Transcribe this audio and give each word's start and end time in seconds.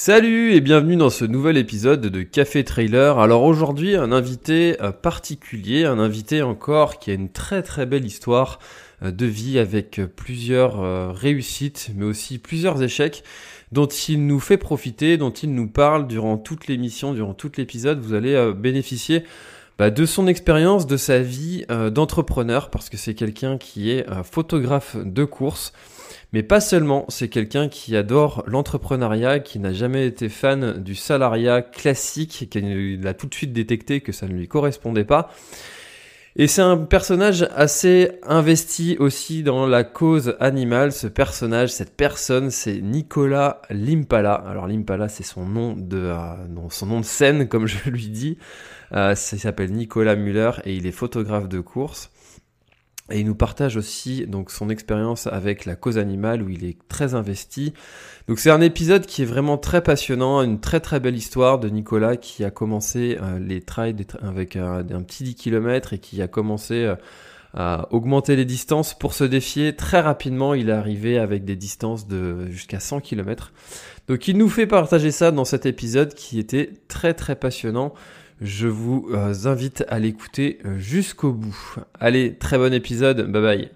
Salut 0.00 0.52
et 0.52 0.60
bienvenue 0.60 0.94
dans 0.94 1.10
ce 1.10 1.24
nouvel 1.24 1.56
épisode 1.56 2.02
de 2.02 2.22
Café 2.22 2.62
Trailer. 2.62 3.18
Alors 3.18 3.42
aujourd'hui, 3.42 3.96
un 3.96 4.12
invité 4.12 4.80
euh, 4.80 4.92
particulier, 4.92 5.86
un 5.86 5.98
invité 5.98 6.40
encore 6.40 7.00
qui 7.00 7.10
a 7.10 7.14
une 7.14 7.32
très 7.32 7.64
très 7.64 7.84
belle 7.84 8.04
histoire 8.04 8.60
euh, 9.02 9.10
de 9.10 9.26
vie 9.26 9.58
avec 9.58 10.00
plusieurs 10.14 10.80
euh, 10.80 11.10
réussites 11.10 11.90
mais 11.96 12.04
aussi 12.04 12.38
plusieurs 12.38 12.80
échecs 12.80 13.24
dont 13.72 13.88
il 13.88 14.24
nous 14.24 14.38
fait 14.38 14.56
profiter, 14.56 15.16
dont 15.16 15.32
il 15.32 15.52
nous 15.52 15.66
parle 15.66 16.06
durant 16.06 16.38
toute 16.38 16.68
l'émission, 16.68 17.12
durant 17.12 17.34
tout 17.34 17.50
l'épisode. 17.56 17.98
Vous 17.98 18.14
allez 18.14 18.52
bénéficier 18.52 19.24
bah, 19.80 19.90
de 19.90 20.06
son 20.06 20.28
expérience, 20.28 20.86
de 20.86 20.96
sa 20.96 21.18
vie 21.18 21.66
d'entrepreneur 21.90 22.70
parce 22.70 22.88
que 22.88 22.96
c'est 22.96 23.14
quelqu'un 23.14 23.58
qui 23.58 23.90
est 23.90 24.06
photographe 24.22 24.96
de 24.96 25.24
course. 25.24 25.72
Mais 26.32 26.42
pas 26.42 26.60
seulement, 26.60 27.06
c'est 27.08 27.28
quelqu'un 27.28 27.68
qui 27.68 27.96
adore 27.96 28.44
l'entrepreneuriat, 28.46 29.38
qui 29.40 29.58
n'a 29.58 29.72
jamais 29.72 30.06
été 30.06 30.28
fan 30.28 30.82
du 30.82 30.94
salariat 30.94 31.62
classique, 31.62 32.48
qui 32.50 33.00
a 33.04 33.14
tout 33.14 33.26
de 33.26 33.34
suite 33.34 33.52
détecté 33.52 34.02
que 34.02 34.12
ça 34.12 34.28
ne 34.28 34.34
lui 34.34 34.46
correspondait 34.46 35.04
pas. 35.04 35.30
Et 36.40 36.46
c'est 36.46 36.62
un 36.62 36.76
personnage 36.76 37.48
assez 37.56 38.12
investi 38.22 38.96
aussi 39.00 39.42
dans 39.42 39.66
la 39.66 39.82
cause 39.82 40.36
animale. 40.38 40.92
Ce 40.92 41.08
personnage, 41.08 41.70
cette 41.70 41.96
personne, 41.96 42.50
c'est 42.50 42.80
Nicolas 42.80 43.60
Limpala. 43.70 44.34
Alors 44.34 44.68
Limpala, 44.68 45.08
c'est 45.08 45.24
son 45.24 45.46
nom 45.46 45.74
de 45.76 45.98
euh, 45.98 46.68
son 46.70 46.86
nom 46.86 47.00
de 47.00 47.04
scène, 47.04 47.48
comme 47.48 47.66
je 47.66 47.90
lui 47.90 48.08
dis. 48.08 48.38
Euh, 48.92 49.14
il 49.32 49.40
s'appelle 49.40 49.72
Nicolas 49.72 50.14
Muller 50.14 50.52
et 50.64 50.76
il 50.76 50.86
est 50.86 50.92
photographe 50.92 51.48
de 51.48 51.58
course. 51.58 52.10
Et 53.10 53.20
il 53.20 53.26
nous 53.26 53.34
partage 53.34 53.76
aussi 53.76 54.26
donc 54.26 54.50
son 54.50 54.68
expérience 54.68 55.26
avec 55.26 55.64
la 55.64 55.76
cause 55.76 55.96
animale 55.96 56.42
où 56.42 56.50
il 56.50 56.64
est 56.64 56.76
très 56.88 57.14
investi. 57.14 57.72
Donc 58.26 58.38
c'est 58.38 58.50
un 58.50 58.60
épisode 58.60 59.06
qui 59.06 59.22
est 59.22 59.26
vraiment 59.26 59.56
très 59.56 59.82
passionnant, 59.82 60.42
une 60.42 60.60
très 60.60 60.80
très 60.80 61.00
belle 61.00 61.16
histoire 61.16 61.58
de 61.58 61.68
Nicolas 61.70 62.16
qui 62.16 62.44
a 62.44 62.50
commencé 62.50 63.16
euh, 63.22 63.38
les 63.38 63.62
trails 63.62 63.96
avec 64.20 64.56
un, 64.56 64.82
petit 64.84 65.24
10 65.24 65.34
km 65.36 65.94
et 65.94 65.98
qui 65.98 66.20
a 66.20 66.28
commencé 66.28 66.84
euh, 66.84 66.96
à 67.54 67.88
augmenter 67.92 68.36
les 68.36 68.44
distances 68.44 68.92
pour 68.92 69.14
se 69.14 69.24
défier. 69.24 69.74
Très 69.74 70.00
rapidement, 70.00 70.52
il 70.52 70.68
est 70.68 70.72
arrivé 70.72 71.18
avec 71.18 71.46
des 71.46 71.56
distances 71.56 72.06
de 72.06 72.46
jusqu'à 72.50 72.80
100 72.80 73.00
km. 73.00 73.52
Donc 74.06 74.28
il 74.28 74.36
nous 74.36 74.50
fait 74.50 74.66
partager 74.66 75.10
ça 75.10 75.30
dans 75.30 75.46
cet 75.46 75.64
épisode 75.64 76.12
qui 76.14 76.38
était 76.38 76.72
très 76.88 77.14
très 77.14 77.36
passionnant. 77.36 77.94
Je 78.40 78.68
vous 78.68 79.08
euh, 79.12 79.34
invite 79.46 79.84
à 79.88 79.98
l'écouter 79.98 80.60
euh, 80.64 80.78
jusqu'au 80.78 81.32
bout. 81.32 81.76
Allez, 81.98 82.38
très 82.38 82.56
bon 82.56 82.72
épisode, 82.72 83.30
bye 83.32 83.42
bye. 83.42 83.70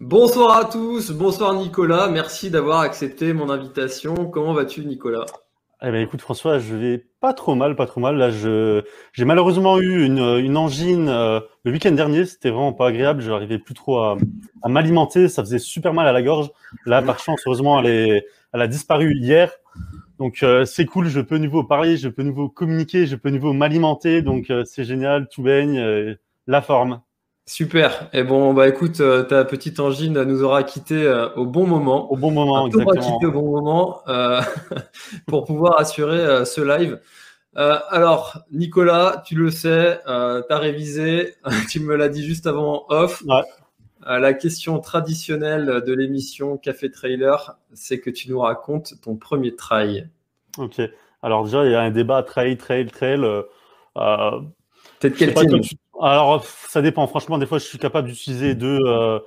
Bonsoir 0.00 0.56
à 0.56 0.64
tous, 0.64 1.10
bonsoir 1.10 1.52
Nicolas, 1.54 2.08
merci 2.08 2.50
d'avoir 2.50 2.80
accepté 2.80 3.34
mon 3.34 3.50
invitation. 3.50 4.14
Comment 4.14 4.54
vas-tu 4.54 4.86
Nicolas? 4.86 5.26
Eh 5.82 5.90
ben, 5.90 5.96
écoute 5.96 6.22
François, 6.22 6.58
je 6.58 6.74
vais 6.74 7.04
pas 7.20 7.34
trop 7.34 7.54
mal, 7.54 7.76
pas 7.76 7.86
trop 7.86 8.00
mal. 8.00 8.16
Là, 8.16 8.30
je 8.30 8.82
j'ai 9.12 9.24
malheureusement 9.26 9.78
eu 9.78 10.06
une, 10.06 10.38
une 10.38 10.56
angine 10.56 11.08
euh, 11.10 11.40
le 11.64 11.72
week-end 11.72 11.92
dernier. 11.92 12.24
C'était 12.24 12.50
vraiment 12.50 12.72
pas 12.72 12.86
agréable. 12.86 13.20
Je 13.20 13.30
n'arrivais 13.30 13.58
plus 13.58 13.74
trop 13.74 13.98
à, 13.98 14.16
à 14.62 14.68
m'alimenter. 14.68 15.28
Ça 15.28 15.42
faisait 15.42 15.58
super 15.58 15.92
mal 15.92 16.06
à 16.06 16.12
la 16.12 16.22
gorge. 16.22 16.50
Là, 16.86 17.02
par 17.02 17.18
chance, 17.18 17.40
heureusement, 17.46 17.80
elle, 17.80 17.86
est, 17.86 18.26
elle 18.54 18.62
a 18.62 18.68
disparu 18.68 19.14
hier. 19.16 19.52
Donc 20.18 20.42
euh, 20.42 20.64
c'est 20.64 20.86
cool, 20.86 21.08
je 21.08 21.20
peux 21.20 21.38
nouveau 21.38 21.64
parler, 21.64 21.96
je 21.96 22.08
peux 22.08 22.22
nouveau 22.22 22.48
communiquer, 22.48 23.06
je 23.06 23.16
peux 23.16 23.30
nouveau 23.30 23.52
m'alimenter. 23.52 24.22
Donc 24.22 24.50
euh, 24.50 24.64
c'est 24.64 24.84
génial, 24.84 25.28
tout 25.28 25.42
baigne, 25.42 25.78
euh, 25.78 26.14
la 26.46 26.62
forme. 26.62 27.00
Super. 27.46 28.08
Et 28.12 28.22
bon, 28.22 28.54
bah 28.54 28.68
écoute, 28.68 29.02
ta 29.28 29.44
petite 29.44 29.80
angine 29.80 30.22
nous 30.22 30.44
aura 30.44 30.62
quitté 30.62 31.08
au 31.34 31.44
bon 31.44 31.66
moment. 31.66 32.12
Au 32.12 32.16
bon 32.16 32.30
moment, 32.30 32.68
exactement. 32.68 33.14
quitté 33.14 33.26
au 33.26 33.32
bon 33.32 33.50
moment 33.50 34.00
pour 35.26 35.44
pouvoir 35.44 35.80
assurer 35.80 36.44
ce 36.44 36.60
live. 36.60 37.00
alors, 37.56 38.44
Nicolas, 38.52 39.24
tu 39.26 39.34
le 39.34 39.50
sais, 39.50 39.98
tu 40.04 40.08
as 40.08 40.58
révisé, 40.58 41.34
tu 41.68 41.80
me 41.80 41.96
l'as 41.96 42.08
dit 42.08 42.24
juste 42.24 42.46
avant 42.46 42.84
off. 42.90 43.24
Ouais. 43.26 43.42
La 44.06 44.34
question 44.34 44.78
traditionnelle 44.80 45.82
de 45.86 45.92
l'émission 45.92 46.56
Café 46.56 46.90
Trailer, 46.90 47.56
c'est 47.72 48.00
que 48.00 48.10
tu 48.10 48.30
nous 48.30 48.40
racontes 48.40 48.94
ton 49.02 49.16
premier 49.16 49.54
trail. 49.54 50.08
Ok. 50.58 50.80
Alors 51.22 51.44
déjà, 51.44 51.64
il 51.64 51.72
y 51.72 51.74
a 51.74 51.80
un 51.80 51.90
débat 51.90 52.22
trail, 52.22 52.56
trail, 52.56 52.86
trail. 52.86 53.24
Euh, 53.24 53.42
euh 53.96 54.40
Peut-être 54.98 55.16
quel 55.16 55.34
team 55.34 55.60
Alors, 56.00 56.44
ça 56.44 56.82
dépend. 56.82 57.06
Franchement, 57.06 57.38
des 57.38 57.46
fois, 57.46 57.58
je 57.58 57.64
suis 57.64 57.78
capable 57.78 58.08
d'utiliser 58.08 58.54
deux, 58.54 58.80
euh, 58.84 59.20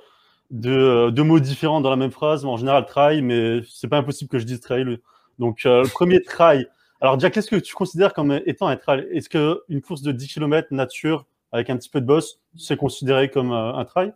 deux, 0.50 1.10
deux, 1.10 1.22
mots 1.22 1.40
différents 1.40 1.80
dans 1.80 1.90
la 1.90 1.96
même 1.96 2.10
phrase. 2.10 2.44
En 2.44 2.56
général, 2.56 2.84
trail, 2.86 3.22
mais 3.22 3.60
c'est 3.68 3.88
pas 3.88 3.98
impossible 3.98 4.30
que 4.30 4.38
je 4.38 4.44
dise 4.44 4.60
trail. 4.60 4.98
Donc, 5.38 5.64
euh, 5.64 5.82
le 5.82 5.88
premier 5.88 6.22
trail. 6.22 6.66
Alors 7.00 7.16
déjà, 7.16 7.30
qu'est-ce 7.30 7.50
que 7.50 7.56
tu 7.56 7.74
considères 7.74 8.14
comme 8.14 8.40
étant 8.46 8.68
un 8.68 8.76
trail? 8.76 9.06
Est-ce 9.10 9.28
qu'une 9.28 9.80
course 9.82 10.02
de 10.02 10.12
10 10.12 10.28
km 10.28 10.68
nature 10.70 11.26
avec 11.52 11.68
un 11.68 11.76
petit 11.76 11.90
peu 11.90 12.00
de 12.00 12.06
boss, 12.06 12.40
c'est 12.56 12.76
considéré 12.76 13.30
comme 13.30 13.52
un 13.52 13.84
trail? 13.84 14.12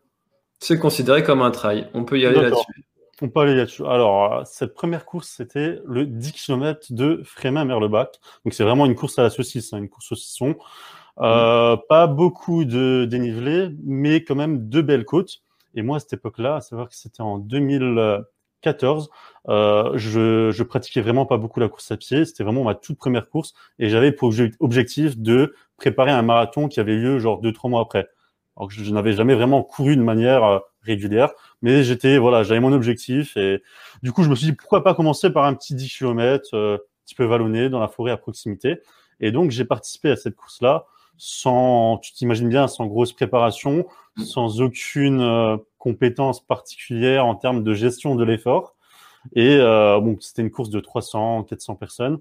C'est 0.60 0.78
considéré 0.78 1.22
comme 1.22 1.41
un 1.43 1.50
trail. 1.50 1.88
On 1.94 2.04
peut 2.04 2.19
y 2.21 2.26
aller 2.26 2.41
là-dessus. 2.41 2.84
On 3.22 3.28
peut 3.28 3.41
aller 3.41 3.54
là-dessus. 3.54 3.84
Alors, 3.87 4.32
euh, 4.32 4.43
cette 4.44 4.75
première 4.75 5.04
course, 5.04 5.28
c'était 5.37 5.78
le 5.87 6.06
10 6.06 6.32
km 6.32 6.87
de 6.91 7.22
Frémin-Merlebach. 7.25 8.12
Donc, 8.44 8.54
c'est 8.54 8.65
vraiment 8.65 8.87
une 8.87 8.94
course 8.94 9.19
à 9.19 9.22
la 9.22 9.31
saucisse, 9.31 9.72
hein, 9.72 9.78
une 9.78 9.88
course 9.88 10.12
au 10.12 10.15
saucisson. 10.15 10.56
Euh, 11.21 11.76
Pas 11.88 12.06
beaucoup 12.06 12.65
de 12.65 13.06
dénivelé, 13.10 13.71
mais 13.84 14.22
quand 14.22 14.37
même 14.37 14.69
deux 14.69 14.82
belles 14.82 15.04
côtes. 15.04 15.43
Et 15.75 15.82
moi, 15.82 15.97
à 15.97 16.00
cette 16.00 16.15
époque-là, 16.15 16.56
à 16.56 16.60
savoir 16.60 16.88
que 16.88 16.94
c'était 16.94 17.21
en 17.22 17.38
2014, 17.38 19.10
euh, 19.48 19.92
je, 19.97 20.50
je 20.50 20.62
pratiquais 20.62 21.00
vraiment 21.00 21.27
pas 21.27 21.37
beaucoup 21.37 21.60
la 21.60 21.69
course 21.69 21.91
à 21.91 21.97
pied. 21.97 22.25
C'était 22.25 22.44
vraiment 22.44 22.65
ma 22.65 22.75
toute 22.75 22.98
première 22.98 23.28
course. 23.28 23.54
Et 23.78 23.88
j'avais 23.88 24.12
pour 24.12 24.32
objectif 24.60 25.19
de 25.19 25.54
préparer 25.77 26.10
un 26.10 26.22
marathon 26.22 26.69
qui 26.69 26.81
avait 26.81 26.97
lieu 26.97 27.19
genre 27.19 27.41
deux, 27.41 27.53
trois 27.53 27.71
mois 27.71 27.82
après. 27.82 28.09
Alors 28.56 28.68
que 28.68 28.74
je, 28.74 28.90
n'avais 28.92 29.12
jamais 29.12 29.34
vraiment 29.34 29.62
couru 29.62 29.96
de 29.96 30.02
manière 30.02 30.44
euh, 30.44 30.58
régulière. 30.82 31.30
Mais 31.62 31.82
j'étais, 31.82 32.18
voilà, 32.18 32.42
j'avais 32.42 32.60
mon 32.60 32.72
objectif 32.72 33.36
et 33.36 33.62
du 34.02 34.12
coup, 34.12 34.22
je 34.22 34.28
me 34.28 34.34
suis 34.34 34.46
dit 34.46 34.52
pourquoi 34.52 34.82
pas 34.82 34.94
commencer 34.94 35.30
par 35.30 35.44
un 35.44 35.54
petit 35.54 35.74
10 35.74 35.98
km, 35.98 36.50
euh, 36.54 36.76
un 36.76 36.78
petit 37.04 37.14
peu 37.14 37.24
vallonné 37.24 37.68
dans 37.68 37.80
la 37.80 37.88
forêt 37.88 38.12
à 38.12 38.16
proximité. 38.16 38.80
Et 39.20 39.32
donc, 39.32 39.50
j'ai 39.50 39.64
participé 39.64 40.10
à 40.10 40.16
cette 40.16 40.36
course-là 40.36 40.86
sans, 41.22 41.98
tu 41.98 42.12
t'imagines 42.14 42.48
bien, 42.48 42.66
sans 42.66 42.86
grosse 42.86 43.12
préparation, 43.12 43.86
sans 44.24 44.62
aucune 44.62 45.20
euh, 45.20 45.58
compétence 45.76 46.40
particulière 46.40 47.26
en 47.26 47.34
termes 47.34 47.62
de 47.62 47.74
gestion 47.74 48.14
de 48.14 48.24
l'effort. 48.24 48.74
Et 49.34 49.56
euh, 49.56 50.00
bon, 50.00 50.16
c'était 50.20 50.41
une 50.41 50.50
course 50.50 50.70
de 50.70 50.80
300, 50.80 51.44
400 51.44 51.74
personnes. 51.74 52.20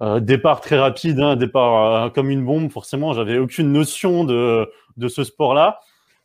Euh, 0.00 0.20
départ 0.20 0.60
très 0.60 0.78
rapide, 0.78 1.20
hein, 1.20 1.36
départ 1.36 2.06
euh, 2.06 2.10
comme 2.10 2.30
une 2.30 2.44
bombe. 2.44 2.70
Forcément, 2.70 3.12
j'avais 3.12 3.38
aucune 3.38 3.72
notion 3.72 4.24
de, 4.24 4.70
de 4.96 5.08
ce 5.08 5.24
sport-là. 5.24 5.80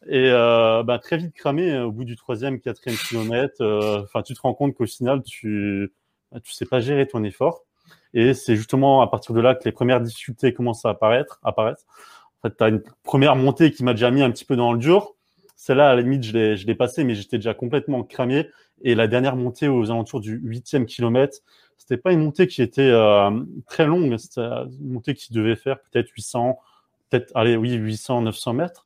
Et 0.07 0.29
euh, 0.31 0.81
bah, 0.83 0.97
très 0.97 1.17
vite 1.17 1.33
cramé 1.35 1.71
euh, 1.71 1.85
au 1.85 1.91
bout 1.91 2.05
du 2.05 2.15
troisième, 2.15 2.59
quatrième 2.59 2.97
kilomètre. 2.97 3.63
Enfin, 4.03 4.21
tu 4.23 4.33
te 4.33 4.41
rends 4.41 4.53
compte 4.53 4.73
qu'au 4.73 4.85
final, 4.85 5.21
tu 5.23 5.93
bah, 6.31 6.39
tu 6.41 6.51
sais 6.53 6.65
pas 6.65 6.79
gérer 6.79 7.07
ton 7.07 7.23
effort. 7.23 7.63
Et 8.13 8.33
c'est 8.33 8.55
justement 8.55 9.01
à 9.01 9.07
partir 9.07 9.35
de 9.35 9.41
là 9.41 9.55
que 9.55 9.63
les 9.65 9.71
premières 9.71 10.01
difficultés 10.01 10.53
commencent 10.53 10.85
à 10.85 10.89
apparaître. 10.89 11.39
apparaître. 11.43 11.83
En 12.41 12.47
fait, 12.47 12.55
tu 12.57 12.63
as 12.63 12.69
une 12.69 12.81
première 13.03 13.35
montée 13.35 13.71
qui 13.71 13.83
m'a 13.83 13.93
déjà 13.93 14.09
mis 14.11 14.23
un 14.23 14.31
petit 14.31 14.45
peu 14.45 14.55
dans 14.55 14.71
le 14.73 14.79
dur. 14.79 15.13
Celle-là, 15.55 15.89
à 15.89 15.95
la 15.95 16.01
limite, 16.01 16.23
je 16.23 16.65
l'ai 16.65 16.75
passée, 16.75 17.03
mais 17.03 17.15
j'étais 17.15 17.37
déjà 17.37 17.53
complètement 17.53 18.03
cramé. 18.03 18.47
Et 18.81 18.95
la 18.95 19.07
dernière 19.07 19.35
montée 19.35 19.67
aux 19.67 19.91
alentours 19.91 20.21
du 20.21 20.39
huitième 20.41 20.85
kilomètre, 20.85 21.39
c'était 21.79 21.97
pas 21.97 22.11
une 22.11 22.23
montée 22.23 22.45
qui 22.45 22.61
était 22.61 22.81
euh, 22.81 23.31
très 23.65 23.87
longue. 23.87 24.15
C'était 24.17 24.41
une 24.41 24.91
montée 24.91 25.15
qui 25.15 25.33
devait 25.33 25.55
faire 25.55 25.79
peut-être 25.79 26.09
800, 26.09 26.59
peut-être, 27.09 27.31
allez, 27.33 27.55
oui, 27.55 27.73
800, 27.73 28.21
900 28.21 28.53
mètres 28.53 28.85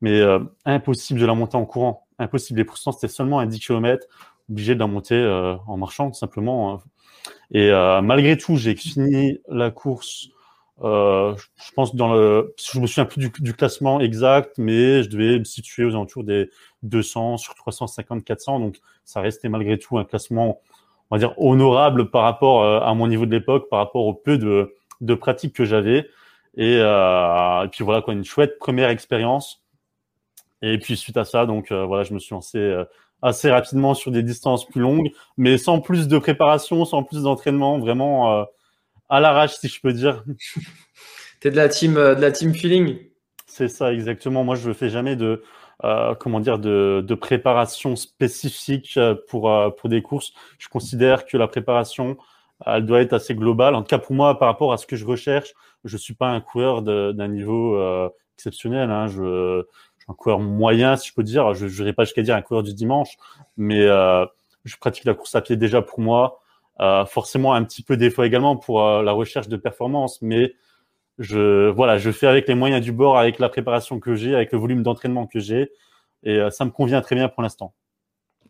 mais 0.00 0.20
euh, 0.20 0.40
impossible 0.66 1.18
de 1.18 1.24
la 1.24 1.34
monter 1.34 1.56
en 1.56 1.64
courant. 1.64 2.06
Impossible. 2.18 2.60
Et 2.60 2.64
pourtant, 2.64 2.92
c'était 2.92 3.08
seulement 3.08 3.38
un 3.38 3.46
10 3.46 3.58
km 3.58 4.06
obligé 4.50 4.74
de 4.74 4.80
la 4.80 4.86
monter 4.86 5.16
en 5.66 5.78
marchant 5.78 6.10
tout 6.10 6.18
simplement. 6.18 6.82
Et 7.52 7.70
malgré 7.70 8.36
tout, 8.36 8.56
j'ai 8.56 8.76
fini 8.76 9.38
la 9.48 9.70
course. 9.70 10.28
je 10.82 11.72
pense 11.74 11.96
dans 11.96 12.12
le, 12.12 12.54
je 12.70 12.78
me 12.78 12.86
souviens 12.86 13.06
plus 13.06 13.18
du, 13.18 13.32
du, 13.40 13.54
classement 13.54 14.00
exact, 14.00 14.58
mais 14.58 15.02
je 15.02 15.08
devais 15.08 15.38
me 15.38 15.44
situer 15.44 15.86
aux 15.86 15.90
alentours 15.90 16.24
des 16.24 16.50
200 16.82 17.38
sur 17.38 17.54
350, 17.54 18.22
400. 18.24 18.60
Donc 18.60 18.80
ça 19.06 19.22
restait 19.22 19.48
malgré 19.48 19.78
tout 19.78 19.96
un 19.96 20.04
classement, 20.04 20.60
on 21.14 21.18
va 21.18 21.28
dire 21.28 21.34
honorable 21.38 22.10
par 22.10 22.22
rapport 22.22 22.64
à 22.82 22.92
mon 22.94 23.06
niveau 23.06 23.24
de 23.24 23.30
l'époque, 23.30 23.68
par 23.70 23.78
rapport 23.78 24.04
au 24.04 24.14
peu 24.14 24.36
de, 24.36 24.74
de 25.00 25.14
pratiques 25.14 25.54
que 25.54 25.64
j'avais. 25.64 26.08
Et, 26.56 26.78
et 26.78 27.68
puis 27.70 27.84
voilà 27.84 28.02
quoi, 28.02 28.14
une 28.14 28.24
chouette 28.24 28.58
première 28.58 28.88
expérience. 28.88 29.64
Et 30.66 30.78
puis 30.78 30.96
suite 30.96 31.18
à 31.18 31.26
ça, 31.26 31.44
donc 31.44 31.70
euh, 31.70 31.84
voilà, 31.84 32.04
je 32.04 32.14
me 32.14 32.18
suis 32.18 32.32
lancé 32.32 32.56
euh, 32.56 32.84
assez 33.20 33.50
rapidement 33.50 33.92
sur 33.92 34.10
des 34.10 34.22
distances 34.22 34.66
plus 34.66 34.80
longues, 34.80 35.10
mais 35.36 35.58
sans 35.58 35.78
plus 35.78 36.08
de 36.08 36.16
préparation, 36.16 36.86
sans 36.86 37.02
plus 37.02 37.24
d'entraînement, 37.24 37.78
vraiment 37.78 38.40
euh, 38.40 38.44
à 39.10 39.20
l'arrache 39.20 39.52
si 39.56 39.68
je 39.68 39.78
peux 39.82 39.92
dire. 39.92 40.24
T'es 41.40 41.50
de 41.50 41.56
la 41.56 41.68
team, 41.68 41.96
de 41.96 42.18
la 42.18 42.32
team 42.32 42.54
feeling? 42.54 42.96
C'est 43.46 43.68
ça 43.68 43.92
exactement. 43.92 44.42
Moi, 44.42 44.54
je 44.54 44.68
ne 44.70 44.72
fais 44.72 44.88
jamais 44.88 45.16
de 45.16 45.42
comment 45.82 46.40
dire 46.40 46.58
de, 46.58 47.04
de, 47.06 47.14
préparation 47.14 47.96
spécifique 47.96 48.98
pour 49.28 49.50
pour 49.76 49.88
des 49.88 50.02
courses. 50.02 50.32
Je 50.58 50.68
considère 50.68 51.26
que 51.26 51.36
la 51.36 51.48
préparation 51.48 52.16
elle 52.66 52.86
doit 52.86 53.00
être 53.00 53.12
assez 53.12 53.34
globale. 53.34 53.74
En 53.74 53.82
tout 53.82 53.88
cas 53.88 53.98
pour 53.98 54.14
moi, 54.14 54.38
par 54.38 54.48
rapport 54.48 54.72
à 54.72 54.76
ce 54.76 54.86
que 54.86 54.96
je 54.96 55.04
recherche, 55.04 55.52
je 55.84 55.96
suis 55.96 56.14
pas 56.14 56.28
un 56.28 56.40
coureur 56.40 56.82
d'un 56.82 57.28
niveau 57.28 57.78
exceptionnel. 58.36 58.90
Hein. 58.90 59.08
Je 59.08 59.64
un 60.08 60.14
coureur 60.14 60.40
moyen, 60.40 60.96
si 60.96 61.08
je 61.08 61.14
peux 61.14 61.22
dire. 61.22 61.54
Je 61.54 61.66
n'irai 61.66 61.92
pas 61.92 62.04
jusqu'à 62.04 62.22
dire 62.22 62.36
un 62.36 62.42
coureur 62.42 62.62
du 62.62 62.74
dimanche, 62.74 63.16
mais 63.56 63.82
euh, 63.82 64.24
je 64.64 64.76
pratique 64.76 65.04
la 65.04 65.14
course 65.14 65.34
à 65.34 65.40
pied 65.40 65.56
déjà 65.56 65.82
pour 65.82 66.00
moi. 66.00 66.40
Euh, 66.80 67.04
forcément, 67.06 67.54
un 67.54 67.64
petit 67.64 67.82
peu 67.82 67.96
des 67.96 68.10
fois 68.10 68.26
également 68.26 68.56
pour 68.56 68.84
euh, 68.84 69.02
la 69.02 69.12
recherche 69.12 69.48
de 69.48 69.56
performance, 69.56 70.20
mais 70.22 70.54
je 71.18 71.68
voilà, 71.70 71.98
je 71.98 72.10
fais 72.10 72.26
avec 72.26 72.48
les 72.48 72.54
moyens 72.54 72.82
du 72.82 72.92
bord, 72.92 73.18
avec 73.18 73.38
la 73.38 73.48
préparation 73.48 74.00
que 74.00 74.14
j'ai, 74.14 74.34
avec 74.34 74.52
le 74.52 74.58
volume 74.58 74.82
d'entraînement 74.82 75.26
que 75.26 75.40
j'ai, 75.40 75.70
et 76.22 76.40
ça 76.50 76.64
me 76.64 76.70
convient 76.70 77.00
très 77.00 77.14
bien 77.14 77.28
pour 77.28 77.42
l'instant. 77.42 77.74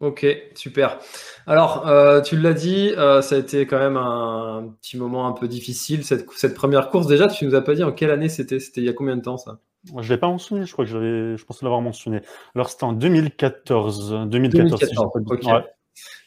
Ok, 0.01 0.27
super. 0.55 0.99
Alors, 1.47 1.85
tu 2.25 2.37
l'as 2.37 2.53
dit, 2.53 2.93
ça 2.97 3.35
a 3.35 3.39
été 3.39 3.67
quand 3.67 3.79
même 3.79 3.97
un, 3.97 4.75
petit 4.81 4.97
moment 4.97 5.27
un 5.27 5.33
peu 5.33 5.49
difficile, 5.49 6.05
cette, 6.05 6.31
cette 6.33 6.55
première 6.55 6.91
course. 6.91 7.07
Déjà, 7.07 7.29
tu 7.29 7.45
nous 7.45 7.55
as 7.55 7.63
pas 7.63 7.75
dit 7.75 7.85
en 7.85 7.93
quelle 7.93 8.11
année 8.11 8.29
c'était? 8.29 8.61
C'était 8.61 8.81
il 8.81 8.85
y 8.85 8.91
a 8.91 8.93
combien 8.93 9.17
de 9.17 9.23
temps 9.23 9.37
ça? 9.37 9.61
Je 9.87 9.93
ne 9.93 10.09
l'ai 10.09 10.17
pas 10.17 10.29
mentionné, 10.29 10.65
je 10.65 10.73
crois 10.73 10.85
que 10.85 10.91
j'avais, 10.91 11.37
je 11.37 11.45
pensais 11.45 11.65
l'avoir 11.65 11.83
mentionné. 11.83 12.21
Alors 12.55 12.71
c'était 12.71 12.85
en 12.85 12.93
2014. 12.93 14.27
2014, 14.29 14.81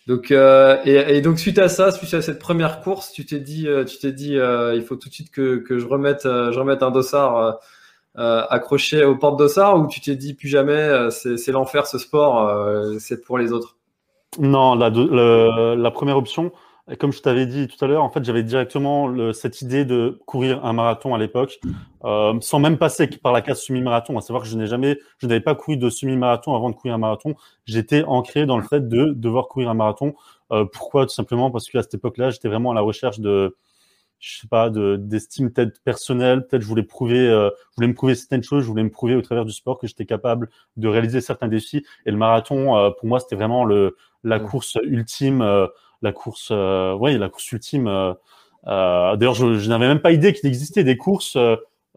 Donc 0.07 0.31
euh, 0.31 0.77
et, 0.86 1.19
donc 1.19 1.38
suite 1.38 1.59
à 1.59 1.68
ça, 1.68 1.92
suite 1.92 2.13
à 2.13 2.21
cette 2.21 2.39
première 2.39 2.80
course, 2.80 3.12
tu 3.12 3.25
t'es 3.25 3.42
dit, 3.42 3.68
euh, 3.68 3.83
tu 3.83 3.98
t'es 3.98 4.13
dit, 4.13 4.38
euh, 4.38 4.74
il 4.74 4.81
faut 4.81 4.95
tout 4.95 5.09
de 5.09 5.13
suite 5.13 5.31
que, 5.31 5.57
que 5.57 5.80
je 5.80 5.86
remette, 5.86 6.24
je 6.24 6.57
remette 6.57 6.81
un 6.81 6.92
dossard 6.92 7.59
accroché 8.15 9.04
aux 9.04 9.15
portes 9.15 9.38
dossard, 9.38 9.77
ou 9.80 9.88
tu 9.88 10.00
t'es 10.00 10.15
dit 10.15 10.33
plus 10.33 10.48
jamais, 10.48 11.09
c'est 11.12 11.51
l'enfer 11.51 11.86
ce 11.86 11.98
sport, 11.98 12.50
c'est 13.00 13.24
pour 13.24 13.38
les 13.38 13.51
autres? 13.51 13.75
Non, 14.39 14.75
la, 14.75 14.89
la 14.89 15.92
première 15.92 16.18
option, 16.18 16.51
comme 16.95 17.11
je 17.11 17.21
t'avais 17.21 17.45
dit 17.45 17.67
tout 17.67 17.83
à 17.83 17.87
l'heure, 17.87 18.03
en 18.03 18.09
fait, 18.09 18.23
j'avais 18.23 18.43
directement 18.43 19.07
le, 19.07 19.33
cette 19.33 19.61
idée 19.61 19.83
de 19.83 20.21
courir 20.25 20.63
un 20.63 20.71
marathon 20.71 21.13
à 21.13 21.17
l'époque, 21.17 21.59
euh, 22.05 22.33
sans 22.39 22.59
même 22.59 22.77
passer 22.77 23.07
par 23.07 23.33
la 23.33 23.41
case 23.41 23.61
semi-marathon. 23.61 24.17
À 24.17 24.21
savoir 24.21 24.43
que 24.43 24.49
je 24.49 24.55
n'ai 24.57 24.67
jamais, 24.67 24.97
je 25.17 25.27
n'avais 25.27 25.41
pas 25.41 25.53
couru 25.53 25.75
de 25.75 25.89
semi-marathon 25.89 26.55
avant 26.55 26.69
de 26.69 26.75
courir 26.75 26.93
un 26.95 26.97
marathon. 26.97 27.35
J'étais 27.65 28.03
ancré 28.05 28.45
dans 28.45 28.57
le 28.57 28.63
fait 28.63 28.87
de 28.87 29.11
devoir 29.11 29.49
courir 29.49 29.69
un 29.69 29.73
marathon. 29.73 30.15
Euh, 30.53 30.63
pourquoi? 30.71 31.05
Tout 31.05 31.13
simplement 31.13 31.51
parce 31.51 31.67
qu'à 31.69 31.81
cette 31.81 31.95
époque-là, 31.95 32.29
j'étais 32.29 32.47
vraiment 32.47 32.71
à 32.71 32.75
la 32.75 32.81
recherche 32.81 33.19
de, 33.19 33.57
je 34.19 34.39
sais 34.39 34.47
pas, 34.47 34.69
de 34.69 34.95
d'estime 34.95 35.51
peut-être 35.51 35.81
personnelle. 35.83 36.47
Peut-être 36.47 36.61
je 36.61 36.67
voulais 36.67 36.83
prouver, 36.83 37.19
euh, 37.19 37.49
je 37.71 37.75
voulais 37.75 37.89
me 37.89 37.95
prouver 37.95 38.15
certaines 38.15 38.43
choses. 38.43 38.63
Je 38.63 38.67
voulais 38.69 38.83
me 38.83 38.91
prouver 38.91 39.15
au 39.15 39.21
travers 39.21 39.43
du 39.43 39.51
sport 39.51 39.77
que 39.77 39.87
j'étais 39.87 40.05
capable 40.05 40.49
de 40.77 40.87
réaliser 40.87 41.19
certains 41.19 41.49
défis. 41.49 41.85
Et 42.05 42.11
le 42.11 42.17
marathon, 42.17 42.77
euh, 42.77 42.91
pour 42.91 43.09
moi, 43.09 43.19
c'était 43.19 43.35
vraiment 43.35 43.65
le 43.65 43.97
la 44.23 44.39
course 44.39 44.77
ultime. 44.83 45.41
La 46.01 46.11
course, 46.11 46.49
euh, 46.51 46.94
ouais, 46.94 47.17
la 47.17 47.29
course 47.29 47.51
ultime. 47.51 47.88
Euh, 47.88 48.13
euh, 48.67 49.15
D'ailleurs, 49.15 49.33
je, 49.33 49.55
je 49.55 49.69
n'avais 49.69 49.88
même 49.88 50.01
pas 50.01 50.11
idée 50.11 50.33
qu'il 50.33 50.47
existait 50.47 50.83
des 50.83 50.97
courses 50.97 51.38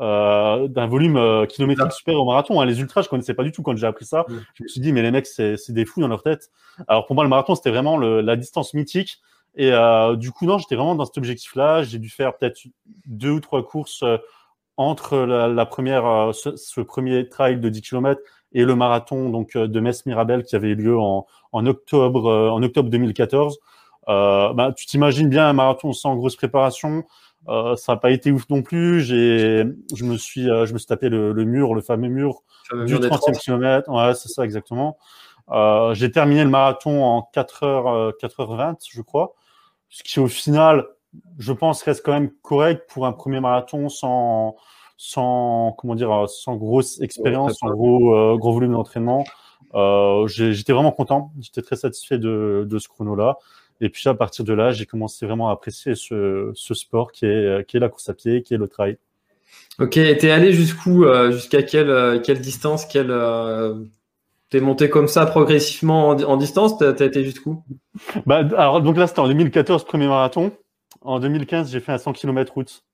euh, 0.00 0.69
d'un 0.69 0.87
volume 0.87 1.47
kilométrique 1.49 1.93
supérieur 1.93 2.23
au 2.23 2.26
marathon. 2.26 2.61
Hein. 2.61 2.67
Les 2.67 2.81
ultras, 2.81 3.02
je 3.02 3.08
connaissais 3.08 3.35
pas 3.35 3.43
du 3.44 3.52
tout 3.52 3.62
quand 3.62 3.76
j'ai 3.76 3.87
appris 3.87 4.06
ça. 4.06 4.25
Je 4.55 4.62
me 4.62 4.69
suis 4.69 4.81
dit, 4.81 4.93
mais 4.93 5.02
les 5.02 5.11
mecs, 5.11 5.26
c'est 5.26 5.56
des 5.70 5.85
fous 5.85 6.00
dans 6.00 6.08
leur 6.08 6.23
tête. 6.23 6.50
Alors 6.88 7.06
pour 7.06 7.14
moi, 7.14 7.25
le 7.25 7.31
marathon, 7.31 7.55
c'était 7.55 7.70
vraiment 7.70 7.97
le, 7.97 8.20
la 8.20 8.37
distance 8.37 8.73
mythique. 8.75 9.20
Et 9.56 9.73
euh, 9.73 10.17
du 10.17 10.31
coup, 10.31 10.47
non, 10.47 10.58
j'étais 10.58 10.76
vraiment 10.76 10.94
dans 10.94 11.05
cet 11.05 11.19
objectif-là. 11.19 11.82
J'ai 11.82 11.99
dû 11.99 12.08
faire 12.08 12.37
peut-être 12.37 12.61
deux 13.06 13.31
ou 13.31 13.41
trois 13.41 13.64
courses 13.64 14.05
entre 14.76 15.19
la, 15.19 15.49
la 15.49 15.67
première, 15.67 16.31
ce, 16.32 16.56
ce, 16.56 16.81
premier 16.81 17.29
trail 17.29 17.58
de 17.58 17.69
10 17.69 17.82
km 17.82 18.23
et 18.52 18.64
le 18.64 18.75
marathon 18.75 19.29
donc 19.29 19.56
de 19.56 19.81
Metz-Mirabel 19.81 20.44
qui 20.44 20.56
avait 20.56 20.70
eu 20.70 20.75
lieu 20.75 20.99
en, 20.99 21.26
en 21.52 21.67
octobre, 21.67 22.31
en 22.50 22.62
octobre 22.62 22.88
2014. 22.88 23.58
Euh, 24.11 24.53
bah, 24.53 24.73
tu 24.77 24.87
t'imagines 24.87 25.29
bien 25.29 25.49
un 25.49 25.53
marathon 25.53 25.93
sans 25.93 26.17
grosse 26.17 26.37
préparation. 26.37 27.05
Euh, 27.49 27.77
ça 27.77 27.93
n'a 27.93 27.97
pas 27.99 28.11
été 28.11 28.33
ouf 28.33 28.49
non 28.51 28.62
plus. 28.62 29.01
J'ai, 29.01 29.65
je 29.95 30.05
me 30.05 30.17
suis, 30.17 30.51
euh, 30.51 30.67
je 30.67 30.73
me 30.73 30.79
suis 30.79 30.87
tapé 30.87 31.09
le, 31.09 31.33
le, 31.33 31.45
mur, 31.45 31.75
le 31.75 31.81
fameux 31.81 32.09
mur 32.09 32.43
du 32.73 32.97
30e 32.97 33.39
kilomètre. 33.39 33.89
Ouais, 33.89 34.15
c'est 34.15 34.29
ça 34.29 34.45
exactement. 34.45 34.99
Euh, 35.51 35.95
j'ai 35.95 36.11
terminé 36.11 36.45
le 36.45 36.51
marathon 36.51 37.03
en 37.03 37.29
4h, 37.35 38.12
4h20, 38.21 38.77
je 38.93 39.03
crois. 39.03 39.35
Ce 39.89 40.03
qui, 40.03 40.21
au 40.21 40.29
final, 40.29 40.87
je 41.39 41.53
pense, 41.53 41.83
reste 41.83 42.05
quand 42.05 42.12
même 42.12 42.31
correct 42.43 42.89
pour 42.89 43.07
un 43.07 43.12
premier 43.12 43.41
marathon 43.41 43.89
sans, 43.89 44.57
sans, 44.97 45.75
comment 45.79 45.95
dire, 45.95 46.29
sans 46.29 46.57
grosse 46.57 47.01
expérience, 47.01 47.59
sans 47.59 47.71
gros, 47.71 48.37
gros 48.39 48.53
volume 48.53 48.73
d'entraînement. 48.73 49.25
J'étais 50.27 50.73
vraiment 50.73 50.93
content. 50.93 51.33
J'étais 51.41 51.62
très 51.62 51.77
satisfait 51.77 52.19
de, 52.19 52.67
de 52.69 52.79
ce 52.79 52.89
chrono-là. 52.89 53.39
Et 53.81 53.88
puis 53.88 54.09
à 54.09 54.15
partir 54.15 54.44
de 54.44 54.53
là, 54.53 54.73
j'ai 54.73 54.87
commencé 54.87 55.27
vraiment 55.27 55.49
à 55.49 55.53
apprécier 55.53 55.94
ce, 55.94 56.50
ce, 56.55 56.75
sport 56.75 57.12
qui 57.12 57.27
est, 57.27 57.67
qui 57.67 57.77
est 57.77 57.81
la 57.81 57.88
course 57.88 58.09
à 58.09 58.15
pied, 58.15 58.43
qui 58.43 58.55
est 58.55 58.59
le 58.59 58.69
trail. 58.69 58.99
Ok, 59.79 59.93
t'es 59.93 60.31
allé 60.31 60.53
jusqu'où 60.53 61.05
euh, 61.05 61.32
Jusqu'à 61.32 61.62
quelle, 61.62 61.91
euh, 61.91 62.19
quelle 62.19 62.41
distance 62.41 62.85
quelle, 62.85 63.11
euh, 63.11 63.75
T'es 64.50 64.61
monté 64.61 64.91
comme 64.91 65.09
ça 65.09 65.27
progressivement 65.27 66.09
en, 66.09 66.23
en 66.23 66.37
distance 66.37 66.77
T'as 66.77 66.93
as 66.93 67.05
été 67.05 67.25
jusqu'où? 67.25 67.62
Bah, 68.27 68.43
Alors 68.56 68.82
donc 68.82 68.97
là, 68.97 69.06
c'était 69.06 69.21
en 69.21 69.29
2014, 69.29 69.85
premier 69.85 70.09
marathon. 70.09 70.53
En 71.02 71.19
2015, 71.19 71.71
j'ai 71.73 71.81
fait 71.81 71.93
un 71.93 71.99
100 71.99 72.12
km 72.12 72.52
route. 72.52 72.85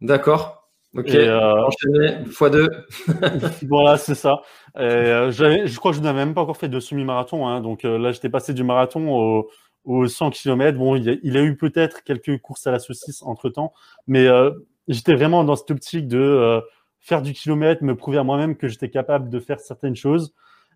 D'accord. 0.00 0.62
Ok, 0.96 1.10
euh, 1.10 1.66
enchaîné, 1.66 2.24
x2. 2.24 3.66
voilà, 3.68 3.98
c'est 3.98 4.14
ça. 4.14 4.40
Et, 4.78 5.28
je 5.30 5.76
crois 5.76 5.90
que 5.90 5.98
je 5.98 6.02
n'avais 6.02 6.24
même 6.24 6.32
pas 6.32 6.40
encore 6.40 6.56
fait 6.56 6.68
de 6.68 6.80
semi-marathon. 6.80 7.46
Hein, 7.46 7.60
donc 7.60 7.82
là, 7.82 8.12
j'étais 8.12 8.30
passé 8.30 8.54
du 8.54 8.64
marathon 8.64 9.08
au, 9.10 9.50
aux 9.86 10.06
100 10.06 10.30
km. 10.30 10.76
Bon, 10.76 10.96
il 10.96 11.08
a, 11.08 11.14
il 11.22 11.36
a 11.36 11.42
eu 11.42 11.56
peut-être 11.56 12.02
quelques 12.04 12.38
courses 12.42 12.66
à 12.66 12.72
la 12.72 12.78
saucisse 12.78 13.22
entre 13.22 13.48
temps, 13.48 13.72
mais 14.06 14.26
euh, 14.26 14.50
j'étais 14.88 15.14
vraiment 15.14 15.44
dans 15.44 15.56
cette 15.56 15.70
optique 15.70 16.08
de 16.08 16.18
euh, 16.18 16.60
faire 17.00 17.22
du 17.22 17.32
kilomètre, 17.32 17.82
me 17.82 17.96
prouver 17.96 18.18
à 18.18 18.24
moi-même 18.24 18.56
que 18.56 18.68
j'étais 18.68 18.90
capable 18.90 19.30
de 19.30 19.40
faire 19.40 19.60
certaines 19.60 19.96
choses. 19.96 20.34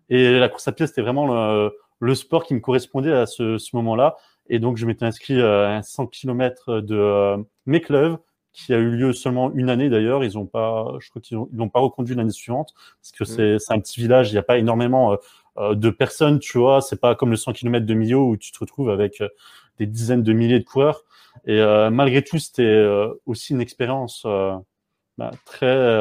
Et 0.09 0.39
la 0.39 0.49
course 0.49 0.67
à 0.67 0.71
pied, 0.71 0.87
c'était 0.87 1.01
vraiment 1.01 1.27
le, 1.27 1.71
le, 1.99 2.15
sport 2.15 2.45
qui 2.45 2.53
me 2.53 2.59
correspondait 2.59 3.13
à 3.13 3.25
ce, 3.25 3.57
ce 3.57 3.75
moment-là. 3.75 4.17
Et 4.49 4.59
donc, 4.59 4.77
je 4.77 4.85
m'étais 4.85 5.05
inscrit 5.05 5.41
à 5.41 5.77
un 5.77 5.81
100 5.81 6.07
km 6.07 6.81
de 6.81 6.95
euh, 6.95 8.17
qui 8.53 8.73
a 8.73 8.77
eu 8.77 8.91
lieu 8.91 9.13
seulement 9.13 9.51
une 9.53 9.69
année 9.69 9.89
d'ailleurs. 9.89 10.23
Ils 10.23 10.37
ont 10.37 10.45
pas, 10.45 10.93
je 10.99 11.09
crois 11.09 11.21
qu'ils 11.21 11.37
n'ont 11.53 11.69
pas 11.69 11.79
reconduit 11.79 12.15
l'année 12.15 12.31
suivante 12.31 12.73
parce 13.01 13.11
que 13.11 13.23
mmh. 13.23 13.59
c'est 13.59 13.73
un 13.73 13.79
petit 13.79 14.01
village. 14.01 14.29
Il 14.29 14.33
n'y 14.33 14.39
a 14.39 14.43
pas 14.43 14.57
énormément 14.57 15.13
euh, 15.13 15.15
euh, 15.15 15.19
de 15.57 15.89
personnes, 15.89 16.39
tu 16.39 16.57
vois. 16.57 16.81
C'est 16.81 16.99
pas 16.99 17.15
comme 17.15 17.31
le 17.31 17.35
100 17.35 17.53
km 17.53 17.85
de 17.85 17.93
Millau 17.93 18.29
où 18.29 18.37
tu 18.37 18.51
te 18.51 18.59
retrouves 18.59 18.89
avec 18.89 19.21
euh, 19.21 19.29
des 19.77 19.85
dizaines 19.85 20.23
de 20.23 20.33
milliers 20.33 20.59
de 20.59 20.63
coureurs. 20.63 21.03
Et 21.45 21.59
euh, 21.59 21.89
malgré 21.89 22.23
tout, 22.23 22.37
c'était 22.39 22.85
aussi 23.25 23.53
une 23.53 23.61
expérience 23.61 24.25
bah, 25.17 25.31
très 25.45 25.97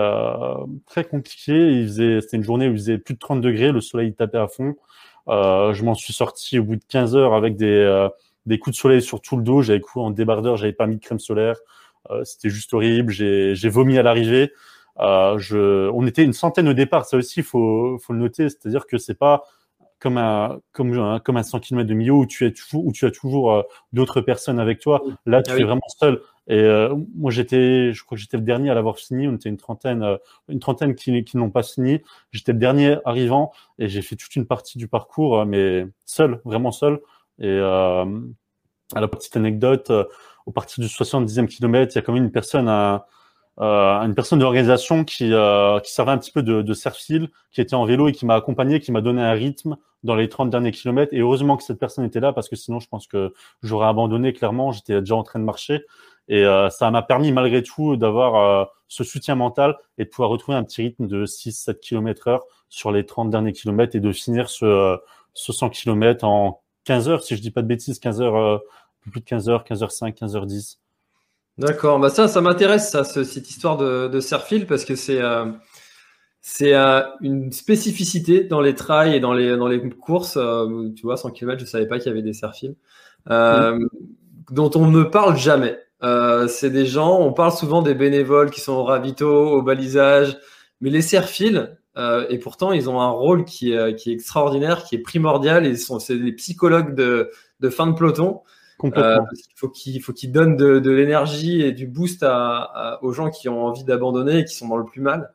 très 0.86 1.04
compliquée. 1.04 1.86
C'était 1.88 2.36
une 2.36 2.44
journée 2.44 2.68
où 2.68 2.72
il 2.72 2.78
faisait 2.78 2.98
plus 2.98 3.14
de 3.14 3.18
30 3.18 3.40
degrés, 3.40 3.72
le 3.72 3.80
soleil 3.80 4.14
tapait 4.14 4.38
à 4.38 4.48
fond. 4.48 4.76
je 5.28 5.82
m'en 5.84 5.94
suis 5.94 6.12
sorti 6.12 6.58
au 6.58 6.64
bout 6.64 6.76
de 6.76 6.84
15 6.88 7.16
heures 7.16 7.34
avec 7.34 7.56
des 7.56 8.08
des 8.46 8.58
coups 8.58 8.76
de 8.76 8.80
soleil 8.80 9.02
sur 9.02 9.20
tout 9.20 9.36
le 9.36 9.42
dos. 9.42 9.62
J'avais 9.62 9.80
couru 9.80 10.04
en 10.04 10.10
débardeur, 10.10 10.56
j'avais 10.56 10.72
pas 10.72 10.86
mis 10.86 10.96
de 10.96 11.00
crème 11.00 11.20
solaire. 11.20 11.56
c'était 12.24 12.50
juste 12.50 12.74
horrible. 12.74 13.12
J'ai 13.12 13.68
vomi 13.68 13.98
à 13.98 14.02
l'arrivée. 14.02 14.52
Euh, 15.00 15.38
je, 15.38 15.88
on 15.90 16.06
était 16.06 16.22
une 16.22 16.32
centaine 16.32 16.68
au 16.68 16.74
départ, 16.74 17.06
ça 17.06 17.16
aussi, 17.16 17.40
il 17.40 17.42
faut, 17.42 17.98
faut 17.98 18.12
le 18.12 18.18
noter, 18.18 18.48
c'est-à-dire 18.48 18.86
que 18.86 18.98
c'est 18.98 19.18
pas 19.18 19.44
comme 20.00 20.16
un 20.16 20.60
comme 20.72 20.98
un, 20.98 21.20
comme 21.20 21.36
un 21.36 21.42
100 21.42 21.60
km 21.60 21.86
de 21.88 21.94
milieu 21.94 22.12
où 22.12 22.26
tu 22.26 22.46
es 22.46 22.52
toujours 22.52 22.84
où 22.84 22.92
tu 22.92 23.04
as 23.06 23.10
toujours 23.10 23.52
euh, 23.52 23.62
d'autres 23.92 24.20
personnes 24.22 24.58
avec 24.58 24.80
toi. 24.80 25.02
Là, 25.26 25.42
tu 25.42 25.52
ah 25.52 25.58
es 25.58 25.62
vraiment 25.62 25.86
seul. 25.98 26.22
Et 26.48 26.58
euh, 26.58 26.96
moi, 27.14 27.30
j'étais, 27.30 27.92
je 27.92 28.02
crois 28.02 28.16
que 28.16 28.22
j'étais 28.22 28.38
le 28.38 28.42
dernier 28.42 28.70
à 28.70 28.74
l'avoir 28.74 28.96
fini. 28.96 29.28
On 29.28 29.34
était 29.34 29.50
une 29.50 29.58
trentaine, 29.58 30.02
euh, 30.02 30.16
une 30.48 30.58
trentaine 30.58 30.94
qui, 30.94 31.22
qui 31.22 31.36
n'ont 31.36 31.50
pas 31.50 31.62
fini. 31.62 32.00
J'étais 32.32 32.52
le 32.52 32.58
dernier 32.58 32.96
arrivant 33.04 33.52
et 33.78 33.88
j'ai 33.88 34.02
fait 34.02 34.16
toute 34.16 34.34
une 34.34 34.46
partie 34.46 34.78
du 34.78 34.88
parcours, 34.88 35.44
mais 35.44 35.86
seul, 36.06 36.40
vraiment 36.44 36.72
seul. 36.72 37.00
Et 37.38 37.58
à 37.58 38.04
la 39.00 39.08
petite 39.08 39.36
anecdote, 39.36 39.90
au 40.44 40.50
partir 40.50 40.82
du 40.82 40.88
70e 40.88 41.46
kilomètre, 41.46 41.94
il 41.94 41.96
y 41.96 42.00
a 42.00 42.02
quand 42.02 42.12
même 42.12 42.24
une 42.24 42.32
personne 42.32 42.68
à, 42.68 43.06
une 43.60 44.14
personne 44.14 44.38
de 44.38 44.44
l'organisation 44.44 45.04
qui, 45.04 45.32
euh, 45.32 45.80
qui 45.80 45.92
servait 45.92 46.12
un 46.12 46.18
petit 46.18 46.32
peu 46.32 46.42
de, 46.42 46.62
de 46.62 46.74
serre-fil, 46.74 47.28
qui 47.52 47.60
était 47.60 47.74
en 47.74 47.84
vélo 47.84 48.08
et 48.08 48.12
qui 48.12 48.24
m'a 48.24 48.34
accompagné, 48.34 48.80
qui 48.80 48.90
m'a 48.92 49.00
donné 49.00 49.22
un 49.22 49.32
rythme 49.32 49.76
dans 50.02 50.14
les 50.14 50.28
30 50.28 50.48
derniers 50.50 50.70
kilomètres. 50.70 51.12
Et 51.12 51.18
heureusement 51.18 51.56
que 51.56 51.62
cette 51.62 51.78
personne 51.78 52.04
était 52.04 52.20
là 52.20 52.32
parce 52.32 52.48
que 52.48 52.56
sinon, 52.56 52.80
je 52.80 52.88
pense 52.88 53.06
que 53.06 53.34
j'aurais 53.62 53.86
abandonné 53.86 54.32
clairement. 54.32 54.72
J'étais 54.72 55.00
déjà 55.00 55.16
en 55.16 55.22
train 55.22 55.38
de 55.38 55.44
marcher. 55.44 55.84
Et 56.28 56.44
euh, 56.44 56.70
ça 56.70 56.90
m'a 56.90 57.02
permis 57.02 57.32
malgré 57.32 57.62
tout 57.62 57.96
d'avoir 57.96 58.36
euh, 58.36 58.64
ce 58.88 59.04
soutien 59.04 59.34
mental 59.34 59.76
et 59.98 60.04
de 60.04 60.08
pouvoir 60.08 60.30
retrouver 60.30 60.56
un 60.56 60.64
petit 60.64 60.82
rythme 60.82 61.06
de 61.06 61.26
6-7 61.26 61.80
km 61.80 62.28
heure 62.28 62.44
sur 62.68 62.92
les 62.92 63.04
30 63.04 63.30
derniers 63.30 63.52
kilomètres 63.52 63.96
et 63.96 64.00
de 64.00 64.12
finir 64.12 64.48
ce, 64.48 64.96
ce 65.34 65.52
100 65.52 65.70
km 65.70 66.24
en 66.24 66.62
15 66.84 67.08
heures, 67.08 67.22
si 67.22 67.36
je 67.36 67.42
dis 67.42 67.50
pas 67.50 67.62
de 67.62 67.66
bêtises, 67.66 67.98
15 67.98 68.22
heures, 68.22 68.62
plus 69.10 69.20
de 69.20 69.26
15 69.26 69.48
heures, 69.48 69.64
15 69.64 69.82
h 69.82 69.90
5, 69.90 70.14
15 70.14 70.36
h 70.36 70.46
10. 70.46 70.80
D'accord, 71.60 72.00
bah 72.00 72.08
ça, 72.08 72.26
ça 72.26 72.40
m'intéresse, 72.40 72.90
ça, 72.90 73.04
cette 73.04 73.50
histoire 73.50 73.76
de, 73.76 74.08
de 74.08 74.20
Serfil, 74.20 74.66
parce 74.66 74.86
que 74.86 74.96
c'est 74.96 75.20
euh, 75.20 75.44
c'est 76.40 76.74
euh, 76.74 77.02
une 77.20 77.52
spécificité 77.52 78.44
dans 78.44 78.62
les 78.62 78.74
trails 78.74 79.14
et 79.14 79.20
dans 79.20 79.34
les, 79.34 79.58
dans 79.58 79.68
les 79.68 79.78
courses. 79.90 80.38
Euh, 80.38 80.88
tu 80.96 81.02
vois, 81.02 81.18
100 81.18 81.32
km, 81.32 81.60
je 81.60 81.66
savais 81.66 81.86
pas 81.86 81.98
qu'il 81.98 82.08
y 82.08 82.12
avait 82.12 82.22
des 82.22 82.32
Serfils, 82.32 82.76
dont 83.28 84.70
on 84.74 84.86
ne 84.86 85.02
parle 85.02 85.36
jamais. 85.36 85.78
c'est 86.48 86.70
des 86.70 86.86
gens, 86.86 87.20
on 87.20 87.34
parle 87.34 87.52
souvent 87.52 87.82
des 87.82 87.94
bénévoles 87.94 88.50
qui 88.50 88.62
sont 88.62 88.72
au 88.72 88.84
ravito, 88.84 89.28
au 89.28 89.60
balisage, 89.60 90.38
mais 90.80 90.88
les 90.88 91.02
Serfils, 91.02 91.76
et 92.30 92.38
pourtant, 92.38 92.72
ils 92.72 92.88
ont 92.88 93.02
un 93.02 93.10
rôle 93.10 93.44
qui 93.44 93.72
est, 93.74 93.96
qui 93.96 94.10
est 94.10 94.14
extraordinaire, 94.14 94.84
qui 94.84 94.94
est 94.94 95.02
primordial, 95.02 95.66
et 95.66 95.76
c'est 95.76 96.16
des 96.16 96.32
psychologues 96.32 96.94
de, 96.94 97.30
de 97.60 97.68
fin 97.68 97.86
de 97.86 97.92
peloton. 97.92 98.40
Euh, 98.84 99.18
il 99.32 99.56
faut 99.56 99.68
qu'il 99.68 100.02
faut 100.02 100.12
qu'il 100.12 100.32
donne 100.32 100.56
de, 100.56 100.78
de 100.78 100.90
l'énergie 100.90 101.62
et 101.62 101.72
du 101.72 101.86
boost 101.86 102.22
à, 102.22 102.98
aux 103.02 103.12
gens 103.12 103.30
qui 103.30 103.48
ont 103.48 103.64
envie 103.64 103.84
d'abandonner 103.84 104.38
et 104.38 104.44
qui 104.44 104.54
sont 104.54 104.68
dans 104.68 104.76
le 104.76 104.84
plus 104.84 105.00
mal. 105.00 105.32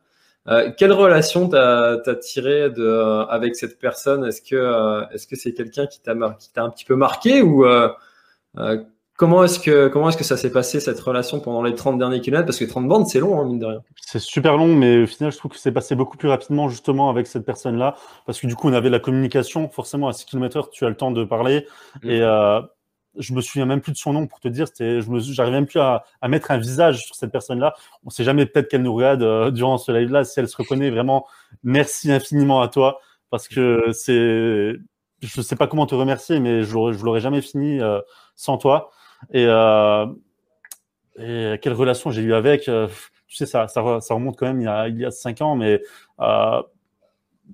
Euh, 0.48 0.70
quelle 0.76 0.92
relation 0.92 1.48
t'as 1.48 1.98
as 2.06 2.14
tiré 2.16 2.70
de, 2.70 3.26
avec 3.28 3.56
cette 3.56 3.78
personne? 3.78 4.24
Est-ce 4.24 4.42
que 4.42 4.54
euh, 4.54 5.08
est-ce 5.08 5.26
que 5.26 5.34
c'est 5.34 5.52
quelqu'un 5.52 5.86
qui 5.86 6.00
t'a 6.00 6.14
qui 6.38 6.52
t'a 6.52 6.62
un 6.62 6.70
petit 6.70 6.84
peu 6.84 6.94
marqué 6.94 7.42
ou 7.42 7.64
euh, 7.64 7.88
euh, 8.58 8.80
comment 9.16 9.42
est-ce 9.42 9.58
que 9.58 9.88
comment 9.88 10.08
est-ce 10.08 10.16
que 10.16 10.24
ça 10.24 10.36
s'est 10.36 10.52
passé 10.52 10.78
cette 10.78 11.00
relation 11.00 11.40
pendant 11.40 11.62
les 11.62 11.74
30 11.74 11.98
derniers 11.98 12.20
kilomètres? 12.20 12.46
Parce 12.46 12.58
que 12.58 12.64
30 12.64 12.86
bandes 12.86 13.08
c'est 13.08 13.18
long 13.18 13.40
hein, 13.40 13.44
mine 13.44 13.58
de 13.58 13.66
rien. 13.66 13.80
C'est 13.96 14.20
super 14.20 14.56
long, 14.56 14.76
mais 14.76 15.02
au 15.02 15.06
final 15.08 15.32
je 15.32 15.38
trouve 15.38 15.50
que 15.50 15.58
c'est 15.58 15.72
passé 15.72 15.96
beaucoup 15.96 16.16
plus 16.16 16.28
rapidement 16.28 16.68
justement 16.68 17.10
avec 17.10 17.26
cette 17.26 17.44
personne-là 17.44 17.96
parce 18.24 18.40
que 18.40 18.46
du 18.46 18.54
coup 18.54 18.68
on 18.68 18.72
avait 18.72 18.90
la 18.90 19.00
communication. 19.00 19.68
Forcément 19.68 20.06
à 20.06 20.12
6 20.12 20.26
km/h 20.26 20.70
tu 20.70 20.84
as 20.84 20.88
le 20.88 20.96
temps 20.96 21.10
de 21.10 21.24
parler 21.24 21.66
mmh. 22.04 22.10
et 22.10 22.20
je 23.18 23.32
me 23.32 23.40
souviens 23.40 23.66
même 23.66 23.80
plus 23.80 23.92
de 23.92 23.96
son 23.96 24.12
nom 24.12 24.26
pour 24.26 24.40
te 24.40 24.48
dire. 24.48 24.66
Je 24.78 25.08
me, 25.10 25.20
j'arrive 25.20 25.52
même 25.52 25.66
plus 25.66 25.80
à, 25.80 26.04
à, 26.20 26.28
mettre 26.28 26.50
un 26.50 26.58
visage 26.58 27.04
sur 27.04 27.14
cette 27.14 27.32
personne-là. 27.32 27.74
On 28.04 28.10
sait 28.10 28.24
jamais 28.24 28.46
peut-être 28.46 28.68
qu'elle 28.68 28.82
nous 28.82 28.94
regarde 28.94 29.22
euh, 29.22 29.50
durant 29.50 29.78
ce 29.78 29.92
live-là. 29.92 30.24
Si 30.24 30.38
elle 30.40 30.48
se 30.48 30.56
reconnaît 30.56 30.90
vraiment, 30.90 31.26
merci 31.62 32.10
infiniment 32.12 32.60
à 32.60 32.68
toi 32.68 33.00
parce 33.30 33.48
que 33.48 33.92
c'est, 33.92 34.74
je 35.22 35.40
sais 35.40 35.56
pas 35.56 35.66
comment 35.66 35.86
te 35.86 35.94
remercier, 35.94 36.40
mais 36.40 36.62
je 36.62 36.68
je 36.92 37.04
l'aurais 37.04 37.20
jamais 37.20 37.42
fini 37.42 37.80
euh, 37.80 38.00
sans 38.34 38.58
toi. 38.58 38.90
Et, 39.32 39.46
euh, 39.46 40.06
et 41.18 41.58
quelle 41.62 41.72
relation 41.72 42.10
j'ai 42.10 42.22
eu 42.22 42.34
avec. 42.34 42.68
Euh, 42.68 42.88
tu 43.26 43.36
sais, 43.36 43.46
ça, 43.46 43.66
ça, 43.68 44.00
ça, 44.00 44.14
remonte 44.14 44.36
quand 44.36 44.46
même 44.46 44.60
il 44.60 44.64
y 44.64 44.68
a, 44.68 44.88
il 44.88 44.98
y 44.98 45.04
a 45.04 45.10
cinq 45.10 45.40
ans, 45.40 45.56
mais 45.56 45.82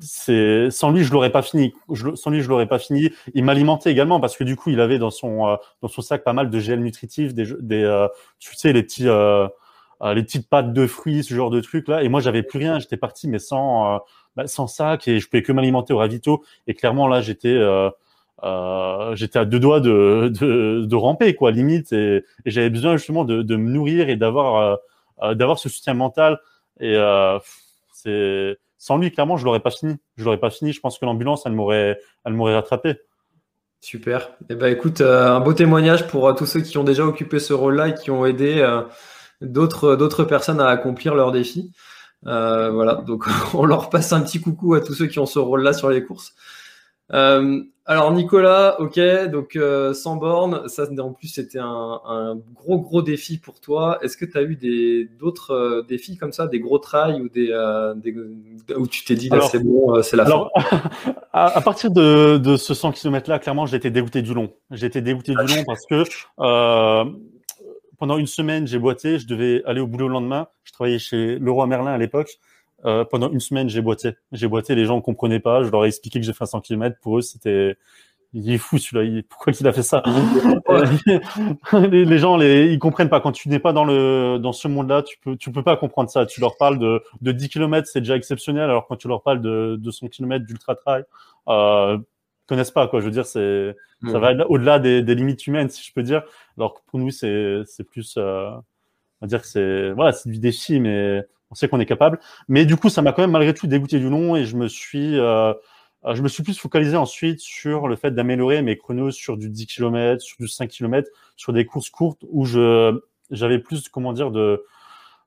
c'est 0.01 0.71
sans 0.71 0.91
lui 0.91 1.05
je 1.05 1.13
l'aurais 1.13 1.31
pas 1.31 1.43
fini. 1.43 1.75
Sans 2.15 2.31
lui 2.31 2.43
je 2.43 2.49
l'aurais 2.49 2.67
pas 2.67 2.79
fini. 2.79 3.11
Il 3.35 3.45
m'alimentait 3.45 3.91
également 3.91 4.21
parce 4.21 4.37
que 4.37 4.45
du 4.45 4.57
coup 4.57 4.71
il 4.71 4.81
avait 4.81 4.99
dans 4.99 5.11
son 5.11 5.47
euh, 5.47 5.57
dans 5.83 5.89
son 5.89 6.03
sac 6.03 6.25
pas 6.25 6.33
mal 6.33 6.51
de 6.51 6.59
gel 6.59 6.81
nutritif, 6.81 7.35
des 7.35 7.47
des 7.61 7.83
euh, 7.83 8.09
tu 8.39 8.55
sais 8.57 8.73
les 8.73 8.83
petits 8.83 9.09
euh, 9.09 9.49
les 10.15 10.23
petites 10.23 10.49
pâtes 10.49 10.73
de 10.73 10.87
fruits, 10.87 11.23
ce 11.23 11.35
genre 11.35 11.51
de 11.51 11.61
trucs 11.61 11.89
là. 11.89 12.03
Et 12.03 12.09
moi 12.09 12.21
j'avais 12.21 12.43
plus 12.43 12.59
rien. 12.59 12.79
J'étais 12.79 12.97
parti 12.97 13.29
mais 13.29 13.39
sans 13.39 14.01
bah, 14.37 14.47
sans 14.47 14.67
sac 14.67 15.07
et 15.09 15.21
je 15.21 15.29
pouvais 15.29 15.43
que 15.43 15.53
m'alimenter 15.53 15.93
au 15.93 15.99
ravito. 15.99 16.43
Et 16.67 16.75
clairement 16.75 17.07
là 17.09 17.21
j'étais 17.21 17.59
j'étais 19.15 19.39
à 19.39 19.45
deux 19.45 19.61
doigts 19.61 19.81
de, 19.81 20.33
de, 20.41 20.85
de 20.85 20.97
ramper 20.97 21.35
quoi 21.35 21.51
limite 21.53 21.93
et, 21.93 22.25
et 22.45 22.51
j'avais 22.51 22.71
besoin 22.71 22.97
justement 22.97 23.25
de, 23.25 23.43
de 23.43 23.57
me 23.57 23.71
nourrir 23.71 24.09
et 24.09 24.17
d'avoir 24.17 24.79
d'avoir 25.35 25.59
ce 25.59 25.69
soutien 25.69 25.95
mental 25.95 26.41
et 26.81 26.97
c'est 27.93 28.59
sans 28.83 28.99
lui, 28.99 29.12
clairement, 29.12 29.37
je 29.37 29.45
l'aurais 29.45 29.61
pas 29.61 29.71
fini. 29.71 29.95
Je 30.17 30.25
l'aurais 30.25 30.41
pas 30.41 30.51
fini. 30.51 30.73
Je 30.73 30.81
pense 30.81 30.99
que 30.99 31.05
l'ambulance, 31.05 31.47
elle 31.47 31.53
m'aurait, 31.53 32.01
elle 32.25 32.33
m'aurait 32.33 32.57
rattrapé. 32.57 32.97
Super. 33.81 34.33
Eh 34.51 34.57
ben, 34.57 34.73
écoute, 34.73 35.01
euh, 35.01 35.37
un 35.37 35.39
beau 35.39 35.53
témoignage 35.53 36.09
pour 36.09 36.27
euh, 36.27 36.33
tous 36.33 36.47
ceux 36.47 36.62
qui 36.62 36.77
ont 36.79 36.83
déjà 36.83 37.07
occupé 37.07 37.39
ce 37.39 37.53
rôle-là 37.53 37.91
et 37.91 37.95
qui 37.95 38.11
ont 38.11 38.27
aidé 38.27 38.59
euh, 38.59 38.83
d'autres, 39.41 39.95
d'autres 39.95 40.25
personnes 40.25 40.61
à 40.61 40.67
accomplir 40.67 41.15
leurs 41.15 41.31
défis. 41.31 41.71
voilà. 42.25 43.05
Donc, 43.07 43.27
on 43.55 43.67
leur 43.67 43.89
passe 43.89 44.12
un 44.12 44.21
petit 44.21 44.41
coucou 44.41 44.75
à 44.75 44.81
tous 44.81 44.95
ceux 44.95 45.07
qui 45.07 45.21
ont 45.21 45.27
ce 45.27 45.39
rôle-là 45.39 45.75
sur 45.75 45.89
les 45.89 46.03
courses. 46.03 46.35
Alors 47.85 48.12
Nicolas, 48.12 48.81
ok, 48.81 49.01
donc 49.33 49.57
euh, 49.57 49.93
sans 49.93 50.15
borne, 50.15 50.69
ça 50.69 50.87
en 51.01 51.12
plus 51.12 51.27
c'était 51.27 51.59
un, 51.59 52.01
un, 52.07 52.37
gros 52.55 52.79
gros 52.79 53.03
défi 53.03 53.39
pour 53.39 53.59
toi. 53.59 53.99
Est-ce 54.03 54.17
que 54.17 54.25
tu 54.25 54.39
as 54.39 54.43
eu 54.43 54.55
des 54.55 55.09
d'autres 55.19 55.51
euh, 55.51 55.83
défis 55.83 56.17
comme 56.17 56.33
ça, 56.33 56.47
des 56.47 56.61
gros 56.61 56.79
trails 56.79 57.21
ou 57.21 57.29
des, 57.29 57.49
euh, 57.51 57.93
des 57.95 58.15
où 58.77 58.87
tu 58.87 59.05
t'es 59.05 59.17
dit 59.17 59.29
là 59.29 59.41
c'est 59.41 59.59
bon, 59.59 60.01
c'est 60.01 60.17
la 60.17 60.27
alors, 60.27 60.53
fin? 60.57 61.15
à, 61.33 61.61
partir 61.61 61.91
de, 61.91 62.39
de 62.39 62.57
ce 62.57 62.73
100 62.73 62.93
km 62.93 63.29
là, 63.29 63.41
clairement 63.41 63.67
j'étais 63.67 63.91
dégoûté 63.91 64.23
du 64.23 64.33
long. 64.33 64.53
J'étais 64.71 65.03
dégoûté 65.03 65.33
du 65.33 65.55
long 65.57 65.65
parce 65.67 65.85
que 65.87 66.05
pendant 67.99 68.17
une 68.17 68.29
semaine 68.29 68.69
j'ai 68.69 68.79
boité, 68.79 69.19
je 69.19 69.27
devais 69.27 69.61
aller 69.67 69.81
au 69.81 69.89
boulot 69.89 70.07
le 70.07 70.15
lendemain. 70.15 70.47
Je 70.62 70.71
travaillais 70.71 71.01
chez 71.01 71.37
Leroy 71.41 71.67
Merlin 71.67 71.93
à 71.93 71.99
l'époque. 71.99 72.39
Euh, 72.85 73.05
pendant 73.05 73.31
une 73.31 73.41
semaine, 73.41 73.69
j'ai 73.69 73.81
boité. 73.81 74.15
J'ai 74.33 74.49
boité, 74.49 74.75
les 74.75 74.87
gens 74.87 74.97
ne 74.97 75.03
comprenaient 75.03 75.41
pas. 75.41 75.62
Je 75.62 75.71
leur 75.71 75.85
ai 75.85 75.89
expliqué 75.89 76.21
que 76.21 76.27
j'ai 76.27 76.33
fait 76.33 76.47
100 76.47 76.61
km. 76.61 76.97
Pour 77.01 77.19
eux, 77.19 77.23
c'était... 77.23 77.77
Il 78.35 78.51
est 78.51 78.59
fou 78.59 78.79
celui-là. 78.79 79.23
Pourquoi 79.29 79.53
il 79.59 79.67
a 79.67 79.73
fait 79.75 79.83
ça? 79.83 80.03
Les, 81.91 82.05
les, 82.07 82.19
gens, 82.19 82.39
les, 82.39 82.73
ils 82.73 82.79
comprennent 82.79 83.11
pas. 83.11 83.21
Quand 83.21 83.33
tu 83.33 83.51
n'es 83.51 83.59
pas 83.59 83.75
dans 83.75 83.85
le 83.85 84.39
dans 84.39 84.53
ce 84.53 84.69
monde-là, 84.69 85.03
tu 85.03 85.19
peux 85.19 85.37
tu 85.37 85.53
peux 85.53 85.62
pas 85.62 85.77
comprendre 85.77 86.09
ça. 86.09 86.25
Tu 86.25 86.41
leur 86.41 86.57
parles 86.57 86.79
de 86.79 87.03
de 87.21 87.33
10 87.33 87.51
km, 87.51 87.87
c'est 87.87 88.01
déjà 88.01 88.17
exceptionnel. 88.17 88.65
Alors 88.65 88.87
quand 88.87 88.97
tu 88.97 89.07
leur 89.07 89.23
parles 89.23 89.43
de 89.43 89.77
200 89.79 90.09
km 90.09 90.47
d'ultra 90.47 90.75
trail, 90.75 91.05
euh, 91.49 91.99
connaissent 92.47 92.71
pas 92.71 92.89
quoi. 92.89 93.01
Je 93.01 93.05
veux 93.05 93.11
dire, 93.11 93.27
c'est 93.27 93.77
ça 94.11 94.19
va 94.19 94.33
au-delà 94.49 94.79
des, 94.79 95.03
des, 95.03 95.15
limites 95.15 95.47
humaines, 95.47 95.69
si 95.69 95.85
je 95.87 95.93
peux 95.93 96.03
dire. 96.03 96.23
Alors 96.57 96.75
que 96.75 96.81
pour 96.87 96.99
nous, 96.99 97.11
c'est 97.11 97.62
c'est 97.67 97.85
plus 97.85 98.15
euh, 98.17 98.49
on 98.51 98.62
va 99.21 99.27
dire 99.27 99.43
que 99.43 99.47
c'est 99.47 99.93
voilà, 99.93 100.12
c'est 100.12 100.31
du 100.31 100.39
défi, 100.39 100.81
mais 100.81 101.23
on 101.52 101.54
sait 101.54 101.68
qu'on 101.68 101.78
est 101.80 101.87
capable. 101.87 102.18
Mais 102.49 102.64
du 102.64 102.76
coup, 102.76 102.88
ça 102.88 103.02
m'a 103.02 103.12
quand 103.12 103.23
même 103.23 103.30
malgré 103.30 103.54
tout 103.54 103.66
dégoûté 103.66 103.99
du 103.99 104.06
nom 104.06 104.35
et 104.35 104.47
je 104.47 104.56
me 104.56 104.68
suis, 104.68 105.18
euh, 105.18 105.52
euh, 106.04 106.14
je 106.14 106.23
me 106.23 106.28
suis 106.28 106.42
plus 106.42 106.59
focalisé 106.59 106.97
ensuite 106.97 107.40
sur 107.40 107.88
le 107.88 107.94
fait 107.94 108.11
d'améliorer 108.11 108.62
mes 108.62 108.76
chronos 108.78 109.11
sur 109.11 109.37
du 109.37 109.50
10 109.50 109.66
km, 109.66 110.23
sur 110.23 110.38
du 110.40 110.49
5 110.49 110.68
km, 110.68 111.09
sur 111.37 111.52
des 111.52 111.66
courses 111.66 111.90
courtes 111.90 112.25
où 112.30 112.47
je, 112.47 112.99
j'avais 113.30 113.59
plus, 113.59 113.88
comment 113.90 114.14
dire, 114.14 114.30
de, 114.30 114.64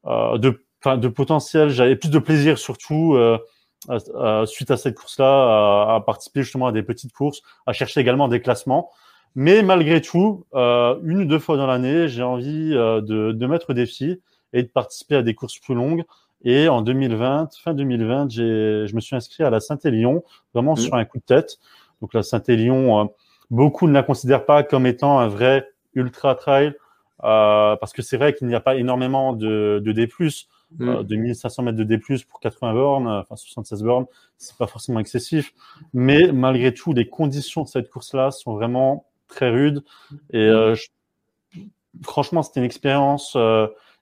euh, 0.07 0.37
de, 0.39 0.59
de 0.97 1.07
potentiel, 1.07 1.69
j'avais 1.69 1.95
plus 1.95 2.09
de 2.09 2.19
plaisir 2.19 2.57
surtout. 2.57 3.15
Euh, 3.15 3.37
suite 4.47 4.71
à 4.71 4.77
cette 4.77 4.95
course-là, 4.95 5.93
à, 5.93 6.03
participer 6.03 6.41
justement 6.41 6.65
à 6.65 6.71
des 6.71 6.81
petites 6.81 7.13
courses, 7.13 7.43
à 7.67 7.73
chercher 7.73 7.99
également 7.99 8.27
des 8.27 8.41
classements. 8.41 8.89
Mais 9.35 9.61
malgré 9.61 10.01
tout, 10.01 10.47
euh, 10.55 10.97
une 11.03 11.19
ou 11.19 11.25
deux 11.25 11.37
fois 11.37 11.55
dans 11.55 11.67
l'année, 11.67 12.07
j'ai 12.07 12.23
envie 12.23 12.71
de, 12.71 13.31
de 13.31 13.45
mettre 13.45 13.69
au 13.69 13.73
défi 13.73 14.19
et 14.55 14.63
de 14.63 14.69
participer 14.69 15.17
à 15.17 15.21
des 15.21 15.35
courses 15.35 15.59
plus 15.59 15.75
longues. 15.75 16.05
Et 16.43 16.69
en 16.69 16.81
2020, 16.81 17.49
fin 17.61 17.73
2020, 17.73 18.31
j'ai, 18.31 18.87
je 18.87 18.95
me 18.95 19.01
suis 19.01 19.15
inscrit 19.15 19.43
à 19.43 19.49
la 19.49 19.59
Saint-Élion, 19.59 20.23
vraiment 20.53 20.73
mmh. 20.73 20.77
sur 20.77 20.95
un 20.95 21.05
coup 21.05 21.17
de 21.17 21.23
tête. 21.23 21.57
Donc 22.01 22.13
la 22.13 22.23
Saint-Élion, 22.23 23.01
euh, 23.01 23.05
beaucoup 23.51 23.87
ne 23.87 23.93
la 23.93 24.01
considèrent 24.01 24.45
pas 24.45 24.63
comme 24.63 24.85
étant 24.85 25.19
un 25.19 25.27
vrai 25.27 25.67
ultra 25.93 26.35
trail, 26.35 26.73
euh, 27.23 27.75
parce 27.75 27.91
que 27.91 28.01
c'est 28.01 28.17
vrai 28.17 28.33
qu'il 28.33 28.47
n'y 28.47 28.55
a 28.55 28.61
pas 28.61 28.75
énormément 28.75 29.33
de, 29.33 29.81
de 29.83 29.91
D+, 29.91 30.07
mmh. 30.79 30.89
euh, 30.89 31.03
2500 31.03 31.63
mètres 31.63 31.77
de 31.77 31.83
D+, 31.83 31.99
pour 32.29 32.39
80 32.39 32.73
bornes, 32.73 33.07
enfin 33.07 33.35
76 33.35 33.83
bornes, 33.83 34.05
c'est 34.37 34.57
pas 34.57 34.67
forcément 34.67 34.99
excessif. 34.99 35.53
Mais 35.93 36.31
malgré 36.31 36.73
tout, 36.73 36.93
les 36.93 37.09
conditions 37.09 37.63
de 37.63 37.67
cette 37.67 37.89
course-là 37.89 38.31
sont 38.31 38.53
vraiment 38.53 39.05
très 39.27 39.49
rudes. 39.49 39.83
Et 40.31 40.47
mmh. 40.47 40.75
franchement, 42.03 42.43
c'était 42.43 42.61
une 42.61 42.65
expérience 42.65 43.35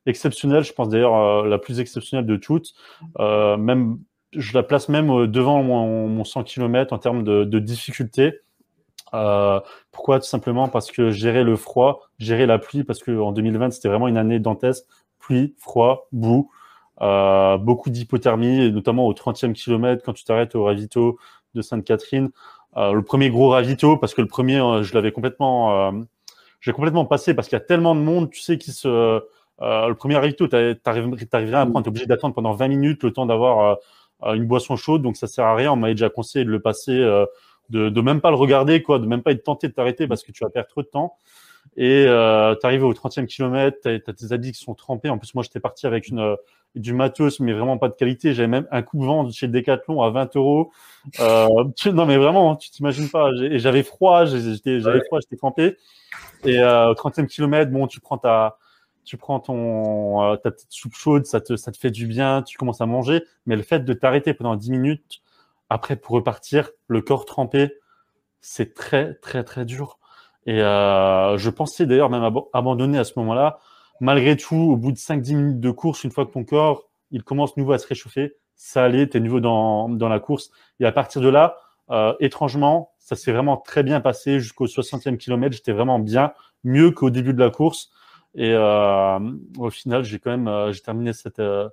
exceptionnelle, 0.05 0.63
je 0.63 0.73
pense 0.73 0.89
d'ailleurs 0.89 1.15
euh, 1.15 1.47
la 1.47 1.57
plus 1.57 1.79
exceptionnelle 1.79 2.25
de 2.25 2.35
toutes. 2.35 2.73
Euh, 3.19 3.57
même, 3.57 3.99
je 4.35 4.53
la 4.53 4.63
place 4.63 4.89
même 4.89 5.09
euh, 5.11 5.27
devant 5.27 5.63
mon, 5.63 6.07
mon 6.07 6.23
100 6.23 6.43
km 6.43 6.93
en 6.93 6.97
termes 6.97 7.23
de, 7.23 7.43
de 7.43 7.59
difficulté. 7.59 8.39
Euh, 9.13 9.59
pourquoi? 9.91 10.19
Tout 10.19 10.25
simplement 10.25 10.67
parce 10.67 10.91
que 10.91 11.11
gérer 11.11 11.43
le 11.43 11.55
froid, 11.55 12.01
gérer 12.19 12.45
la 12.45 12.57
pluie, 12.57 12.83
parce 12.83 13.03
que 13.03 13.11
en 13.19 13.31
2020 13.31 13.71
c'était 13.71 13.89
vraiment 13.89 14.07
une 14.07 14.17
année 14.17 14.39
dantesque, 14.39 14.85
pluie, 15.19 15.55
froid, 15.59 16.07
boue, 16.11 16.49
euh, 17.01 17.57
beaucoup 17.57 17.89
d'hypothermie, 17.89 18.71
notamment 18.71 19.05
au 19.07 19.13
30e 19.13 19.53
kilomètre 19.53 20.03
quand 20.03 20.13
tu 20.13 20.23
t'arrêtes 20.23 20.55
au 20.55 20.63
ravito 20.63 21.19
de 21.53 21.61
Sainte-Catherine. 21.61 22.29
le 22.75 23.01
premier 23.01 23.29
gros 23.29 23.49
ravito, 23.49 23.97
parce 23.97 24.15
que 24.15 24.21
le 24.21 24.27
premier, 24.27 24.57
je 24.81 24.93
l'avais 24.95 25.11
complètement, 25.11 25.93
j'ai 26.59 26.71
complètement 26.71 27.05
passé 27.05 27.35
parce 27.35 27.47
qu'il 27.47 27.55
y 27.55 27.61
a 27.61 27.65
tellement 27.65 27.93
de 27.93 27.99
monde, 27.99 28.31
tu 28.31 28.41
sais, 28.41 28.57
qui 28.57 28.71
se, 28.71 29.21
le 29.59 29.93
premier 29.93 30.15
ravito, 30.17 30.47
t'arriverais 30.47 31.53
à 31.53 31.65
prendre, 31.65 31.83
t'es 31.83 31.89
obligé 31.89 32.05
d'attendre 32.05 32.35
pendant 32.35 32.53
20 32.53 32.67
minutes 32.67 33.03
le 33.03 33.11
temps 33.11 33.25
d'avoir 33.25 33.77
une 34.25 34.45
boisson 34.45 34.75
chaude, 34.75 35.01
donc 35.01 35.15
ça 35.17 35.27
sert 35.27 35.45
à 35.45 35.55
rien. 35.55 35.71
On 35.71 35.75
m'avait 35.75 35.93
déjà 35.93 36.09
conseillé 36.09 36.43
de 36.43 36.49
le 36.49 36.59
passer, 36.59 36.97
de, 37.69 37.89
de 37.89 38.01
même 38.01 38.21
pas 38.21 38.29
le 38.29 38.35
regarder, 38.35 38.81
quoi, 38.81 38.99
de 38.99 39.05
même 39.05 39.21
pas 39.21 39.31
être 39.31 39.43
tenté 39.43 39.67
de 39.67 39.73
t'arrêter 39.73 40.07
parce 40.07 40.23
que 40.23 40.31
tu 40.31 40.43
vas 40.43 40.49
perdre 40.49 40.69
trop 40.69 40.81
de 40.81 40.87
temps. 40.87 41.17
Et 41.75 42.05
euh, 42.07 42.55
tu 42.59 42.65
arrives 42.65 42.83
au 42.83 42.93
30e 42.93 43.25
kilomètre, 43.25 43.77
tu 43.81 43.89
as, 43.89 44.13
tes 44.13 44.31
habits 44.31 44.51
qui 44.51 44.59
sont 44.59 44.75
trempés. 44.75 45.09
En 45.09 45.17
plus, 45.17 45.33
moi, 45.33 45.43
j'étais 45.43 45.59
parti 45.59 45.87
avec 45.87 46.07
une, 46.07 46.19
euh, 46.19 46.35
du 46.75 46.93
matos, 46.93 47.39
mais 47.39 47.53
vraiment 47.53 47.77
pas 47.77 47.89
de 47.89 47.95
qualité. 47.95 48.33
J'avais 48.33 48.47
même 48.47 48.67
un 48.71 48.81
coupe-vent 48.81 49.29
chez 49.31 49.47
Decathlon 49.47 50.01
à 50.01 50.09
20 50.09 50.35
euros. 50.35 50.71
Euh, 51.19 51.47
non, 51.91 52.05
mais 52.05 52.17
vraiment, 52.17 52.55
tu 52.55 52.69
t'imagines 52.69 53.09
pas. 53.09 53.29
J'avais 53.53 53.83
froid, 53.83 54.25
j'étais, 54.25 54.79
froid, 55.05 55.19
j'étais 55.19 55.37
trempé. 55.37 55.77
Et 56.43 56.59
euh, 56.59 56.91
au 56.91 56.93
30e 56.93 57.27
kilomètre, 57.27 57.71
bon, 57.71 57.87
tu 57.87 57.99
prends 57.99 58.17
ta, 58.17 58.57
tu 59.03 59.17
prends 59.17 59.39
ton, 59.39 60.23
euh, 60.23 60.35
ta 60.37 60.51
petite 60.51 60.71
soupe 60.71 60.95
chaude, 60.95 61.25
ça 61.25 61.41
te, 61.41 61.55
ça 61.55 61.71
te 61.71 61.77
fait 61.77 61.91
du 61.91 62.07
bien, 62.07 62.41
tu 62.43 62.57
commences 62.57 62.81
à 62.81 62.85
manger. 62.85 63.23
Mais 63.45 63.55
le 63.55 63.63
fait 63.63 63.81
de 63.81 63.93
t'arrêter 63.93 64.33
pendant 64.33 64.55
10 64.55 64.71
minutes, 64.71 65.21
après 65.69 65.95
pour 65.95 66.15
repartir, 66.15 66.71
le 66.87 67.01
corps 67.01 67.25
trempé, 67.25 67.73
c'est 68.41 68.73
très, 68.73 69.15
très, 69.15 69.43
très 69.43 69.65
dur. 69.65 69.99
Et 70.45 70.61
euh, 70.61 71.37
je 71.37 71.49
pensais 71.49 71.85
d'ailleurs 71.85 72.09
même 72.09 72.29
abandonner 72.53 72.97
à 72.99 73.03
ce 73.03 73.13
moment-là. 73.17 73.59
Malgré 73.99 74.35
tout, 74.35 74.55
au 74.55 74.75
bout 74.77 74.91
de 74.91 74.97
5-10 74.97 75.35
minutes 75.35 75.59
de 75.59 75.71
course, 75.71 76.03
une 76.03 76.11
fois 76.11 76.25
que 76.25 76.31
ton 76.31 76.43
corps 76.43 76.89
il 77.11 77.23
commence 77.23 77.55
nouveau 77.57 77.73
à 77.73 77.77
se 77.77 77.87
réchauffer, 77.87 78.35
ça 78.55 78.83
allait, 78.83 79.07
tu 79.07 79.17
es 79.17 79.19
nouveau 79.19 79.39
dans, 79.39 79.87
dans 79.87 80.09
la 80.09 80.19
course. 80.19 80.49
Et 80.79 80.85
à 80.85 80.91
partir 80.91 81.21
de 81.21 81.29
là, 81.29 81.57
euh, 81.91 82.13
étrangement, 82.19 82.91
ça 82.97 83.15
s'est 83.15 83.31
vraiment 83.31 83.57
très 83.57 83.83
bien 83.83 84.01
passé 84.01 84.39
jusqu'au 84.39 84.65
60e 84.65 85.17
kilomètre. 85.17 85.55
J'étais 85.55 85.73
vraiment 85.73 85.99
bien, 85.99 86.33
mieux 86.63 86.91
qu'au 86.91 87.09
début 87.09 87.33
de 87.33 87.39
la 87.39 87.51
course. 87.51 87.91
Et 88.35 88.51
euh, 88.53 89.19
au 89.57 89.69
final, 89.69 90.03
j'ai 90.03 90.19
quand 90.19 90.31
même 90.31 90.47
euh, 90.47 90.71
j'ai 90.71 90.81
terminé 90.81 91.13
cette, 91.13 91.39
euh, 91.39 91.69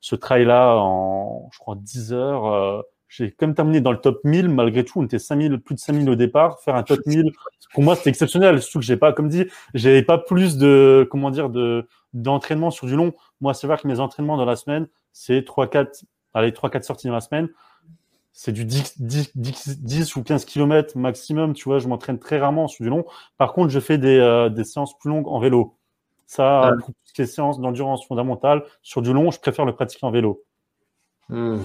ce 0.00 0.16
trail-là 0.16 0.76
en, 0.76 1.48
je 1.52 1.58
crois, 1.58 1.76
10 1.76 2.12
heures 2.12 2.84
j'ai 3.10 3.32
quand 3.32 3.48
même 3.48 3.56
terminé 3.56 3.80
dans 3.80 3.90
le 3.90 3.98
top 3.98 4.20
1000 4.24 4.48
malgré 4.48 4.84
tout. 4.84 5.00
On 5.00 5.04
était 5.04 5.18
5000, 5.18 5.58
plus 5.58 5.74
de 5.74 5.80
5000 5.80 6.08
au 6.08 6.14
départ. 6.14 6.60
Faire 6.60 6.76
un 6.76 6.84
top 6.84 7.00
1000, 7.06 7.32
pour 7.74 7.82
moi, 7.82 7.96
c'était 7.96 8.10
exceptionnel. 8.10 8.62
Surtout 8.62 8.78
que 8.78 8.84
j'ai 8.84 8.96
pas, 8.96 9.12
comme 9.12 9.28
dit, 9.28 9.46
j'avais 9.74 10.02
pas 10.02 10.16
plus 10.16 10.56
de, 10.56 11.06
comment 11.10 11.30
dire, 11.30 11.50
de, 11.50 11.88
d'entraînement 12.14 12.70
sur 12.70 12.86
du 12.86 12.94
long. 12.94 13.12
Moi, 13.40 13.52
c'est 13.52 13.66
vrai 13.66 13.76
que 13.78 13.88
mes 13.88 13.98
entraînements 13.98 14.36
dans 14.36 14.44
la 14.44 14.54
semaine, 14.54 14.86
c'est 15.12 15.44
3, 15.44 15.68
4, 15.68 16.04
allez, 16.34 16.52
3, 16.52 16.70
4 16.70 16.84
sorties 16.84 17.08
dans 17.08 17.14
la 17.14 17.20
semaine. 17.20 17.48
C'est 18.32 18.52
du 18.52 18.64
10, 18.64 19.02
10, 19.02 19.32
10, 19.34 20.16
ou 20.16 20.22
15 20.22 20.44
km 20.44 20.96
maximum. 20.96 21.52
Tu 21.52 21.64
vois, 21.64 21.80
je 21.80 21.88
m'entraîne 21.88 22.20
très 22.20 22.38
rarement 22.38 22.68
sur 22.68 22.84
du 22.84 22.90
long. 22.90 23.04
Par 23.38 23.52
contre, 23.52 23.70
je 23.70 23.80
fais 23.80 23.98
des, 23.98 24.18
euh, 24.18 24.48
des 24.50 24.62
séances 24.62 24.96
plus 24.96 25.10
longues 25.10 25.26
en 25.26 25.40
vélo. 25.40 25.76
Ça, 26.30 26.74
pour 26.78 26.86
toutes 26.86 27.18
les 27.18 27.26
séances 27.26 27.58
d'endurance 27.58 28.06
fondamentale, 28.06 28.62
sur 28.82 29.02
du 29.02 29.12
long, 29.12 29.32
je 29.32 29.40
préfère 29.40 29.64
le 29.64 29.74
pratiquer 29.74 30.06
en 30.06 30.12
vélo. 30.12 30.44
Hmm. 31.28 31.58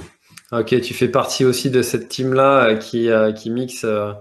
Ok, 0.51 0.81
tu 0.81 0.95
fais 0.95 1.07
partie 1.07 1.45
aussi 1.45 1.69
de 1.69 1.83
cette 1.83 2.07
team-là 2.07 2.69
euh, 2.69 2.75
qui, 2.75 3.11
euh, 3.11 3.31
qui 3.31 3.51
mixe 3.51 3.83
euh, 3.83 4.13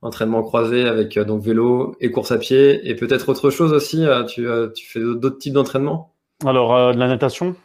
entraînement 0.00 0.44
croisé 0.44 0.86
avec 0.86 1.18
donc 1.18 1.42
vélo 1.42 1.96
et 1.98 2.12
course 2.12 2.30
à 2.30 2.38
pied 2.38 2.88
et 2.88 2.94
peut-être 2.94 3.28
autre 3.30 3.50
chose 3.50 3.72
aussi. 3.72 4.06
tu, 4.28 4.46
tu 4.76 4.86
fais 4.86 5.00
d'autres 5.00 5.38
types 5.38 5.54
d'entraînement? 5.54 6.14
Alors, 6.46 6.94
de 6.94 6.98
la 7.00 7.08
natation. 7.08 7.56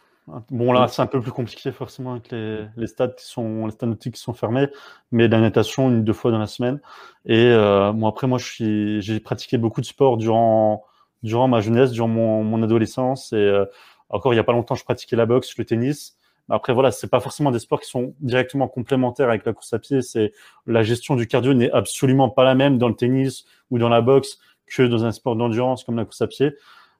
Bon, 0.49 0.73
là, 0.73 0.87
c'est 0.87 1.03
un 1.03 1.07
peu 1.07 1.21
plus 1.21 1.31
compliqué 1.31 1.71
forcément 1.71 2.13
avec 2.13 2.31
les, 2.31 2.65
les 2.75 2.87
stades 2.87 3.15
qui 3.17 3.27
sont, 3.27 3.67
les 3.67 3.71
stades 3.71 3.89
nautiques 3.89 4.15
qui 4.15 4.21
sont 4.21 4.33
fermés, 4.33 4.67
mais 5.11 5.27
de 5.27 5.33
la 5.33 5.41
natation 5.41 5.89
une, 5.89 6.03
deux 6.03 6.13
fois 6.13 6.31
dans 6.31 6.39
la 6.39 6.47
semaine. 6.47 6.81
Et 7.27 7.53
bon, 7.53 8.07
après, 8.07 8.25
moi, 8.25 8.39
j'ai 8.39 9.19
pratiqué 9.19 9.59
beaucoup 9.59 9.81
de 9.81 9.85
sport 9.85 10.17
durant, 10.17 10.85
durant 11.23 11.47
ma 11.47 11.59
jeunesse, 11.61 11.91
durant 11.91 12.07
mon, 12.07 12.43
mon 12.43 12.63
adolescence. 12.63 13.33
Et 13.33 13.63
encore, 14.09 14.33
il 14.33 14.37
n'y 14.37 14.41
a 14.41 14.43
pas 14.43 14.53
longtemps, 14.53 14.75
je 14.75 14.83
pratiquais 14.83 15.15
la 15.15 15.25
boxe, 15.25 15.57
le 15.57 15.65
tennis. 15.65 16.17
Après, 16.49 16.73
voilà, 16.73 16.91
c'est 16.91 17.09
pas 17.09 17.19
forcément 17.19 17.51
des 17.51 17.59
sports 17.59 17.79
qui 17.79 17.89
sont 17.89 18.15
directement 18.19 18.67
complémentaires 18.67 19.29
avec 19.29 19.45
la 19.45 19.53
course 19.53 19.71
à 19.73 19.79
pied. 19.79 20.01
C'est 20.01 20.33
la 20.65 20.81
gestion 20.81 21.15
du 21.15 21.27
cardio 21.27 21.53
n'est 21.53 21.71
absolument 21.71 22.29
pas 22.29 22.43
la 22.43 22.55
même 22.55 22.79
dans 22.79 22.89
le 22.89 22.95
tennis 22.95 23.45
ou 23.69 23.77
dans 23.77 23.89
la 23.89 24.01
boxe 24.01 24.39
que 24.65 24.83
dans 24.83 25.05
un 25.05 25.11
sport 25.11 25.35
d'endurance 25.35 25.83
comme 25.83 25.95
la 25.95 26.05
course 26.05 26.21
à 26.21 26.27
pied. 26.27 26.53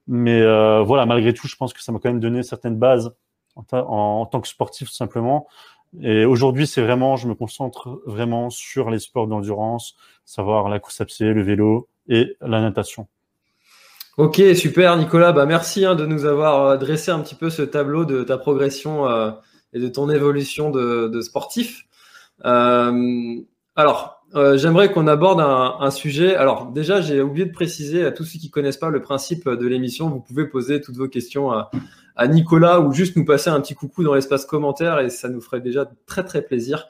Mais 0.06 0.40
euh, 0.40 0.82
voilà, 0.82 1.04
malgré 1.04 1.34
tout, 1.34 1.48
je 1.48 1.56
pense 1.56 1.72
que 1.72 1.82
ça 1.82 1.90
m'a 1.90 1.98
quand 1.98 2.10
même 2.10 2.20
donné 2.20 2.44
certaines 2.44 2.76
bases 2.76 3.12
en, 3.56 3.64
en, 3.76 4.26
tant 4.26 4.40
que 4.40 4.48
sportif 4.48 4.88
tout 4.88 4.94
simplement. 4.94 5.48
Et 6.00 6.24
aujourd'hui, 6.24 6.68
c'est 6.68 6.82
vraiment, 6.82 7.16
je 7.16 7.26
me 7.26 7.34
concentre 7.34 8.00
vraiment 8.06 8.50
sur 8.50 8.90
les 8.90 9.00
sports 9.00 9.26
d'endurance, 9.26 9.96
savoir 10.24 10.68
la 10.68 10.78
course 10.78 11.00
à 11.00 11.04
pied, 11.04 11.32
le 11.32 11.42
vélo 11.42 11.88
et 12.08 12.36
la 12.40 12.60
natation. 12.60 13.08
Ok, 14.20 14.42
super 14.54 14.98
Nicolas, 14.98 15.32
bah 15.32 15.46
merci 15.46 15.86
hein, 15.86 15.94
de 15.94 16.04
nous 16.04 16.26
avoir 16.26 16.66
euh, 16.66 16.76
dressé 16.76 17.10
un 17.10 17.20
petit 17.20 17.34
peu 17.34 17.48
ce 17.48 17.62
tableau 17.62 18.04
de 18.04 18.22
ta 18.22 18.36
progression 18.36 19.08
euh, 19.08 19.30
et 19.72 19.80
de 19.80 19.88
ton 19.88 20.10
évolution 20.10 20.70
de, 20.70 21.22
sportif. 21.22 21.86
Euh, 22.44 23.40
alors, 23.76 24.22
j'aimerais 24.34 24.92
qu'on 24.92 25.06
aborde 25.06 25.40
un, 25.40 25.90
sujet. 25.90 26.36
Alors 26.36 26.66
déjà, 26.66 27.00
j'ai 27.00 27.22
oublié 27.22 27.46
de 27.46 27.52
préciser 27.52 28.04
à 28.04 28.12
tous 28.12 28.24
ceux 28.24 28.38
qui 28.38 28.50
connaissent 28.50 28.76
pas 28.76 28.90
le 28.90 29.00
principe 29.00 29.48
de 29.48 29.66
l'émission, 29.66 30.10
vous 30.10 30.20
pouvez 30.20 30.44
poser 30.44 30.82
toutes 30.82 30.98
vos 30.98 31.08
questions 31.08 31.50
à, 31.50 31.70
à, 32.14 32.28
Nicolas 32.28 32.80
ou 32.80 32.92
juste 32.92 33.16
nous 33.16 33.24
passer 33.24 33.48
un 33.48 33.58
petit 33.62 33.74
coucou 33.74 34.04
dans 34.04 34.12
l'espace 34.12 34.44
commentaire 34.44 35.00
et 35.00 35.08
ça 35.08 35.30
nous 35.30 35.40
ferait 35.40 35.62
déjà 35.62 35.90
très 36.04 36.24
très 36.24 36.42
plaisir. 36.42 36.88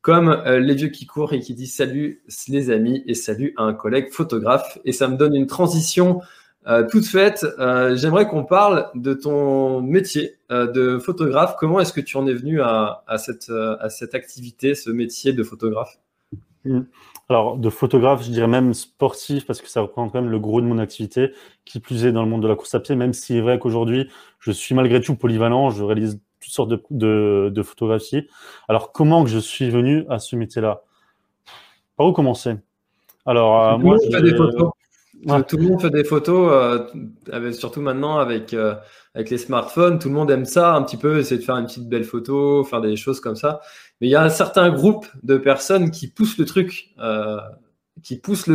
Comme 0.00 0.44
les 0.46 0.74
vieux 0.74 0.90
qui 0.90 1.06
courent 1.06 1.32
et 1.32 1.40
qui 1.40 1.54
disent 1.54 1.74
salut 1.74 2.22
les 2.46 2.70
amis 2.70 3.02
et 3.08 3.14
salut 3.14 3.52
à 3.56 3.64
un 3.64 3.74
collègue 3.74 4.12
photographe. 4.12 4.78
Et 4.84 4.92
ça 4.92 5.08
me 5.08 5.16
donne 5.16 5.34
une 5.34 5.48
transition 5.48 6.20
euh, 6.68 6.86
toute 6.90 7.06
faite, 7.06 7.46
euh, 7.58 7.96
j'aimerais 7.96 8.28
qu'on 8.28 8.44
parle 8.44 8.90
de 8.94 9.14
ton 9.14 9.80
métier 9.80 10.36
euh, 10.50 10.66
de 10.66 10.98
photographe. 10.98 11.56
Comment 11.58 11.80
est-ce 11.80 11.92
que 11.92 12.00
tu 12.00 12.16
en 12.16 12.26
es 12.26 12.34
venu 12.34 12.60
à, 12.60 13.02
cette, 13.16 13.50
à 13.50 13.88
cette 13.88 14.14
activité, 14.14 14.74
ce 14.74 14.90
métier 14.90 15.32
de 15.32 15.42
photographe? 15.42 15.98
Mmh. 16.64 16.80
Alors, 17.30 17.58
de 17.58 17.68
photographe, 17.68 18.24
je 18.24 18.30
dirais 18.30 18.48
même 18.48 18.72
sportif, 18.72 19.46
parce 19.46 19.60
que 19.60 19.68
ça 19.68 19.82
représente 19.82 20.12
quand 20.12 20.22
même 20.22 20.30
le 20.30 20.38
gros 20.38 20.60
de 20.60 20.66
mon 20.66 20.78
activité, 20.78 21.32
qui 21.66 21.78
plus 21.78 22.06
est 22.06 22.12
dans 22.12 22.22
le 22.22 22.28
monde 22.28 22.42
de 22.42 22.48
la 22.48 22.54
course 22.54 22.74
à 22.74 22.80
pied, 22.80 22.96
même 22.96 23.12
si 23.12 23.36
est 23.36 23.42
vrai 23.42 23.58
qu'aujourd'hui, 23.58 24.08
je 24.40 24.50
suis 24.50 24.74
malgré 24.74 25.00
tout 25.00 25.14
polyvalent, 25.14 25.70
je 25.70 25.84
réalise 25.84 26.20
toutes 26.40 26.52
sortes 26.52 26.70
de, 26.70 26.82
de, 26.90 27.50
de 27.52 27.62
photographies. 27.62 28.28
Alors, 28.68 28.92
comment 28.92 29.24
que 29.24 29.30
je 29.30 29.38
suis 29.38 29.68
venu 29.68 30.06
à 30.08 30.18
ce 30.18 30.36
métier-là? 30.36 30.82
Par 31.96 32.06
où 32.06 32.12
commencer? 32.12 32.54
Alors, 33.26 33.78
moi, 33.78 33.96
je 34.02 34.10
fais 34.10 34.22
des 34.22 34.34
photos? 34.34 34.70
Tout 35.48 35.56
le 35.56 35.62
monde 35.64 35.80
fait 35.80 35.90
des 35.90 36.04
photos, 36.04 36.88
euh, 37.32 37.52
surtout 37.52 37.80
maintenant 37.80 38.18
avec, 38.18 38.54
euh, 38.54 38.74
avec 39.14 39.30
les 39.30 39.38
smartphones. 39.38 39.98
Tout 39.98 40.08
le 40.08 40.14
monde 40.14 40.30
aime 40.30 40.44
ça 40.44 40.74
un 40.74 40.82
petit 40.82 40.96
peu, 40.96 41.18
essayer 41.18 41.40
de 41.40 41.44
faire 41.44 41.56
une 41.56 41.66
petite 41.66 41.88
belle 41.88 42.04
photo, 42.04 42.62
faire 42.64 42.80
des 42.80 42.96
choses 42.96 43.20
comme 43.20 43.36
ça. 43.36 43.60
Mais 44.00 44.06
il 44.06 44.10
y 44.10 44.14
a 44.14 44.22
un 44.22 44.28
certain 44.28 44.70
groupe 44.70 45.06
de 45.22 45.36
personnes 45.36 45.90
qui 45.90 46.08
poussent 46.08 46.38
le 46.38 46.44
truc, 46.44 46.90
euh, 47.00 47.38
qui 48.02 48.16
poussent 48.16 48.48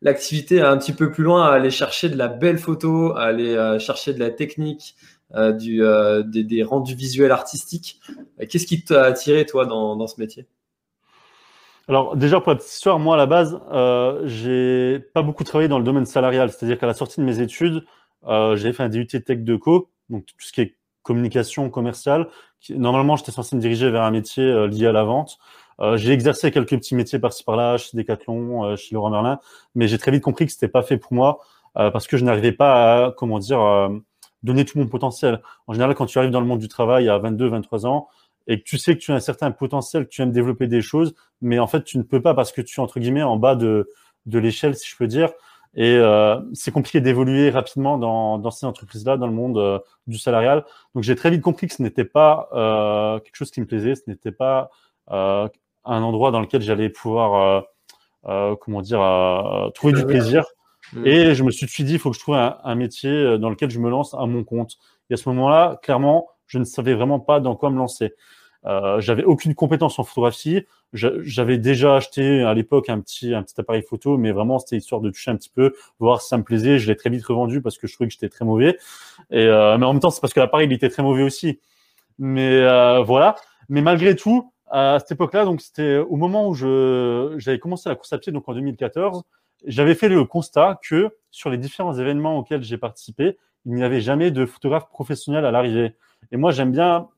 l'activité 0.00 0.62
un 0.62 0.78
petit 0.78 0.92
peu 0.92 1.10
plus 1.10 1.24
loin, 1.24 1.46
à 1.46 1.52
aller 1.52 1.70
chercher 1.70 2.08
de 2.08 2.16
la 2.16 2.28
belle 2.28 2.58
photo, 2.58 3.14
à 3.14 3.24
aller 3.24 3.76
chercher 3.78 4.14
de 4.14 4.20
la 4.20 4.30
technique, 4.30 4.96
des, 5.34 6.24
des, 6.24 6.62
rendus 6.62 6.94
visuels 6.94 7.32
artistiques. 7.32 8.00
Qu'est-ce 8.48 8.66
qui 8.66 8.82
t'a 8.82 9.04
attiré, 9.04 9.44
toi, 9.44 9.66
dans, 9.66 9.96
dans 9.96 10.06
ce 10.06 10.18
métier? 10.18 10.46
Alors 11.92 12.16
déjà 12.16 12.40
pour 12.40 12.50
la 12.50 12.56
petite 12.56 12.72
histoire, 12.72 12.98
moi 12.98 13.14
à 13.14 13.18
la 13.18 13.26
base, 13.26 13.60
euh, 13.70 14.22
j'ai 14.24 14.98
pas 15.12 15.22
beaucoup 15.22 15.44
travaillé 15.44 15.68
dans 15.68 15.78
le 15.78 15.84
domaine 15.84 16.06
salarial, 16.06 16.50
c'est-à-dire 16.50 16.78
qu'à 16.78 16.86
la 16.86 16.94
sortie 16.94 17.20
de 17.20 17.24
mes 17.26 17.40
études, 17.40 17.84
euh, 18.26 18.56
j'ai 18.56 18.72
fait 18.72 18.82
un 18.82 18.88
DUT 18.88 19.06
Tech 19.06 19.38
de 19.38 19.56
Co, 19.56 19.90
donc 20.08 20.24
tout 20.26 20.34
ce 20.38 20.52
qui 20.52 20.62
est 20.62 20.76
communication 21.02 21.68
commerciale. 21.70 22.28
normalement, 22.70 23.16
j'étais 23.16 23.32
censé 23.32 23.56
me 23.56 23.60
diriger 23.60 23.90
vers 23.90 24.02
un 24.02 24.10
métier 24.10 24.44
euh, 24.44 24.66
lié 24.66 24.86
à 24.86 24.92
la 24.92 25.04
vente. 25.04 25.38
Euh, 25.80 25.96
j'ai 25.96 26.12
exercé 26.12 26.50
quelques 26.50 26.76
petits 26.76 26.94
métiers 26.94 27.18
par-ci 27.18 27.44
par-là, 27.44 27.76
chez 27.76 27.96
Decathlon, 27.96 28.64
euh, 28.64 28.76
chez 28.76 28.94
Leroy 28.94 29.10
Merlin, 29.10 29.40
mais 29.74 29.88
j'ai 29.88 29.98
très 29.98 30.10
vite 30.12 30.22
compris 30.22 30.46
que 30.46 30.52
c'était 30.52 30.68
pas 30.68 30.82
fait 30.82 30.96
pour 30.96 31.12
moi 31.12 31.40
parce 31.74 32.06
que 32.06 32.18
je 32.18 32.24
n'arrivais 32.24 32.52
pas 32.52 33.06
à, 33.06 33.12
comment 33.12 33.38
dire, 33.38 33.88
donner 34.42 34.66
tout 34.66 34.78
mon 34.78 34.88
potentiel. 34.88 35.40
En 35.66 35.72
général, 35.72 35.94
quand 35.94 36.04
tu 36.04 36.18
arrives 36.18 36.30
dans 36.30 36.42
le 36.42 36.46
monde 36.46 36.58
du 36.58 36.68
travail 36.68 37.08
à 37.08 37.16
22, 37.16 37.48
23 37.48 37.86
ans, 37.86 38.08
et 38.46 38.58
que 38.58 38.64
tu 38.64 38.78
sais 38.78 38.94
que 38.94 39.00
tu 39.00 39.12
as 39.12 39.14
un 39.14 39.20
certain 39.20 39.50
potentiel, 39.50 40.04
que 40.04 40.10
tu 40.10 40.22
aimes 40.22 40.32
développer 40.32 40.66
des 40.66 40.82
choses, 40.82 41.14
mais 41.40 41.58
en 41.58 41.66
fait, 41.66 41.84
tu 41.84 41.98
ne 41.98 42.02
peux 42.02 42.20
pas 42.20 42.34
parce 42.34 42.52
que 42.52 42.60
tu 42.60 42.80
es 42.80 42.82
entre 42.82 43.00
guillemets 43.00 43.22
en 43.22 43.36
bas 43.36 43.54
de, 43.54 43.88
de 44.26 44.38
l'échelle, 44.38 44.74
si 44.74 44.88
je 44.88 44.96
peux 44.96 45.06
dire. 45.06 45.30
Et 45.74 45.96
euh, 45.96 46.38
c'est 46.52 46.70
compliqué 46.70 47.00
d'évoluer 47.00 47.48
rapidement 47.50 47.96
dans, 47.96 48.38
dans 48.38 48.50
ces 48.50 48.66
entreprises-là, 48.66 49.16
dans 49.16 49.26
le 49.26 49.32
monde 49.32 49.56
euh, 49.56 49.78
du 50.06 50.18
salarial. 50.18 50.64
Donc 50.94 51.02
j'ai 51.02 51.16
très 51.16 51.30
vite 51.30 51.40
compris 51.40 51.66
que 51.66 51.74
ce 51.74 51.82
n'était 51.82 52.04
pas 52.04 52.48
euh, 52.52 53.18
quelque 53.20 53.36
chose 53.36 53.50
qui 53.50 53.60
me 53.60 53.66
plaisait, 53.66 53.94
ce 53.94 54.02
n'était 54.06 54.32
pas 54.32 54.70
un 55.08 55.50
endroit 55.84 56.30
dans 56.30 56.40
lequel 56.40 56.62
j'allais 56.62 56.88
pouvoir, 56.88 57.64
comment 58.22 58.80
dire, 58.80 59.00
trouver 59.74 59.92
du 59.92 60.06
plaisir. 60.06 60.44
Mmh. 60.92 61.06
Et 61.06 61.34
je 61.34 61.42
me 61.42 61.50
suis 61.50 61.84
dit, 61.84 61.94
il 61.94 61.98
faut 61.98 62.10
que 62.10 62.16
je 62.16 62.20
trouve 62.20 62.36
un, 62.36 62.58
un, 62.62 62.74
métier 62.74 63.38
dans 63.38 63.50
lequel 63.50 63.70
je 63.70 63.78
me 63.78 63.90
lance 63.90 64.14
à 64.14 64.24
mon 64.26 64.44
compte. 64.44 64.78
Et 65.10 65.14
à 65.14 65.16
ce 65.16 65.28
moment-là, 65.28 65.78
clairement, 65.82 66.28
je 66.52 66.58
ne 66.58 66.64
savais 66.64 66.92
vraiment 66.92 67.18
pas 67.18 67.40
dans 67.40 67.56
quoi 67.56 67.70
me 67.70 67.78
lancer. 67.78 68.12
Euh, 68.66 69.00
j'avais 69.00 69.24
aucune 69.24 69.54
compétence 69.54 69.98
en 69.98 70.04
photographie. 70.04 70.66
J'avais 70.92 71.56
déjà 71.56 71.96
acheté 71.96 72.42
à 72.42 72.52
l'époque 72.52 72.90
un 72.90 73.00
petit 73.00 73.34
un 73.34 73.42
petit 73.42 73.58
appareil 73.58 73.82
photo, 73.82 74.18
mais 74.18 74.32
vraiment 74.32 74.58
c'était 74.58 74.76
histoire 74.76 75.00
de 75.00 75.10
toucher 75.10 75.30
un 75.30 75.36
petit 75.36 75.48
peu, 75.48 75.72
voir 75.98 76.20
si 76.20 76.28
ça 76.28 76.36
me 76.36 76.44
plaisait. 76.44 76.78
Je 76.78 76.86
l'ai 76.88 76.96
très 76.96 77.08
vite 77.08 77.24
revendu 77.24 77.62
parce 77.62 77.78
que 77.78 77.86
je 77.86 77.94
trouvais 77.94 78.08
que 78.08 78.12
j'étais 78.12 78.28
très 78.28 78.44
mauvais. 78.44 78.76
Et 79.30 79.46
euh, 79.46 79.78
mais 79.78 79.86
en 79.86 79.94
même 79.94 80.00
temps, 80.00 80.10
c'est 80.10 80.20
parce 80.20 80.34
que 80.34 80.40
l'appareil 80.40 80.68
il 80.68 80.72
était 80.74 80.90
très 80.90 81.02
mauvais 81.02 81.22
aussi. 81.22 81.58
Mais 82.18 82.60
euh, 82.60 83.02
voilà. 83.02 83.36
Mais 83.70 83.80
malgré 83.80 84.14
tout, 84.14 84.52
à 84.70 84.98
cette 85.00 85.12
époque-là, 85.12 85.46
donc 85.46 85.62
c'était 85.62 85.96
au 85.96 86.16
moment 86.16 86.48
où 86.48 86.54
je 86.54 87.34
j'avais 87.38 87.58
commencé 87.58 87.88
la 87.88 87.94
course 87.94 88.12
à 88.12 88.18
pied, 88.18 88.30
donc 88.30 88.46
en 88.48 88.54
2014, 88.54 89.22
j'avais 89.66 89.94
fait 89.94 90.10
le 90.10 90.24
constat 90.24 90.78
que 90.82 91.16
sur 91.30 91.48
les 91.48 91.58
différents 91.58 91.94
événements 91.94 92.36
auxquels 92.36 92.62
j'ai 92.62 92.76
participé, 92.76 93.38
il 93.64 93.72
n'y 93.74 93.82
avait 93.82 94.00
jamais 94.00 94.30
de 94.30 94.44
photographe 94.46 94.88
professionnel 94.90 95.46
à 95.46 95.50
l'arrivée. 95.50 95.94
Et 96.30 96.36
moi, 96.36 96.50
j'aime 96.50 96.72
bien 96.72 97.08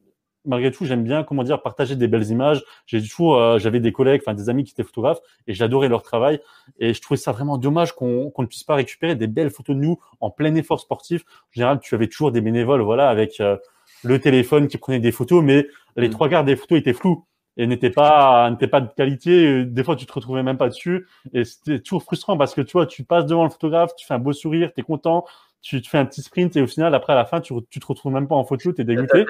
malgré 0.44 0.70
tout, 0.70 0.84
j'aime 0.84 1.02
bien, 1.02 1.24
comment 1.24 1.42
dire, 1.42 1.62
partager 1.62 1.96
des 1.96 2.08
belles 2.08 2.28
images. 2.30 2.62
J'ai 2.86 3.00
toujours, 3.00 3.36
euh, 3.36 3.58
j'avais 3.58 3.80
des 3.80 3.92
collègues, 3.92 4.22
enfin 4.24 4.34
des 4.34 4.48
amis 4.48 4.64
qui 4.64 4.72
étaient 4.72 4.84
photographes, 4.84 5.20
et 5.46 5.54
j'adorais 5.54 5.88
leur 5.88 6.02
travail. 6.02 6.40
Et 6.78 6.94
je 6.94 7.00
trouvais 7.00 7.18
ça 7.18 7.32
vraiment 7.32 7.58
dommage 7.58 7.92
qu'on 7.92 8.32
ne 8.36 8.46
puisse 8.46 8.64
pas 8.64 8.74
récupérer 8.74 9.14
des 9.14 9.26
belles 9.26 9.50
photos 9.50 9.76
de 9.76 9.80
nous 9.80 9.98
en 10.20 10.30
plein 10.30 10.54
effort 10.54 10.80
sportif. 10.80 11.22
En 11.22 11.52
général, 11.52 11.80
tu 11.80 11.94
avais 11.94 12.08
toujours 12.08 12.32
des 12.32 12.40
bénévoles, 12.40 12.82
voilà, 12.82 13.08
avec 13.08 13.40
euh, 13.40 13.56
le 14.02 14.18
téléphone 14.18 14.68
qui 14.68 14.78
prenait 14.78 15.00
des 15.00 15.12
photos, 15.12 15.42
mais 15.42 15.66
les 15.96 16.08
mm. 16.08 16.12
trois 16.12 16.28
quarts 16.28 16.44
des 16.44 16.56
photos 16.56 16.78
étaient 16.78 16.92
floues 16.92 17.24
et 17.56 17.68
n'étaient 17.68 17.90
pas 17.90 18.50
n'étaient 18.50 18.68
pas 18.68 18.80
de 18.80 18.92
qualité. 18.94 19.64
Des 19.64 19.84
fois, 19.84 19.96
tu 19.96 20.06
te 20.06 20.12
retrouvais 20.12 20.42
même 20.42 20.58
pas 20.58 20.68
dessus, 20.68 21.06
et 21.32 21.44
c'était 21.44 21.78
toujours 21.78 22.02
frustrant 22.02 22.36
parce 22.36 22.54
que 22.54 22.60
tu 22.60 22.72
vois, 22.72 22.86
tu 22.86 23.04
passes 23.04 23.26
devant 23.26 23.44
le 23.44 23.50
photographe, 23.50 23.94
tu 23.96 24.06
fais 24.06 24.14
un 24.14 24.18
beau 24.18 24.32
sourire, 24.32 24.72
tu 24.74 24.80
es 24.80 24.84
content, 24.84 25.24
tu 25.64 25.80
te 25.80 25.88
fais 25.88 25.96
un 25.96 26.04
petit 26.04 26.20
sprint 26.20 26.54
et 26.56 26.62
au 26.62 26.66
final, 26.66 26.94
après, 26.94 27.14
à 27.14 27.16
la 27.16 27.24
fin, 27.24 27.40
tu, 27.40 27.54
tu 27.70 27.80
te 27.80 27.86
retrouves 27.86 28.12
même 28.12 28.28
pas 28.28 28.34
en 28.34 28.44
photo, 28.44 28.70
tu 28.74 28.82
es 28.82 28.84
dégoûté. 28.84 29.24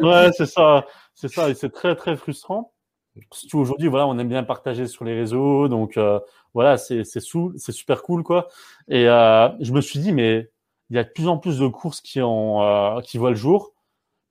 ouais, 0.00 0.30
c'est 0.32 0.46
ça. 0.46 0.86
C'est 1.14 1.26
ça. 1.26 1.50
Et 1.50 1.54
c'est 1.54 1.70
très, 1.70 1.96
très 1.96 2.16
frustrant. 2.16 2.72
Surtout 3.32 3.58
aujourd'hui, 3.58 3.88
voilà, 3.88 4.06
on 4.06 4.16
aime 4.20 4.28
bien 4.28 4.44
partager 4.44 4.86
sur 4.86 5.04
les 5.04 5.14
réseaux. 5.14 5.66
Donc, 5.66 5.96
euh, 5.96 6.20
voilà, 6.54 6.78
c'est, 6.78 7.02
super 7.04 8.02
cool, 8.04 8.22
quoi. 8.22 8.46
Et 8.86 9.08
euh, 9.08 9.48
je 9.58 9.72
me 9.72 9.80
suis 9.80 9.98
dit, 9.98 10.12
mais 10.12 10.50
il 10.88 10.96
y 10.96 11.00
a 11.00 11.04
de 11.04 11.10
plus 11.10 11.26
en 11.26 11.36
plus 11.36 11.58
de 11.58 11.66
courses 11.66 12.00
qui, 12.00 12.22
ont, 12.22 12.62
euh, 12.62 13.00
qui 13.00 13.18
voient 13.18 13.30
le 13.30 13.36
jour. 13.36 13.74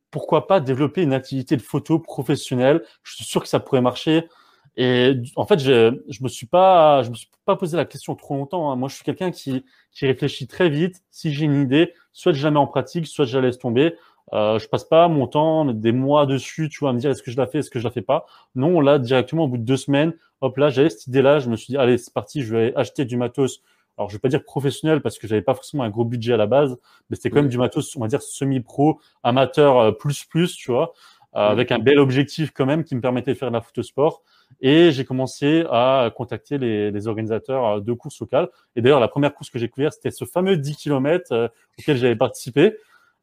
Pourquoi 0.09 0.47
pas 0.47 0.61
développer 0.61 1.01
une 1.03 1.11
activité 1.11 1.57
de 1.57 1.61
photo 1.61 1.99
professionnelle? 1.99 2.81
Je 3.03 3.13
suis 3.15 3.25
sûr 3.25 3.43
que 3.43 3.49
ça 3.49 3.59
pourrait 3.59 3.81
marcher. 3.81 4.29
Et 4.77 5.15
en 5.35 5.45
fait, 5.45 5.59
je, 5.59 6.01
je 6.07 6.23
me 6.23 6.29
suis 6.29 6.47
pas, 6.47 7.03
je 7.03 7.09
me 7.09 7.15
suis 7.15 7.27
pas 7.47 7.55
posé 7.55 7.75
la 7.75 7.85
question 7.85 8.15
trop 8.15 8.35
longtemps. 8.35 8.71
Hein. 8.71 8.75
Moi, 8.75 8.89
je 8.89 8.95
suis 8.95 9.03
quelqu'un 9.03 9.31
qui, 9.31 9.65
qui 9.91 10.05
réfléchit 10.05 10.47
très 10.47 10.69
vite. 10.69 11.01
Si 11.09 11.33
j'ai 11.33 11.45
une 11.45 11.63
idée, 11.63 11.93
soit 12.13 12.33
je 12.33 12.43
la 12.43 12.51
mets 12.51 12.59
en 12.59 12.67
pratique, 12.67 13.07
soit 13.07 13.25
je 13.25 13.37
la 13.37 13.47
laisse 13.47 13.57
tomber. 13.57 13.95
Euh, 14.33 14.59
je 14.59 14.67
passe 14.67 14.83
pas 14.83 15.07
mon 15.07 15.25
temps, 15.25 15.65
des 15.65 15.93
mois 15.93 16.25
dessus, 16.25 16.69
tu 16.69 16.79
vois, 16.79 16.89
à 16.89 16.93
me 16.93 16.99
dire 16.99 17.09
est-ce 17.09 17.23
que 17.23 17.31
je 17.31 17.37
la 17.37 17.47
fais, 17.47 17.59
est-ce 17.59 17.69
que 17.69 17.79
je 17.79 17.85
la 17.85 17.91
fais 17.91 18.01
pas? 18.01 18.25
Non, 18.55 18.81
là, 18.81 18.99
directement, 18.99 19.45
au 19.45 19.47
bout 19.47 19.57
de 19.57 19.63
deux 19.63 19.77
semaines, 19.77 20.13
hop 20.41 20.57
là, 20.57 20.69
j'avais 20.69 20.89
cette 20.89 21.07
idée-là. 21.07 21.39
Je 21.39 21.49
me 21.49 21.55
suis 21.55 21.71
dit, 21.71 21.77
allez, 21.77 21.97
c'est 21.97 22.13
parti, 22.13 22.43
je 22.43 22.55
vais 22.55 22.75
acheter 22.75 23.05
du 23.05 23.17
matos. 23.17 23.61
Alors, 23.97 24.09
je 24.09 24.15
vais 24.15 24.19
pas 24.19 24.29
dire 24.29 24.43
professionnel 24.43 25.01
parce 25.01 25.17
que 25.17 25.27
j'avais 25.27 25.41
pas 25.41 25.55
forcément 25.55 25.83
un 25.83 25.89
gros 25.89 26.05
budget 26.05 26.33
à 26.33 26.37
la 26.37 26.45
base, 26.45 26.77
mais 27.09 27.15
c'était 27.15 27.31
quand 27.31 27.37
même 27.37 27.49
du 27.49 27.57
matos, 27.57 27.95
on 27.95 28.01
va 28.01 28.07
dire 28.07 28.21
semi-pro, 28.21 28.99
amateur 29.23 29.79
euh, 29.79 29.91
plus 29.91 30.25
plus, 30.25 30.55
tu 30.55 30.71
vois, 30.71 30.93
euh, 31.35 31.39
avec 31.39 31.71
un 31.71 31.79
bel 31.79 31.97
objectif 31.97 32.51
quand 32.51 32.65
même 32.65 32.83
qui 32.83 32.95
me 32.95 33.01
permettait 33.01 33.33
de 33.33 33.37
faire 33.37 33.49
de 33.49 33.55
la 33.55 33.61
photo 33.61 33.81
sport. 33.81 34.21
Et 34.59 34.91
j'ai 34.91 35.05
commencé 35.05 35.65
à 35.69 36.11
contacter 36.15 36.57
les, 36.57 37.07
organisateurs 37.07 37.81
de 37.81 37.93
courses 37.93 38.19
locales. 38.19 38.49
Et 38.75 38.81
d'ailleurs, 38.81 38.99
la 38.99 39.07
première 39.07 39.33
course 39.33 39.49
que 39.49 39.59
j'ai 39.59 39.69
couverte, 39.69 39.93
c'était 39.93 40.11
ce 40.11 40.25
fameux 40.25 40.57
10 40.57 40.77
km 40.77 41.31
euh, 41.31 41.47
auquel 41.79 41.97
j'avais 41.97 42.15
participé. 42.15 42.75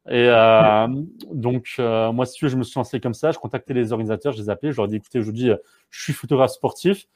Et 0.07 0.27
euh, 0.29 0.87
donc, 1.31 1.75
euh, 1.79 2.11
moi, 2.11 2.25
si 2.25 2.35
tu 2.35 2.45
veux, 2.45 2.51
je 2.51 2.57
me 2.57 2.63
suis 2.63 2.77
lancé 2.77 2.99
comme 2.99 3.15
ça. 3.15 3.31
Je 3.31 3.39
contactais 3.39 3.73
les 3.73 3.91
organisateurs, 3.91 4.33
je 4.33 4.41
les 4.41 4.49
appelais, 4.49 4.71
je 4.71 4.77
leur 4.77 4.87
dis, 4.87 4.97
écoutez, 4.97 5.19
aujourd'hui, 5.19 5.51
je 5.89 6.03
suis 6.03 6.13
photographe 6.13 6.51
sportif 6.51 7.07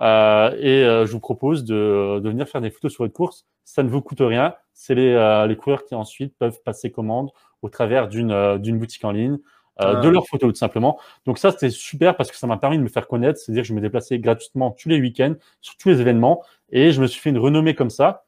euh, 0.00 0.50
et 0.58 1.06
je 1.06 1.12
vous 1.12 1.20
propose 1.20 1.64
de, 1.64 2.20
venir 2.22 2.48
faire 2.48 2.60
des 2.60 2.70
photos 2.70 2.92
sur 2.92 3.04
votre 3.04 3.14
course. 3.14 3.46
Ça 3.64 3.82
ne 3.82 3.88
vous 3.88 4.00
coûte 4.00 4.20
rien. 4.20 4.54
C'est 4.72 4.94
les, 4.94 5.56
coureurs 5.60 5.84
qui 5.84 5.94
ensuite 5.94 6.34
peuvent 6.38 6.58
passer 6.64 6.90
commande 6.90 7.30
au 7.60 7.68
travers 7.68 8.08
d'une 8.08 8.78
boutique 8.78 9.04
en 9.04 9.10
ligne. 9.10 9.38
Euh, 9.80 10.00
de 10.00 10.08
leurs 10.08 10.26
photos 10.26 10.52
tout 10.52 10.58
simplement. 10.58 10.98
Donc 11.24 11.38
ça 11.38 11.52
c'était 11.52 11.70
super 11.70 12.16
parce 12.16 12.32
que 12.32 12.36
ça 12.36 12.48
m'a 12.48 12.56
permis 12.56 12.78
de 12.78 12.82
me 12.82 12.88
faire 12.88 13.06
connaître, 13.06 13.38
c'est-à-dire 13.38 13.62
que 13.62 13.68
je 13.68 13.74
me 13.74 13.80
déplaçais 13.80 14.18
gratuitement 14.18 14.72
tous 14.72 14.88
les 14.88 15.00
week-ends 15.00 15.34
sur 15.60 15.76
tous 15.76 15.88
les 15.88 16.00
événements 16.00 16.42
et 16.70 16.90
je 16.90 17.00
me 17.00 17.06
suis 17.06 17.20
fait 17.20 17.30
une 17.30 17.38
renommée 17.38 17.76
comme 17.76 17.90
ça. 17.90 18.24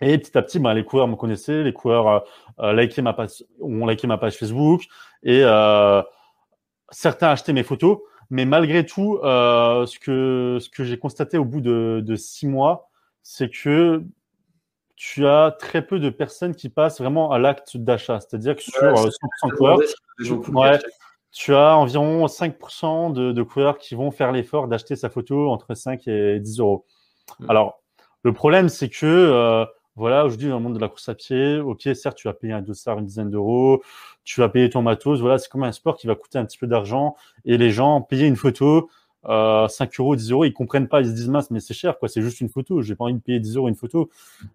Et 0.00 0.16
petit 0.16 0.36
à 0.38 0.42
petit, 0.42 0.58
ben, 0.58 0.72
les 0.72 0.84
coureurs 0.84 1.08
me 1.08 1.16
connaissaient, 1.16 1.62
les 1.62 1.74
coureurs 1.74 2.08
euh, 2.08 2.20
euh 2.60 2.72
likaient 2.72 3.02
ma 3.02 3.12
page, 3.12 3.44
ont 3.60 3.86
liké 3.86 4.06
ma 4.06 4.16
page 4.16 4.36
Facebook 4.36 4.84
et 5.22 5.42
euh, 5.44 6.02
certains 6.90 7.28
achetaient 7.28 7.52
mes 7.52 7.62
photos. 7.62 7.98
Mais 8.30 8.46
malgré 8.46 8.86
tout, 8.86 9.18
euh, 9.22 9.84
ce 9.84 9.98
que 9.98 10.58
ce 10.60 10.70
que 10.70 10.84
j'ai 10.84 10.98
constaté 10.98 11.36
au 11.36 11.44
bout 11.44 11.60
de, 11.60 12.02
de 12.02 12.16
six 12.16 12.46
mois, 12.46 12.88
c'est 13.22 13.50
que 13.50 14.02
tu 15.00 15.26
as 15.26 15.56
très 15.58 15.80
peu 15.80 15.98
de 15.98 16.10
personnes 16.10 16.54
qui 16.54 16.68
passent 16.68 17.00
vraiment 17.00 17.32
à 17.32 17.38
l'acte 17.38 17.78
d'achat. 17.78 18.20
C'est-à-dire 18.20 18.54
que 18.54 18.60
sur 18.60 18.72
100% 18.82 19.14
euh, 19.46 19.56
coureurs, 19.56 20.78
tu 21.32 21.54
as 21.54 21.74
environ 21.74 22.26
5% 22.26 23.14
de, 23.14 23.32
de, 23.32 23.42
coureurs 23.42 23.78
qui 23.78 23.94
vont 23.94 24.10
faire 24.10 24.30
l'effort 24.30 24.68
d'acheter 24.68 24.96
sa 24.96 25.08
photo 25.08 25.50
entre 25.50 25.74
5 25.74 26.06
et 26.06 26.38
10 26.38 26.60
euros. 26.60 26.84
Hmm. 27.38 27.50
Alors, 27.50 27.80
le 28.24 28.34
problème, 28.34 28.68
c'est 28.68 28.90
que, 28.90 29.06
euh, 29.06 29.64
voilà, 29.96 30.26
aujourd'hui, 30.26 30.50
dans 30.50 30.58
le 30.58 30.64
monde 30.64 30.74
de 30.74 30.80
la 30.80 30.90
course 30.90 31.08
à 31.08 31.14
pied, 31.14 31.60
ok, 31.60 31.88
certes, 31.94 32.18
tu 32.18 32.28
vas 32.28 32.34
payer 32.34 32.52
un 32.52 32.60
dossard 32.60 32.98
une 32.98 33.06
dizaine 33.06 33.30
d'euros, 33.30 33.82
tu 34.24 34.42
vas 34.42 34.50
payer 34.50 34.68
ton 34.68 34.82
matos, 34.82 35.22
voilà, 35.22 35.38
c'est 35.38 35.48
comme 35.48 35.64
un 35.64 35.72
sport 35.72 35.96
qui 35.96 36.08
va 36.08 36.14
coûter 36.14 36.36
un 36.36 36.44
petit 36.44 36.58
peu 36.58 36.66
d'argent, 36.66 37.16
et 37.46 37.56
les 37.56 37.70
gens, 37.70 38.02
payer 38.02 38.26
une 38.26 38.36
photo, 38.36 38.90
euh, 39.28 39.68
5 39.68 40.00
euros, 40.00 40.16
10 40.16 40.30
euros, 40.32 40.44
ils 40.44 40.52
comprennent 40.52 40.88
pas, 40.88 41.00
ils 41.00 41.06
se 41.06 41.12
disent 41.12 41.28
mince, 41.28 41.50
mais 41.50 41.60
c'est 41.60 41.74
cher, 41.74 41.98
quoi, 41.98 42.08
c'est 42.08 42.22
juste 42.22 42.40
une 42.40 42.48
photo, 42.48 42.82
j'ai 42.82 42.94
pas 42.94 43.04
envie 43.04 43.14
de 43.14 43.20
payer 43.20 43.40
10 43.40 43.56
euros 43.56 43.68
une 43.68 43.74
photo. 43.76 44.10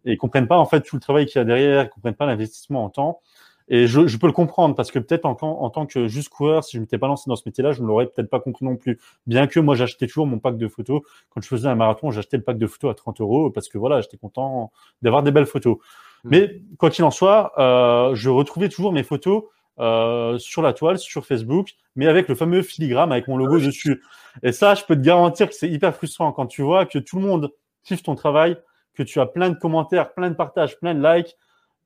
Et 0.05 0.13
ils 0.13 0.17
comprennent 0.17 0.47
pas, 0.47 0.57
en 0.57 0.65
fait, 0.65 0.81
tout 0.81 0.95
le 0.95 1.01
travail 1.01 1.25
qu'il 1.25 1.39
y 1.39 1.41
a 1.41 1.45
derrière, 1.45 1.85
ils 1.85 1.89
comprennent 1.89 2.15
pas 2.15 2.25
l'investissement 2.25 2.83
en 2.83 2.89
temps. 2.89 3.21
Et 3.67 3.87
je, 3.87 4.05
je, 4.05 4.17
peux 4.17 4.27
le 4.27 4.33
comprendre 4.33 4.75
parce 4.75 4.91
que 4.91 4.99
peut-être 4.99 5.25
en, 5.25 5.35
en, 5.41 5.69
tant 5.71 5.87
que 5.87 6.07
juste 6.07 6.29
coureur, 6.29 6.63
si 6.63 6.77
je 6.77 6.81
m'étais 6.81 6.99
pas 6.99 7.07
lancé 7.07 7.23
dans 7.27 7.35
ce 7.35 7.43
métier-là, 7.47 7.71
je 7.71 7.81
ne 7.81 7.87
l'aurais 7.87 8.05
peut-être 8.05 8.29
pas 8.29 8.39
compris 8.39 8.63
non 8.63 8.75
plus. 8.75 8.99
Bien 9.25 9.47
que 9.47 9.59
moi, 9.59 9.73
j'achetais 9.75 10.05
toujours 10.05 10.27
mon 10.27 10.37
pack 10.37 10.57
de 10.57 10.67
photos. 10.67 11.01
Quand 11.31 11.41
je 11.41 11.47
faisais 11.47 11.67
un 11.67 11.73
marathon, 11.73 12.11
j'achetais 12.11 12.37
le 12.37 12.43
pack 12.43 12.59
de 12.59 12.67
photos 12.67 12.91
à 12.91 12.93
30 12.93 13.21
euros 13.21 13.49
parce 13.49 13.67
que 13.67 13.79
voilà, 13.79 14.01
j'étais 14.01 14.17
content 14.17 14.71
d'avoir 15.01 15.23
des 15.23 15.31
belles 15.31 15.47
photos. 15.47 15.77
Mmh. 15.77 16.29
Mais 16.29 16.61
quoi 16.77 16.91
qu'il 16.91 17.03
en 17.05 17.11
soit, 17.11 17.53
euh, 17.57 18.13
je 18.13 18.29
retrouvais 18.29 18.69
toujours 18.69 18.91
mes 18.91 19.03
photos 19.03 19.45
euh, 19.79 20.37
sur 20.37 20.61
la 20.61 20.73
toile, 20.73 20.97
sur 20.97 21.25
Facebook, 21.25 21.71
mais 21.95 22.07
avec 22.07 22.27
le 22.27 22.35
fameux 22.35 22.61
filigrane 22.61 23.11
avec 23.11 23.27
mon 23.27 23.37
logo 23.37 23.59
dessus. 23.59 24.01
Et 24.43 24.51
ça, 24.51 24.75
je 24.75 24.83
peux 24.83 24.95
te 24.95 25.01
garantir 25.01 25.49
que 25.49 25.55
c'est 25.55 25.69
hyper 25.69 25.95
frustrant 25.95 26.31
quand 26.31 26.47
tu 26.47 26.61
vois 26.61 26.85
que 26.85 26.99
tout 26.99 27.19
le 27.19 27.25
monde 27.25 27.51
kiffe 27.83 28.03
ton 28.03 28.15
travail, 28.15 28.57
que 28.93 29.03
tu 29.03 29.19
as 29.19 29.25
plein 29.25 29.49
de 29.49 29.55
commentaires, 29.55 30.13
plein 30.13 30.29
de 30.29 30.35
partages, 30.35 30.79
plein 30.79 30.95
de 30.95 31.05
likes, 31.05 31.35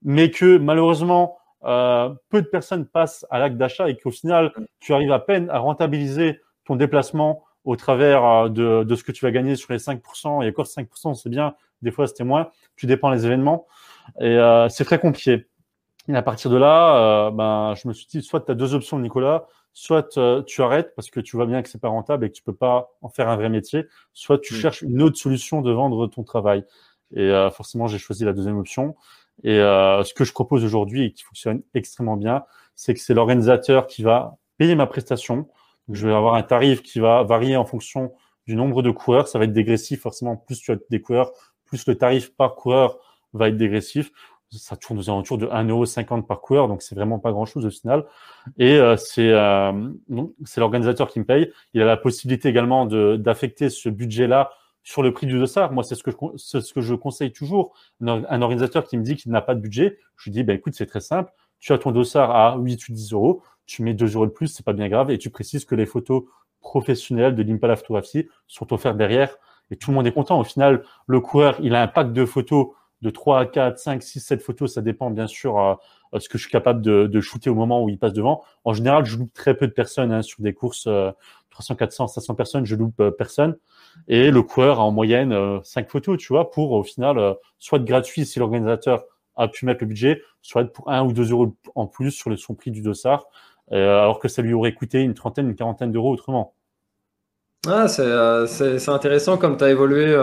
mais 0.04 0.32
que 0.32 0.58
malheureusement, 0.58 1.38
euh, 1.66 2.10
peu 2.30 2.42
de 2.42 2.48
personnes 2.48 2.86
passent 2.86 3.26
à 3.30 3.40
l'acte 3.40 3.58
d'achat 3.58 3.90
et 3.90 3.98
qu'au 3.98 4.12
final, 4.12 4.54
tu 4.80 4.94
arrives 4.94 5.12
à 5.12 5.20
peine 5.20 5.50
à 5.50 5.60
rentabiliser 5.60 6.40
ton 6.66 6.76
déplacement 6.76 7.44
au 7.66 7.76
travers 7.76 8.24
euh, 8.24 8.50
de, 8.50 8.84
de, 8.84 8.96
ce 8.96 9.04
que 9.04 9.12
tu 9.12 9.26
vas 9.26 9.32
gagner 9.32 9.56
sur 9.56 9.74
les 9.74 9.80
5%. 9.80 10.44
Et 10.44 10.50
encore 10.50 10.66
5%, 10.66 11.16
c'est 11.16 11.30
bien. 11.30 11.56
Des 11.82 11.92
fois, 11.92 12.08
c'était 12.08 12.24
moins. 12.24 12.50
Tu 12.76 12.86
dépends 12.86 13.12
des 13.12 13.26
événements. 13.26 13.68
Et 14.20 14.26
euh, 14.26 14.70
c'est 14.70 14.86
très 14.86 15.00
compliqué. 15.00 15.48
Et 16.10 16.16
à 16.16 16.24
partir 16.24 16.50
de 16.50 16.58
là, 16.58 17.28
euh, 17.28 17.32
ben, 17.32 17.76
je 17.76 17.88
me 17.88 17.94
suis 17.94 18.08
dit, 18.08 18.24
soit 18.24 18.42
tu 18.42 18.52
as 18.52 18.56
deux 18.56 18.74
options, 18.74 18.98
Nicolas, 18.98 19.46
soit 19.74 20.18
euh, 20.18 20.42
tu 20.42 20.64
arrêtes 20.64 20.96
parce 20.96 21.12
que 21.12 21.20
tu 21.20 21.36
vois 21.36 21.46
bien 21.46 21.62
que 21.62 21.70
c'est 21.70 21.80
pas 21.80 21.90
rentable 21.90 22.26
et 22.26 22.30
que 22.32 22.36
tu 22.36 22.42
peux 22.42 22.56
pas 22.56 22.90
en 23.04 23.10
faire 23.10 23.30
un 23.30 23.36
vrai 23.36 23.50
métier, 23.50 23.86
soit 24.14 24.40
tu 24.40 24.56
mm. 24.56 24.58
cherches 24.58 24.82
une 24.82 25.04
autre 25.04 25.18
solution 25.18 25.62
de 25.62 25.72
vendre 25.72 26.08
ton 26.08 26.24
travail. 26.24 26.66
Et 27.14 27.22
euh, 27.22 27.52
forcément, 27.52 27.86
j'ai 27.86 28.00
choisi 28.00 28.26
la 28.26 28.34
deuxième 28.34 28.58
option. 28.58 28.96
Et 29.44 29.56
ce 29.56 30.14
que 30.14 30.26
je 30.26 30.34
propose 30.34 30.66
aujourd'hui 30.66 31.06
et 31.06 31.14
qui 31.14 31.24
fonctionne 31.24 31.62
extrêmement 31.74 32.18
bien, 32.18 32.44
c'est 32.76 32.94
que 32.94 33.00
c'est 33.00 33.14
l'organisateur 33.14 33.88
qui 33.88 34.04
va 34.04 34.36
payer 34.58 34.76
ma 34.76 34.86
prestation. 34.86 35.48
je 35.90 36.06
vais 36.06 36.14
avoir 36.14 36.34
un 36.34 36.44
tarif 36.44 36.84
qui 36.84 37.00
va 37.00 37.24
varier 37.24 37.56
en 37.56 37.64
fonction 37.64 38.12
du 38.48 38.58
nombre 38.58 38.82
de 38.82 38.92
coureurs. 38.92 39.30
Ça 39.30 39.40
va 39.40 39.46
être 39.46 39.54
dégressif, 39.54 40.02
forcément. 40.02 40.36
Plus 40.36 40.60
tu 40.60 40.74
as 40.74 40.76
des 40.90 41.00
coureurs, 41.00 41.32
plus 41.64 41.88
le 41.88 41.96
tarif 41.96 42.36
par 42.36 42.56
coureur 42.56 42.98
va 43.32 43.48
être 43.48 43.56
dégressif 43.56 44.12
ça 44.52 44.76
tourne 44.76 45.00
aux 45.00 45.10
alentours 45.10 45.38
de 45.38 45.46
1,50€ 45.46 46.26
par 46.26 46.42
coureur, 46.42 46.68
donc 46.68 46.82
c'est 46.82 46.96
vraiment 46.96 47.20
pas 47.20 47.32
grand-chose 47.32 47.66
au 47.66 47.70
final. 47.70 48.06
Et 48.58 48.74
euh, 48.80 48.98
c'est 48.98 49.30
euh, 49.30 49.72
l'organisateur 50.58 51.08
qui 51.10 51.20
me 51.20 51.26
paye. 51.26 51.52
Il 51.74 51.82
a 51.82 51.86
la 51.86 51.98
possibilité 51.98 52.50
également 52.50 52.86
d'affecter 52.86 53.70
ce 53.70 53.90
budget-là 53.90 54.52
sur 54.84 55.04
le 55.04 55.14
prix 55.14 55.28
du 55.28 55.38
dossard. 55.38 55.72
Moi, 55.72 55.84
c'est 55.84 55.96
ce 55.96 56.04
que 56.04 56.12
je, 56.12 56.60
ce 56.60 56.74
que 56.74 56.82
je 56.82 56.96
conseille 56.96 57.32
toujours. 57.32 57.74
Un, 58.02 58.42
organisateur 58.42 58.86
qui 58.86 58.98
me 58.98 59.04
dit 59.04 59.16
qu'il 59.16 59.32
n'a 59.32 59.42
pas 59.42 59.54
de 59.54 59.60
budget, 59.60 59.98
je 60.18 60.26
lui 60.26 60.32
dis, 60.32 60.44
bah, 60.44 60.54
écoute, 60.54 60.74
c'est 60.76 60.88
très 60.88 61.02
simple. 61.02 61.32
Tu 61.60 61.74
as 61.74 61.78
ton 61.78 61.92
dossard 61.92 62.32
à 62.32 62.58
8 62.58 62.88
ou 62.88 62.94
10 62.94 63.14
euros, 63.14 63.44
tu 63.66 63.84
mets 63.84 63.94
2 63.94 64.16
euros 64.16 64.26
de 64.26 64.32
plus, 64.32 64.48
c'est 64.48 64.66
pas 64.66 64.74
bien 64.74 64.88
grave, 64.88 65.12
et 65.12 65.18
tu 65.18 65.30
précises 65.30 65.66
que 65.66 65.76
les 65.76 65.86
photos 65.86 66.24
professionnelles 66.62 67.36
de 67.36 67.44
l'Impala 67.44 67.76
Photographie 67.76 68.28
sont 68.48 68.74
offertes 68.74 68.98
derrière, 68.98 69.38
et 69.70 69.76
tout 69.76 69.92
le 69.92 69.96
monde 69.96 70.08
est 70.08 70.12
content. 70.12 70.40
Au 70.40 70.44
final, 70.44 70.84
le 71.06 71.20
coureur, 71.20 71.58
il 71.62 71.76
a 71.76 71.82
un 71.82 71.88
pack 71.88 72.14
de 72.14 72.26
photos 72.26 72.70
de 73.02 73.10
3 73.10 73.40
à 73.40 73.46
4, 73.46 73.78
5, 73.78 74.04
6, 74.04 74.20
7 74.20 74.42
photos. 74.42 74.74
Ça 74.74 74.82
dépend 74.82 75.10
bien 75.10 75.28
sûr 75.28 75.80
ce 76.18 76.28
que 76.28 76.38
je 76.38 76.44
suis 76.44 76.52
capable 76.52 76.82
de, 76.82 77.08
de, 77.08 77.22
shooter 77.22 77.50
au 77.50 77.56
moment 77.56 77.84
où 77.84 77.90
il 77.90 77.98
passe 77.98 78.14
devant. 78.14 78.44
En 78.66 78.74
général, 78.74 79.06
je 79.06 79.18
loupe 79.18 79.34
très 79.34 79.56
peu 79.56 79.68
de 79.68 79.74
personnes 79.74 80.12
hein, 80.12 80.22
sur 80.22 80.42
des 80.42 80.54
courses 80.54 80.88
300, 81.50 81.76
400, 81.76 82.08
500 82.08 82.36
personnes, 82.36 82.66
je 82.66 82.76
loupe 82.76 83.10
personne. 83.18 83.58
Et 84.08 84.32
le 84.32 84.42
coureur 84.42 84.80
a 84.80 84.84
en 84.84 84.92
moyenne 84.92 85.60
5 85.64 85.90
photos, 85.90 86.18
tu 86.18 86.34
vois, 86.34 86.52
pour 86.52 86.72
au 86.72 86.84
final 86.84 87.36
soit 87.58 87.80
de 87.80 87.86
gratuit 87.86 88.26
si 88.26 88.40
l'organisateur 88.40 89.04
a 89.36 89.48
pu 89.48 89.66
mettre 89.66 89.82
le 89.82 89.88
budget, 89.88 90.22
soit 90.42 90.66
pour 90.66 90.90
1 90.90 91.04
ou 91.04 91.14
2 91.14 91.32
euros 91.32 91.56
en 91.76 91.88
plus 91.88 92.12
sur 92.12 92.30
le, 92.30 92.38
son 92.38 92.56
prix 92.56 92.72
du 92.72 92.82
dossard, 92.82 93.28
alors 93.72 94.20
que 94.20 94.28
ça 94.28 94.42
lui 94.42 94.54
aurait 94.54 94.74
coûté 94.74 95.02
une 95.02 95.14
trentaine, 95.14 95.50
une 95.50 95.56
quarantaine 95.56 95.92
d'euros 95.92 96.12
autrement. 96.12 96.54
Ah, 97.68 97.88
c'est 97.88 98.90
intéressant 98.90 99.38
comme 99.38 99.58
tu 99.58 99.64
as 99.64 99.70
évolué 99.70 100.16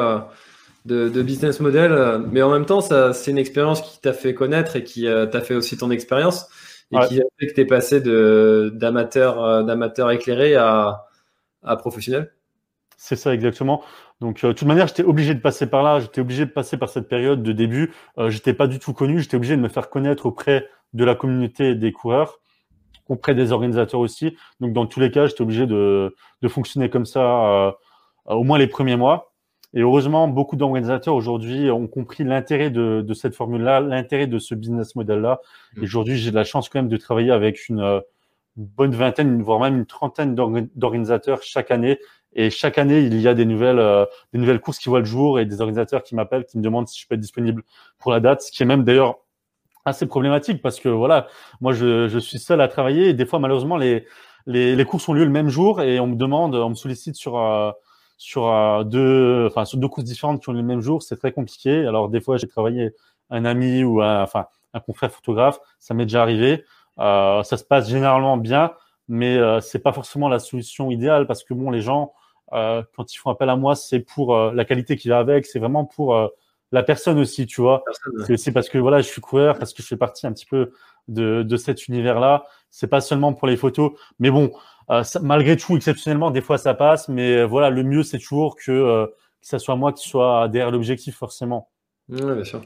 de, 0.86 1.22
business 1.22 1.60
model, 1.60 1.92
euh, 1.92 2.18
mais 2.18 2.42
en 2.42 2.50
même 2.50 2.66
temps, 2.66 2.80
c'est 2.80 3.30
une 3.30 3.38
expérience 3.38 3.82
qui 3.82 4.00
t'a 4.00 4.12
fait 4.12 4.34
connaître 4.34 4.76
et 4.76 4.84
qui 4.84 5.06
euh, 5.06 5.26
t'a 5.26 5.40
fait 5.40 5.54
aussi 5.54 5.76
ton 5.76 5.90
expérience 5.90 6.48
et 6.92 6.98
qui 7.08 7.20
a 7.20 7.24
fait 7.38 7.48
que 7.48 7.54
tu 7.54 7.60
es 7.60 7.64
passé 7.64 8.00
d'amateur 8.00 9.42
euh, 9.42 9.62
d'amateur 9.64 10.10
éclairé 10.10 10.54
à, 10.54 11.06
à 11.64 11.76
professionnel. 11.76 12.32
C'est 12.96 13.16
ça 13.16 13.34
exactement. 13.34 13.82
Donc, 14.20 14.42
de 14.42 14.52
toute 14.52 14.66
manière, 14.66 14.86
j'étais 14.86 15.02
obligé 15.02 15.34
de 15.34 15.40
passer 15.40 15.66
par 15.68 15.82
là. 15.82 16.00
J'étais 16.00 16.20
obligé 16.20 16.46
de 16.46 16.50
passer 16.50 16.78
par 16.78 16.88
cette 16.88 17.08
période 17.08 17.42
de 17.42 17.52
début. 17.52 17.92
Euh, 18.18 18.30
j'étais 18.30 18.54
pas 18.54 18.66
du 18.66 18.78
tout 18.78 18.94
connu. 18.94 19.20
J'étais 19.20 19.36
obligé 19.36 19.56
de 19.56 19.60
me 19.60 19.68
faire 19.68 19.90
connaître 19.90 20.26
auprès 20.26 20.66
de 20.94 21.04
la 21.04 21.14
communauté 21.14 21.74
des 21.74 21.92
coureurs, 21.92 22.38
auprès 23.08 23.34
des 23.34 23.52
organisateurs 23.52 24.00
aussi. 24.00 24.36
Donc, 24.60 24.72
dans 24.72 24.86
tous 24.86 25.00
les 25.00 25.10
cas, 25.10 25.26
j'étais 25.26 25.42
obligé 25.42 25.66
de, 25.66 26.14
de 26.40 26.48
fonctionner 26.48 26.88
comme 26.88 27.04
ça 27.04 27.74
au 28.24 28.44
moins 28.44 28.58
les 28.58 28.66
premiers 28.66 28.96
mois. 28.96 29.32
Et 29.76 29.82
heureusement, 29.82 30.26
beaucoup 30.26 30.56
d'organisateurs 30.56 31.14
aujourd'hui 31.14 31.70
ont 31.70 31.86
compris 31.86 32.24
l'intérêt 32.24 32.70
de, 32.70 33.04
de, 33.06 33.14
cette 33.14 33.34
formule-là, 33.34 33.80
l'intérêt 33.80 34.26
de 34.26 34.38
ce 34.40 34.56
business 34.56 34.96
model-là. 34.96 35.40
Et 35.76 35.80
mm. 35.80 35.84
aujourd'hui, 35.84 36.16
j'ai 36.16 36.30
de 36.30 36.34
la 36.34 36.44
chance 36.44 36.68
quand 36.68 36.80
même 36.80 36.88
de 36.88 36.96
travailler 36.96 37.30
avec 37.30 37.68
une, 37.68 38.02
bonne 38.56 38.94
vingtaine, 38.94 39.42
voire 39.42 39.60
même 39.60 39.76
une 39.76 39.86
trentaine 39.86 40.34
d'organisateurs 40.34 41.42
chaque 41.42 41.70
année. 41.70 41.98
Et 42.32 42.50
chaque 42.50 42.78
année, 42.78 43.00
il 43.00 43.20
y 43.20 43.28
a 43.28 43.34
des 43.34 43.44
nouvelles, 43.44 43.78
euh, 43.78 44.04
des 44.32 44.38
nouvelles 44.38 44.60
courses 44.60 44.78
qui 44.78 44.88
voient 44.88 44.98
le 44.98 45.06
jour 45.06 45.38
et 45.38 45.46
des 45.46 45.60
organisateurs 45.60 46.02
qui 46.02 46.14
m'appellent, 46.14 46.44
qui 46.44 46.58
me 46.58 46.62
demandent 46.62 46.88
si 46.88 47.00
je 47.00 47.06
peux 47.06 47.14
être 47.14 47.20
disponible 47.20 47.62
pour 47.98 48.12
la 48.12 48.20
date, 48.20 48.42
ce 48.42 48.52
qui 48.52 48.62
est 48.62 48.66
même 48.66 48.84
d'ailleurs 48.84 49.18
assez 49.84 50.06
problématique 50.06 50.60
parce 50.60 50.80
que 50.80 50.88
voilà, 50.88 51.28
moi 51.60 51.72
je, 51.72 52.08
je 52.08 52.18
suis 52.18 52.38
seul 52.38 52.60
à 52.60 52.66
travailler 52.66 53.08
et 53.08 53.14
des 53.14 53.24
fois 53.24 53.38
malheureusement 53.38 53.76
les, 53.76 54.04
les, 54.44 54.74
les 54.74 54.84
courses 54.84 55.08
ont 55.08 55.12
lieu 55.12 55.24
le 55.24 55.30
même 55.30 55.48
jour 55.48 55.80
et 55.80 56.00
on 56.00 56.08
me 56.08 56.16
demande, 56.16 56.56
on 56.56 56.70
me 56.70 56.74
sollicite 56.74 57.14
sur 57.14 57.38
euh, 57.38 57.70
sur 58.16 58.48
euh, 58.48 58.84
deux, 58.84 59.46
enfin 59.46 59.64
sur 59.64 59.78
deux 59.78 59.88
courses 59.88 60.04
différentes 60.04 60.42
qui 60.42 60.48
ont 60.48 60.52
le 60.52 60.62
même 60.62 60.80
jour, 60.80 61.02
c'est 61.02 61.16
très 61.16 61.32
compliqué. 61.32 61.86
Alors 61.86 62.08
des 62.08 62.20
fois, 62.20 62.36
j'ai 62.36 62.48
travaillé 62.48 62.92
un 63.30 63.44
ami 63.44 63.84
ou 63.84 64.00
un, 64.00 64.22
enfin 64.22 64.46
un 64.74 64.80
confrère 64.80 65.10
photographe, 65.10 65.58
ça 65.78 65.94
m'est 65.94 66.04
déjà 66.06 66.22
arrivé. 66.22 66.64
Euh, 66.98 67.42
ça 67.42 67.56
se 67.56 67.64
passe 67.64 67.88
généralement 67.88 68.36
bien, 68.36 68.72
mais 69.08 69.36
euh, 69.36 69.60
c'est 69.60 69.80
pas 69.80 69.92
forcément 69.92 70.28
la 70.28 70.38
solution 70.38 70.90
idéale 70.90 71.26
parce 71.26 71.44
que 71.44 71.54
bon, 71.54 71.70
les 71.70 71.80
gens 71.80 72.12
euh, 72.52 72.82
quand 72.94 73.12
ils 73.12 73.18
font 73.18 73.30
appel 73.30 73.50
à 73.50 73.56
moi, 73.56 73.74
c'est 73.74 74.00
pour 74.00 74.34
euh, 74.34 74.52
la 74.52 74.64
qualité 74.64 74.96
qui 74.96 75.08
va 75.08 75.18
avec, 75.18 75.46
c'est 75.46 75.58
vraiment 75.58 75.84
pour 75.84 76.16
la 76.72 76.82
personne 76.82 77.18
aussi, 77.18 77.46
tu 77.46 77.60
vois. 77.60 77.84
C'est 78.26 78.34
aussi 78.34 78.52
parce 78.52 78.68
que 78.68 78.78
voilà, 78.78 79.00
je 79.00 79.08
suis 79.08 79.20
coureur, 79.20 79.58
parce 79.58 79.72
que 79.72 79.82
je 79.82 79.88
fais 79.88 79.96
partie 79.96 80.26
un 80.26 80.32
petit 80.32 80.46
peu 80.46 80.72
de, 81.08 81.42
de 81.42 81.56
cet 81.56 81.88
univers-là. 81.88 82.44
C'est 82.70 82.88
pas 82.88 83.00
seulement 83.00 83.32
pour 83.32 83.46
les 83.46 83.56
photos, 83.56 83.92
mais 84.18 84.30
bon, 84.30 84.52
euh, 84.90 85.02
malgré 85.22 85.56
tout, 85.56 85.76
exceptionnellement, 85.76 86.30
des 86.30 86.40
fois 86.40 86.58
ça 86.58 86.74
passe, 86.74 87.08
mais 87.08 87.38
euh, 87.38 87.44
voilà, 87.44 87.70
le 87.70 87.82
mieux 87.82 88.02
c'est 88.02 88.18
toujours 88.18 88.56
que, 88.56 88.70
euh, 88.70 89.06
que 89.06 89.46
ça 89.46 89.58
soit 89.58 89.76
moi 89.76 89.92
qui 89.92 90.08
soit 90.08 90.48
derrière 90.48 90.70
l'objectif, 90.70 91.16
forcément. 91.16 91.70
Oui, 92.08 92.20
bien 92.22 92.44
sûr. 92.44 92.62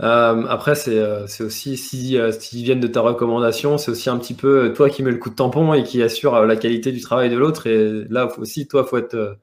après, 0.00 0.74
c'est 0.74 1.42
aussi, 1.42 1.76
si, 1.76 2.18
s'ils 2.38 2.64
viennent 2.64 2.80
de 2.80 2.86
ta 2.86 3.00
recommandation, 3.00 3.78
c'est 3.78 3.90
aussi 3.90 4.10
un 4.10 4.18
petit 4.18 4.34
peu 4.34 4.72
toi 4.74 4.90
qui 4.90 5.02
mets 5.02 5.10
le 5.10 5.16
coup 5.16 5.30
de 5.30 5.34
tampon 5.34 5.72
et 5.72 5.84
qui 5.84 6.02
assure 6.02 6.44
la 6.44 6.56
qualité 6.56 6.92
du 6.92 7.00
travail 7.00 7.30
de 7.30 7.36
l'autre. 7.36 7.66
Et 7.66 8.04
là 8.10 8.28
aussi, 8.38 8.68
toi, 8.68 8.84
faut 8.84 8.98
être, 8.98 9.38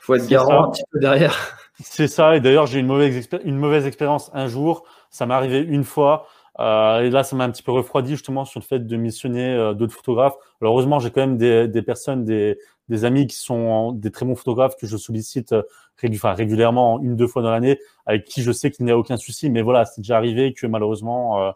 faut 0.00 0.14
être 0.14 0.26
garant 0.26 0.68
un 0.68 0.70
petit 0.70 0.84
peu 0.90 0.98
derrière. 1.00 1.36
C'est 1.80 2.08
ça. 2.08 2.34
Et 2.36 2.40
d'ailleurs, 2.40 2.66
j'ai 2.66 2.78
eu 2.78 2.80
une 2.80 2.86
mauvaise, 2.86 3.28
une 3.44 3.58
mauvaise 3.58 3.86
expérience 3.86 4.30
un 4.34 4.48
jour. 4.48 4.84
Ça 5.10 5.26
m'est 5.26 5.34
arrivé 5.34 5.60
une 5.60 5.84
fois. 5.84 6.26
Euh, 6.60 7.02
et 7.02 7.10
là, 7.10 7.22
ça 7.22 7.36
m'a 7.36 7.44
un 7.44 7.50
petit 7.50 7.62
peu 7.62 7.72
refroidi 7.72 8.12
justement 8.12 8.44
sur 8.44 8.58
le 8.58 8.64
fait 8.64 8.80
de 8.80 8.96
missionner 8.96 9.54
euh, 9.54 9.74
d'autres 9.74 9.94
photographes. 9.94 10.34
Alors, 10.60 10.72
heureusement, 10.74 10.98
j'ai 10.98 11.10
quand 11.10 11.20
même 11.20 11.36
des, 11.36 11.68
des 11.68 11.82
personnes, 11.82 12.24
des, 12.24 12.58
des, 12.88 13.04
amis 13.04 13.26
qui 13.28 13.36
sont 13.36 13.92
des 13.92 14.10
très 14.10 14.26
bons 14.26 14.34
photographes 14.34 14.76
que 14.76 14.86
je 14.86 14.96
sollicite 14.96 15.52
euh, 15.52 15.62
régulièrement, 16.02 17.00
une, 17.00 17.14
deux 17.14 17.28
fois 17.28 17.42
dans 17.42 17.50
l'année, 17.50 17.78
avec 18.06 18.24
qui 18.24 18.42
je 18.42 18.50
sais 18.50 18.70
qu'il 18.72 18.84
n'y 18.86 18.90
a 18.90 18.98
aucun 18.98 19.16
souci. 19.16 19.50
Mais 19.50 19.62
voilà, 19.62 19.84
c'est 19.84 20.00
déjà 20.00 20.16
arrivé 20.16 20.52
que 20.52 20.66
malheureusement, 20.66 21.40
euh, 21.40 21.52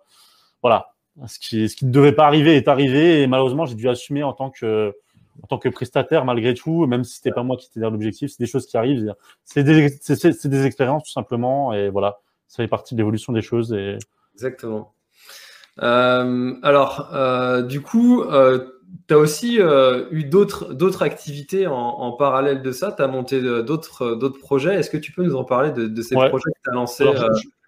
voilà, 0.62 0.92
ce 1.26 1.40
qui, 1.40 1.68
ce 1.68 1.74
qui 1.74 1.86
ne 1.86 1.90
devait 1.90 2.12
pas 2.12 2.26
arriver 2.26 2.56
est 2.56 2.68
arrivé. 2.68 3.22
Et 3.22 3.26
malheureusement, 3.26 3.66
j'ai 3.66 3.74
dû 3.74 3.88
assumer 3.88 4.22
en 4.22 4.32
tant 4.32 4.50
que 4.50 4.94
en 5.42 5.46
tant 5.46 5.58
que 5.58 5.70
prestataire 5.70 6.26
malgré 6.26 6.52
tout, 6.52 6.86
même 6.86 7.04
si 7.04 7.14
c'était 7.16 7.32
pas 7.32 7.42
moi 7.42 7.56
qui 7.56 7.66
étais 7.66 7.80
dans 7.80 7.90
l'objectif, 7.90 8.30
c'est 8.30 8.38
des 8.38 8.46
choses 8.46 8.66
qui 8.66 8.76
arrivent. 8.76 9.14
C'est 9.44 9.64
des, 9.64 9.88
des 9.88 10.66
expériences 10.66 11.04
tout 11.04 11.10
simplement, 11.10 11.72
et 11.72 11.88
voilà, 11.88 12.20
ça 12.48 12.62
fait 12.62 12.68
partie 12.68 12.94
de 12.94 12.98
l'évolution 12.98 13.32
des 13.32 13.40
choses. 13.40 13.72
Et 13.72 13.96
Exactement. 14.34 14.94
Euh, 15.82 16.54
alors, 16.62 17.10
euh, 17.14 17.62
du 17.62 17.82
coup, 17.82 18.22
euh, 18.22 18.71
tu 19.08 19.14
as 19.14 19.18
aussi 19.18 19.58
eu 19.58 20.24
d'autres 20.24 21.02
activités 21.02 21.66
en, 21.66 22.12
parallèle 22.12 22.62
de 22.62 22.72
ça? 22.72 22.92
Tu 22.92 23.02
as 23.02 23.08
monté 23.08 23.40
d'autres 23.40 24.28
projets? 24.38 24.74
Est-ce 24.74 24.90
que 24.90 24.96
tu 24.96 25.12
peux 25.12 25.22
nous 25.22 25.36
en 25.36 25.44
parler 25.44 25.70
de, 25.70 26.02
ces 26.02 26.14
projets 26.14 26.30
que 26.30 26.60
tu 26.64 26.70
as 26.70 26.74
lancés 26.74 27.04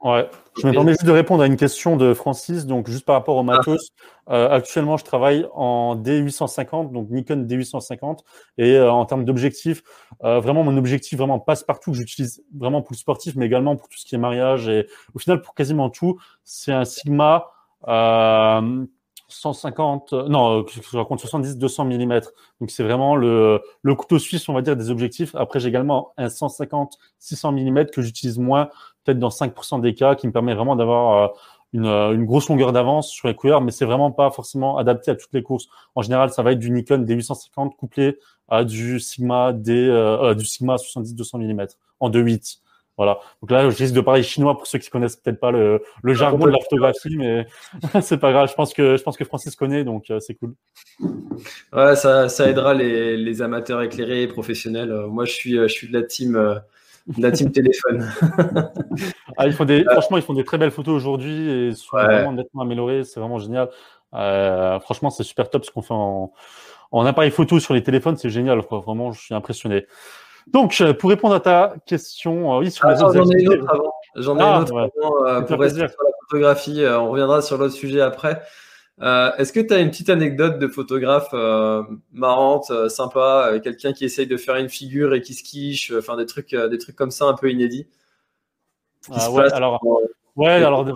Ouais. 0.04 0.28
Je 0.60 0.66
me 0.66 0.72
permets 0.72 0.92
juste 0.92 1.06
de 1.06 1.10
répondre 1.10 1.42
à 1.42 1.46
une 1.46 1.56
question 1.56 1.96
de 1.96 2.12
Francis. 2.12 2.66
Donc, 2.66 2.90
juste 2.90 3.06
par 3.06 3.14
rapport 3.14 3.37
au 3.37 3.40
ah. 3.40 3.44
matos, 3.44 3.88
euh, 4.28 4.50
actuellement, 4.50 4.98
je 4.98 5.04
travaille 5.04 5.46
en 5.54 5.96
D850, 5.96 6.92
donc 6.92 7.08
Nikon 7.08 7.46
D850. 7.48 8.18
Et 8.58 8.76
euh, 8.76 8.92
en 8.92 9.06
termes 9.06 9.24
d'objectifs, 9.24 9.82
euh, 10.22 10.40
vraiment, 10.40 10.62
mon 10.62 10.76
objectif 10.76 11.18
vraiment 11.18 11.40
passe 11.40 11.64
partout 11.64 11.92
que 11.92 11.96
j'utilise 11.96 12.44
vraiment 12.54 12.82
pour 12.82 12.92
le 12.92 12.98
sportif, 12.98 13.34
mais 13.34 13.46
également 13.46 13.76
pour 13.76 13.88
tout 13.88 13.96
ce 13.98 14.04
qui 14.04 14.14
est 14.14 14.18
mariage 14.18 14.68
et 14.68 14.87
au 15.14 15.18
final 15.18 15.40
pour 15.40 15.54
quasiment 15.54 15.88
tout. 15.88 16.18
C'est 16.44 16.72
un 16.72 16.84
Sigma 16.84 17.46
150, 19.28 20.12
non, 20.12 20.64
je 20.68 20.96
raconte 20.96 21.20
70, 21.20 21.58
200 21.58 21.84
mm. 21.87 22.20
Donc 22.60 22.70
c'est 22.70 22.82
vraiment 22.82 23.16
le, 23.16 23.60
le 23.82 23.94
couteau 23.94 24.18
suisse, 24.18 24.48
on 24.48 24.52
va 24.52 24.62
dire, 24.62 24.76
des 24.76 24.90
objectifs. 24.90 25.34
Après, 25.34 25.60
j'ai 25.60 25.68
également 25.68 26.12
un 26.16 26.28
150, 26.28 26.98
600 27.18 27.52
mm 27.52 27.87
que 27.87 28.02
j'utilise 28.02 28.38
moins 28.38 28.68
peut-être 29.04 29.18
dans 29.18 29.28
5% 29.28 29.80
des 29.80 29.94
cas, 29.94 30.14
qui 30.14 30.26
me 30.26 30.32
permet 30.32 30.54
vraiment 30.54 30.76
d'avoir 30.76 31.24
euh, 31.24 31.34
une, 31.72 31.87
euh, 31.87 32.12
une, 32.12 32.24
grosse 32.24 32.48
longueur 32.48 32.72
d'avance 32.72 33.10
sur 33.10 33.28
les 33.28 33.34
couleurs, 33.34 33.60
mais 33.60 33.70
c'est 33.70 33.84
vraiment 33.84 34.10
pas 34.10 34.30
forcément 34.30 34.78
adapté 34.78 35.10
à 35.10 35.14
toutes 35.14 35.32
les 35.32 35.42
courses. 35.42 35.66
En 35.94 36.02
général, 36.02 36.30
ça 36.30 36.42
va 36.42 36.52
être 36.52 36.58
du 36.58 36.70
Nikon 36.70 36.98
D850 36.98 37.76
couplé 37.76 38.18
à 38.48 38.64
du 38.64 39.00
Sigma 39.00 39.52
D, 39.52 39.72
euh, 39.72 40.34
du 40.34 40.44
Sigma 40.44 40.76
70-200 40.76 41.38
mm 41.38 41.66
en 42.00 42.10
2.8. 42.10 42.60
Voilà. 42.96 43.18
Donc 43.42 43.50
là, 43.50 43.68
je 43.68 43.76
risque 43.76 43.94
de 43.94 44.00
parler 44.00 44.22
chinois 44.22 44.57
pour 44.57 44.66
ceux 44.66 44.78
qui 44.78 44.88
connaissent 44.88 45.16
peut-être 45.16 45.40
pas 45.40 45.50
le, 45.50 45.83
le 46.02 46.12
ah, 46.12 46.14
jargon 46.14 46.46
de 46.46 46.50
la 46.50 46.61
photographie, 46.61 47.16
mais 47.16 47.46
c'est 48.02 48.18
pas 48.18 48.33
grave. 48.33 48.48
Je 48.48 48.54
pense 48.54 48.72
que 48.72 48.96
je 48.96 49.02
pense 49.02 49.16
que 49.16 49.24
Francis 49.24 49.57
connaît, 49.57 49.85
donc 49.85 50.12
c'est 50.20 50.35
cool. 50.35 50.54
Ouais, 51.72 51.96
ça, 51.96 52.28
ça 52.28 52.48
aidera 52.48 52.74
les, 52.74 53.16
les 53.16 53.42
amateurs 53.42 53.83
éclairés 53.83 54.22
et 54.22 54.28
professionnels. 54.28 54.94
moi, 55.09 55.24
je 55.24 55.33
suis 55.33 55.57
je 55.57 55.66
suis 55.66 55.88
de 55.88 55.92
la 55.92 56.02
team 56.02 56.62
la 57.18 57.30
team 57.30 57.52
téléphone. 57.52 58.11
ah, 59.37 59.46
ils 59.46 59.52
font 59.52 59.64
des, 59.64 59.85
franchement, 59.85 60.16
ils 60.16 60.22
font 60.22 60.35
des 60.35 60.44
très 60.44 60.59
belles 60.59 60.70
photos 60.70 60.94
aujourd'hui 60.94 61.50
et 61.50 61.72
sont 61.72 61.96
vraiment 61.96 62.33
nettement 62.33 62.62
améliorés. 62.62 63.04
C'est 63.04 63.20
vraiment 63.20 63.38
génial. 63.38 63.68
Euh, 64.14 64.78
franchement, 64.80 65.11
c'est 65.11 65.24
super 65.24 65.50
top 65.50 65.64
ce 65.64 65.70
qu'on 65.70 65.83
fait 65.83 65.94
en, 65.94 66.33
en, 66.92 67.07
appareil 67.07 67.30
photo 67.30 67.59
sur 67.61 67.74
les 67.74 67.83
téléphones. 67.83 68.16
C'est 68.16 68.30
génial. 68.30 68.62
Quoi. 68.62 68.80
Vraiment, 68.80 69.12
je 69.12 69.20
suis 69.20 69.35
impressionné. 69.35 69.87
Donc, 70.46 70.76
euh, 70.80 70.94
pour 70.94 71.11
répondre 71.11 71.35
à 71.35 71.40
ta 71.40 71.74
question, 71.87 72.54
euh, 72.54 72.61
oui, 72.61 72.70
sur 72.70 72.88
les 72.88 72.94
ah, 72.94 73.11
J'en 73.12 73.30
ai 73.30 73.42
une 73.42 73.48
autre 73.48 73.66
avant. 73.68 73.94
J'en 74.16 74.37
ai 74.37 74.42
une 74.42 74.46
ah, 74.46 74.61
autre 74.61 74.78
avant, 74.78 75.42
pour 75.44 75.61
rester 75.61 75.88
sur 75.88 76.02
la 76.02 76.11
photographie. 76.20 76.85
on 76.87 77.11
reviendra 77.11 77.42
sur 77.42 77.59
l'autre 77.59 77.74
sujet 77.74 78.00
après. 78.00 78.42
Euh, 79.02 79.33
Est-ce 79.37 79.52
que 79.52 79.61
tu 79.61 79.74
as 79.74 79.80
une 79.80 79.90
petite 79.90 80.11
anecdote 80.11 80.59
de 80.59 80.68
photographe 80.68 81.30
euh, 81.33 81.83
marrante, 82.12 82.70
euh, 82.70 82.88
sympa, 82.88 83.50
euh, 83.52 83.61
quelqu'un 83.61 83.92
qui 83.92 84.04
essaye 84.04 84.26
de 84.26 84.37
faire 84.37 84.57
une 84.57 84.68
figure 84.68 85.14
et 85.14 85.20
qui 85.20 85.35
se 85.35 85.42
quiche, 85.42 85.92
enfin 85.96 86.16
des 86.16 86.26
trucs, 86.26 86.54
des 86.54 86.78
trucs 86.78 86.96
comme 86.96 87.11
ça 87.11 87.24
un 87.24 87.35
peu 87.35 87.50
inédits? 87.50 87.88
Ah, 89.11 89.30
ouais, 89.30 89.52
alors, 89.52 89.85
ouais, 90.37 90.52
alors 90.52 90.87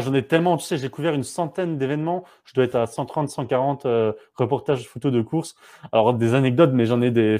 j'en 0.00 0.14
ai 0.14 0.26
tellement, 0.26 0.56
tu 0.56 0.64
sais, 0.64 0.78
j'ai 0.78 0.88
couvert 0.88 1.14
une 1.14 1.24
centaine 1.24 1.78
d'événements. 1.78 2.24
Je 2.44 2.54
dois 2.54 2.64
être 2.64 2.76
à 2.76 2.86
130, 2.86 3.28
140 3.28 3.86
reportages 4.36 4.88
photos 4.88 5.12
de 5.12 5.20
course. 5.20 5.56
Alors 5.90 6.14
des 6.14 6.34
anecdotes, 6.34 6.70
mais 6.72 6.86
j'en 6.86 7.02
ai 7.02 7.10
des, 7.10 7.38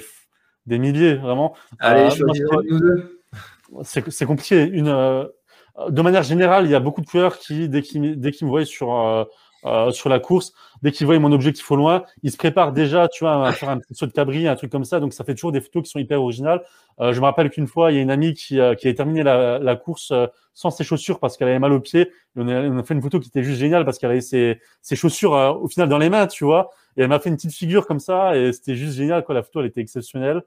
des 0.66 0.78
milliers 0.78 1.14
vraiment. 1.14 1.54
Allez, 1.78 2.08
euh, 2.20 3.12
C'est 3.82 4.26
compliqué. 4.26 4.62
Une, 4.64 5.28
de 5.88 6.02
manière 6.02 6.22
générale, 6.22 6.66
il 6.66 6.70
y 6.70 6.74
a 6.74 6.80
beaucoup 6.80 7.00
de 7.00 7.06
coureurs 7.06 7.38
qui, 7.38 7.68
dès 7.68 7.82
qu'ils 7.82 8.20
dès 8.20 8.30
qu'ils 8.30 8.46
me 8.46 8.50
voient 8.50 8.64
sur 8.64 9.26
euh, 9.64 9.90
sur 9.92 10.08
la 10.08 10.18
course, 10.18 10.52
dès 10.82 10.92
qu'il 10.92 11.06
voit 11.06 11.18
mon 11.18 11.32
objectif 11.32 11.70
au 11.70 11.76
loin, 11.76 12.04
il 12.22 12.30
se 12.30 12.36
prépare 12.36 12.72
déjà, 12.72 13.08
tu 13.08 13.24
vois, 13.24 13.46
à 13.46 13.52
faire 13.52 13.68
un 13.68 13.78
petit 13.78 13.94
saut 13.94 14.06
de 14.06 14.12
cabri, 14.12 14.48
un 14.48 14.56
truc 14.56 14.70
comme 14.70 14.84
ça. 14.84 15.00
Donc 15.00 15.12
ça 15.12 15.24
fait 15.24 15.34
toujours 15.34 15.52
des 15.52 15.60
photos 15.60 15.84
qui 15.84 15.90
sont 15.90 15.98
hyper 15.98 16.20
originales. 16.20 16.62
Euh, 17.00 17.12
je 17.12 17.20
me 17.20 17.24
rappelle 17.24 17.50
qu'une 17.50 17.66
fois, 17.66 17.92
il 17.92 17.96
y 17.96 17.98
a 17.98 18.02
une 18.02 18.10
amie 18.10 18.34
qui, 18.34 18.60
euh, 18.60 18.74
qui 18.74 18.88
a 18.88 18.94
terminé 18.94 19.22
la, 19.22 19.58
la 19.58 19.76
course 19.76 20.10
euh, 20.10 20.26
sans 20.52 20.70
ses 20.70 20.84
chaussures 20.84 21.20
parce 21.20 21.36
qu'elle 21.36 21.48
avait 21.48 21.58
mal 21.58 21.72
au 21.72 21.80
pied. 21.80 22.10
on, 22.36 22.48
a, 22.48 22.62
on, 22.62 22.78
a, 22.78 22.82
fait 22.82 22.94
une 22.94 23.02
photo 23.02 23.20
qui 23.20 23.28
était 23.28 23.42
juste 23.42 23.58
géniale 23.58 23.84
parce 23.84 23.98
qu'elle 23.98 24.10
avait 24.10 24.20
ses, 24.20 24.60
ses 24.82 24.96
chaussures 24.96 25.34
euh, 25.34 25.52
au 25.52 25.68
final 25.68 25.88
dans 25.88 25.98
les 25.98 26.10
mains, 26.10 26.26
tu 26.26 26.44
vois. 26.44 26.70
Et 26.96 27.02
elle 27.02 27.08
m'a 27.08 27.20
fait 27.20 27.30
une 27.30 27.36
petite 27.36 27.54
figure 27.54 27.86
comme 27.86 28.00
ça 28.00 28.36
et 28.36 28.52
c'était 28.52 28.74
juste 28.74 28.96
génial. 28.96 29.24
Quoi. 29.24 29.34
La 29.34 29.42
photo, 29.42 29.60
elle 29.60 29.66
était 29.66 29.80
exceptionnelle. 29.80 30.42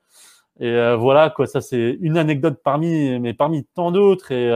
Et 0.59 0.95
voilà, 0.95 1.31
quoi. 1.31 1.47
Ça, 1.47 1.59
c'est 1.59 1.97
une 1.99 2.17
anecdote 2.17 2.61
parmi, 2.63 3.19
mais 3.19 3.33
parmi 3.33 3.65
tant 3.65 3.91
d'autres. 3.91 4.31
Et 4.31 4.49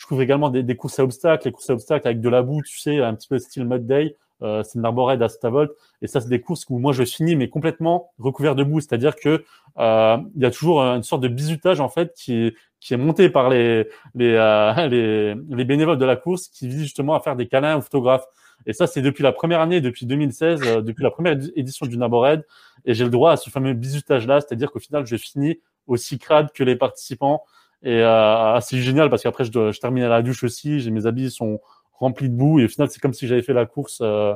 je 0.00 0.06
couvre 0.06 0.22
également 0.22 0.48
des, 0.48 0.62
des, 0.62 0.76
courses 0.76 0.98
à 0.98 1.04
obstacles, 1.04 1.46
les 1.46 1.52
courses 1.52 1.68
à 1.68 1.74
obstacles 1.74 2.08
avec 2.08 2.22
de 2.22 2.28
la 2.30 2.40
boue, 2.40 2.62
tu 2.62 2.78
sais, 2.78 3.00
un 3.00 3.14
petit 3.14 3.28
peu 3.28 3.38
style 3.38 3.66
mud 3.66 3.84
day. 3.84 4.16
Euh, 4.42 4.62
c'est 4.62 4.78
une 4.78 4.84
arborède 4.86 5.22
à 5.22 5.28
Stavolt. 5.28 5.70
Et 6.00 6.06
ça, 6.06 6.22
c'est 6.22 6.30
des 6.30 6.40
courses 6.40 6.64
où 6.70 6.78
moi, 6.78 6.94
je 6.94 7.04
finis, 7.04 7.36
mais 7.36 7.50
complètement 7.50 8.10
recouvert 8.18 8.54
de 8.54 8.64
boue. 8.64 8.80
C'est-à-dire 8.80 9.14
que 9.14 9.44
euh, 9.78 10.16
il 10.34 10.40
y 10.40 10.46
a 10.46 10.50
toujours 10.50 10.80
une 10.80 11.02
sorte 11.02 11.22
de 11.22 11.28
bizutage, 11.28 11.80
en 11.80 11.90
fait, 11.90 12.14
qui, 12.14 12.54
qui 12.80 12.94
est 12.94 12.96
monté 12.96 13.28
par 13.28 13.50
les, 13.50 13.88
les, 14.14 14.32
euh, 14.32 14.88
les, 14.88 15.34
les, 15.34 15.64
bénévoles 15.66 15.98
de 15.98 16.06
la 16.06 16.16
course 16.16 16.48
qui 16.48 16.66
visent 16.66 16.80
justement 16.80 17.14
à 17.14 17.20
faire 17.20 17.36
des 17.36 17.46
câlins 17.46 17.76
aux 17.76 17.82
photographes. 17.82 18.24
Et 18.64 18.72
ça, 18.72 18.86
c'est 18.86 19.02
depuis 19.02 19.22
la 19.22 19.32
première 19.32 19.60
année, 19.60 19.82
depuis 19.82 20.06
2016, 20.06 20.62
euh, 20.64 20.80
depuis 20.80 21.02
la 21.02 21.10
première 21.10 21.36
édition 21.56 21.84
du 21.84 21.98
Nabored. 21.98 22.46
Et 22.86 22.94
j'ai 22.94 23.04
le 23.04 23.10
droit 23.10 23.32
à 23.32 23.36
ce 23.36 23.50
fameux 23.50 23.74
bizutage-là. 23.74 24.40
C'est-à-dire 24.40 24.72
qu'au 24.72 24.80
final, 24.80 25.04
je 25.04 25.16
finis 25.16 25.60
aussi 25.86 26.18
crade 26.18 26.52
que 26.54 26.64
les 26.64 26.76
participants. 26.76 27.44
Et 27.82 28.02
euh, 28.02 28.60
c'est 28.60 28.78
génial 28.78 29.10
parce 29.10 29.22
qu'après, 29.22 29.44
je, 29.44 29.50
je 29.72 29.80
termine 29.80 30.04
à 30.04 30.08
la 30.08 30.22
douche 30.22 30.44
aussi. 30.44 30.80
J'ai 30.80 30.90
mes 30.90 31.06
habits 31.06 31.30
sont 31.30 31.60
remplis 31.92 32.28
de 32.28 32.34
boue 32.34 32.60
et 32.60 32.64
au 32.64 32.68
final, 32.68 32.90
c'est 32.90 33.00
comme 33.00 33.14
si 33.14 33.26
j'avais 33.26 33.42
fait 33.42 33.52
la 33.52 33.66
course 33.66 34.00
euh, 34.02 34.34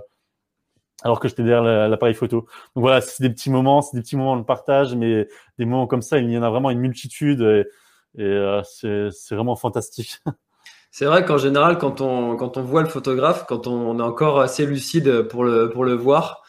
alors 1.02 1.20
que 1.20 1.28
j'étais 1.28 1.42
derrière 1.42 1.88
l'appareil 1.88 2.14
photo. 2.14 2.46
Donc 2.74 2.82
voilà, 2.82 3.00
c'est 3.00 3.22
des 3.22 3.30
petits 3.30 3.50
moments, 3.50 3.82
c'est 3.82 3.96
des 3.96 4.02
petits 4.02 4.16
moments 4.16 4.36
de 4.36 4.42
partage, 4.42 4.94
mais 4.94 5.28
des 5.58 5.64
moments 5.66 5.86
comme 5.86 6.02
ça, 6.02 6.18
il 6.18 6.30
y 6.30 6.38
en 6.38 6.42
a 6.42 6.50
vraiment 6.50 6.70
une 6.70 6.78
multitude 6.78 7.42
et, 7.42 7.64
et 8.16 8.24
euh, 8.24 8.62
c'est 8.62 9.34
vraiment 9.34 9.56
fantastique. 9.56 10.18
C'est 10.96 11.06
vrai 11.06 11.24
qu'en 11.24 11.38
général, 11.38 11.78
quand 11.78 12.00
on, 12.00 12.36
quand 12.36 12.56
on 12.56 12.62
voit 12.62 12.82
le 12.82 12.88
photographe, 12.88 13.46
quand 13.48 13.66
on, 13.66 13.72
on 13.72 13.98
est 13.98 14.02
encore 14.04 14.38
assez 14.38 14.64
lucide 14.64 15.22
pour 15.22 15.42
le, 15.42 15.68
pour 15.68 15.84
le 15.84 15.94
voir, 15.94 16.43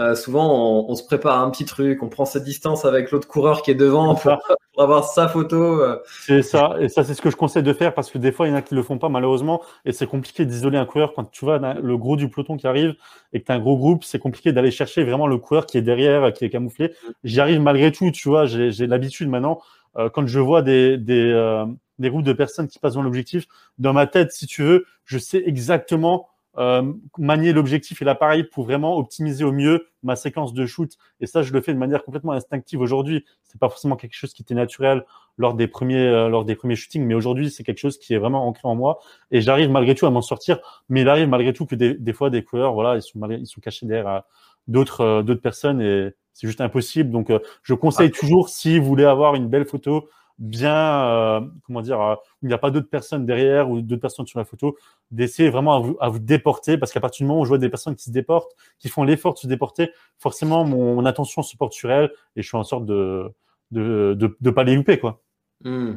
euh, 0.00 0.14
souvent, 0.14 0.50
on, 0.50 0.90
on, 0.90 0.94
se 0.94 1.04
prépare 1.04 1.40
un 1.40 1.50
petit 1.50 1.66
truc, 1.66 2.02
on 2.02 2.08
prend 2.08 2.24
sa 2.24 2.40
distance 2.40 2.84
avec 2.84 3.10
l'autre 3.10 3.28
coureur 3.28 3.60
qui 3.60 3.70
est 3.70 3.74
devant 3.74 4.14
pour, 4.14 4.38
pour, 4.72 4.82
avoir 4.82 5.04
sa 5.04 5.28
photo. 5.28 5.80
Euh. 5.82 5.98
C'est 6.22 6.42
ça, 6.42 6.76
et 6.80 6.88
ça, 6.88 7.04
c'est 7.04 7.12
ce 7.12 7.20
que 7.20 7.30
je 7.30 7.36
conseille 7.36 7.62
de 7.62 7.72
faire 7.72 7.92
parce 7.92 8.10
que 8.10 8.16
des 8.16 8.32
fois, 8.32 8.46
il 8.46 8.50
y 8.50 8.52
en 8.52 8.56
a 8.56 8.62
qui 8.62 8.74
le 8.74 8.82
font 8.82 8.98
pas 8.98 9.10
malheureusement, 9.10 9.60
et 9.84 9.92
c'est 9.92 10.06
compliqué 10.06 10.46
d'isoler 10.46 10.78
un 10.78 10.86
coureur 10.86 11.12
quand 11.14 11.30
tu 11.30 11.44
vois 11.44 11.58
le 11.58 11.96
gros 11.98 12.16
du 12.16 12.30
peloton 12.30 12.56
qui 12.56 12.66
arrive 12.66 12.94
et 13.32 13.40
que 13.40 13.46
tu 13.46 13.52
as 13.52 13.56
un 13.56 13.60
gros 13.60 13.76
groupe, 13.76 14.04
c'est 14.04 14.18
compliqué 14.18 14.52
d'aller 14.52 14.70
chercher 14.70 15.04
vraiment 15.04 15.26
le 15.26 15.36
coureur 15.36 15.66
qui 15.66 15.76
est 15.76 15.82
derrière, 15.82 16.32
qui 16.32 16.46
est 16.46 16.50
camouflé. 16.50 16.94
J'y 17.22 17.40
arrive 17.40 17.60
malgré 17.60 17.92
tout, 17.92 18.10
tu 18.10 18.28
vois, 18.28 18.46
j'ai 18.46 18.86
l'habitude 18.86 19.28
maintenant. 19.28 19.60
Euh, 19.96 20.08
quand 20.08 20.26
je 20.26 20.38
vois 20.38 20.62
des, 20.62 20.96
des, 20.96 21.30
euh, 21.32 21.66
des 21.98 22.10
groupes 22.10 22.24
de 22.24 22.32
personnes 22.32 22.68
qui 22.68 22.78
passent 22.78 22.94
dans 22.94 23.02
l'objectif, 23.02 23.46
dans 23.78 23.92
ma 23.92 24.06
tête, 24.06 24.32
si 24.32 24.46
tu 24.46 24.62
veux, 24.62 24.86
je 25.04 25.18
sais 25.18 25.42
exactement 25.44 26.28
euh, 26.58 26.92
manier 27.16 27.52
l'objectif 27.52 28.02
et 28.02 28.04
l'appareil 28.04 28.44
pour 28.44 28.64
vraiment 28.64 28.96
optimiser 28.96 29.44
au 29.44 29.52
mieux 29.52 29.86
ma 30.02 30.16
séquence 30.16 30.52
de 30.52 30.66
shoot. 30.66 30.96
Et 31.20 31.26
ça, 31.26 31.42
je 31.42 31.52
le 31.52 31.60
fais 31.60 31.72
de 31.72 31.78
manière 31.78 32.02
complètement 32.02 32.32
instinctive 32.32 32.80
aujourd'hui. 32.80 33.24
C'est 33.44 33.60
pas 33.60 33.68
forcément 33.68 33.96
quelque 33.96 34.14
chose 34.14 34.32
qui 34.32 34.42
était 34.42 34.54
naturel 34.54 35.04
lors 35.36 35.54
des 35.54 35.68
premiers, 35.68 36.06
euh, 36.06 36.28
lors 36.28 36.44
des 36.44 36.56
premiers 36.56 36.76
shootings, 36.76 37.04
mais 37.04 37.14
aujourd'hui, 37.14 37.50
c'est 37.50 37.62
quelque 37.62 37.78
chose 37.78 37.98
qui 37.98 38.14
est 38.14 38.18
vraiment 38.18 38.46
ancré 38.46 38.66
en 38.66 38.74
moi. 38.74 38.98
Et 39.30 39.40
j'arrive 39.40 39.70
malgré 39.70 39.94
tout 39.94 40.06
à 40.06 40.10
m'en 40.10 40.22
sortir. 40.22 40.58
Mais 40.88 41.02
il 41.02 41.08
arrive 41.08 41.28
malgré 41.28 41.52
tout 41.52 41.66
que 41.66 41.74
des, 41.74 41.94
des 41.94 42.12
fois, 42.12 42.30
des 42.30 42.42
coureurs, 42.42 42.74
voilà, 42.74 42.96
ils 42.96 43.02
sont, 43.02 43.20
ils 43.30 43.46
sont 43.46 43.60
cachés 43.60 43.86
derrière 43.86 44.08
euh, 44.08 44.20
d'autres, 44.66 45.00
euh, 45.02 45.22
d'autres 45.22 45.42
personnes 45.42 45.80
et 45.80 46.10
c'est 46.32 46.46
juste 46.46 46.60
impossible. 46.60 47.10
Donc, 47.10 47.30
je 47.62 47.74
conseille 47.74 48.10
toujours, 48.10 48.48
si 48.48 48.78
vous 48.78 48.86
voulez 48.86 49.04
avoir 49.04 49.34
une 49.34 49.48
belle 49.48 49.66
photo, 49.66 50.08
bien, 50.40 51.04
euh, 51.04 51.40
comment 51.66 51.82
dire, 51.82 52.00
euh, 52.00 52.14
il 52.42 52.48
n'y 52.48 52.54
a 52.54 52.58
pas 52.58 52.70
d'autres 52.70 52.88
personnes 52.88 53.26
derrière 53.26 53.70
ou 53.70 53.82
d'autres 53.82 54.00
personnes 54.00 54.26
sur 54.26 54.38
la 54.38 54.44
photo, 54.44 54.76
d'essayer 55.10 55.50
vraiment 55.50 55.76
à 55.76 55.80
vous, 55.80 55.96
à 56.00 56.08
vous 56.08 56.18
déporter, 56.18 56.78
parce 56.78 56.92
qu'à 56.92 57.00
partir 57.00 57.24
du 57.24 57.28
moment 57.28 57.42
où 57.42 57.44
je 57.44 57.50
vois 57.50 57.58
des 57.58 57.68
personnes 57.68 57.94
qui 57.94 58.04
se 58.04 58.10
déportent, 58.10 58.52
qui 58.78 58.88
font 58.88 59.04
l'effort 59.04 59.34
de 59.34 59.38
se 59.38 59.46
déporter, 59.46 59.90
forcément 60.18 60.64
mon, 60.64 61.04
attention 61.04 61.42
se 61.42 61.56
porte 61.56 61.74
sur 61.74 61.90
elles 61.90 62.10
et 62.36 62.42
je 62.42 62.48
suis 62.48 62.56
en 62.56 62.64
sorte 62.64 62.86
de 62.86 63.30
de, 63.70 64.14
de, 64.14 64.36
de 64.40 64.50
pas 64.50 64.64
les 64.64 64.74
louper, 64.74 64.98
quoi. 64.98 65.22
Mmh. 65.62 65.92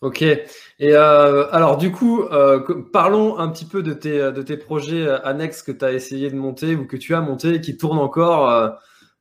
Ok. 0.00 0.22
Et 0.22 0.46
euh, 0.80 1.50
alors 1.50 1.76
du 1.76 1.92
coup, 1.92 2.24
parlons 2.92 3.38
un 3.38 3.48
petit 3.48 3.66
peu 3.66 3.82
de 3.82 3.92
tes, 3.92 4.32
de 4.32 4.42
tes 4.42 4.56
projets 4.56 5.06
annexes 5.24 5.62
que 5.62 5.72
tu 5.72 5.84
as 5.84 5.92
essayé 5.92 6.30
de 6.30 6.36
monter 6.36 6.76
ou 6.76 6.86
que 6.86 6.96
tu 6.96 7.14
as 7.14 7.20
monté 7.20 7.54
et 7.54 7.60
qui 7.60 7.76
tournent 7.76 7.98
encore. 7.98 8.78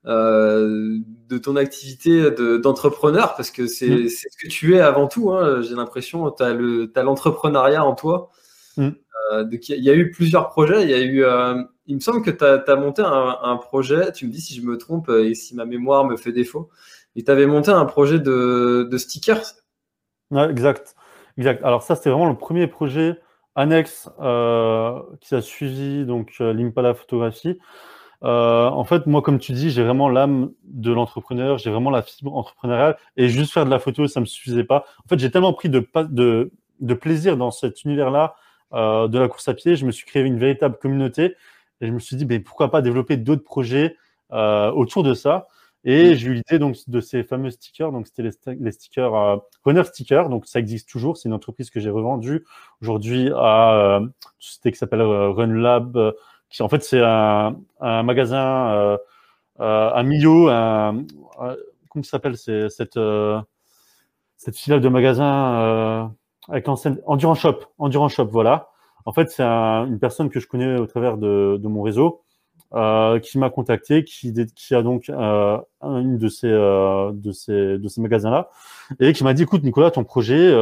De 0.08 1.38
ton 1.38 1.56
activité 1.58 2.32
d'entrepreneur, 2.32 3.36
parce 3.36 3.52
que 3.52 3.68
c'est 3.68 3.90
mm. 3.90 4.10
ce 4.10 4.38
que 4.42 4.48
tu 4.48 4.76
es 4.76 4.80
avant 4.80 5.08
tout. 5.08 5.32
Hein, 5.32 5.62
J'ai 5.62 5.76
l'impression, 5.76 6.32
tu 6.32 6.44
as 6.44 7.04
l'entrepreneuriat 7.04 7.84
en 7.84 7.94
toi. 7.94 8.30
Mm. 8.78 8.90
Euh, 9.34 9.46
il 9.52 9.84
y 9.84 9.90
a 9.90 9.96
eu 9.96 10.12
plusieurs 10.12 10.50
projets. 10.50 10.84
Il 10.84 10.90
y 10.90 10.94
a 10.94 11.02
eu, 11.02 11.24
euh, 11.24 11.62
il 11.88 11.96
me 11.96 12.00
semble 12.00 12.22
que 12.22 12.32
tu 12.32 12.46
as, 12.46 12.64
as, 12.66 12.76
monté 12.76 13.02
un, 13.02 13.38
un, 13.42 13.58
projet. 13.58 14.12
Tu 14.14 14.26
me 14.26 14.32
dis 14.32 14.40
si 14.40 14.56
je 14.56 14.62
me 14.62 14.78
trompe 14.78 15.10
et 15.10 15.36
si 15.36 15.56
ma 15.56 15.66
mémoire 15.66 16.06
me 16.06 16.16
fait 16.16 16.32
défaut. 16.32 16.70
Et 17.16 17.24
tu 17.24 17.32
avais 17.32 17.48
monté 17.48 17.72
un 17.72 17.86
projet 17.86 18.20
de, 18.20 18.88
de 18.90 18.98
stickers. 18.98 19.56
Ouais, 20.32 20.50
exact, 20.50 20.96
exact. 21.38 21.64
Alors 21.64 21.82
ça, 21.84 21.96
c'était 21.96 22.10
vraiment 22.10 22.30
le 22.30 22.38
premier 22.38 22.68
projet 22.68 23.20
annexe 23.56 24.10
euh, 24.20 25.02
qui 25.20 25.34
a 25.34 25.42
suivi 25.42 26.06
donc 26.06 26.36
euh, 26.42 26.54
l'Impala 26.54 26.94
photographie. 26.94 27.60
Euh, 28.24 28.68
en 28.68 28.84
fait, 28.84 29.06
moi, 29.06 29.22
comme 29.22 29.40
tu 29.40 29.52
dis, 29.52 29.70
j'ai 29.70 29.84
vraiment 29.84 30.10
l'âme 30.10 30.52
de 30.64 30.92
l'entrepreneur, 30.92 31.58
j'ai 31.58 31.70
vraiment 31.70 31.92
la 31.92 32.02
fibre 32.02 32.36
entrepreneuriale, 32.36 32.98
et 33.16 33.30
juste 33.30 33.54
faire 33.54 33.66
de 33.66 33.70
la 33.70 33.80
photo, 33.80 34.08
ça 34.08 34.20
me 34.20 34.26
suffisait 34.26 34.64
pas. 34.64 34.86
En 35.06 35.08
fait, 35.08 35.20
j'ai 35.20 35.32
tellement 35.32 35.54
pris 35.54 35.70
de, 35.70 35.88
de, 36.10 36.52
de, 36.80 36.94
plaisir 36.94 37.38
dans 37.38 37.52
cet 37.52 37.84
univers-là 37.84 38.36
euh, 38.74 39.08
de 39.08 39.20
la 39.20 39.28
course 39.28 39.48
à 39.48 39.54
pied, 39.54 39.76
je 39.76 39.86
me 39.86 39.92
suis 39.92 40.06
créé 40.06 40.24
une 40.24 40.40
véritable 40.40 40.78
communauté, 40.78 41.36
et 41.82 41.88
je 41.88 41.92
me 41.92 42.00
suis 42.00 42.16
dit, 42.16 42.26
ben, 42.26 42.42
pourquoi 42.44 42.72
pas 42.72 42.82
développer 42.82 43.18
d'autres 43.18 43.44
projets 43.44 43.96
euh, 44.34 44.72
autour 44.72 45.04
de 45.04 45.14
ça? 45.14 45.48
Et 45.90 46.16
j'ai 46.16 46.28
eu 46.28 46.34
l'idée 46.34 46.60
donc 46.60 46.76
de 46.88 47.00
ces 47.00 47.24
fameux 47.24 47.50
stickers. 47.50 47.94
Donc 47.94 48.08
c'était 48.08 48.24
les, 48.24 48.56
les, 48.60 48.72
stickers 48.72 49.16
euh, 49.16 49.38
Runner 49.64 49.84
Sticker. 49.86 50.28
Donc 50.28 50.46
ça 50.46 50.60
existe 50.60 50.90
toujours. 50.90 51.16
C'est 51.16 51.30
une 51.30 51.34
entreprise 51.34 51.70
que 51.70 51.80
j'ai 51.80 51.90
revendue 51.90 52.46
aujourd'hui 52.82 53.32
à 53.34 53.74
euh, 53.74 54.00
une 54.02 54.12
société 54.38 54.74
qui 54.74 54.78
s'appelle 54.78 55.00
euh, 55.00 55.30
RunLab 55.30 56.14
qui 56.50 56.64
en 56.64 56.70
fait 56.70 56.84
c'est 56.84 57.02
un, 57.02 57.58
un, 57.80 58.04
magasin 58.04 58.70
euh, 58.72 58.98
euh, 59.60 59.90
à 59.92 60.04
Millau, 60.04 60.50
un, 60.50 61.04
un, 61.40 61.56
comment 61.90 62.04
s'appelle 62.04 62.38
cette 62.38 62.98
euh, 62.98 63.42
cette 64.38 64.56
filiale 64.56 64.82
de 64.82 64.90
magasin 64.90 65.56
euh, 65.56 66.06
avec 66.48 66.68
l'enseigne 66.68 66.98
Endurance 67.06 67.40
Shop, 67.40 67.60
Endurance 67.80 68.14
Shop, 68.14 68.30
voilà. 68.32 68.70
En 69.06 69.14
fait, 69.14 69.30
c'est 69.32 69.44
un, 69.44 69.86
une 69.88 70.00
personne 70.00 70.30
que 70.30 70.40
je 70.40 70.48
connais 70.48 70.78
au 70.78 70.86
travers 70.86 71.18
de, 71.18 71.58
de 71.62 71.68
mon 71.68 71.82
réseau 71.82 72.24
euh, 72.74 73.20
qui 73.20 73.38
m'a 73.40 73.50
contacté, 73.50 74.04
qui, 74.04 74.34
qui 74.56 74.76
a 74.76 74.82
donc 74.82 75.10
euh, 75.10 75.58
une 75.82 76.18
de 76.18 76.28
ces, 76.28 76.50
de 76.50 77.32
ces, 77.32 77.78
de 77.78 77.88
ces 77.88 78.02
magasins-là, 78.02 78.50
et 79.00 79.14
qui 79.14 79.24
m'a 79.24 79.34
dit, 79.34 79.44
écoute 79.44 79.64
Nicolas, 79.64 79.92
ton 79.92 80.04
projet, 80.04 80.54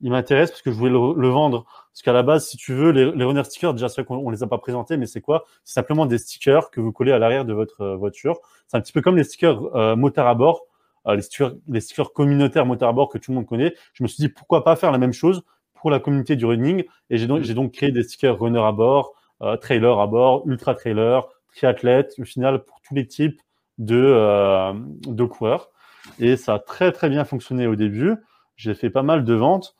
il 0.00 0.10
m'intéresse 0.10 0.50
parce 0.50 0.62
que 0.62 0.70
je 0.70 0.76
voulais 0.76 0.90
le, 0.90 1.14
le 1.20 1.28
vendre. 1.28 1.64
Parce 1.92 2.02
qu'à 2.02 2.12
la 2.12 2.22
base, 2.22 2.46
si 2.46 2.56
tu 2.56 2.74
veux, 2.74 2.90
les, 2.90 3.12
les 3.12 3.24
runner 3.24 3.44
stickers, 3.44 3.72
déjà, 3.72 3.88
c'est 3.88 4.04
qu'on 4.04 4.16
on 4.16 4.30
les 4.30 4.42
a 4.42 4.46
pas 4.46 4.58
présentés, 4.58 4.96
mais 4.96 5.06
c'est 5.06 5.20
quoi? 5.20 5.44
C'est 5.64 5.74
simplement 5.74 6.06
des 6.06 6.18
stickers 6.18 6.70
que 6.70 6.80
vous 6.80 6.92
collez 6.92 7.12
à 7.12 7.18
l'arrière 7.18 7.44
de 7.44 7.52
votre 7.52 7.82
euh, 7.82 7.96
voiture. 7.96 8.38
C'est 8.66 8.76
un 8.76 8.80
petit 8.80 8.92
peu 8.92 9.00
comme 9.00 9.16
les 9.16 9.24
stickers 9.24 9.74
euh, 9.76 9.96
motard 9.96 10.26
à 10.26 10.34
bord, 10.34 10.62
euh, 11.06 11.14
les, 11.14 11.22
stickers, 11.22 11.52
les 11.68 11.80
stickers 11.80 12.12
communautaires 12.12 12.66
motard 12.66 12.88
à 12.88 12.92
bord 12.92 13.08
que 13.08 13.18
tout 13.18 13.30
le 13.30 13.36
monde 13.36 13.46
connaît. 13.46 13.74
Je 13.92 14.02
me 14.02 14.08
suis 14.08 14.22
dit, 14.22 14.28
pourquoi 14.28 14.64
pas 14.64 14.76
faire 14.76 14.90
la 14.90 14.98
même 14.98 15.12
chose 15.12 15.42
pour 15.74 15.90
la 15.90 16.00
communauté 16.00 16.34
du 16.36 16.46
running? 16.46 16.84
Et 17.10 17.18
j'ai 17.18 17.26
donc, 17.26 17.42
j'ai 17.42 17.54
donc 17.54 17.72
créé 17.72 17.92
des 17.92 18.02
stickers 18.02 18.38
runner 18.38 18.60
à 18.60 18.72
bord, 18.72 19.12
euh, 19.42 19.56
trailer 19.56 20.00
à 20.00 20.06
bord, 20.06 20.42
ultra 20.46 20.74
trailer, 20.74 21.26
triathlète, 21.54 22.14
au 22.18 22.24
final, 22.24 22.64
pour 22.64 22.80
tous 22.80 22.94
les 22.94 23.06
types 23.06 23.40
de, 23.78 23.96
euh, 23.96 24.72
de 25.06 25.24
coureurs. 25.24 25.70
Et 26.18 26.36
ça 26.36 26.54
a 26.54 26.58
très, 26.58 26.92
très 26.92 27.08
bien 27.08 27.24
fonctionné 27.24 27.66
au 27.66 27.76
début. 27.76 28.16
J'ai 28.56 28.74
fait 28.74 28.90
pas 28.90 29.02
mal 29.02 29.24
de 29.24 29.34
ventes. 29.34 29.76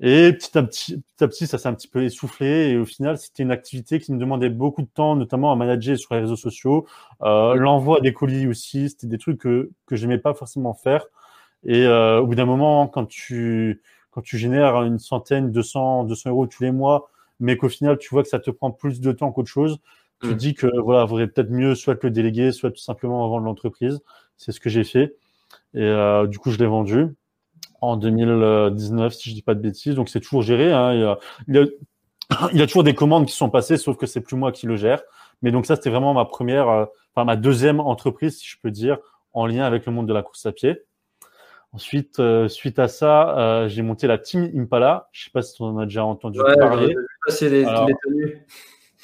Et 0.00 0.32
petit 0.34 0.58
à 0.58 0.62
petit, 0.62 1.00
petit 1.00 1.24
à 1.24 1.28
petit, 1.28 1.46
ça 1.46 1.56
s'est 1.56 1.68
un 1.68 1.74
petit 1.74 1.88
peu 1.88 2.04
essoufflé. 2.04 2.68
Et 2.70 2.76
au 2.76 2.84
final, 2.84 3.16
c'était 3.18 3.42
une 3.42 3.50
activité 3.50 3.98
qui 3.98 4.12
me 4.12 4.18
demandait 4.18 4.50
beaucoup 4.50 4.82
de 4.82 4.88
temps, 4.88 5.16
notamment 5.16 5.52
à 5.52 5.56
manager 5.56 5.98
sur 5.98 6.14
les 6.14 6.20
réseaux 6.20 6.36
sociaux. 6.36 6.86
Euh, 7.22 7.54
L'envoi 7.54 8.00
des 8.00 8.12
colis 8.12 8.46
aussi, 8.46 8.90
c'était 8.90 9.06
des 9.06 9.18
trucs 9.18 9.38
que 9.38 9.70
que 9.86 9.96
j'aimais 9.96 10.18
pas 10.18 10.34
forcément 10.34 10.74
faire. 10.74 11.06
Et 11.64 11.86
euh, 11.86 12.20
au 12.20 12.26
bout 12.26 12.34
d'un 12.34 12.44
moment, 12.44 12.88
quand 12.88 13.06
tu 13.06 13.82
quand 14.10 14.22
tu 14.22 14.38
génères 14.38 14.82
une 14.82 14.98
centaine, 14.98 15.52
200, 15.52 16.04
200 16.04 16.30
euros 16.30 16.46
tous 16.46 16.62
les 16.62 16.72
mois, 16.72 17.10
mais 17.40 17.56
qu'au 17.56 17.68
final, 17.68 17.98
tu 17.98 18.08
vois 18.10 18.22
que 18.22 18.28
ça 18.28 18.38
te 18.38 18.50
prend 18.50 18.70
plus 18.70 19.00
de 19.00 19.12
temps 19.12 19.32
qu'autre 19.32 19.50
chose, 19.50 19.78
tu 20.22 20.28
mmh. 20.28 20.34
dis 20.34 20.54
que 20.54 20.66
voilà, 20.80 21.04
vaudrait 21.04 21.26
peut-être 21.28 21.50
mieux 21.50 21.74
soit 21.74 22.02
le 22.02 22.10
déléguer, 22.10 22.52
soit 22.52 22.70
tout 22.70 22.82
simplement 22.82 23.28
vendre 23.28 23.44
l'entreprise. 23.44 24.00
C'est 24.36 24.52
ce 24.52 24.60
que 24.60 24.70
j'ai 24.70 24.84
fait. 24.84 25.16
Et 25.74 25.82
euh, 25.82 26.26
du 26.26 26.38
coup, 26.38 26.50
je 26.50 26.58
l'ai 26.58 26.66
vendu 26.66 27.14
en 27.86 27.96
2019, 27.96 29.12
si 29.12 29.30
je 29.30 29.34
dis 29.34 29.42
pas 29.42 29.54
de 29.54 29.60
bêtises. 29.60 29.94
Donc 29.94 30.08
c'est 30.08 30.20
toujours 30.20 30.42
géré. 30.42 30.72
Hein. 30.72 30.92
Il, 30.94 31.00
y 31.00 31.04
a, 31.04 31.18
il, 31.48 31.54
y 31.54 31.58
a, 31.58 31.64
il 32.52 32.58
y 32.58 32.62
a 32.62 32.66
toujours 32.66 32.84
des 32.84 32.94
commandes 32.94 33.26
qui 33.26 33.34
sont 33.34 33.50
passées, 33.50 33.76
sauf 33.76 33.96
que 33.96 34.06
c'est 34.06 34.20
plus 34.20 34.36
moi 34.36 34.52
qui 34.52 34.66
le 34.66 34.76
gère. 34.76 35.02
Mais 35.42 35.50
donc 35.50 35.66
ça, 35.66 35.76
c'était 35.76 35.90
vraiment 35.90 36.14
ma 36.14 36.24
première, 36.24 36.68
euh, 36.68 36.84
enfin 37.14 37.24
ma 37.24 37.36
deuxième 37.36 37.80
entreprise, 37.80 38.38
si 38.38 38.48
je 38.48 38.56
peux 38.62 38.70
dire, 38.70 38.98
en 39.32 39.46
lien 39.46 39.64
avec 39.64 39.86
le 39.86 39.92
monde 39.92 40.08
de 40.08 40.14
la 40.14 40.22
course 40.22 40.46
à 40.46 40.52
pied. 40.52 40.82
Ensuite, 41.72 42.20
euh, 42.20 42.48
suite 42.48 42.78
à 42.78 42.88
ça, 42.88 43.38
euh, 43.38 43.68
j'ai 43.68 43.82
monté 43.82 44.06
la 44.06 44.16
Team 44.16 44.50
Impala. 44.56 45.08
Je 45.12 45.24
sais 45.24 45.30
pas 45.30 45.42
si 45.42 45.54
tu 45.54 45.62
en 45.62 45.76
as 45.78 45.84
déjà 45.84 46.04
entendu 46.04 46.38
parler. 46.58 46.94
C'est 47.28 47.50
les, 47.50 47.66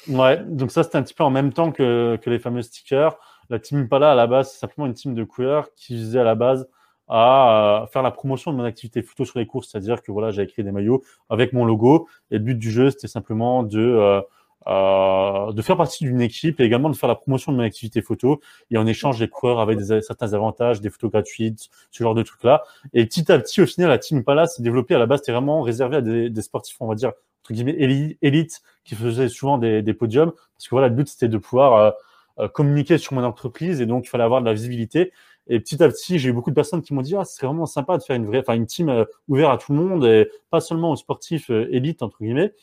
Ouais, 0.09 0.43
donc 0.43 0.71
ça, 0.71 0.83
c'était 0.83 0.97
un 0.97 1.03
petit 1.03 1.13
peu 1.13 1.23
en 1.23 1.29
même 1.29 1.53
temps 1.53 1.71
que, 1.71 2.17
que 2.21 2.29
les 2.29 2.39
fameux 2.39 2.61
stickers. 2.61 3.15
La 3.49 3.59
Team 3.59 3.79
Impala, 3.79 4.11
à 4.11 4.15
la 4.15 4.27
base, 4.27 4.51
c'est 4.51 4.59
simplement 4.59 4.87
une 4.87 4.93
team 4.93 5.13
de 5.13 5.23
coureurs 5.23 5.69
qui 5.75 5.97
faisait 5.97 6.19
à 6.19 6.23
la 6.23 6.35
base 6.35 6.67
à 7.07 7.85
faire 7.91 8.01
la 8.01 8.11
promotion 8.11 8.51
de 8.51 8.57
mon 8.57 8.63
activité 8.63 9.01
photo 9.01 9.25
sur 9.25 9.39
les 9.39 9.45
courses, 9.45 9.69
c'est-à-dire 9.69 10.01
que 10.01 10.11
voilà, 10.11 10.31
j'ai 10.31 10.41
écrit 10.41 10.63
des 10.63 10.71
maillots 10.71 11.03
avec 11.29 11.53
mon 11.53 11.65
logo. 11.65 12.07
Et 12.31 12.35
le 12.35 12.43
but 12.43 12.57
du 12.57 12.71
jeu, 12.71 12.91
c'était 12.91 13.07
simplement 13.07 13.63
de 13.63 13.79
euh, 13.79 14.21
euh, 14.67 15.51
de 15.51 15.61
faire 15.61 15.75
partie 15.75 16.05
d'une 16.05 16.21
équipe 16.21 16.61
et 16.61 16.63
également 16.63 16.89
de 16.89 16.95
faire 16.95 17.09
la 17.09 17.15
promotion 17.15 17.51
de 17.51 17.57
mon 17.57 17.63
activité 17.63 18.01
photo. 18.01 18.39
Et 18.71 18.77
en 18.77 18.87
échange, 18.87 19.19
les 19.19 19.27
coureurs 19.27 19.59
avaient 19.59 19.75
des, 19.75 20.01
certains 20.01 20.33
avantages, 20.33 20.79
des 20.79 20.89
photos 20.89 21.11
gratuites, 21.11 21.69
ce 21.91 22.03
genre 22.03 22.15
de 22.15 22.23
trucs-là. 22.23 22.63
Et 22.93 23.05
petit 23.05 23.29
à 23.31 23.39
petit, 23.39 23.61
au 23.61 23.65
final, 23.65 23.89
la 23.89 23.97
Team 23.97 24.23
Palace 24.23 24.55
s'est 24.55 24.63
développée. 24.63 24.95
À 24.95 24.99
la 24.99 25.05
base, 25.05 25.19
c'était 25.19 25.33
vraiment 25.33 25.61
réservé 25.61 25.97
à 25.97 26.01
des, 26.01 26.29
des, 26.29 26.41
sportifs, 26.41 26.77
on 26.79 26.87
va 26.87 26.95
dire, 26.95 27.11
entre 27.43 27.53
guillemets, 27.53 27.75
élite, 28.21 28.61
qui 28.85 28.95
faisaient 28.95 29.29
souvent 29.29 29.57
des, 29.57 29.81
des 29.81 29.93
podiums. 29.93 30.31
Parce 30.31 30.65
que 30.65 30.71
voilà, 30.71 30.87
le 30.87 30.95
but, 30.95 31.09
c'était 31.09 31.27
de 31.27 31.37
pouvoir 31.37 31.75
euh, 31.75 31.91
euh, 32.39 32.47
communiquer 32.47 32.97
sur 32.97 33.13
mon 33.13 33.23
entreprise 33.23 33.79
et 33.79 33.85
donc 33.85 34.07
il 34.07 34.09
fallait 34.09 34.23
avoir 34.23 34.41
de 34.41 34.47
la 34.47 34.53
visibilité. 34.53 35.11
Et 35.47 35.59
petit 35.59 35.83
à 35.83 35.89
petit, 35.89 36.19
j'ai 36.19 36.29
eu 36.29 36.33
beaucoup 36.33 36.51
de 36.51 36.55
personnes 36.55 36.81
qui 36.81 36.93
m'ont 36.93 37.01
dit 37.01 37.15
ah, 37.15 37.25
c'est 37.25 37.45
vraiment 37.45 37.65
sympa 37.65 37.97
de 37.97 38.03
faire 38.03 38.15
une 38.15 38.25
vraie, 38.25 38.39
enfin 38.39 38.53
une 38.53 38.65
team 38.65 38.89
euh, 38.89 39.05
ouverte 39.27 39.53
à 39.53 39.57
tout 39.57 39.73
le 39.73 39.79
monde 39.79 40.05
et 40.05 40.29
pas 40.49 40.61
seulement 40.61 40.91
aux 40.91 40.95
sportifs 40.95 41.49
euh, 41.49 41.67
élites 41.71 42.01
entre 42.01 42.17
guillemets. 42.21 42.53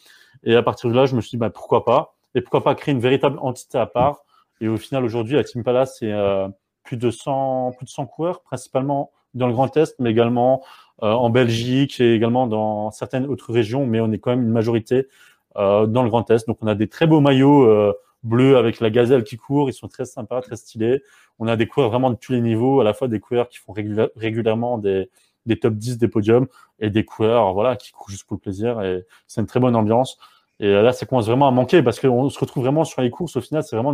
Et 0.45 0.55
à 0.55 0.63
partir 0.63 0.89
de 0.91 0.95
là, 0.95 1.07
je 1.07 1.15
me 1.15 1.21
suis 1.21 1.31
dit 1.31 1.37
bah 1.37 1.51
pourquoi 1.51 1.85
pas? 1.85 2.15
Et 2.35 2.41
pourquoi 2.41 2.63
pas 2.63 2.75
créer 2.75 2.95
une 2.95 3.01
véritable 3.01 3.39
entité 3.41 3.77
à 3.77 3.87
part? 3.87 4.25
Et 4.61 4.69
au 4.69 4.77
final, 4.77 5.05
aujourd'hui, 5.05 5.35
la 5.35 5.45
Team 5.45 5.63
Palace, 5.63 5.97
c'est 5.99 6.13
euh, 6.13 6.49
plus 6.85 6.97
de 6.97 7.11
100 7.11 7.73
plus 7.77 7.85
de 7.85 7.91
100 7.91 8.07
coureurs, 8.07 8.43
principalement 8.43 9.11
dans 9.35 9.47
le 9.47 9.53
Grand 9.53 9.77
Est, 9.77 9.95
mais 10.01 10.11
également 10.11 10.65
en 11.03 11.31
Belgique 11.31 11.99
et 12.01 12.15
également 12.15 12.47
dans 12.47 12.91
certaines 12.91 13.27
autres 13.27 13.55
régions. 13.55 13.87
Mais 13.87 14.01
on 14.01 14.13
est 14.13 14.19
quand 14.19 14.31
même 14.31 14.43
une 14.43 14.51
majorité 14.51 15.07
dans 15.55 16.03
le 16.03 16.09
Grand 16.11 16.31
Est. 16.31 16.47
Donc 16.47 16.59
on 16.61 16.67
a 16.67 16.75
des 16.75 16.89
très 16.89 17.07
beaux 17.07 17.21
maillots 17.21 17.95
bleus 18.23 18.57
avec 18.57 18.81
la 18.81 18.91
gazelle 18.91 19.25
qui 19.25 19.37
court. 19.37 19.69
Ils 19.71 19.75
sont 19.75 19.89
très 19.89 20.05
sympas, 20.05 20.41
très 20.41 20.57
stylés. 20.57 21.03
On 21.39 21.47
a 21.47 21.57
des 21.57 21.67
coureurs 21.67 21.91
vraiment 21.91 22.11
de 22.11 22.17
tous 22.17 22.33
les 22.33 22.41
niveaux, 22.41 22.81
à 22.81 22.85
la 22.85 22.95
fois 22.95 23.09
des 23.09 23.21
coureurs 23.21 23.49
qui 23.49 23.59
font 23.59 23.73
régulièrement 23.73 24.79
des, 24.79 25.11
des 25.47 25.59
top 25.59 25.75
10 25.75 25.99
des 25.99 26.09
podiums 26.09 26.47
et 26.79 26.91
des 26.91 27.05
coureurs 27.05 27.53
voilà, 27.55 27.77
qui 27.77 27.93
courent 27.93 28.11
juste 28.11 28.25
pour 28.25 28.37
le 28.37 28.41
plaisir. 28.41 28.81
Et 28.83 29.05
c'est 29.27 29.41
une 29.41 29.47
très 29.47 29.61
bonne 29.61 29.77
ambiance. 29.77 30.19
Et 30.59 30.71
là, 30.71 30.93
ça 30.93 31.07
commence 31.07 31.27
vraiment 31.27 31.49
à 31.49 31.51
manquer 31.51 31.83
parce 31.83 31.99
qu'on 31.99 32.29
se 32.29 32.39
retrouve 32.39 32.65
vraiment 32.65 32.85
sur 32.85 33.01
les 33.01 33.11
courses. 33.11 33.37
Au 33.37 33.41
final, 33.41 33.63
c'est 33.63 33.77
vraiment 33.77 33.93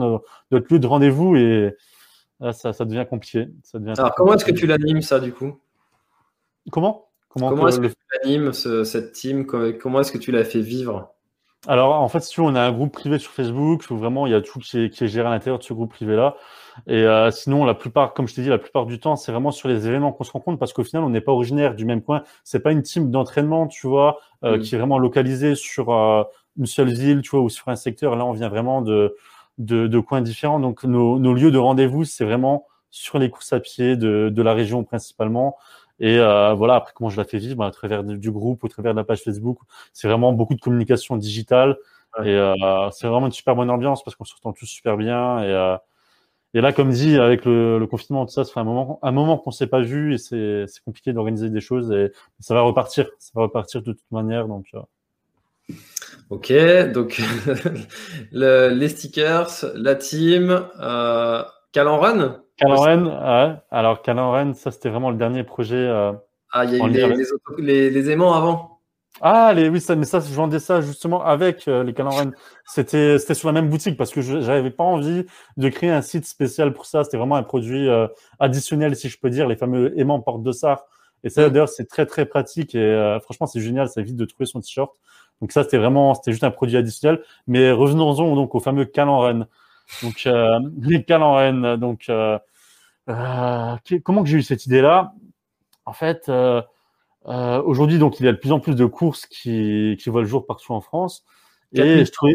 notre, 0.51 0.73
lieu 0.73 0.81
de 0.81 0.87
rendez-vous 0.87 1.37
et 1.37 1.77
là, 2.41 2.53
ça, 2.53 2.73
ça 2.73 2.85
devient 2.85 3.07
compliqué. 3.09 3.49
Ça 3.63 3.79
devient 3.79 3.95
Alors, 3.97 4.15
comment 4.15 4.35
est-ce 4.35 4.45
que 4.45 4.51
tu 4.51 4.67
l'animes, 4.67 5.03
ça, 5.03 5.21
du 5.21 5.33
coup? 5.33 5.59
Comment? 6.73 7.09
Comment, 7.29 7.51
comment 7.51 7.69
est-ce 7.69 7.81
que 7.81 7.87
tu 7.87 7.95
l'animes, 8.25 8.53
cette 8.53 9.13
team? 9.13 9.47
Comment 9.47 10.01
est-ce 10.01 10.11
que 10.11 10.19
tu 10.19 10.33
l'as 10.33 10.45
fait 10.45 10.61
vivre? 10.61 11.15
Alors, 11.67 12.01
en 12.01 12.09
fait, 12.09 12.21
si 12.21 12.41
on 12.41 12.55
a 12.55 12.61
un 12.61 12.73
groupe 12.73 12.93
privé 12.93 13.19
sur 13.19 13.33
Facebook 13.33 13.85
où 13.91 13.97
vraiment 13.97 14.27
il 14.27 14.33
y 14.33 14.35
a 14.35 14.41
tout 14.41 14.59
qui 14.59 14.79
est, 14.79 14.91
qui 14.91 15.05
est 15.05 15.09
géré 15.09 15.27
à 15.27 15.31
l'intérieur 15.31 15.59
de 15.59 15.65
ce 15.65 15.73
groupe 15.73 15.91
privé-là. 15.91 16.37
Et 16.87 17.03
euh, 17.03 17.31
sinon, 17.31 17.65
la 17.65 17.75
plupart, 17.75 18.15
comme 18.15 18.29
je 18.29 18.35
t'ai 18.35 18.43
dit, 18.43 18.49
la 18.49 18.59
plupart 18.59 18.87
du 18.87 19.01
temps, 19.01 19.17
c'est 19.17 19.33
vraiment 19.33 19.51
sur 19.51 19.69
les 19.69 19.87
événements 19.87 20.13
qu'on 20.13 20.25
se 20.25 20.33
rencontre 20.33 20.59
parce 20.59 20.73
qu'au 20.73 20.85
final, 20.85 21.03
on 21.05 21.11
n'est 21.11 21.21
pas 21.21 21.33
originaire 21.33 21.75
du 21.75 21.85
même 21.85 22.03
coin. 22.03 22.23
C'est 22.45 22.61
pas 22.61 22.73
une 22.73 22.83
team 22.83 23.11
d'entraînement, 23.11 23.67
tu 23.67 23.87
vois, 23.87 24.19
euh, 24.45 24.59
mm. 24.59 24.61
qui 24.61 24.75
est 24.75 24.79
vraiment 24.79 24.99
localisée 24.99 25.55
sur 25.55 25.91
euh, 25.91 26.23
une 26.59 26.67
seule 26.67 26.93
ville, 26.93 27.23
tu 27.23 27.31
vois, 27.31 27.41
ou 27.41 27.49
sur 27.49 27.69
un 27.69 27.77
secteur. 27.77 28.15
Là, 28.17 28.25
on 28.25 28.33
vient 28.33 28.49
vraiment 28.49 28.83
de, 28.83 29.17
de, 29.59 29.87
de 29.87 29.99
coins 29.99 30.21
différents. 30.21 30.61
Donc, 30.61 30.85
nos, 30.85 31.19
nos 31.19 31.35
lieux 31.35 31.51
de 31.51 31.59
rendez-vous, 31.59 32.05
c'est 32.05 32.25
vraiment 32.25 32.67
sur 32.91 33.19
les 33.19 33.31
courses 33.31 33.53
à 33.53 33.61
pied 33.61 33.97
de, 33.97 34.31
de 34.31 34.43
la 34.43 34.55
région 34.55 34.85
principalement. 34.85 35.57
Et 35.99 36.19
euh, 36.19 36.55
voilà, 36.55 36.75
après 36.77 36.93
comment 36.95 37.11
je 37.11 37.17
la 37.17 37.25
fais 37.25 37.39
vivre, 37.39 37.57
bah, 37.57 37.67
à 37.67 37.71
travers 37.71 38.05
du 38.05 38.31
groupe, 38.31 38.65
au 38.65 38.69
travers 38.69 38.93
de 38.93 38.99
la 38.99 39.05
page 39.05 39.23
Facebook, 39.23 39.59
c'est 39.93 40.09
vraiment 40.09 40.33
beaucoup 40.33 40.55
de 40.55 40.61
communication 40.61 41.17
digitale. 41.17 41.79
Et 42.25 42.35
euh, 42.35 42.91
c'est 42.93 43.07
vraiment 43.07 43.27
une 43.27 43.33
super 43.33 43.55
bonne 43.55 43.71
ambiance 43.71 44.03
parce 44.03 44.17
qu'on 44.17 44.25
se 44.25 44.35
retend 44.35 44.53
tous 44.53 44.67
super 44.67 44.97
bien. 44.97 45.41
Et, 45.43 45.51
euh, 45.51 45.77
et 46.55 46.61
là, 46.61 46.73
comme 46.73 46.91
dit, 46.91 47.19
avec 47.19 47.45
le, 47.45 47.79
le, 47.79 47.87
confinement, 47.87 48.25
tout 48.25 48.33
ça, 48.33 48.45
ça 48.45 48.53
fait 48.53 48.61
un 48.61 48.65
moment, 48.65 48.99
un 49.03 49.13
moment 49.13 49.37
qu'on 49.37 49.51
s'est 49.51 49.67
pas 49.67 49.81
vu 49.81 50.15
et 50.15 50.19
c'est, 50.19 50.65
c'est 50.67 50.83
compliqué 50.83 51.13
d'organiser 51.13 51.51
des 51.51 51.61
choses 51.61 51.93
et 51.93 52.13
ça 52.41 52.55
va 52.55 52.63
repartir. 52.63 53.09
Ça 53.19 53.33
va 53.35 53.43
repartir 53.43 53.83
de 53.83 53.93
toute 53.93 54.11
manière. 54.11 54.49
Donc, 54.49 54.67
euh. 54.75 54.81
Ok, 56.31 56.53
donc 56.93 57.21
le, 58.33 58.69
les 58.69 58.89
stickers, 58.89 59.67
la 59.75 59.95
team, 59.95 60.67
euh, 60.81 61.43
Calan 61.73 61.99
Run 61.99 62.43
Calan 62.57 63.07
ouais. 63.07 63.55
Alors 63.71 64.03
Calan 64.03 64.55
ça 64.55 64.71
c'était 64.71 64.89
vraiment 64.89 65.11
le 65.11 65.17
dernier 65.17 65.45
projet. 65.45 65.77
Euh, 65.77 66.13
ah, 66.53 66.65
il 66.65 66.73
y 66.75 66.81
a 66.81 67.09
eu 67.09 67.27
les, 67.59 67.91
les, 67.91 68.11
aimants 68.11 68.35
avant. 68.35 68.81
Ah, 69.21 69.53
les, 69.55 69.69
oui, 69.69 69.81
ça, 69.81 69.97
mais 69.97 70.05
ça, 70.05 70.21
je 70.21 70.33
vendais 70.33 70.59
ça 70.59 70.81
justement 70.81 71.23
avec 71.23 71.69
euh, 71.69 71.83
les 71.83 71.93
Calan 71.93 72.31
C'était, 72.65 73.19
c'était 73.19 73.35
sur 73.35 73.49
la 73.49 73.53
même 73.53 73.69
boutique 73.69 73.97
parce 73.97 74.11
que 74.11 74.23
je 74.23 74.39
n'avais 74.39 74.71
pas 74.71 74.85
envie 74.85 75.27
de 75.57 75.69
créer 75.69 75.91
un 75.91 76.03
site 76.03 76.27
spécial 76.27 76.73
pour 76.73 76.87
ça. 76.87 77.05
C'était 77.05 77.17
vraiment 77.17 77.37
un 77.37 77.43
produit 77.43 77.89
euh, 77.89 78.07
additionnel, 78.39 78.97
si 78.97 79.09
je 79.09 79.19
peux 79.19 79.29
dire, 79.29 79.49
les 79.49 79.57
fameux 79.57 79.99
aimants 79.99 80.21
porte 80.21 80.43
de 80.43 80.53
Sar. 80.53 80.85
Et 81.25 81.31
ça, 81.31 81.47
mm. 81.49 81.51
d'ailleurs, 81.51 81.69
c'est 81.69 81.87
très, 81.87 82.07
très 82.07 82.27
pratique 82.27 82.75
et 82.75 83.19
franchement, 83.23 83.47
c'est 83.47 83.61
génial. 83.61 83.89
Ça 83.89 84.01
évite 84.01 84.17
de 84.17 84.25
trouver 84.25 84.47
son 84.47 84.61
t-shirt. 84.61 84.93
Donc 85.43 85.53
ça, 85.53 85.65
c'était 85.65 85.79
vraiment, 85.79 86.15
c'était 86.15 86.33
juste 86.33 86.45
un 86.45 86.51
produit 86.51 86.77
additionnel. 86.77 87.23
Mais 87.47 87.71
revenons-en 87.71 88.35
donc 88.35 88.55
au 88.55 88.61
fameux 88.61 88.87
Calan 88.87 89.47
donc 90.03 90.27
euh, 90.27 90.59
les 90.81 91.05
cales 91.05 91.79
Donc 91.79 92.09
euh, 92.09 92.39
euh, 93.09 93.77
comment 94.05 94.23
que 94.23 94.29
j'ai 94.29 94.39
eu 94.39 94.43
cette 94.43 94.67
idée-là? 94.67 95.15
En 95.85 95.93
fait, 95.93 96.31
aujourd'hui, 97.25 97.99
donc 97.99 98.19
il 98.21 98.27
y 98.27 98.29
a 98.29 98.33
de 98.33 98.39
plus 98.39 98.53
en 98.53 98.61
plus 98.61 98.75
de 98.75 98.87
courses 98.87 99.27
qui, 99.27 99.97
qui 100.01 100.11
voient 100.11 100.23
le 100.23 100.27
jour 100.27 100.47
partout 100.47 100.73
en 100.73 100.81
France. 100.81 101.25
Et 101.73 102.05
je 102.05 102.11
trouvais, 102.11 102.35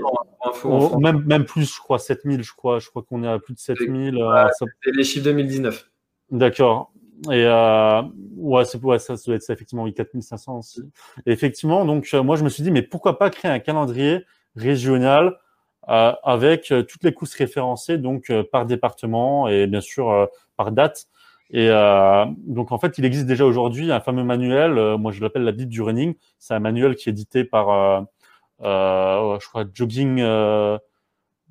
oh, 0.63 0.99
même, 0.99 1.23
même 1.25 1.45
plus, 1.45 1.73
je 1.73 1.79
crois, 1.79 1.99
7000, 1.99 2.43
je 2.43 2.53
crois. 2.53 2.79
Je 2.79 2.89
crois 2.89 3.01
qu'on 3.01 3.23
est 3.23 3.27
à 3.27 3.39
plus 3.39 3.53
de 3.53 3.59
7000. 3.59 4.17
C'est 4.53 4.91
les 4.95 5.03
chiffres 5.03 5.25
2019. 5.25 5.89
D'accord. 6.29 6.91
Et 7.29 7.45
euh, 7.45 8.01
ouais, 8.35 8.65
ça, 8.65 8.77
doit 8.79 8.95
être 8.95 9.01
ça, 9.01 9.53
effectivement, 9.53 9.83
oui, 9.83 9.93
4500 9.93 10.57
aussi. 10.57 10.81
Et 11.25 11.31
effectivement, 11.31 11.85
donc 11.85 12.11
moi 12.13 12.35
je 12.35 12.43
me 12.43 12.49
suis 12.49 12.63
dit, 12.63 12.71
mais 12.71 12.81
pourquoi 12.81 13.19
pas 13.19 13.29
créer 13.29 13.51
un 13.51 13.59
calendrier 13.59 14.25
régional 14.55 15.37
avec 15.87 16.71
euh, 16.71 16.83
toutes 16.83 17.03
les 17.03 17.13
courses 17.13 17.33
référencées 17.33 17.97
donc 17.97 18.29
euh, 18.29 18.43
par 18.49 18.65
département 18.65 19.47
et 19.47 19.67
bien 19.67 19.81
sûr 19.81 20.29
par 20.57 20.71
date. 20.71 21.07
Et 21.53 21.67
donc 21.67 22.71
en 22.71 22.79
fait, 22.79 22.97
il 22.97 23.03
existe 23.03 23.25
déjà 23.25 23.45
aujourd'hui 23.45 23.91
un 23.91 23.99
fameux 23.99 24.23
manuel. 24.23 24.95
moi, 24.97 25.11
je 25.11 25.21
l'appelle 25.21 25.43
la 25.43 25.51
Bible 25.51 25.69
du 25.69 25.81
running. 25.81 26.15
C'est 26.39 26.53
un 26.53 26.61
manuel 26.61 26.95
qui 26.95 27.09
est 27.09 27.11
édité 27.11 27.43
par, 27.43 28.07
je 28.61 29.47
crois, 29.49 29.65
Jogging. 29.73 30.23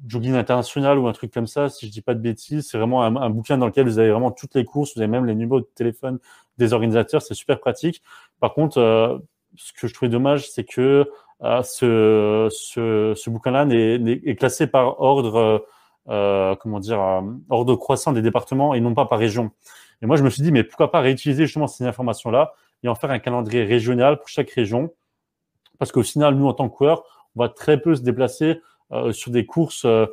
Jogging 0.06 0.32
International 0.32 0.98
ou 0.98 1.08
un 1.08 1.12
truc 1.12 1.30
comme 1.30 1.46
ça, 1.46 1.68
si 1.68 1.86
je 1.86 1.92
dis 1.92 2.00
pas 2.00 2.14
de 2.14 2.20
bêtises. 2.20 2.70
C'est 2.70 2.78
vraiment 2.78 3.02
un, 3.02 3.14
un, 3.16 3.28
bouquin 3.28 3.58
dans 3.58 3.66
lequel 3.66 3.84
vous 3.84 3.98
avez 3.98 4.10
vraiment 4.10 4.30
toutes 4.30 4.54
les 4.54 4.64
courses, 4.64 4.94
vous 4.94 5.02
avez 5.02 5.10
même 5.10 5.26
les 5.26 5.34
numéros 5.34 5.60
de 5.60 5.68
téléphone 5.74 6.18
des 6.60 6.72
organisateurs, 6.72 7.22
c'est 7.22 7.34
super 7.34 7.58
pratique. 7.58 8.02
Par 8.38 8.54
contre, 8.54 8.78
euh, 8.78 9.18
ce 9.56 9.72
que 9.72 9.88
je 9.88 9.94
trouvais 9.94 10.08
dommage, 10.08 10.48
c'est 10.48 10.64
que 10.64 10.80
euh, 10.80 11.04
ce, 11.42 12.48
ce, 12.50 13.14
ce 13.16 13.30
bouquin-là 13.30 13.66
est, 13.70 14.36
classé 14.38 14.66
par 14.66 15.00
ordre, 15.00 15.66
euh, 16.08 16.54
comment 16.56 16.80
dire, 16.80 17.00
euh, 17.00 17.20
ordre 17.48 17.76
croissant 17.76 18.12
des 18.12 18.22
départements 18.22 18.74
et 18.74 18.80
non 18.80 18.94
pas 18.94 19.06
par 19.06 19.18
région. 19.18 19.50
Et 20.02 20.06
moi, 20.06 20.16
je 20.16 20.22
me 20.22 20.30
suis 20.30 20.42
dit, 20.42 20.52
mais 20.52 20.64
pourquoi 20.64 20.90
pas 20.90 21.00
réutiliser 21.00 21.46
justement 21.46 21.66
ces 21.66 21.84
informations-là 21.84 22.52
et 22.82 22.88
en 22.88 22.94
faire 22.94 23.10
un 23.10 23.18
calendrier 23.18 23.64
régional 23.64 24.18
pour 24.18 24.28
chaque 24.28 24.50
région? 24.50 24.92
Parce 25.78 25.92
qu'au 25.92 26.02
final, 26.02 26.34
nous, 26.34 26.46
en 26.46 26.52
tant 26.52 26.68
que 26.68 26.76
coureurs, 26.76 27.04
on 27.36 27.40
va 27.40 27.48
très 27.48 27.80
peu 27.80 27.94
se 27.94 28.02
déplacer 28.02 28.60
euh, 28.92 29.12
sur 29.12 29.30
des 29.30 29.46
courses 29.46 29.84
euh, 29.84 30.06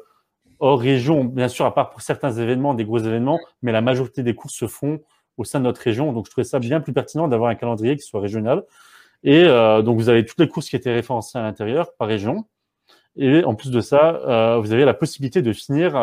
hors 0.59 0.79
région, 0.79 1.25
bien 1.25 1.47
sûr, 1.47 1.65
à 1.65 1.73
part 1.73 1.89
pour 1.89 2.01
certains 2.01 2.31
événements, 2.31 2.73
des 2.73 2.85
gros 2.85 2.99
événements, 2.99 3.39
mais 3.61 3.71
la 3.71 3.81
majorité 3.81 4.23
des 4.23 4.33
courses 4.33 4.55
se 4.55 4.67
font 4.67 5.01
au 5.37 5.43
sein 5.43 5.59
de 5.59 5.65
notre 5.65 5.81
région. 5.81 6.13
Donc, 6.13 6.25
je 6.25 6.31
trouvais 6.31 6.45
ça 6.45 6.59
bien 6.59 6.79
plus 6.79 6.93
pertinent 6.93 7.27
d'avoir 7.27 7.49
un 7.49 7.55
calendrier 7.55 7.95
qui 7.95 8.03
soit 8.03 8.21
régional. 8.21 8.63
Et 9.23 9.43
euh, 9.43 9.81
donc, 9.81 9.97
vous 9.97 10.09
avez 10.09 10.25
toutes 10.25 10.39
les 10.39 10.47
courses 10.47 10.69
qui 10.69 10.75
étaient 10.75 10.93
référencées 10.93 11.37
à 11.37 11.41
l'intérieur 11.41 11.93
par 11.97 12.07
région. 12.07 12.45
Et 13.15 13.43
en 13.43 13.55
plus 13.55 13.71
de 13.71 13.81
ça, 13.81 14.21
euh, 14.27 14.59
vous 14.59 14.71
avez 14.73 14.85
la 14.85 14.93
possibilité 14.93 15.41
de 15.41 15.53
finir 15.53 15.95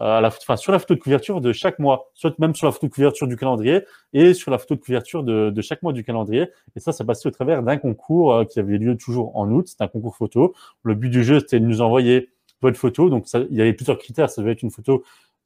euh, 0.00 0.26
enfin, 0.26 0.56
sur 0.56 0.72
la 0.72 0.78
photo 0.78 0.94
de 0.94 1.00
couverture 1.00 1.40
de 1.40 1.52
chaque 1.52 1.78
mois, 1.78 2.10
soit 2.14 2.36
même 2.38 2.54
sur 2.54 2.66
la 2.66 2.72
photo 2.72 2.86
de 2.88 2.92
couverture 2.92 3.28
du 3.28 3.36
calendrier 3.36 3.84
et 4.12 4.34
sur 4.34 4.50
la 4.50 4.58
photo 4.58 4.74
de 4.74 4.80
couverture 4.80 5.22
de, 5.22 5.60
chaque 5.62 5.82
mois 5.82 5.92
du 5.92 6.04
calendrier. 6.04 6.48
Et 6.76 6.80
ça, 6.80 6.92
ça 6.92 7.04
passait 7.04 7.28
au 7.28 7.32
travers 7.32 7.62
d'un 7.62 7.76
concours 7.76 8.34
euh, 8.34 8.44
qui 8.44 8.58
avait 8.58 8.78
lieu 8.78 8.96
toujours 8.96 9.36
en 9.36 9.50
août. 9.50 9.66
C'est 9.68 9.82
un 9.82 9.88
concours 9.88 10.16
photo. 10.16 10.54
Le 10.82 10.94
but 10.94 11.10
du 11.10 11.22
jeu, 11.22 11.40
c'était 11.40 11.60
de 11.60 11.66
nous 11.66 11.80
envoyer 11.80 12.30
votre 12.60 12.78
photo. 12.78 13.08
Donc, 13.08 13.26
il 13.32 13.56
y 13.56 13.60
avait 13.60 13.72
plusieurs 13.72 13.98
critères. 13.98 14.30
Ça 14.30 14.42
devait 14.42 14.52
être 14.52 14.62
une 14.62 14.70
photo 14.70 15.04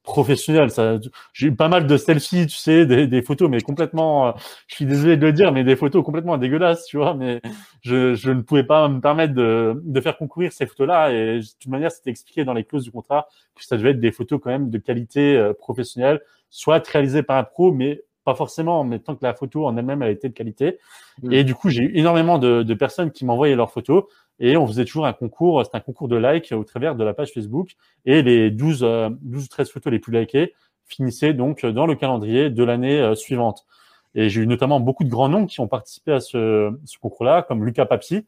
professionnel. 0.09 0.71
Ça, 0.71 0.99
j'ai 1.35 1.49
eu 1.49 1.55
pas 1.55 1.69
mal 1.69 1.87
de 1.87 1.97
selfies, 1.97 2.47
tu 2.47 2.57
sais, 2.57 2.87
des, 2.87 3.07
des 3.07 3.23
photos, 3.23 3.49
mais 3.51 3.61
complètement. 3.61 4.29
Euh, 4.29 4.33
je 4.67 4.77
suis 4.77 4.87
désolé 4.87 5.17
de 5.17 5.27
le 5.27 5.33
dire, 5.33 5.53
mais 5.53 5.65
des 5.65 5.77
photos 5.77 6.03
complètement 6.03 6.39
dégueulasses, 6.39 6.87
tu 6.87 6.97
vois. 6.97 7.15
Mais 7.15 7.41
je, 7.83 8.15
je 8.15 8.31
ne 8.31 8.41
pouvais 8.41 8.65
pas 8.65 8.89
me 8.89 9.01
permettre 9.01 9.35
de, 9.35 9.81
de 9.85 10.01
faire 10.01 10.17
concourir 10.17 10.53
ces 10.53 10.67
photos-là. 10.67 11.13
Et 11.13 11.41
de 11.41 11.43
toute 11.43 11.71
manière, 11.71 11.93
c'était 11.93 12.11
expliqué 12.11 12.45
dans 12.45 12.55
les 12.55 12.65
clauses 12.65 12.85
du 12.85 12.91
contrat 12.91 13.29
que 13.55 13.65
ça 13.65 13.77
devait 13.77 13.91
être 13.91 14.01
des 14.01 14.13
photos 14.13 14.41
quand 14.43 14.51
même 14.51 14.71
de 14.71 14.79
qualité 14.79 15.37
euh, 15.37 15.53
professionnelle, 15.53 16.21
soit 16.49 16.87
réalisées 16.89 17.23
par 17.23 17.37
un 17.37 17.45
pro, 17.45 17.71
mais 17.71 18.03
pas 18.25 18.35
forcément, 18.35 18.85
mais 18.85 18.99
tant 18.99 19.15
que 19.15 19.25
la 19.25 19.35
photo 19.35 19.67
en 19.67 19.77
elle-même 19.77 20.03
a 20.03 20.11
été 20.11 20.29
de 20.29 20.35
qualité. 20.35 20.79
Mm. 21.23 21.33
Et 21.33 21.45
du 21.45 21.55
coup, 21.55 21.69
j'ai 21.69 21.83
eu 21.83 21.97
énormément 21.97 22.39
de, 22.39 22.63
de 22.63 22.75
personnes 22.75 23.11
qui 23.11 23.25
m'envoyaient 23.25 23.57
leurs 23.57 23.71
photos 23.71 24.05
et 24.41 24.57
on 24.57 24.67
faisait 24.67 24.85
toujours 24.85 25.07
un 25.07 25.13
concours, 25.13 25.65
c'était 25.65 25.77
un 25.77 25.81
concours 25.81 26.09
de 26.09 26.17
likes 26.17 26.53
au 26.53 26.65
travers 26.65 26.95
de 26.95 27.05
la 27.05 27.15
page 27.15 27.33
Facebook. 27.33 27.71
Et 28.05 28.23
les 28.23 28.51
12, 28.51 28.81
12 29.21 29.45
ou 29.45 29.49
13 29.49 29.71
photos 29.71 29.93
les 29.93 29.99
plus 29.99 30.13
likées 30.13 30.55
finissaient 30.87 31.35
donc 31.35 31.67
dans 31.67 31.87
le 31.87 31.95
calendrier 31.95 32.49
de 32.51 32.65
l'année 32.65 33.01
euh, 33.01 33.15
suivante. 33.15 33.67
Et 34.15 34.31
j'ai 34.31 34.41
eu 34.41 34.47
notamment 34.47 34.81
beaucoup 34.81 35.05
de 35.05 35.11
grands 35.11 35.29
noms 35.29 35.47
qui 35.47 35.61
ont 35.61 35.69
participé 35.69 36.13
à 36.13 36.21
ce, 36.21 36.73
ce 36.85 36.99
concours-là, 36.99 37.43
comme 37.43 37.65
Lucas 37.65 37.87
Papi, 37.87 38.27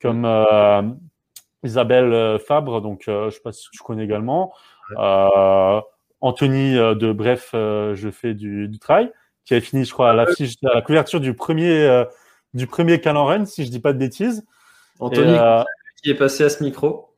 comme 0.00 0.24
euh, 0.24 0.82
Isabelle 1.62 2.12
euh, 2.12 2.38
Fabre, 2.38 2.80
donc 2.80 3.04
je 3.06 3.30
sais 3.30 3.40
pas 3.40 3.52
si 3.52 3.68
tu 3.70 3.78
connais 3.82 4.04
également, 4.04 4.52
euh, 4.98 5.80
Anthony 6.20 6.74
de 6.74 7.12
Bref, 7.12 7.50
je 7.52 8.10
fais 8.10 8.34
du, 8.34 8.68
du 8.68 8.78
trail, 8.78 9.10
qui 9.44 9.54
avait 9.54 9.60
fini, 9.60 9.84
je 9.84 9.92
crois, 9.92 10.10
à 10.10 10.14
la, 10.14 10.26
fiche, 10.26 10.54
à 10.64 10.74
la 10.74 10.82
couverture 10.82 11.20
du 11.20 11.34
premier 11.34 12.04
du 12.52 12.66
premier 12.66 13.00
calendrier, 13.00 13.46
si 13.46 13.64
je 13.64 13.70
dis 13.70 13.80
pas 13.80 13.92
de 13.92 13.98
bêtises. 13.98 14.44
Anthony, 15.00 15.36
euh, 15.36 15.62
qui 16.02 16.10
est 16.10 16.14
passé 16.14 16.44
à 16.44 16.48
ce 16.48 16.62
micro. 16.62 17.10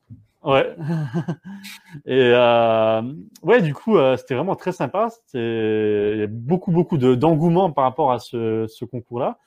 Ouais. 0.43 0.75
et 2.05 2.33
euh, 2.35 3.03
ouais, 3.43 3.63
du 3.63 3.75
coup, 3.75 3.97
euh, 3.97 4.17
c'était 4.17 4.35
vraiment 4.35 4.57
très 4.57 4.73
sympa. 4.73 5.09
Il 5.35 6.17
y 6.19 6.23
a 6.23 6.27
beaucoup, 6.27 6.73
beaucoup 6.73 6.99
d'engouement 6.99 7.71
par 7.71 7.85
rapport 7.85 8.13
à 8.13 8.19
ce, 8.19 8.67
ce 8.69 8.85
concours-là. 8.85 9.39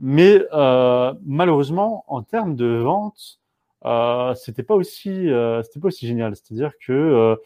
Mais 0.00 0.44
euh, 0.52 1.14
malheureusement, 1.24 2.04
en 2.08 2.22
termes 2.22 2.56
de 2.56 2.66
vente, 2.66 3.40
euh, 3.86 4.34
c'était 4.34 4.62
pas 4.62 4.74
aussi, 4.74 5.30
euh, 5.30 5.62
c'était 5.62 5.80
pas 5.80 5.88
aussi 5.88 6.06
génial. 6.06 6.34
C'est-à-dire 6.36 6.72
que 6.84 7.38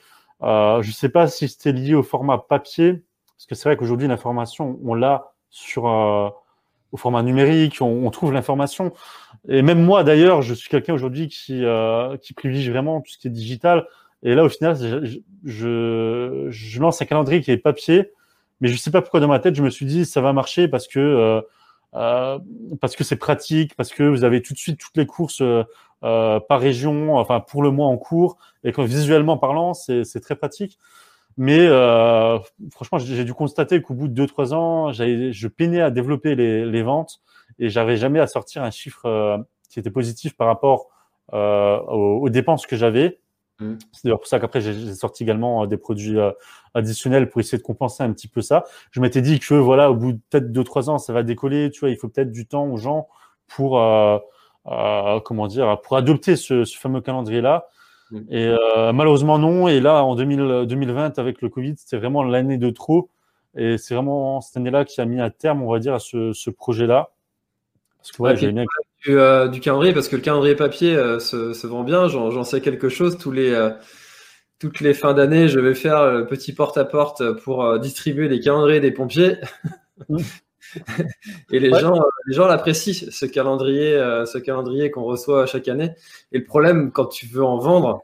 euh, 0.43 0.83
je 0.83 0.91
sais 0.93 1.09
pas 1.09 1.29
si 1.29 1.49
c'était 1.49 1.73
lié 1.73 1.95
au 1.95 2.03
format 2.03 2.39
papier, 2.39 3.05
parce 3.37 3.47
que 3.47 3.55
c'est 3.55 3.69
vrai 3.69 3.77
qu'aujourd'hui 3.77 4.09
l'information, 4.09 4.79
on 4.85 4.95
l'a 4.95 5.35
sur 5.51 5.85
au 6.91 6.97
format 6.97 7.23
numérique, 7.23 7.79
on, 7.81 8.07
on 8.07 8.11
trouve 8.11 8.33
l'information. 8.33 8.93
Et 9.49 9.63
même 9.63 9.83
moi, 9.83 10.05
d'ailleurs, 10.05 10.43
je 10.43 10.55
suis 10.55 10.69
quelqu'un 10.69 10.95
aujourd'hui 10.95 11.29
qui, 11.29 11.65
euh, 11.65 12.17
qui 12.19 12.35
privilégie 12.35 12.71
vraiment 12.71 13.01
tout 13.01 13.11
ce 13.11 13.19
qui 13.19 13.29
est 13.29 13.31
digital. 13.31 13.87
Et 14.23 14.35
là, 14.35 14.45
au 14.45 14.49
final, 14.49 14.77
je, 15.45 16.47
je, 16.51 16.81
lance 16.81 17.01
un 17.01 17.05
calendrier 17.07 17.41
qui 17.41 17.51
est 17.51 17.57
papier, 17.57 18.13
mais 18.61 18.69
je 18.69 18.77
sais 18.77 18.91
pas 18.91 19.01
pourquoi 19.01 19.21
dans 19.21 19.29
ma 19.29 19.39
tête, 19.39 19.55
je 19.55 19.63
me 19.63 19.71
suis 19.71 19.87
dit 19.87 20.05
ça 20.05 20.21
va 20.21 20.33
marcher 20.33 20.69
parce 20.69 20.89
que 20.89 20.99
euh, 20.99 21.41
euh, 21.95 22.39
parce 22.81 22.97
que 22.97 23.05
c'est 23.05 23.17
pratique, 23.17 23.75
parce 23.77 23.91
que 23.91 24.03
vous 24.03 24.25
avez 24.25 24.43
tout 24.43 24.53
de 24.53 24.59
suite 24.59 24.79
toutes 24.79 24.97
les 24.97 25.07
courses 25.07 25.41
euh, 25.41 25.65
euh 26.05 26.41
par 26.41 26.61
région, 26.61 27.17
enfin 27.17 27.41
pour 27.41 27.63
le 27.63 27.71
mois 27.71 27.87
en 27.87 27.97
cours, 27.97 28.37
et 28.65 28.73
que 28.73 28.83
visuellement 28.83 29.39
parlant, 29.39 29.75
c'est 29.75 30.21
très 30.21 30.37
pratique. 30.37 30.79
Mais 31.37 31.61
euh, 31.61 32.39
franchement, 32.73 32.99
j'ai 32.99 33.25
dû 33.25 33.33
constater 33.35 33.81
qu'au 33.81 33.95
bout 33.95 34.09
de 34.09 34.27
2-3 34.27 34.55
ans, 34.55 34.93
je 34.93 35.49
peinais 35.49 35.81
à 35.81 35.91
développer 35.91 36.35
les, 36.35 36.67
les 36.67 36.83
ventes 36.83 37.21
et 37.59 37.69
j'avais 37.69 37.97
jamais 37.97 38.21
à 38.21 38.27
sortir 38.27 38.63
un 38.63 38.71
chiffre 38.71 39.07
euh, 39.07 39.39
qui 39.69 39.79
était 39.79 39.91
positif 39.91 40.37
par 40.37 40.47
rapport 40.47 40.89
euh, 41.33 41.79
aux, 41.81 42.29
dépenses 42.31 42.67
que 42.67 42.77
j'avais. 42.77 43.21
Mm. 43.61 43.75
C'est 43.93 44.05
d'ailleurs 44.05 44.21
pour 44.21 44.29
ça 44.29 44.41
qu'après 44.41 44.61
j'ai 44.61 44.95
sorti 44.95 45.25
également 45.25 45.65
euh, 45.65 45.67
des 45.67 45.77
produits 45.77 46.19
additionnels 46.75 47.29
pour 47.29 47.41
essayer 47.41 47.59
de 47.59 47.63
compenser 47.63 48.03
un 48.03 48.13
petit 48.13 48.29
peu 48.29 48.41
ça. 48.41 48.65
Je 48.91 49.01
m'étais 49.01 49.23
dit 49.23 49.41
que 49.41 49.55
voilà, 49.55 49.91
au 49.91 49.95
bout 49.95 50.13
de 50.13 50.21
peut-être 50.31 50.53
2-3 50.53 50.91
ans, 50.91 50.99
ça 50.99 51.13
va 51.13 51.23
décoller. 51.23 51.71
Tu 51.71 51.81
vois, 51.81 51.91
il 51.91 51.97
faut 51.97 52.09
peut-être 52.09 52.33
du 52.33 52.47
temps 52.47 52.67
aux 52.67 52.77
gens 52.77 53.09
pour 53.47 53.79
euh, 54.71 55.21
comment 55.21 55.47
dire, 55.47 55.81
pour 55.81 55.97
adopter 55.97 56.37
ce, 56.37 56.65
ce 56.65 56.79
fameux 56.79 57.01
calendrier 57.01 57.41
là. 57.41 57.69
Mm. 58.11 58.19
Et 58.31 58.47
euh, 58.47 58.93
malheureusement 58.93 59.39
non. 59.39 59.69
Et 59.69 59.81
là, 59.81 60.05
en 60.05 60.15
2000, 60.15 60.67
2020, 60.67 61.19
avec 61.19 61.43
le 61.43 61.49
Covid, 61.49 61.75
c'était 61.77 61.97
vraiment 61.97 62.23
l'année 62.23 62.59
de 62.59 62.71
trop. 62.71 63.11
Et 63.57 63.79
c'est 63.79 63.95
vraiment 63.95 64.41
cette 64.41 64.57
année-là 64.59 64.85
qui 64.85 65.01
a 65.01 65.07
mis 65.07 65.21
un 65.21 65.31
terme, 65.31 65.63
on 65.63 65.71
va 65.71 65.79
dire, 65.79 65.95
à 65.95 65.99
ce, 65.99 66.33
ce 66.33 66.51
projet-là. 66.51 67.11
Parce 67.99 68.13
que 68.13 68.23
ouais, 68.23 68.35
du, 68.35 68.67
euh, 69.09 69.49
du, 69.49 69.61
calendrier, 69.61 69.93
parce 69.93 70.09
que 70.09 70.17
le 70.17 70.23
calendrier 70.23 70.55
papier 70.55 70.95
euh, 70.97 71.19
se, 71.19 71.53
se, 71.53 71.67
vend 71.67 71.85
bien. 71.85 72.09
J'en 72.09 72.45
sais 72.45 72.61
quelque 72.61 72.89
chose. 72.89 73.19
Tous 73.19 73.33
les 73.33 73.53
euh, 73.53 73.71
toutes 74.59 74.81
les 74.81 74.95
fins 74.95 75.15
d'année, 75.15 75.49
je 75.49 75.61
vais 75.61 75.75
faire 75.75 76.11
le 76.11 76.27
petit 76.27 76.53
porte-à-porte 76.53 77.21
-porte 77.21 77.41
pour 77.43 77.79
distribuer 77.79 78.29
les 78.29 78.41
calendriers 78.41 78.81
des 78.81 78.91
pompiers. 78.91 79.37
Mm. 80.09 80.19
et 81.53 81.61
les 81.61 81.71
gens, 81.71 81.99
les 82.27 82.35
gens 82.35 82.47
l'apprécient 82.47 83.09
ce 83.11 83.25
calendrier, 83.25 83.93
ce 84.27 84.37
calendrier 84.39 84.91
qu'on 84.91 85.05
reçoit 85.05 85.47
chaque 85.47 85.69
année. 85.69 85.93
Et 86.33 86.39
le 86.39 86.45
problème, 86.45 86.91
quand 86.93 87.07
tu 87.07 87.27
veux 87.27 87.45
en 87.45 87.59
vendre, 87.59 88.03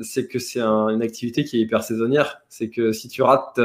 c'est 0.00 0.28
que 0.28 0.38
c'est 0.38 0.60
un, 0.60 0.88
une 0.88 1.02
activité 1.02 1.44
qui 1.44 1.58
est 1.58 1.60
hyper 1.60 1.82
saisonnière. 1.82 2.40
C'est 2.48 2.70
que 2.70 2.92
si 2.92 3.08
tu 3.08 3.22
rates 3.22 3.58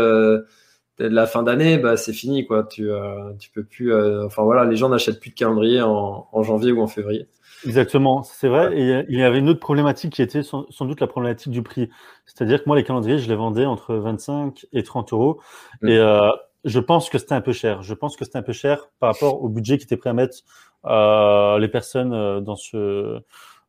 la 0.99 1.25
fin 1.25 1.43
d'année, 1.43 1.77
bah, 1.77 1.97
c'est 1.97 2.13
fini, 2.13 2.45
quoi. 2.45 2.63
Tu, 2.63 2.89
euh, 2.89 3.33
tu 3.39 3.49
peux 3.51 3.63
plus. 3.63 3.93
Euh, 3.93 4.25
enfin 4.25 4.43
voilà, 4.43 4.65
les 4.65 4.75
gens 4.75 4.89
n'achètent 4.89 5.19
plus 5.19 5.29
de 5.31 5.35
calendrier 5.35 5.81
en, 5.81 6.27
en, 6.31 6.43
janvier 6.43 6.71
ou 6.71 6.81
en 6.81 6.87
février. 6.87 7.27
Exactement, 7.65 8.23
c'est 8.23 8.47
vrai. 8.47 8.77
Et 8.77 9.05
il 9.09 9.19
y 9.19 9.23
avait 9.23 9.39
une 9.39 9.49
autre 9.49 9.59
problématique 9.59 10.13
qui 10.13 10.21
était 10.21 10.43
sans, 10.43 10.65
sans 10.69 10.85
doute 10.85 11.01
la 11.01 11.07
problématique 11.07 11.51
du 11.51 11.63
prix. 11.63 11.89
C'est-à-dire 12.25 12.59
que 12.63 12.63
moi, 12.67 12.75
les 12.75 12.83
calendriers, 12.83 13.17
je 13.17 13.29
les 13.29 13.35
vendais 13.35 13.65
entre 13.65 13.95
25 13.95 14.65
et 14.71 14.83
30 14.83 15.13
euros. 15.13 15.41
Mmh. 15.81 15.87
Et 15.89 15.97
euh, 15.97 16.29
je 16.63 16.79
pense 16.79 17.09
que 17.09 17.17
c'était 17.17 17.35
un 17.35 17.41
peu 17.41 17.53
cher. 17.53 17.81
Je 17.81 17.93
pense 17.93 18.15
que 18.15 18.25
c'était 18.25 18.37
un 18.37 18.43
peu 18.43 18.53
cher 18.53 18.89
par 18.99 19.13
rapport 19.13 19.41
au 19.41 19.49
budget 19.49 19.77
qui 19.77 19.85
était 19.85 19.97
prêt 19.97 20.09
à 20.09 20.13
mettre 20.13 20.37
les 20.85 21.67
personnes 21.67 22.39
dans 22.41 22.55
ce 22.55 23.19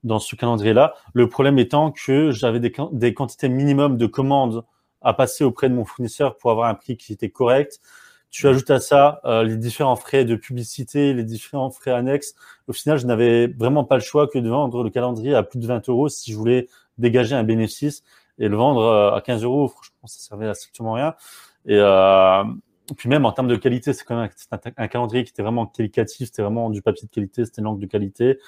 dans 0.03 0.19
ce 0.19 0.35
calendrier-là. 0.35 0.95
Le 1.13 1.29
problème 1.29 1.59
étant 1.59 1.93
que 1.93 2.31
j'avais 2.31 2.61
des, 2.61 2.73
des 2.93 3.15
quantités 3.15 3.49
minimum 3.49 3.97
de 3.97 4.07
commandes 4.07 4.65
à 5.03 5.15
passer 5.15 5.45
auprès 5.45 5.69
de 5.69 5.75
mon 5.75 5.85
fournisseur 5.85 6.37
pour 6.37 6.51
avoir 6.51 6.69
un 6.69 6.75
prix 6.75 6.97
qui 6.97 7.13
était 7.13 7.31
correct. 7.31 7.81
Tu 8.31 8.47
ajoutes 8.47 8.71
à 8.71 8.79
ça 8.79 9.21
euh, 9.25 9.43
les 9.43 9.57
différents 9.57 9.97
frais 9.97 10.25
de 10.25 10.37
publicité, 10.37 11.13
les 11.15 11.25
différents 11.25 11.71
frais 11.71 11.91
annexes. 11.91 12.35
Au 12.69 12.73
final, 12.73 12.97
je 12.99 13.07
n'avais 13.07 13.49
vraiment 13.49 13.85
pas 13.85 13.97
le 13.97 14.03
choix 14.03 14.29
que 14.29 14.39
de 14.39 14.49
vendre 14.49 14.85
le 14.85 14.91
calendrier 14.91 15.35
à 15.35 15.43
plus 15.43 15.59
de 15.59 15.67
20 15.67 15.89
euros 15.89 16.09
si 16.09 16.31
je 16.31 16.37
voulais 16.37 16.69
dégager 16.99 17.35
un 17.35 17.43
bénéfice 17.43 18.05
et 18.39 18.49
le 18.49 18.57
vendre 18.57 18.83
euh, 18.83 19.15
à 19.15 19.21
15 19.21 19.43
euros. 19.45 19.69
Franchement, 19.69 20.07
ça 20.07 20.21
servait 20.21 20.49
à 20.49 20.55
strictement 20.55 20.93
rien. 20.93 21.15
Et, 21.67 21.77
euh, 21.77 22.45
puis 22.97 23.09
même 23.09 23.25
en 23.25 23.33
termes 23.33 23.49
de 23.49 23.57
qualité, 23.57 23.93
c'est 23.93 24.05
quand 24.05 24.17
même 24.17 24.31
un, 24.77 24.89
calendrier 24.89 25.25
qui 25.25 25.31
était 25.31 25.43
vraiment 25.43 25.67
qualitatif, 25.67 26.27
c'était 26.27 26.43
vraiment 26.43 26.71
du 26.71 26.83
papier 26.83 27.07
de 27.07 27.13
qualité, 27.13 27.45
c'était 27.45 27.61
une 27.61 27.67
langue 27.67 27.81
de 27.81 27.87
qualité. 27.87 28.39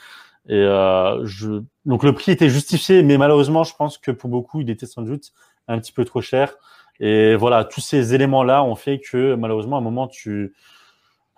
Et 0.49 0.55
euh, 0.55 1.25
je... 1.25 1.63
donc 1.85 2.03
le 2.03 2.13
prix 2.13 2.33
était 2.33 2.49
justifié, 2.49 3.03
mais 3.05 3.19
malheureusement, 3.19 3.63
je 3.63 3.75
pense 3.77 3.99
que 3.99 4.11
pour 4.11 4.29
beaucoup, 4.29 4.61
il 4.61 4.71
était 4.71 4.87
sans 4.87 5.03
doute 5.03 5.33
un 5.69 5.79
petit 5.79 5.93
peu 5.93 6.05
trop 6.05 6.21
cher. 6.21 6.55
Et 7.01 7.35
voilà, 7.35 7.65
tous 7.65 7.81
ces 7.81 8.15
éléments-là 8.15 8.63
ont 8.65 8.75
fait 8.75 9.01
que 9.01 9.35
malheureusement, 9.35 9.77
à 9.77 9.79
un 9.81 9.83
moment, 9.83 10.09
tu, 10.09 10.55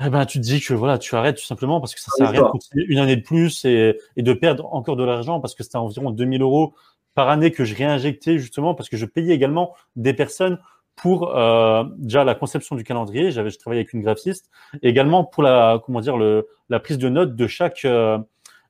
eh 0.04 0.08
ben, 0.10 0.26
tu 0.26 0.38
te 0.38 0.44
dis 0.44 0.60
que 0.60 0.74
voilà, 0.74 0.98
tu 0.98 1.14
arrêtes 1.14 1.36
tout 1.36 1.44
simplement 1.44 1.80
parce 1.80 1.94
que 1.94 2.00
ça 2.00 2.10
sert 2.16 2.26
à 2.26 2.30
rien 2.30 2.42
de 2.42 2.48
continuer 2.48 2.84
une 2.88 2.98
année 2.98 3.16
de 3.16 3.22
plus 3.22 3.64
et, 3.64 3.98
et 4.16 4.22
de 4.22 4.32
perdre 4.32 4.72
encore 4.74 4.96
de 4.96 5.04
l'argent 5.04 5.40
parce 5.40 5.54
que 5.54 5.62
c'était 5.62 5.76
environ 5.76 6.10
2000 6.10 6.42
euros 6.42 6.74
par 7.14 7.28
année 7.28 7.52
que 7.52 7.64
je 7.64 7.74
réinjectais 7.74 8.38
justement 8.38 8.74
parce 8.74 8.88
que 8.88 8.96
je 8.96 9.06
payais 9.06 9.34
également 9.34 9.74
des 9.96 10.12
personnes 10.12 10.58
pour 10.96 11.36
euh, 11.36 11.84
déjà 11.98 12.24
la 12.24 12.34
conception 12.34 12.76
du 12.76 12.84
calendrier. 12.84 13.30
J'avais 13.30 13.50
je 13.50 13.58
travaillais 13.58 13.80
avec 13.80 13.92
une 13.92 14.02
graphiste, 14.02 14.50
et 14.82 14.88
également 14.88 15.24
pour 15.24 15.42
la 15.42 15.80
comment 15.84 16.00
dire 16.00 16.16
le 16.16 16.46
la 16.68 16.80
prise 16.80 16.98
de 16.98 17.08
notes 17.08 17.34
de 17.34 17.46
chaque 17.46 17.84
euh, 17.84 18.18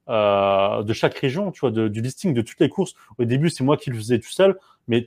euh, 0.08 0.82
de 0.82 0.92
chaque 0.92 1.16
région, 1.18 1.50
tu 1.50 1.60
vois, 1.60 1.70
de, 1.70 1.88
du 1.88 2.00
listing 2.00 2.34
de 2.34 2.42
toutes 2.42 2.60
les 2.60 2.68
courses. 2.68 2.94
Au 3.18 3.24
début, 3.24 3.50
c'est 3.50 3.64
moi 3.64 3.76
qui 3.76 3.90
le 3.90 3.96
faisais 3.96 4.18
tout 4.18 4.30
seul, 4.30 4.58
mais 4.88 5.06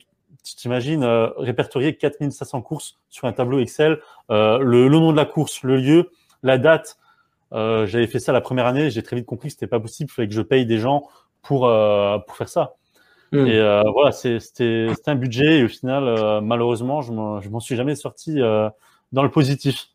t'imagines 0.56 1.04
euh, 1.04 1.28
répertorier 1.38 1.96
4500 1.96 2.62
courses 2.62 3.00
sur 3.10 3.28
un 3.28 3.34
tableau 3.34 3.60
Excel, 3.60 4.00
euh, 4.32 4.60
le, 4.60 4.88
le, 4.88 5.00
nom 5.00 5.12
de 5.12 5.18
la 5.18 5.26
course, 5.26 5.64
le 5.64 5.78
lieu, 5.78 6.10
la 6.44 6.58
date. 6.58 6.98
Euh, 7.54 7.86
J'avais 7.86 8.08
fait 8.08 8.20
ça 8.20 8.32
la 8.32 8.42
première 8.42 8.66
année, 8.66 8.90
j'ai 8.90 9.04
très 9.04 9.16
vite 9.16 9.26
compris 9.26 9.50
que 9.50 9.54
c'était 9.54 9.68
pas 9.68 9.80
possible, 9.80 10.10
il 10.12 10.14
fallait 10.14 10.28
que 10.28 10.34
je 10.34 10.42
paye 10.42 10.66
des 10.66 10.80
gens 10.80 11.08
pour 11.42 11.68
euh, 11.68 12.18
pour 12.20 12.36
faire 12.36 12.50
ça. 12.50 12.76
Mm. 13.32 13.48
Et 13.48 13.60
euh, 13.60 13.84
voilà, 13.94 14.12
c'était 14.12 14.88
un 15.06 15.16
budget 15.16 15.60
et 15.60 15.64
au 15.64 15.68
final, 15.68 16.04
euh, 16.08 16.42
malheureusement, 16.42 17.02
je 17.02 17.12
m'en 17.12 17.60
suis 17.60 17.76
jamais 17.76 17.96
sorti 17.96 18.42
euh, 18.42 18.70
dans 19.12 19.24
le 19.24 19.32
positif. 19.32 19.88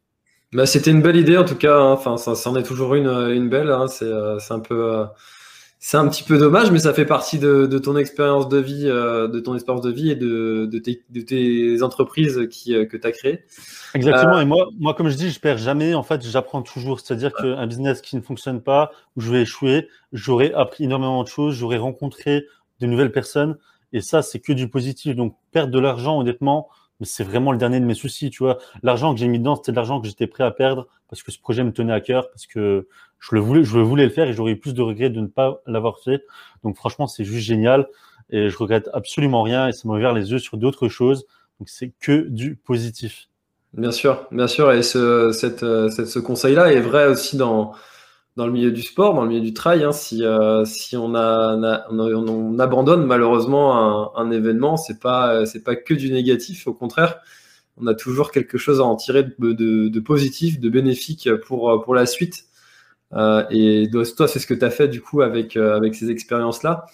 Bah, 0.52 0.66
C'était 0.66 0.90
une 0.90 1.00
belle 1.00 1.16
idée 1.16 1.38
en 1.38 1.44
tout 1.44 1.56
cas. 1.56 1.78
Hein. 1.78 1.92
Enfin, 1.92 2.16
ça, 2.16 2.34
ça, 2.34 2.50
en 2.50 2.56
est 2.56 2.62
toujours 2.62 2.94
une, 2.94 3.08
une 3.08 3.48
belle. 3.48 3.70
Hein. 3.70 3.86
C'est 3.88 4.52
un 4.52 4.60
peu, 4.60 5.06
c'est 5.84 5.96
un 5.96 6.06
petit 6.06 6.22
peu 6.22 6.38
dommage, 6.38 6.70
mais 6.70 6.78
ça 6.78 6.94
fait 6.94 7.04
partie 7.04 7.40
de, 7.40 7.66
de 7.66 7.78
ton 7.78 7.96
expérience 7.96 8.48
de 8.48 8.58
vie, 8.58 8.84
de 8.84 9.40
ton 9.40 9.56
expérience 9.56 9.82
de 9.82 9.90
vie 9.90 10.12
et 10.12 10.14
de, 10.14 10.68
de, 10.70 10.78
tes, 10.78 11.02
de 11.10 11.20
tes 11.22 11.82
entreprises 11.82 12.46
qui, 12.52 12.70
que 12.86 12.96
tu 12.96 13.04
as 13.04 13.10
créées. 13.10 13.44
Exactement. 13.92 14.38
Et 14.38 14.44
moi, 14.44 14.68
moi, 14.78 14.94
comme 14.94 15.08
je 15.08 15.16
dis, 15.16 15.30
je 15.30 15.40
perds 15.40 15.58
jamais. 15.58 15.94
En 15.94 16.04
fait, 16.04 16.24
j'apprends 16.24 16.62
toujours. 16.62 17.00
C'est-à-dire 17.00 17.32
ouais. 17.42 17.54
qu'un 17.56 17.66
business 17.66 18.00
qui 18.00 18.14
ne 18.14 18.20
fonctionne 18.20 18.62
pas, 18.62 18.92
où 19.16 19.20
je 19.22 19.32
vais 19.32 19.42
échouer, 19.42 19.88
j'aurais 20.12 20.54
appris 20.54 20.84
énormément 20.84 21.24
de 21.24 21.28
choses, 21.28 21.56
j'aurais 21.56 21.78
rencontré 21.78 22.44
de 22.78 22.86
nouvelles 22.86 23.10
personnes. 23.10 23.58
Et 23.92 24.00
ça, 24.00 24.22
c'est 24.22 24.38
que 24.38 24.52
du 24.52 24.68
positif. 24.68 25.16
Donc, 25.16 25.34
perdre 25.50 25.72
de 25.72 25.80
l'argent, 25.80 26.16
honnêtement, 26.20 26.68
c'est 27.04 27.24
vraiment 27.24 27.52
le 27.52 27.58
dernier 27.58 27.80
de 27.80 27.84
mes 27.84 27.94
soucis, 27.94 28.30
tu 28.30 28.42
vois. 28.42 28.58
L'argent 28.82 29.14
que 29.14 29.20
j'ai 29.20 29.28
mis 29.28 29.38
dedans, 29.38 29.56
c'était 29.56 29.72
de 29.72 29.76
l'argent 29.76 30.00
que 30.00 30.06
j'étais 30.06 30.26
prêt 30.26 30.44
à 30.44 30.50
perdre 30.50 30.88
parce 31.08 31.22
que 31.22 31.30
ce 31.30 31.38
projet 31.38 31.62
me 31.62 31.72
tenait 31.72 31.92
à 31.92 32.00
cœur, 32.00 32.30
parce 32.30 32.46
que 32.46 32.88
je 33.18 33.34
le 33.34 33.40
voulais, 33.40 33.64
je 33.64 33.78
voulais 33.78 34.04
le 34.04 34.10
faire 34.10 34.28
et 34.28 34.32
j'aurais 34.32 34.52
eu 34.52 34.58
plus 34.58 34.74
de 34.74 34.82
regrets 34.82 35.10
de 35.10 35.20
ne 35.20 35.26
pas 35.26 35.62
l'avoir 35.66 36.00
fait. 36.00 36.24
Donc 36.64 36.76
franchement, 36.76 37.06
c'est 37.06 37.24
juste 37.24 37.46
génial 37.46 37.86
et 38.30 38.48
je 38.48 38.56
regrette 38.56 38.88
absolument 38.92 39.42
rien 39.42 39.68
et 39.68 39.72
ça 39.72 39.86
m'a 39.86 39.94
ouvert 39.94 40.12
les 40.12 40.32
yeux 40.32 40.38
sur 40.38 40.56
d'autres 40.56 40.88
choses. 40.88 41.26
Donc 41.58 41.68
c'est 41.68 41.92
que 42.00 42.28
du 42.28 42.56
positif. 42.56 43.28
Bien 43.74 43.92
sûr, 43.92 44.26
bien 44.30 44.48
sûr. 44.48 44.72
Et 44.72 44.82
ce, 44.82 45.32
cette, 45.32 45.62
euh, 45.62 45.88
ce 45.90 46.18
conseil-là 46.18 46.72
est 46.72 46.80
vrai 46.80 47.06
aussi 47.06 47.36
dans, 47.36 47.72
dans 48.36 48.46
le 48.46 48.52
milieu 48.52 48.72
du 48.72 48.82
sport, 48.82 49.14
dans 49.14 49.22
le 49.22 49.28
milieu 49.28 49.40
du 49.40 49.52
trail. 49.52 49.84
Hein. 49.84 49.92
Si, 49.92 50.24
euh, 50.24 50.64
si 50.64 50.96
on, 50.96 51.14
a, 51.14 51.86
on, 51.90 51.98
on, 51.98 52.58
abandonne 52.58 53.04
malheureusement 53.04 54.16
un, 54.16 54.30
événement, 54.30 54.76
c'est 54.76 55.00
pas 55.00 55.44
c'est 55.46 55.62
pas 55.62 55.76
que 55.76 55.94
du 55.94 56.10
négatif. 56.10 56.66
Au 56.66 56.74
contraire, 56.74 57.20
on 57.76 57.86
a 57.86 57.94
toujours 57.94 58.30
quelque 58.30 58.58
chose 58.58 58.80
à 58.80 58.84
en 58.84 58.96
tirer 58.96 59.24
de, 59.38 60.00
positif, 60.00 60.60
de 60.60 60.68
bénéfique 60.70 61.28
pour 61.46 61.82
pour 61.84 61.94
la 61.94 62.06
suite. 62.06 62.46
Euh, 63.14 63.44
et 63.50 63.88
toi, 63.90 64.28
c'est 64.28 64.38
ce 64.38 64.46
que 64.46 64.54
tu 64.54 64.64
as 64.64 64.70
fait 64.70 64.88
du 64.88 65.00
coup 65.00 65.22
avec 65.22 65.56
euh, 65.56 65.76
avec 65.76 65.94
ces 65.94 66.10
expériences-là. 66.10 66.86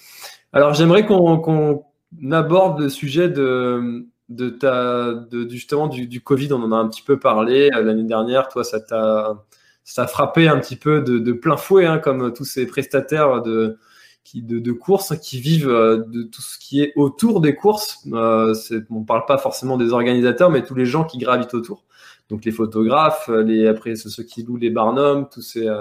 Alors, 0.52 0.74
j'aimerais 0.74 1.06
qu'on 1.06 1.84
aborde 2.30 2.80
le 2.80 2.88
sujet 2.88 3.28
de 3.28 4.06
de 4.28 4.50
ta 4.50 5.14
de, 5.14 5.48
justement 5.48 5.86
du, 5.86 6.06
du, 6.06 6.20
Covid. 6.20 6.52
On 6.52 6.62
en 6.62 6.72
a 6.72 6.76
un 6.76 6.88
petit 6.88 7.02
peu 7.02 7.18
parlé 7.18 7.70
l'année 7.70 8.04
dernière. 8.04 8.48
Toi, 8.48 8.64
ça 8.64 8.80
t'a 8.80 9.44
ça 9.88 10.02
a 10.02 10.06
frappé 10.06 10.48
un 10.48 10.58
petit 10.58 10.76
peu 10.76 11.00
de, 11.00 11.32
plein 11.32 11.56
fouet, 11.56 11.86
hein, 11.86 11.98
comme 11.98 12.34
tous 12.34 12.44
ces 12.44 12.66
prestataires 12.66 13.40
de, 13.40 13.78
qui, 14.22 14.42
de, 14.42 14.72
courses 14.72 15.18
qui 15.18 15.40
vivent 15.40 15.70
euh, 15.70 16.04
de 16.06 16.24
tout 16.24 16.42
ce 16.42 16.58
qui 16.58 16.82
est 16.82 16.92
autour 16.94 17.40
des 17.40 17.54
courses. 17.54 18.06
Euh, 18.12 18.54
on 18.90 19.00
ne 19.00 19.04
parle 19.06 19.24
pas 19.24 19.38
forcément 19.38 19.78
des 19.78 19.94
organisateurs, 19.94 20.50
mais 20.50 20.62
tous 20.62 20.74
les 20.74 20.84
gens 20.84 21.04
qui 21.04 21.16
gravitent 21.16 21.54
autour. 21.54 21.84
Donc 22.28 22.44
les 22.44 22.52
photographes, 22.52 23.28
les, 23.28 23.66
après 23.66 23.96
ceux 23.96 24.22
qui 24.24 24.42
louent 24.42 24.58
les 24.58 24.68
barnums, 24.68 25.26
tous 25.32 25.40
ces, 25.40 25.66
euh, 25.66 25.80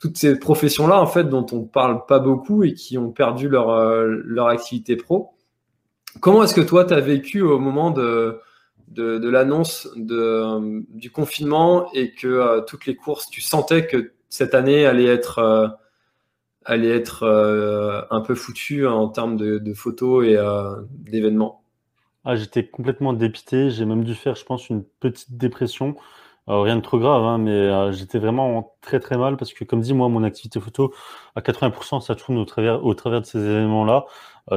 toutes 0.00 0.18
ces 0.18 0.36
professions-là, 0.36 1.00
en 1.00 1.06
fait, 1.06 1.24
dont 1.24 1.46
on 1.52 1.62
parle 1.62 2.06
pas 2.06 2.18
beaucoup 2.18 2.64
et 2.64 2.74
qui 2.74 2.98
ont 2.98 3.12
perdu 3.12 3.48
leur, 3.48 4.04
leur 4.04 4.48
activité 4.48 4.96
pro. 4.96 5.30
Comment 6.20 6.42
est-ce 6.42 6.54
que 6.54 6.60
toi, 6.60 6.84
tu 6.84 6.92
as 6.92 7.00
vécu 7.00 7.42
au 7.42 7.60
moment 7.60 7.92
de, 7.92 8.40
de, 8.90 9.28
l'annonce 9.28 9.88
de, 9.96 10.84
du 10.90 11.10
confinement 11.10 11.90
et 11.92 12.12
que 12.12 12.26
euh, 12.26 12.60
toutes 12.62 12.86
les 12.86 12.96
courses, 12.96 13.28
tu 13.30 13.40
sentais 13.40 13.86
que 13.86 14.12
cette 14.28 14.54
année 14.54 14.86
allait 14.86 15.06
être, 15.06 15.38
euh, 15.38 15.68
allait 16.64 16.90
être 16.90 17.22
euh, 17.22 18.02
un 18.10 18.20
peu 18.20 18.34
foutue 18.34 18.86
en 18.86 19.08
termes 19.08 19.36
de, 19.36 19.74
photos 19.74 20.26
et 20.26 20.38
d'événements 21.10 21.62
ah, 22.24 22.36
J'étais 22.36 22.66
complètement 22.66 23.12
dépité. 23.12 23.70
J'ai 23.70 23.84
même 23.84 24.04
dû 24.04 24.14
faire, 24.14 24.34
je 24.34 24.44
pense, 24.44 24.68
une 24.68 24.84
petite 25.00 25.36
dépression. 25.36 25.96
rien 26.46 26.76
de 26.76 26.82
trop 26.82 26.98
grave, 26.98 27.22
hein, 27.22 27.38
mais 27.38 27.92
j'étais 27.92 28.18
vraiment 28.18 28.76
très 28.80 29.00
très 29.00 29.16
mal 29.16 29.36
parce 29.36 29.52
que, 29.52 29.64
comme 29.64 29.80
dit, 29.80 29.94
moi, 29.94 30.08
mon 30.08 30.24
activité 30.24 30.60
photo, 30.60 30.92
à 31.36 31.40
80%, 31.40 32.00
ça 32.00 32.14
tourne 32.14 32.38
au 32.38 32.44
travers, 32.44 32.84
au 32.84 32.94
travers 32.94 33.20
de 33.20 33.26
ces 33.26 33.38
événements-là. 33.38 34.04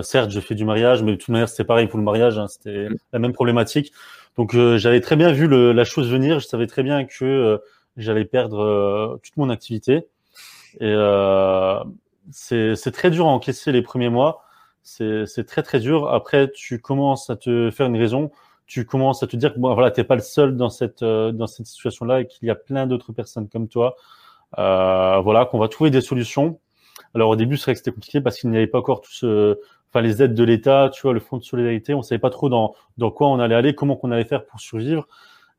certes, 0.01 0.31
je 0.31 0.39
fais 0.39 0.55
du 0.55 0.65
mariage, 0.65 1.03
mais 1.03 1.11
de 1.11 1.17
toute 1.17 1.29
manière, 1.29 1.47
c'était 1.47 1.65
pareil 1.65 1.87
pour 1.87 1.97
le 1.97 2.03
mariage, 2.03 2.37
hein, 2.37 2.47
c'était 2.47 2.87
la 3.13 3.19
même 3.19 3.33
problématique. 3.33 3.93
Donc 4.37 4.55
euh, 4.55 4.77
j'avais 4.77 5.01
très 5.01 5.15
bien 5.15 5.31
vu 5.31 5.47
la 5.47 5.83
chose 5.83 6.09
venir. 6.09 6.39
Je 6.39 6.47
savais 6.47 6.67
très 6.67 6.83
bien 6.83 7.05
que 7.05 7.25
euh, 7.25 7.57
j'allais 7.97 8.25
perdre 8.25 8.59
euh, 8.59 9.17
toute 9.23 9.37
mon 9.37 9.49
activité. 9.49 10.07
Et 10.79 10.95
c'est 12.31 12.91
très 12.93 13.11
dur 13.11 13.27
à 13.27 13.29
encaisser 13.29 13.71
les 13.71 13.81
premiers 13.81 14.09
mois. 14.09 14.43
C'est 14.83 15.45
très 15.45 15.63
très 15.63 15.79
dur. 15.79 16.09
Après, 16.09 16.49
tu 16.51 16.79
commences 16.79 17.29
à 17.29 17.35
te 17.35 17.69
faire 17.71 17.87
une 17.87 17.97
raison. 17.97 18.31
Tu 18.67 18.85
commences 18.85 19.21
à 19.21 19.27
te 19.27 19.35
dire 19.35 19.53
que 19.53 19.59
bon, 19.59 19.73
voilà, 19.73 19.91
t'es 19.91 20.05
pas 20.05 20.15
le 20.15 20.21
seul 20.21 20.55
dans 20.55 20.69
cette 20.69 21.03
dans 21.03 21.47
cette 21.47 21.65
situation-là 21.65 22.21
et 22.21 22.27
qu'il 22.27 22.47
y 22.47 22.51
a 22.51 22.55
plein 22.55 22.87
d'autres 22.87 23.11
personnes 23.11 23.49
comme 23.49 23.67
toi. 23.67 23.95
voilà, 24.55 25.45
qu'on 25.51 25.59
va 25.59 25.67
trouver 25.67 25.89
des 25.89 26.01
solutions. 26.01 26.59
Alors 27.13 27.29
au 27.29 27.35
début, 27.35 27.57
c'est 27.57 27.65
vrai 27.65 27.73
que 27.73 27.79
c'était 27.79 27.91
compliqué 27.91 28.21
parce 28.21 28.39
qu'il 28.39 28.49
n'y 28.49 28.57
avait 28.57 28.67
pas 28.67 28.79
encore 28.79 29.01
tout 29.01 29.11
ce, 29.11 29.57
enfin 29.89 30.01
les 30.01 30.23
aides 30.23 30.33
de 30.33 30.43
l'État, 30.43 30.89
tu 30.93 31.01
vois, 31.01 31.13
le 31.13 31.19
fonds 31.19 31.37
de 31.37 31.43
solidarité, 31.43 31.93
on 31.93 32.01
savait 32.01 32.19
pas 32.19 32.29
trop 32.29 32.49
dans 32.49 32.73
dans 32.97 33.11
quoi 33.11 33.27
on 33.27 33.39
allait 33.39 33.55
aller, 33.55 33.75
comment 33.75 33.95
qu'on 33.95 34.11
allait 34.11 34.25
faire 34.25 34.45
pour 34.45 34.59
survivre. 34.59 35.07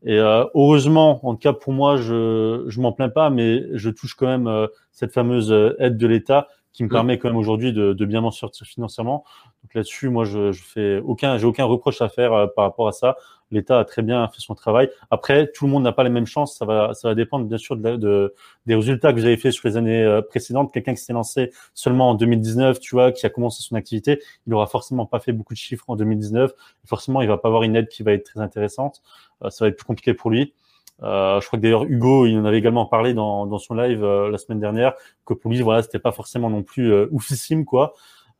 Et 0.05 0.19
euh, 0.19 0.45
heureusement, 0.55 1.25
en 1.27 1.35
tout 1.35 1.41
cas 1.41 1.53
pour 1.53 1.73
moi, 1.73 1.97
je 1.97 2.65
je 2.67 2.81
m'en 2.81 2.93
plains 2.93 3.09
pas, 3.09 3.31
mais 3.31 3.65
je 3.75 3.91
touche 3.91 4.15
quand 4.15 4.27
même 4.27 4.49
euh, 4.49 4.67
cette 4.91 5.13
fameuse 5.13 5.53
euh, 5.53 5.77
aide 5.79 5.97
de 5.97 6.07
l'État 6.07 6.49
qui 6.73 6.85
me 6.85 6.89
permet 6.89 7.19
quand 7.19 7.29
même 7.29 7.37
aujourd'hui 7.37 7.75
de, 7.75 7.93
de, 7.93 8.05
bien 8.07 8.23
m'en 8.23 8.31
sortir 8.31 8.67
financièrement. 8.67 9.25
Donc 9.63 9.75
là-dessus, 9.75 10.09
moi, 10.09 10.25
je, 10.25 10.53
je 10.53 10.63
fais 10.63 10.99
aucun, 10.99 11.39
j'ai 11.39 11.47
aucun 11.47 11.65
reproche 11.65 12.03
à 12.03 12.09
faire 12.09 12.33
euh, 12.33 12.47
par 12.47 12.65
rapport 12.65 12.89
à 12.89 12.93
ça. 12.93 13.17
L'État 13.51 13.79
a 13.79 13.85
très 13.85 14.03
bien 14.03 14.27
fait 14.29 14.41
son 14.41 14.55
travail. 14.55 14.91
Après, 15.11 15.51
tout 15.53 15.67
le 15.67 15.71
monde 15.71 15.83
n'a 15.83 15.93
pas 15.93 16.05
les 16.05 16.11
mêmes 16.11 16.27
chances. 16.27 16.57
Ça 16.57 16.65
va, 16.65 16.95
ça 16.95 17.09
va 17.09 17.15
dépendre 17.15 17.45
bien 17.45 17.59
sûr 17.59 17.77
de, 17.77 17.97
de 17.97 18.35
des 18.67 18.75
résultats 18.75 19.13
que 19.13 19.19
vous 19.19 19.27
avez 19.27 19.37
fait 19.37 19.51
sur 19.51 19.69
les 19.69 19.77
années 19.77 20.03
euh, 20.03 20.23
précédentes. 20.23 20.73
Quelqu'un 20.73 20.95
qui 20.95 21.03
s'est 21.03 21.13
lancé 21.13 21.53
seulement 21.75 22.11
en 22.11 22.15
2019, 22.15 22.81
tu 22.81 22.95
vois, 22.95 23.13
qui 23.13 23.27
a 23.27 23.31
commencé 23.31 23.63
son 23.63 23.77
activité, 23.77 24.21
il 24.47 24.55
aura 24.55 24.67
forcément 24.67 25.07
pas 25.07 25.21
fait 25.21 25.33
beaucoup 25.33 25.53
de 25.53 25.59
chiffres 25.59 25.85
en 25.89 25.97
2019. 25.97 26.53
forcément, 26.87 27.21
il 27.21 27.29
va 27.29 27.37
pas 27.39 27.49
avoir 27.49 27.63
une 27.63 27.77
aide 27.77 27.89
qui 27.89 28.03
va 28.03 28.13
être 28.13 28.25
très 28.25 28.41
intéressante. 28.41 29.03
Euh, 29.45 29.51
ça 29.51 29.65
va 29.65 29.69
être 29.69 29.77
plus 29.77 29.87
compliqué 29.87 30.15
pour 30.15 30.31
lui. 30.31 30.55
Euh, 31.03 31.41
je 31.41 31.47
crois 31.47 31.59
que 31.59 31.63
d'ailleurs 31.63 31.85
Hugo, 31.85 32.27
il 32.27 32.39
en 32.39 32.45
avait 32.45 32.59
également 32.59 32.87
parlé 32.87 33.13
dans, 33.15 33.47
dans 33.47 33.59
son 33.59 33.75
live 33.75 34.05
euh, 34.05 34.31
la 34.31 34.39
semaine 34.39 34.61
dernière, 34.61 34.95
que 35.27 35.35
pour 35.35 35.51
lui, 35.51 35.61
voilà, 35.61 35.83
c'était 35.83 35.99
pas 35.99 36.13
forcément 36.13 36.49
non 36.51 36.63
plus 36.63 36.93
euh, 36.93 37.09
oufissime, 37.11 37.65
quoi. 37.65 37.95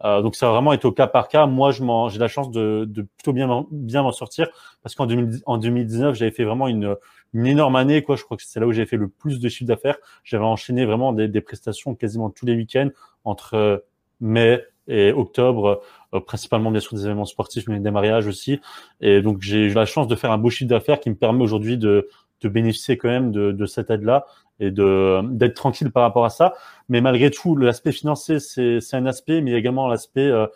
Euh, 0.05 0.23
donc 0.23 0.35
ça 0.37 0.49
a 0.49 0.51
vraiment 0.53 0.73
été 0.73 0.87
au 0.87 0.93
cas 0.93 1.07
par 1.07 1.29
cas. 1.29 1.47
Moi, 1.47 1.71
je 1.71 1.83
j'ai 2.11 2.19
la 2.19 2.29
chance 2.29 2.51
de, 2.51 2.85
de 2.89 3.03
plutôt 3.03 3.33
bien 3.33 3.67
bien 3.71 4.03
m'en 4.03 4.13
sortir 4.13 4.49
parce 4.83 4.95
qu'en 4.95 5.07
en 5.47 5.59
2019, 5.59 6.15
j'avais 6.15 6.31
fait 6.31 6.45
vraiment 6.45 6.69
une, 6.69 6.97
une 7.35 7.47
énorme 7.47 7.77
année, 7.77 8.03
quoi. 8.03 8.17
Je 8.17 8.25
crois 8.25 8.37
que 8.37 8.43
c'est 8.45 8.61
là 8.61 8.67
où 8.67 8.73
j'ai 8.73 8.87
fait 8.87 8.97
le 8.97 9.09
plus 9.09 9.41
de 9.41 9.49
chiffre 9.49 9.69
d'affaires. 9.69 9.97
J'avais 10.25 10.45
enchaîné 10.45 10.85
vraiment 10.85 11.13
des, 11.13 11.29
des, 11.29 11.41
prestations 11.41 11.95
quasiment 11.95 12.31
tous 12.31 12.47
les 12.47 12.55
week-ends 12.55 12.91
entre 13.25 13.85
mai 14.21 14.65
et 14.89 15.13
octobre, 15.13 15.81
principalement 16.27 16.71
bien 16.71 16.81
sûr 16.81 16.97
des 16.97 17.05
événements 17.05 17.25
sportifs, 17.25 17.69
mais 17.69 17.79
des 17.79 17.91
mariages 17.91 18.27
aussi. 18.27 18.61
Et 19.01 19.23
donc 19.23 19.41
j'ai 19.41 19.67
eu 19.67 19.73
la 19.73 19.87
chance 19.87 20.09
de 20.09 20.17
faire 20.17 20.33
un 20.33 20.39
beau 20.39 20.51
chiffre 20.51 20.69
d'affaires 20.69 21.01
qui 21.01 21.11
me 21.11 21.15
permet 21.15 21.43
aujourd'hui 21.43 21.79
de 21.79 22.09
de 22.43 22.49
bénéficier 22.49 22.97
quand 22.97 23.09
même 23.09 23.33
de, 23.33 23.53
de 23.53 23.67
cette 23.67 23.91
aide-là 23.91 24.27
et 24.61 24.71
de 24.71 25.21
d'être 25.31 25.55
tranquille 25.55 25.91
par 25.91 26.03
rapport 26.03 26.25
à 26.25 26.31
ça. 26.31 26.55
Mais 26.89 27.01
malgré 27.01 27.31
tout, 27.31 27.57
l'aspect 27.57 27.93
financier, 27.93 28.39
c'est 28.39 28.95
un 28.95 29.07
aspect, 29.07 29.41
mais 29.41 29.53
également 29.53 29.89
l'aspect 29.89 30.27
euh, 30.27 30.47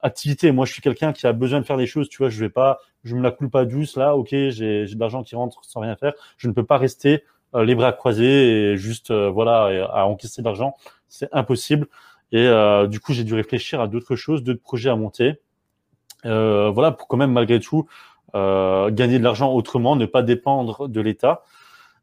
activité. 0.00 0.52
Moi, 0.52 0.66
je 0.66 0.72
suis 0.72 0.82
quelqu'un 0.82 1.12
qui 1.12 1.26
a 1.26 1.32
besoin 1.32 1.60
de 1.60 1.66
faire 1.66 1.76
des 1.76 1.86
choses. 1.86 2.08
Tu 2.08 2.18
vois, 2.18 2.30
je 2.30 2.40
vais 2.40 2.48
pas, 2.48 2.78
je 3.02 3.14
me 3.14 3.22
la 3.22 3.30
coule 3.30 3.50
pas 3.50 3.64
douce 3.64 3.96
là. 3.96 4.16
Ok, 4.16 4.28
j'ai 4.30 4.86
de 4.86 5.00
l'argent 5.00 5.22
qui 5.22 5.36
rentre 5.36 5.64
sans 5.64 5.80
rien 5.80 5.96
faire. 5.96 6.14
Je 6.36 6.48
ne 6.48 6.52
peux 6.52 6.64
pas 6.64 6.78
rester 6.78 7.24
euh, 7.54 7.64
les 7.64 7.74
bras 7.74 7.92
croisés 7.92 8.72
et 8.72 8.76
juste 8.76 9.10
euh, 9.10 9.28
voilà 9.30 9.88
à 9.92 10.04
encaisser 10.06 10.42
de 10.42 10.46
l'argent. 10.46 10.76
C'est 11.08 11.28
impossible. 11.32 11.86
Et 12.32 12.48
du 12.88 12.98
coup, 12.98 13.12
j'ai 13.12 13.22
dû 13.22 13.34
réfléchir 13.34 13.80
à 13.80 13.86
d'autres 13.86 14.16
choses, 14.16 14.42
d'autres 14.42 14.62
projets 14.62 14.90
à 14.90 14.96
monter. 14.96 15.40
voilà, 16.24 16.90
pour 16.90 17.06
quand 17.06 17.16
même 17.16 17.30
malgré 17.30 17.60
tout 17.60 17.86
euh, 17.86 18.13
gagner 18.34 19.18
de 19.18 19.24
l'argent 19.24 19.52
autrement, 19.52 19.96
ne 19.96 20.06
pas 20.06 20.22
dépendre 20.22 20.88
de 20.88 21.00
l'État. 21.00 21.44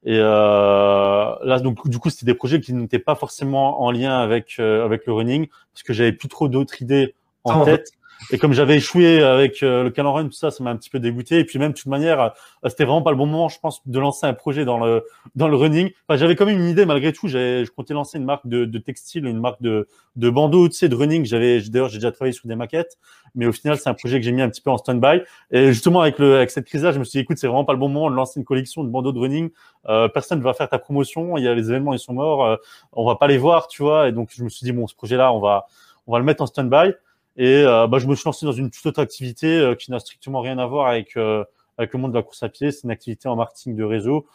Et 0.03 0.17
euh, 0.17 1.35
là, 1.43 1.59
donc, 1.59 1.87
du 1.87 1.99
coup, 1.99 2.09
c'était 2.09 2.25
des 2.25 2.33
projets 2.33 2.59
qui 2.59 2.73
n'étaient 2.73 2.99
pas 2.99 3.15
forcément 3.15 3.83
en 3.83 3.91
lien 3.91 4.19
avec 4.19 4.55
euh, 4.59 4.83
avec 4.83 5.05
le 5.05 5.13
running, 5.13 5.47
parce 5.73 5.83
que 5.83 5.93
j'avais 5.93 6.11
plus 6.11 6.27
trop 6.27 6.47
d'autres 6.47 6.81
idées 6.81 7.13
en 7.43 7.63
tête. 7.63 7.91
Et 8.31 8.37
comme 8.37 8.53
j'avais 8.53 8.77
échoué 8.77 9.23
avec 9.23 9.63
euh, 9.63 9.83
le 9.83 9.89
calendrier, 9.89 10.27
tout 10.27 10.35
ça, 10.35 10.51
ça 10.51 10.63
m'a 10.63 10.69
un 10.69 10.75
petit 10.75 10.89
peu 10.89 10.99
dégoûté. 10.99 11.39
Et 11.39 11.45
puis 11.45 11.59
même, 11.59 11.71
de 11.71 11.77
toute 11.77 11.87
manière, 11.87 12.21
euh, 12.21 12.29
c'était 12.69 12.85
vraiment 12.85 13.01
pas 13.01 13.11
le 13.11 13.17
bon 13.17 13.25
moment, 13.25 13.49
je 13.49 13.59
pense, 13.59 13.81
de 13.85 13.99
lancer 13.99 14.25
un 14.25 14.33
projet 14.33 14.63
dans 14.63 14.77
le 14.77 15.03
dans 15.35 15.47
le 15.47 15.55
running. 15.55 15.91
Enfin, 16.07 16.17
j'avais 16.17 16.35
quand 16.35 16.45
même 16.45 16.59
une 16.59 16.69
idée 16.69 16.85
malgré 16.85 17.13
tout. 17.13 17.27
Je 17.27 17.69
comptais 17.71 17.93
lancer 17.93 18.17
une 18.17 18.25
marque 18.25 18.47
de, 18.47 18.65
de 18.65 18.79
textile, 18.79 19.25
une 19.25 19.39
marque 19.39 19.61
de 19.61 19.87
de 20.15 20.29
bandeaux, 20.29 20.67
tu 20.69 20.75
sais, 20.75 20.89
de 20.89 20.95
running. 20.95 21.25
J'avais 21.25 21.61
d'ailleurs, 21.61 21.89
j'ai 21.89 21.97
déjà 21.97 22.11
travaillé 22.11 22.33
sur 22.33 22.47
des 22.47 22.55
maquettes, 22.55 22.97
mais 23.33 23.45
au 23.45 23.51
final, 23.51 23.77
c'est 23.77 23.89
un 23.89 23.93
projet 23.93 24.19
que 24.19 24.25
j'ai 24.25 24.31
mis 24.31 24.41
un 24.41 24.49
petit 24.49 24.61
peu 24.61 24.69
en 24.69 24.77
stand-by. 24.77 25.21
Et 25.51 25.67
justement, 25.67 26.01
avec 26.01 26.19
le 26.19 26.35
avec 26.37 26.51
cette 26.51 26.65
crise-là, 26.65 26.91
je 26.91 26.99
me 26.99 27.03
suis 27.03 27.17
dit, 27.17 27.23
écoute, 27.23 27.37
c'est 27.37 27.47
vraiment 27.47 27.65
pas 27.65 27.73
le 27.73 27.79
bon 27.79 27.89
moment 27.89 28.09
de 28.11 28.15
lancer 28.15 28.39
une 28.39 28.45
collection 28.45 28.83
de 28.83 28.89
bandeaux 28.89 29.13
de 29.13 29.19
running. 29.19 29.49
Euh, 29.89 30.07
personne 30.09 30.39
ne 30.39 30.43
va 30.43 30.53
faire 30.53 30.69
ta 30.69 30.79
promotion. 30.79 31.37
Il 31.37 31.43
y 31.43 31.47
a 31.47 31.55
les 31.55 31.69
événements, 31.69 31.93
ils 31.93 31.99
sont 31.99 32.13
morts. 32.13 32.45
Euh, 32.45 32.55
on 32.93 33.05
va 33.05 33.15
pas 33.15 33.27
les 33.27 33.37
voir, 33.37 33.67
tu 33.67 33.81
vois. 33.81 34.07
Et 34.07 34.11
donc, 34.11 34.29
je 34.31 34.43
me 34.43 34.49
suis 34.49 34.65
dit, 34.65 34.71
bon, 34.71 34.87
ce 34.87 34.95
projet-là, 34.95 35.33
on 35.33 35.39
va 35.39 35.65
on 36.07 36.13
va 36.13 36.19
le 36.19 36.25
mettre 36.25 36.41
en 36.41 36.45
stand-by. 36.45 36.93
Et 37.37 37.63
euh, 37.63 37.87
bah, 37.87 37.99
je 37.99 38.07
me 38.07 38.15
suis 38.15 38.25
lancé 38.25 38.45
dans 38.45 38.51
une 38.51 38.69
toute 38.69 38.85
autre 38.85 39.01
activité 39.01 39.59
euh, 39.59 39.75
qui 39.75 39.91
n'a 39.91 39.99
strictement 39.99 40.41
rien 40.41 40.57
à 40.57 40.65
voir 40.65 40.87
avec, 40.87 41.15
euh, 41.17 41.43
avec 41.77 41.93
le 41.93 41.99
monde 41.99 42.11
de 42.11 42.17
la 42.17 42.23
course 42.23 42.43
à 42.43 42.49
pied. 42.49 42.71
C'est 42.71 42.83
une 42.83 42.91
activité 42.91 43.27
en 43.29 43.35
marketing 43.35 43.75
de 43.75 43.83
réseau 43.83 44.27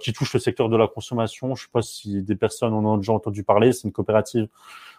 qui 0.00 0.12
touche 0.12 0.32
le 0.32 0.38
secteur 0.38 0.68
de 0.68 0.76
la 0.76 0.86
consommation. 0.86 1.56
Je 1.56 1.64
sais 1.64 1.70
pas 1.72 1.82
si 1.82 2.22
des 2.22 2.36
personnes 2.36 2.72
en 2.72 2.84
ont 2.84 2.96
déjà 2.98 3.12
entendu 3.12 3.42
parler. 3.42 3.72
C'est 3.72 3.88
une 3.88 3.92
coopérative 3.92 4.46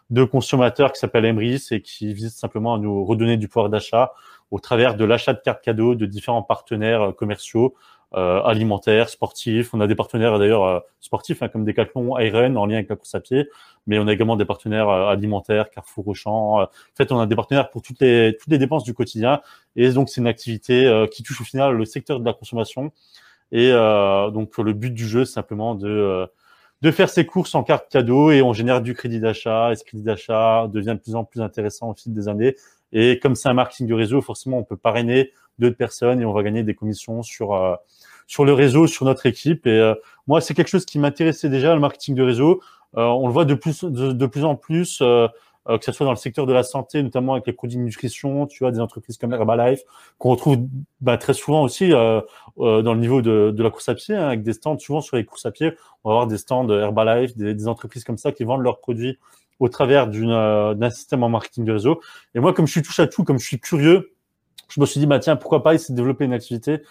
de 0.09 0.26
consommateurs 0.26 0.91
qui 0.91 0.99
s'appelle 0.99 1.24
Emrys 1.24 1.68
et 1.72 1.82
qui 1.82 2.14
vise 2.14 2.36
simplement 2.36 2.74
à 2.74 2.78
nous 2.78 3.05
redonner 3.05 3.38
du 3.38 3.47
pouvoir 3.47 3.70
d'achat. 3.70 4.12
Au 4.52 4.60
travers 4.60 4.95
de 4.95 5.06
l'achat 5.06 5.34
de 5.34 5.39
cartes 5.39 5.64
cadeaux 5.64 5.95
de 5.95 6.06
différents 6.06 6.43
partenaires 6.43 7.14
commerciaux, 7.16 7.74
euh, 8.14 8.41
alimentaires, 8.43 9.08
sportifs. 9.08 9.74
On 9.74 9.80
a 9.80 9.88
des 9.88 9.95
partenaires 9.95 10.38
d'ailleurs 10.38 10.66
euh, 10.66 10.80
sportifs 10.99 11.41
hein, 11.41 11.47
comme 11.47 11.64
Decathlon, 11.64 12.20
Iron 12.20 12.58
en 12.58 12.66
lien 12.66 12.76
avec 12.76 12.89
la 12.89 12.97
course 12.97 13.16
à 13.16 13.22
pied, 13.22 13.47
mais 13.88 13.99
on 13.99 14.08
a 14.08 14.12
également 14.12 14.36
des 14.36 14.43
partenaires 14.43 14.89
euh, 14.89 15.08
alimentaires, 15.08 15.70
Carrefour, 15.70 16.10
Auchan. 16.10 16.62
en 16.62 16.68
fait, 16.93 17.14
on 17.14 17.20
a 17.22 17.26
des 17.26 17.38
partenaires 17.38 17.70
pour 17.70 17.82
toutes 17.82 18.02
les 18.02 18.36
toutes 18.38 18.52
les 18.52 18.58
dépenses 18.58 18.84
du 18.84 18.93
quotidien. 18.93 19.39
Et 19.78 19.89
donc 19.91 20.10
c'est 20.10 20.20
une 20.20 20.28
activité 20.28 21.06
qui 21.10 21.24
touche 21.24 21.39
au 21.39 21.45
final 21.45 21.74
le 21.78 21.86
secteur 21.86 22.20
de 22.20 22.26
la 22.26 22.34
consommation. 22.34 22.91
Et 23.54 23.72
donc 23.72 24.58
le 24.58 24.74
but 24.74 24.93
du 24.93 25.08
jeu, 25.08 25.24
c'est 25.24 25.36
simplement 25.36 25.74
de 25.76 26.28
de 26.82 26.91
faire 26.91 27.10
ses 27.10 27.26
courses 27.26 27.56
en 27.56 27.64
carte 27.64 27.89
cadeau 27.89 28.32
et 28.32 28.41
on 28.41 28.54
génère 28.54 28.82
du 28.82 28.93
crédit 28.93 29.22
d'achat. 29.22 29.72
Et 29.72 29.76
ce 29.76 29.86
crédit 29.86 30.04
d'achat 30.04 30.68
devient 30.68 30.95
de 30.97 31.02
plus 31.02 31.16
en 31.16 31.24
plus 31.24 31.41
intéressant 31.41 31.91
au 31.91 31.93
fil 31.93 32.14
des 32.14 32.28
années. 32.28 32.56
Et 32.94 33.20
comme 33.20 33.36
c'est 33.36 33.50
un 33.50 33.54
marketing 33.54 33.88
de 33.88 33.94
réseau, 33.94 34.22
forcément, 34.22 34.58
on 34.58 34.64
peut 34.64 34.78
parrainer 34.78 35.32
d'autres 35.60 35.78
personnes 35.78 36.22
et 36.22 36.26
on 36.26 36.34
va 36.34 36.44
gagner 36.44 36.64
des 36.64 36.76
commissions 36.76 37.24
sur 37.24 37.78
sur 38.32 38.46
le 38.46 38.54
réseau, 38.54 38.88
sur 38.88 39.04
notre 39.04 39.26
équipe. 39.26 39.68
Et 39.68 39.78
euh, 39.78 39.94
moi, 40.26 40.39
c'est 40.39 40.54
quelque 40.54 40.70
chose 40.70 40.86
qui 40.86 41.00
m'intéressait 41.00 41.50
déjà, 41.50 41.74
le 41.74 41.82
marketing 41.82 42.16
de 42.16 42.24
réseau. 42.24 42.62
Euh, 42.96 43.04
on 43.04 43.28
le 43.28 43.34
voit 43.34 43.44
de 43.44 43.56
plus, 43.56 43.84
de, 43.84 44.26
plus 44.26 44.46
en 44.46 44.56
plus, 44.56 45.00
euh, 45.02 45.28
que 45.68 45.84
ce 45.84 45.92
soit 45.92 46.06
dans 46.06 46.14
le 46.14 46.18
secteur 46.18 46.46
de 46.46 46.54
la 46.54 46.64
santé, 46.64 47.04
notamment 47.04 47.34
avec 47.34 47.46
les 47.46 47.52
produits 47.52 47.76
de 47.76 47.84
nutrition, 47.84 48.48
tu 48.48 48.64
vois, 48.64 48.72
des 48.72 48.80
entreprises 48.80 49.18
comme 49.18 49.34
Herbalife, 49.34 49.82
qu'on 50.18 50.30
retrouve 50.30 50.60
bah, 51.02 51.18
très 51.18 51.34
souvent 51.34 51.62
aussi 51.62 51.89
dans 51.89 52.24
le 52.58 52.96
niveau 52.96 53.22
de, 53.22 53.52
de 53.54 53.64
la 53.64 53.70
course 53.70 53.89
à 53.89 53.96
pied, 53.96 54.16
hein, 54.16 54.28
avec 54.28 54.44
des 54.44 54.54
stands, 54.54 54.80
souvent 54.80 55.02
sur 55.02 55.18
les 55.18 55.26
courses 55.26 55.46
à 55.46 55.52
pied, 55.52 55.74
on 56.06 56.10
va 56.10 56.16
avoir 56.16 56.28
des 56.28 56.38
stands 56.38 56.70
Herbalife, 56.70 57.36
des, 57.36 57.54
des 57.54 57.68
entreprises 57.68 58.06
comme 58.06 58.18
ça 58.18 58.32
qui 58.32 58.46
vendent 58.46 58.64
leurs 58.64 58.80
produits 58.80 59.20
au 59.62 59.70
travers 59.70 60.07
d'un 60.07 60.89
système 60.89 61.22
en 61.24 61.30
marketing 61.30 61.66
de 61.66 61.72
réseau. 61.72 62.01
Et 62.34 62.39
moi, 62.39 62.51
comme 62.51 62.66
je 62.66 62.72
suis 62.72 62.82
touche 62.82 62.99
à 62.99 63.05
tout, 63.05 63.24
comme 63.24 63.38
je 63.38 63.45
suis 63.45 63.59
curieux, 63.59 64.12
je 64.70 64.82
me 64.82 64.88
suis 64.88 64.99
dit, 64.99 65.05
bah 65.05 65.20
tiens, 65.20 65.36
pourquoi 65.36 65.62
pas 65.62 65.76
essayer 65.76 65.93
de 65.93 65.97
développer 65.97 66.26
une 66.26 66.34
activité 66.34 66.82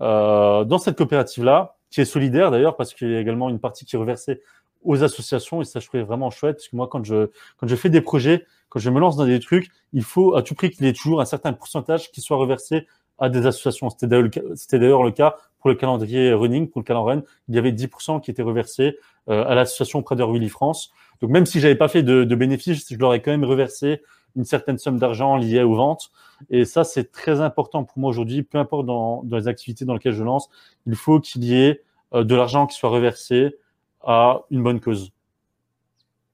euh, 0.00 0.64
dans 0.64 0.78
cette 0.78 0.98
coopérative-là, 0.98 1.76
qui 1.88 2.00
est 2.00 2.04
solidaire 2.04 2.50
d'ailleurs, 2.50 2.76
parce 2.76 2.94
qu'il 2.94 3.12
y 3.12 3.14
a 3.14 3.20
également 3.20 3.48
une 3.48 3.60
partie 3.60 3.84
qui 3.84 3.94
est 3.94 3.98
reversée 3.98 4.42
aux 4.82 5.04
associations, 5.04 5.62
et 5.62 5.64
ça 5.64 5.78
je 5.78 5.86
trouvais 5.86 6.02
vraiment 6.02 6.30
chouette, 6.30 6.56
parce 6.56 6.68
que 6.68 6.74
moi 6.74 6.88
quand 6.88 7.04
je, 7.04 7.30
quand 7.58 7.68
je 7.68 7.76
fais 7.76 7.90
des 7.90 8.00
projets, 8.00 8.44
quand 8.70 8.80
je 8.80 8.90
me 8.90 8.98
lance 8.98 9.16
dans 9.16 9.24
des 9.24 9.38
trucs, 9.38 9.70
il 9.92 10.02
faut 10.02 10.34
à 10.34 10.42
tout 10.42 10.56
prix 10.56 10.70
qu'il 10.70 10.84
y 10.84 10.88
ait 10.88 10.92
toujours 10.92 11.20
un 11.20 11.24
certain 11.26 11.52
pourcentage 11.52 12.10
qui 12.10 12.20
soit 12.20 12.36
reversé 12.36 12.88
à 13.18 13.28
des 13.28 13.46
associations. 13.46 13.88
C'était 13.88 14.78
d'ailleurs 14.78 15.04
le 15.04 15.12
cas 15.12 15.36
pour 15.60 15.70
le 15.70 15.76
calendrier 15.76 16.32
running, 16.32 16.68
pour 16.68 16.80
le 16.80 16.84
calendrier 16.84 17.20
run, 17.20 17.26
il 17.48 17.54
y 17.54 17.58
avait 17.58 17.72
10% 17.72 18.20
qui 18.20 18.32
étaient 18.32 18.42
reversés 18.42 18.98
euh, 19.28 19.44
à 19.46 19.54
l'association 19.54 20.02
Prader 20.02 20.26
Willy 20.28 20.48
France. 20.48 20.90
Donc 21.20 21.30
même 21.30 21.46
si 21.46 21.60
j'avais 21.60 21.74
pas 21.74 21.88
fait 21.88 22.02
de, 22.02 22.24
de 22.24 22.34
bénéfices, 22.34 22.86
je 22.90 22.96
l'aurais 22.96 23.20
quand 23.20 23.30
même 23.30 23.44
reversé 23.44 24.02
une 24.36 24.44
certaine 24.44 24.78
somme 24.78 24.98
d'argent 24.98 25.36
liée 25.36 25.62
aux 25.62 25.74
ventes. 25.74 26.10
Et 26.50 26.64
ça, 26.64 26.84
c'est 26.84 27.10
très 27.10 27.40
important 27.40 27.84
pour 27.84 27.98
moi 27.98 28.10
aujourd'hui, 28.10 28.42
peu 28.42 28.58
importe 28.58 28.86
dans, 28.86 29.24
les 29.30 29.48
activités 29.48 29.84
dans 29.84 29.94
lesquelles 29.94 30.12
je 30.12 30.22
lance, 30.22 30.48
il 30.86 30.94
faut 30.94 31.20
qu'il 31.20 31.44
y 31.44 31.54
ait 31.54 31.82
euh, 32.14 32.24
de 32.24 32.34
l'argent 32.34 32.66
qui 32.66 32.76
soit 32.76 32.90
reversé 32.90 33.56
à 34.02 34.42
une 34.50 34.62
bonne 34.62 34.80
cause. 34.80 35.10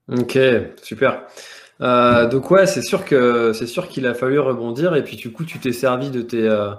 Ok, 0.09 0.39
super. 0.83 1.23
Euh, 1.81 2.29
donc 2.29 2.51
ouais, 2.51 2.67
c'est 2.67 2.83
sûr 2.83 3.05
que 3.05 3.53
c'est 3.53 3.67
sûr 3.67 3.89
qu'il 3.89 4.07
a 4.07 4.15
fallu 4.15 4.39
rebondir 4.39 4.95
et 4.95 5.03
puis 5.03 5.17
du 5.17 5.33
coup 5.33 5.45
tu 5.45 5.59
t'es 5.59 5.73
servi 5.73 6.11
de 6.11 6.23
tes 6.23 6.49
euh, 6.49 6.71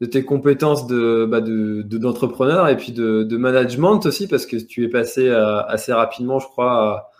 de 0.00 0.06
tes 0.06 0.24
compétences 0.24 0.86
de 0.86 1.26
bah, 1.28 1.40
d'entrepreneur 1.40 2.68
et 2.68 2.76
puis 2.76 2.92
de, 2.92 3.24
de, 3.24 3.36
management 3.36 4.04
aussi 4.04 4.28
parce 4.28 4.46
que 4.46 4.56
tu 4.56 4.84
es 4.84 4.88
passé 4.88 5.28
euh, 5.28 5.62
assez 5.62 5.92
rapidement, 5.92 6.38
je 6.38 6.46
crois, 6.46 7.10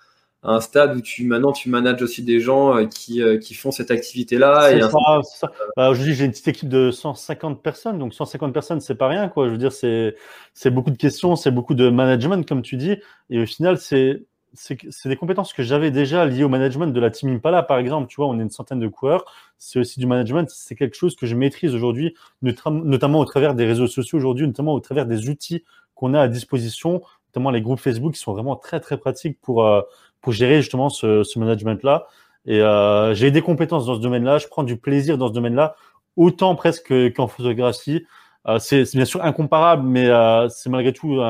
un 0.47 0.61
stade 0.61 0.97
où 0.97 1.01
tu 1.01 1.25
maintenant 1.25 1.53
tu 1.53 1.69
manages 1.69 2.01
aussi 2.03 2.23
des 2.23 2.39
gens 2.41 2.77
euh, 2.77 2.87
qui, 2.87 3.21
euh, 3.21 3.37
qui 3.37 3.55
font 3.55 3.73
cette 3.73 3.91
activité-là. 3.91 4.69
C'est 4.71 4.81
ça, 4.81 5.21
ça. 5.25 5.53
Bah, 5.77 5.91
aujourd'hui, 5.91 6.15
j'ai 6.15 6.25
une 6.25 6.31
petite 6.31 6.49
équipe 6.49 6.69
de 6.69 6.91
150 6.91 7.63
personnes, 7.63 7.99
donc 7.99 8.15
150 8.15 8.53
personnes, 8.53 8.81
c'est 8.81 8.95
pas 8.95 9.09
rien, 9.09 9.29
quoi. 9.29 9.47
Je 9.47 9.53
veux 9.53 9.59
dire, 9.59 9.73
c'est 9.73 10.15
c'est 10.55 10.71
beaucoup 10.71 10.91
de 10.91 10.97
questions, 10.97 11.35
c'est 11.35 11.51
beaucoup 11.51 11.75
de 11.75 11.89
management, 11.89 12.47
comme 12.49 12.63
tu 12.63 12.77
dis, 12.77 12.97
et 13.29 13.43
au 13.43 13.47
final, 13.47 13.79
c'est 13.79 14.23
c'est 14.59 15.09
des 15.09 15.17
compétences 15.17 15.53
que 15.53 15.63
j'avais 15.63 15.91
déjà 15.91 16.25
liées 16.25 16.45
au 16.45 16.49
management 16.49 16.87
de 16.87 17.01
la 17.01 17.11
team 17.11 17.29
Impala, 17.29 17.63
par 17.63 17.79
exemple. 17.79 18.09
Tu 18.09 18.17
vois, 18.17 18.27
on 18.27 18.39
est 18.39 18.43
une 18.43 18.49
centaine 18.49 18.81
de 18.81 18.89
coureurs. 18.89 19.27
C'est 19.59 19.79
aussi 19.79 20.01
du 20.01 20.07
management. 20.07 20.49
C'est 20.49 20.75
quelque 20.75 20.97
chose 20.97 21.15
que 21.15 21.27
je 21.27 21.35
maîtrise 21.35 21.75
aujourd'hui, 21.75 22.15
notamment 22.43 23.21
au 23.21 23.25
travers 23.27 23.55
des 23.55 23.67
réseaux 23.67 23.87
sociaux 23.87 24.17
aujourd'hui, 24.17 24.47
notamment 24.47 24.73
au 24.73 24.81
travers 24.81 25.05
des 25.05 25.29
outils 25.29 25.63
qu'on 25.95 26.15
a 26.15 26.21
à 26.23 26.29
disposition, 26.29 27.03
notamment 27.29 27.51
les 27.51 27.61
groupes 27.61 27.81
Facebook 27.81 28.15
qui 28.15 28.21
sont 28.21 28.33
vraiment 28.33 28.57
très, 28.57 28.81
très 28.81 28.97
pratiques 28.97 29.39
pour, 29.41 29.67
euh, 29.67 29.83
pour 30.21 30.33
gérer 30.33 30.61
justement 30.61 30.89
ce, 30.89 31.23
ce 31.23 31.39
management-là. 31.39 32.07
Et 32.47 32.61
euh, 32.61 33.13
j'ai 33.15 33.31
des 33.31 33.43
compétences 33.43 33.87
dans 33.87 33.97
ce 33.97 34.01
domaine-là, 34.01 34.39
je 34.39 34.47
prends 34.47 34.63
du 34.63 34.77
plaisir 34.77 35.19
dans 35.19 35.29
ce 35.29 35.33
domaine-là, 35.33 35.75
autant 36.17 36.55
presque 36.55 36.93
qu'en 37.15 37.27
photographie. 37.27 38.07
Euh, 38.47 38.61
c'est 38.61 38.85
bien 38.95 39.05
sûr 39.05 39.25
incomparable, 39.25 39.83
mais 39.83 40.09
euh, 40.09 40.49
c'est 40.49 40.71
malgré 40.71 40.93
tout 40.93 41.21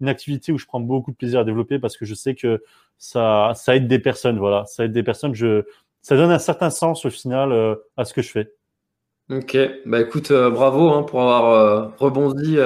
une 0.00 0.08
activité 0.08 0.50
où 0.50 0.58
je 0.58 0.66
prends 0.66 0.80
beaucoup 0.80 1.12
de 1.12 1.16
plaisir 1.16 1.40
à 1.40 1.44
développer 1.44 1.78
parce 1.78 1.96
que 1.96 2.04
je 2.04 2.14
sais 2.14 2.34
que 2.34 2.62
ça, 2.98 3.52
ça 3.54 3.76
aide 3.76 3.86
des 3.86 4.00
personnes. 4.00 4.38
Voilà, 4.38 4.64
ça 4.66 4.84
aide 4.84 4.92
des 4.92 5.04
personnes. 5.04 5.34
Je, 5.34 5.62
ça 6.02 6.16
donne 6.16 6.32
un 6.32 6.40
certain 6.40 6.70
sens 6.70 7.04
au 7.04 7.10
final 7.10 7.76
à 7.96 8.04
ce 8.04 8.12
que 8.12 8.22
je 8.22 8.30
fais. 8.30 8.52
Ok, 9.30 9.56
bah 9.86 10.00
écoute, 10.00 10.32
bravo 10.32 10.90
hein, 10.90 11.04
pour 11.04 11.22
avoir 11.22 11.96
rebondi, 11.98 12.58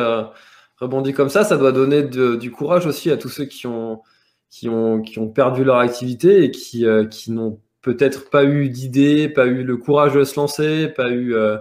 rebondi 0.80 1.12
comme 1.12 1.28
ça. 1.28 1.44
Ça 1.44 1.58
doit 1.58 1.72
donner 1.72 2.02
du 2.02 2.50
courage 2.50 2.86
aussi 2.86 3.10
à 3.10 3.18
tous 3.18 3.28
ceux 3.28 3.44
qui 3.44 3.66
ont 3.66 4.02
qui 4.50 4.68
ont, 4.68 5.02
qui 5.02 5.18
ont 5.18 5.28
perdu 5.28 5.64
leur 5.64 5.76
activité 5.76 6.44
et 6.44 6.50
qui, 6.50 6.86
euh, 6.86 7.04
qui 7.04 7.32
n'ont 7.32 7.60
peut-être 7.82 8.30
pas 8.30 8.44
eu 8.44 8.68
d'idée, 8.68 9.28
pas 9.28 9.46
eu 9.46 9.62
le 9.62 9.76
courage 9.76 10.14
de 10.14 10.24
se 10.24 10.38
lancer, 10.38 10.88
pas 10.88 11.10
eu 11.10 11.34
euh, 11.34 11.58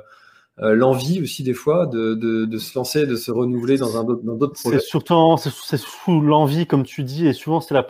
euh, 0.60 0.74
l'envie 0.74 1.22
aussi 1.22 1.44
des 1.44 1.54
fois 1.54 1.86
de, 1.86 2.16
de, 2.16 2.46
de, 2.46 2.58
se 2.58 2.78
lancer, 2.78 3.06
de 3.06 3.16
se 3.16 3.30
renouveler 3.30 3.78
dans 3.78 3.98
un 3.98 4.04
dans 4.04 4.36
d'autres 4.36 4.60
projets. 4.60 4.80
C'est 4.80 4.86
surtout 4.86 5.14
c'est 5.38 5.78
sous 5.78 6.20
l'envie 6.20 6.66
comme 6.66 6.84
tu 6.84 7.04
dis 7.04 7.28
et 7.28 7.34
souvent 7.34 7.62
c'est 7.62 7.76
la, 7.76 7.86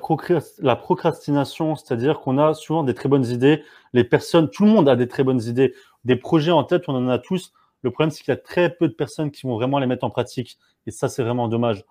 la 0.59 0.75
procrastination, 0.75 1.75
c'est-à-dire 1.75 2.19
qu'on 2.19 2.37
a 2.37 2.53
souvent 2.53 2.83
des 2.83 2.93
très 2.93 3.07
bonnes 3.07 3.25
idées. 3.25 3.63
Les 3.93 4.03
personnes, 4.03 4.49
tout 4.49 4.65
le 4.65 4.71
monde 4.71 4.89
a 4.89 4.97
des 4.97 5.07
très 5.07 5.23
bonnes 5.23 5.41
idées, 5.41 5.73
des 6.03 6.17
projets 6.17 6.51
en 6.51 6.63
tête, 6.63 6.83
on 6.87 6.95
en 6.95 7.07
a 7.07 7.19
tous. 7.19 7.53
Le 7.83 7.91
problème 7.91 8.11
c'est 8.11 8.23
qu'il 8.23 8.33
y 8.33 8.37
a 8.37 8.41
très 8.41 8.75
peu 8.75 8.89
de 8.89 8.93
personnes 8.93 9.31
qui 9.31 9.43
vont 9.43 9.55
vraiment 9.55 9.79
les 9.79 9.87
mettre 9.87 10.03
en 10.03 10.09
pratique 10.09 10.57
et 10.87 10.91
ça 10.91 11.07
c'est 11.07 11.23
vraiment 11.23 11.47
dommage. 11.47 11.85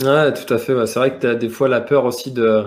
Ouais, 0.00 0.32
tout 0.32 0.52
à 0.52 0.58
fait. 0.58 0.86
C'est 0.86 0.98
vrai 0.98 1.14
que 1.14 1.20
tu 1.20 1.26
as 1.26 1.34
des 1.34 1.48
fois 1.48 1.68
la 1.68 1.80
peur 1.80 2.04
aussi 2.04 2.30
de, 2.32 2.64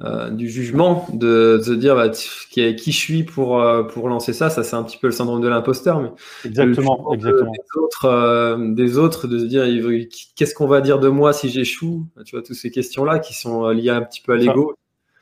euh, 0.00 0.30
du 0.30 0.48
jugement, 0.48 1.08
de, 1.12 1.60
se 1.60 1.72
dire 1.72 1.96
bah, 1.96 2.08
qui, 2.08 2.76
qui, 2.76 2.92
je 2.92 2.96
suis 2.96 3.24
pour, 3.24 3.60
euh, 3.60 3.82
pour 3.82 4.08
lancer 4.08 4.32
ça. 4.32 4.48
Ça, 4.48 4.62
c'est 4.62 4.76
un 4.76 4.84
petit 4.84 4.96
peu 4.96 5.08
le 5.08 5.12
syndrome 5.12 5.40
de 5.40 5.48
l'imposteur. 5.48 6.00
Mais 6.00 6.10
exactement, 6.44 7.12
exactement. 7.12 7.50
Des 7.50 7.80
autres, 7.80 8.04
euh, 8.04 8.56
des 8.74 8.96
autres, 8.96 9.26
de 9.26 9.40
se 9.40 9.44
dire 9.44 9.64
qu'est-ce 10.36 10.54
qu'on 10.54 10.68
va 10.68 10.80
dire 10.82 11.00
de 11.00 11.08
moi 11.08 11.32
si 11.32 11.48
j'échoue? 11.48 12.06
Tu 12.24 12.36
vois, 12.36 12.44
toutes 12.44 12.54
ces 12.54 12.70
questions-là 12.70 13.18
qui 13.18 13.34
sont 13.34 13.68
liées 13.70 13.90
un 13.90 14.02
petit 14.02 14.20
peu 14.20 14.34
à 14.34 14.36
l'ego. 14.36 14.74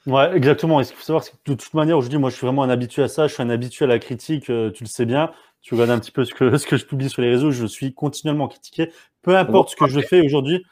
Ouais, 0.06 0.36
exactement. 0.36 0.78
Et 0.80 0.84
ce 0.84 0.90
qu'il 0.90 0.98
faut 0.98 1.04
savoir, 1.04 1.24
c'est 1.24 1.32
que 1.32 1.52
de 1.52 1.54
toute 1.54 1.72
manière, 1.72 1.96
aujourd'hui, 1.96 2.18
moi, 2.18 2.28
je 2.28 2.36
suis 2.36 2.46
vraiment 2.46 2.62
un 2.62 2.70
habitué 2.70 3.02
à 3.02 3.08
ça. 3.08 3.28
Je 3.28 3.32
suis 3.32 3.42
un 3.42 3.50
habitué 3.50 3.86
à 3.86 3.88
la 3.88 3.98
critique. 3.98 4.44
tu 4.44 4.52
le 4.52 4.86
sais 4.86 5.06
bien. 5.06 5.30
Tu 5.62 5.72
regardes 5.72 5.90
un 5.90 5.98
petit 5.98 6.12
peu 6.12 6.26
ce 6.26 6.34
que, 6.34 6.54
ce 6.58 6.66
que 6.66 6.76
je 6.76 6.84
publie 6.84 7.08
sur 7.08 7.22
les 7.22 7.30
réseaux. 7.30 7.50
Je 7.50 7.64
suis 7.64 7.94
continuellement 7.94 8.46
critiqué. 8.46 8.90
Peu 9.22 9.34
importe 9.34 9.70
ce 9.70 9.76
que 9.76 9.86
je 9.88 10.00
fais 10.00 10.20
aujourd'hui. 10.20 10.62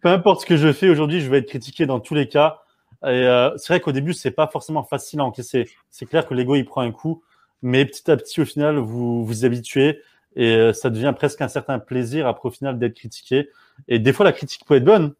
Peu 0.00 0.08
importe 0.08 0.42
ce 0.42 0.46
que 0.46 0.56
je 0.56 0.72
fais 0.72 0.88
aujourd'hui, 0.88 1.20
je 1.20 1.30
vais 1.30 1.38
être 1.38 1.48
critiqué 1.48 1.86
dans 1.86 2.00
tous 2.00 2.14
les 2.14 2.28
cas. 2.28 2.62
Et 3.02 3.08
euh, 3.08 3.50
c'est 3.56 3.72
vrai 3.72 3.80
qu'au 3.80 3.92
début, 3.92 4.14
c'est 4.14 4.30
pas 4.30 4.46
forcément 4.46 4.82
facile 4.82 5.20
à 5.20 5.24
encaisser. 5.24 5.68
C'est 5.90 6.06
clair 6.06 6.26
que 6.26 6.34
l'ego 6.34 6.54
il 6.56 6.64
prend 6.64 6.80
un 6.80 6.92
coup, 6.92 7.22
mais 7.62 7.84
petit 7.84 8.10
à 8.10 8.16
petit, 8.16 8.40
au 8.40 8.44
final, 8.44 8.78
vous 8.78 9.24
vous 9.24 9.44
habituez 9.44 10.00
et 10.36 10.54
euh, 10.54 10.72
ça 10.72 10.90
devient 10.90 11.14
presque 11.16 11.40
un 11.40 11.48
certain 11.48 11.78
plaisir 11.78 12.26
après 12.26 12.48
au 12.48 12.52
final 12.52 12.78
d'être 12.78 12.94
critiqué. 12.94 13.48
Et 13.88 13.98
des 13.98 14.12
fois, 14.12 14.24
la 14.24 14.32
critique 14.32 14.64
peut 14.66 14.76
être 14.76 14.84
bonne. 14.84 15.14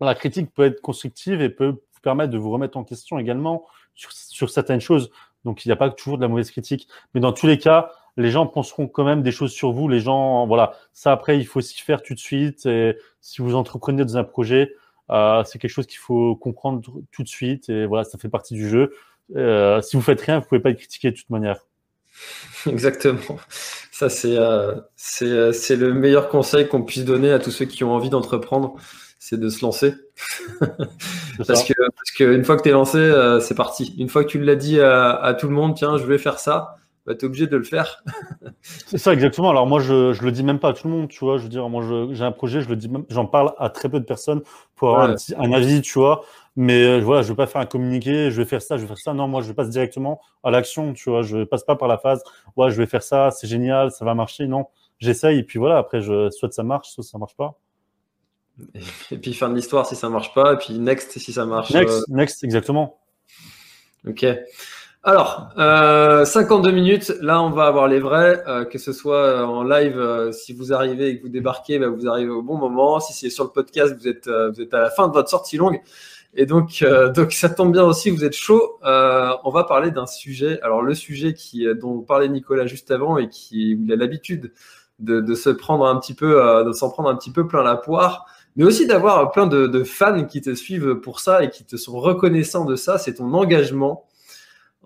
La 0.00 0.14
critique 0.14 0.52
peut 0.52 0.64
être 0.64 0.80
constructive 0.80 1.40
et 1.42 1.48
peut 1.48 1.68
vous 1.68 2.00
permettre 2.02 2.32
de 2.32 2.38
vous 2.38 2.50
remettre 2.50 2.76
en 2.76 2.84
question 2.84 3.18
également 3.18 3.66
sur, 3.94 4.12
sur 4.12 4.50
certaines 4.50 4.80
choses. 4.80 5.10
Donc, 5.44 5.64
il 5.64 5.68
n'y 5.68 5.72
a 5.72 5.76
pas 5.76 5.90
toujours 5.90 6.16
de 6.16 6.22
la 6.22 6.28
mauvaise 6.28 6.50
critique. 6.50 6.88
Mais 7.14 7.20
dans 7.20 7.32
tous 7.32 7.46
les 7.46 7.58
cas, 7.58 7.92
les 8.16 8.30
gens 8.30 8.46
penseront 8.46 8.88
quand 8.88 9.04
même 9.04 9.22
des 9.22 9.32
choses 9.32 9.52
sur 9.52 9.72
vous. 9.72 9.88
Les 9.88 10.00
gens, 10.00 10.46
voilà, 10.46 10.74
ça 10.92 11.12
après, 11.12 11.38
il 11.38 11.46
faut 11.46 11.60
s'y 11.60 11.80
faire 11.80 12.02
tout 12.02 12.14
de 12.14 12.18
suite. 12.18 12.66
Et 12.66 12.96
si 13.20 13.42
vous 13.42 13.54
entreprenez 13.54 14.04
dans 14.04 14.16
un 14.16 14.24
projet, 14.24 14.72
euh, 15.10 15.44
c'est 15.44 15.58
quelque 15.58 15.70
chose 15.70 15.86
qu'il 15.86 15.98
faut 15.98 16.34
comprendre 16.36 16.82
tout 17.12 17.22
de 17.22 17.28
suite. 17.28 17.68
Et 17.68 17.86
voilà, 17.86 18.04
ça 18.04 18.18
fait 18.18 18.28
partie 18.28 18.54
du 18.54 18.68
jeu. 18.68 18.92
Euh, 19.36 19.82
si 19.82 19.96
vous 19.96 20.02
faites 20.02 20.20
rien, 20.20 20.40
vous 20.40 20.46
pouvez 20.46 20.60
pas 20.60 20.70
être 20.70 20.78
critiqué 20.78 21.10
de 21.10 21.16
toute 21.16 21.30
manière. 21.30 21.60
Exactement. 22.66 23.38
Ça, 23.92 24.08
c'est 24.08 24.36
euh, 24.36 24.74
c'est 24.96 25.76
le 25.76 25.92
meilleur 25.92 26.28
conseil 26.28 26.68
qu'on 26.68 26.82
puisse 26.82 27.04
donner 27.04 27.30
à 27.30 27.38
tous 27.38 27.50
ceux 27.50 27.66
qui 27.66 27.84
ont 27.84 27.92
envie 27.92 28.10
d'entreprendre, 28.10 28.76
c'est 29.18 29.38
de 29.38 29.48
se 29.50 29.62
lancer. 29.62 29.94
parce, 31.46 31.64
que, 31.64 31.74
parce 31.74 32.10
que 32.16 32.24
une 32.34 32.44
fois 32.44 32.56
que 32.56 32.62
tu 32.62 32.70
es 32.70 32.72
lancé, 32.72 33.38
c'est 33.42 33.54
parti. 33.54 33.94
Une 33.98 34.08
fois 34.08 34.24
que 34.24 34.30
tu 34.30 34.40
l'as 34.40 34.56
dit 34.56 34.80
à, 34.80 35.12
à, 35.12 35.34
tout 35.34 35.48
le 35.48 35.54
monde, 35.54 35.74
tiens, 35.76 35.98
je 35.98 36.04
vais 36.04 36.18
faire 36.18 36.38
ça, 36.38 36.76
bah, 37.06 37.14
tu 37.14 37.24
es 37.24 37.28
obligé 37.28 37.46
de 37.46 37.56
le 37.56 37.62
faire. 37.62 38.02
c'est 38.62 38.98
ça, 38.98 39.12
exactement. 39.12 39.50
Alors 39.50 39.66
moi, 39.66 39.80
je, 39.80 40.12
je 40.12 40.22
le 40.22 40.32
dis 40.32 40.42
même 40.42 40.58
pas 40.58 40.70
à 40.70 40.72
tout 40.72 40.88
le 40.88 40.92
monde, 40.92 41.08
tu 41.08 41.20
vois. 41.20 41.38
Je 41.38 41.44
veux 41.44 41.48
dire, 41.48 41.68
moi, 41.68 41.84
j'ai 42.12 42.24
un 42.24 42.32
projet, 42.32 42.60
je 42.60 42.68
le 42.68 42.74
dis 42.74 42.88
même, 42.88 43.04
j'en 43.08 43.26
parle 43.26 43.54
à 43.58 43.70
très 43.70 43.88
peu 43.88 44.00
de 44.00 44.04
personnes 44.04 44.42
pour 44.74 44.90
avoir 44.90 45.10
un, 45.10 45.14
un, 45.38 45.52
avis, 45.52 45.82
tu 45.82 45.98
vois. 45.98 46.24
Mais 46.56 46.84
euh, 46.84 47.00
voilà, 47.00 47.22
je 47.22 47.28
veux 47.28 47.36
pas 47.36 47.46
faire 47.46 47.60
un 47.60 47.66
communiqué, 47.66 48.30
je 48.30 48.42
vais 48.42 48.48
faire 48.48 48.60
ça, 48.60 48.76
je 48.76 48.82
vais 48.82 48.88
faire 48.88 48.98
ça. 48.98 49.14
Non, 49.14 49.28
moi, 49.28 49.42
je 49.42 49.52
passe 49.52 49.70
directement 49.70 50.20
à 50.42 50.50
l'action, 50.50 50.94
tu 50.94 51.10
vois. 51.10 51.22
Je 51.22 51.44
passe 51.44 51.62
pas 51.62 51.76
par 51.76 51.86
la 51.86 51.98
phase, 51.98 52.24
ouais, 52.56 52.70
je 52.70 52.76
vais 52.76 52.86
faire 52.86 53.02
ça, 53.02 53.30
c'est 53.30 53.46
génial, 53.46 53.92
ça 53.92 54.04
va 54.04 54.14
marcher. 54.14 54.48
Non, 54.48 54.66
j'essaye 54.98 55.38
et 55.38 55.42
puis 55.44 55.60
voilà. 55.60 55.78
Après, 55.78 56.00
je, 56.00 56.30
soit 56.30 56.52
ça 56.52 56.64
marche, 56.64 56.88
soit 56.90 57.04
ça 57.04 57.18
marche 57.18 57.36
pas. 57.36 57.58
Et 59.10 59.18
puis 59.18 59.34
fin 59.34 59.50
de 59.50 59.54
l'histoire 59.54 59.86
si 59.86 59.94
ça 59.94 60.08
marche 60.08 60.32
pas, 60.32 60.54
et 60.54 60.56
puis 60.56 60.78
next 60.78 61.18
si 61.18 61.30
ça 61.30 61.44
marche. 61.44 61.72
Next, 61.72 61.94
euh. 61.94 62.04
next, 62.08 62.42
exactement. 62.42 62.98
Ok. 64.06 64.24
Alors, 65.08 65.50
euh, 65.56 66.24
52 66.24 66.72
minutes, 66.72 67.12
là 67.20 67.40
on 67.40 67.50
va 67.50 67.68
avoir 67.68 67.86
les 67.86 68.00
vrais, 68.00 68.42
euh, 68.48 68.64
que 68.64 68.76
ce 68.76 68.92
soit 68.92 69.46
en 69.46 69.62
live, 69.62 69.96
euh, 69.96 70.32
si 70.32 70.52
vous 70.52 70.72
arrivez 70.72 71.10
et 71.10 71.18
que 71.18 71.22
vous 71.22 71.28
débarquez, 71.28 71.78
bah, 71.78 71.86
vous 71.86 72.08
arrivez 72.08 72.32
au 72.32 72.42
bon 72.42 72.56
moment. 72.56 72.98
Si 72.98 73.12
c'est 73.12 73.30
sur 73.30 73.44
le 73.44 73.50
podcast, 73.50 73.94
vous 73.96 74.08
êtes, 74.08 74.26
à 74.26 74.80
la 74.80 74.90
fin 74.90 75.06
de 75.06 75.12
votre 75.12 75.28
sortie 75.30 75.58
longue. 75.58 75.80
Et 76.34 76.44
donc, 76.44 76.84
donc 77.14 77.30
ça 77.30 77.48
tombe 77.48 77.70
bien 77.70 77.84
aussi, 77.84 78.10
vous 78.10 78.24
êtes 78.24 78.34
chaud. 78.34 78.80
on 78.82 79.50
va 79.50 79.62
parler 79.62 79.92
d'un 79.92 80.06
sujet. 80.06 80.58
Alors 80.62 80.82
le 80.82 80.92
sujet 80.92 81.34
qui, 81.34 81.68
dont 81.80 82.00
parlait 82.00 82.28
Nicolas 82.28 82.66
juste 82.66 82.90
avant 82.90 83.16
et 83.16 83.28
qui 83.28 83.78
il 83.80 83.92
a 83.92 83.94
l'habitude 83.94 84.52
de, 84.98 85.20
de, 85.20 85.34
se 85.36 85.50
prendre 85.50 85.86
un 85.86 86.00
petit 86.00 86.14
peu, 86.14 86.64
de 86.66 86.72
s'en 86.72 86.90
prendre 86.90 87.10
un 87.10 87.14
petit 87.14 87.30
peu 87.30 87.46
plein 87.46 87.62
la 87.62 87.76
poire, 87.76 88.26
mais 88.56 88.64
aussi 88.64 88.88
d'avoir 88.88 89.30
plein 89.30 89.46
de, 89.46 89.68
de, 89.68 89.84
fans 89.84 90.24
qui 90.24 90.40
te 90.40 90.52
suivent 90.56 90.96
pour 90.96 91.20
ça 91.20 91.44
et 91.44 91.50
qui 91.50 91.64
te 91.64 91.76
sont 91.76 91.96
reconnaissants 92.00 92.64
de 92.64 92.74
ça. 92.74 92.98
C'est 92.98 93.14
ton 93.14 93.32
engagement 93.34 94.04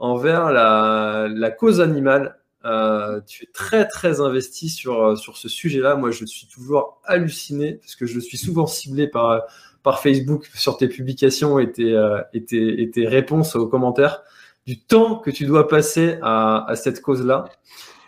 envers 0.00 0.50
la, 0.50 1.28
la 1.30 1.50
cause 1.52 1.80
animale. 1.80 2.36
Euh, 2.66 3.20
tu 3.26 3.44
es 3.44 3.48
très 3.54 3.86
très 3.86 4.20
investi 4.20 4.68
sur, 4.68 5.16
sur 5.16 5.38
ce 5.38 5.48
sujet-là. 5.48 5.94
Moi, 5.94 6.10
je 6.10 6.26
suis 6.26 6.46
toujours 6.46 7.00
halluciné 7.04 7.74
parce 7.74 7.96
que 7.96 8.06
je 8.06 8.20
suis 8.20 8.36
souvent 8.36 8.66
ciblé 8.66 9.06
par, 9.06 9.42
par 9.82 10.00
Facebook 10.00 10.50
sur 10.54 10.76
tes 10.76 10.88
publications 10.88 11.58
et 11.58 11.72
tes, 11.72 11.94
euh, 11.94 12.20
et 12.34 12.44
tes, 12.44 12.82
et 12.82 12.90
tes 12.90 13.06
réponses 13.06 13.56
aux 13.56 13.66
commentaires 13.66 14.22
du 14.66 14.78
temps 14.78 15.16
que 15.16 15.30
tu 15.30 15.46
dois 15.46 15.68
passer 15.68 16.18
à, 16.20 16.68
à 16.68 16.76
cette 16.76 17.00
cause-là. 17.00 17.46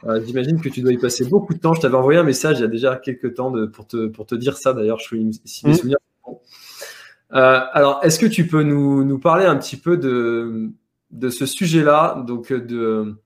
Euh, 0.05 0.21
J'imagine 0.27 0.61
que 0.61 0.69
tu 0.69 0.83
dois 0.83 0.93
y 0.93 0.99
passer 0.99 1.25
beaucoup 1.25 1.55
de 1.55 1.59
temps. 1.59 1.73
Je 1.73 1.81
t'avais 1.81 1.97
envoyé 1.97 2.19
un 2.19 2.25
message 2.25 2.59
il 2.59 2.63
y 2.63 2.65
a 2.65 2.69
déjà 2.69 2.97
quelques 2.97 3.35
temps 3.35 3.51
de, 3.51 3.65
pour, 3.65 3.87
te, 3.87 4.09
pour 4.09 4.27
te 4.27 4.35
dire 4.35 4.59
ça. 4.59 4.75
D'ailleurs, 4.75 4.99
je 4.99 5.05
suis 5.05 5.41
si 5.47 5.67
mes 5.67 5.73
mmh. 5.73 5.77
souvenirs. 5.77 5.99
Euh, 7.33 7.61
alors, 7.73 8.01
est-ce 8.03 8.19
que 8.19 8.27
tu 8.27 8.47
peux 8.47 8.63
nous, 8.63 9.05
nous 9.05 9.19
parler 9.19 9.47
un 9.47 9.57
petit 9.57 9.79
peu 9.79 9.97
de, 9.97 10.71
de 11.13 11.29
ce 11.29 11.47
sujet-là, 11.47 12.25
donc 12.27 12.53
de, 12.53 13.17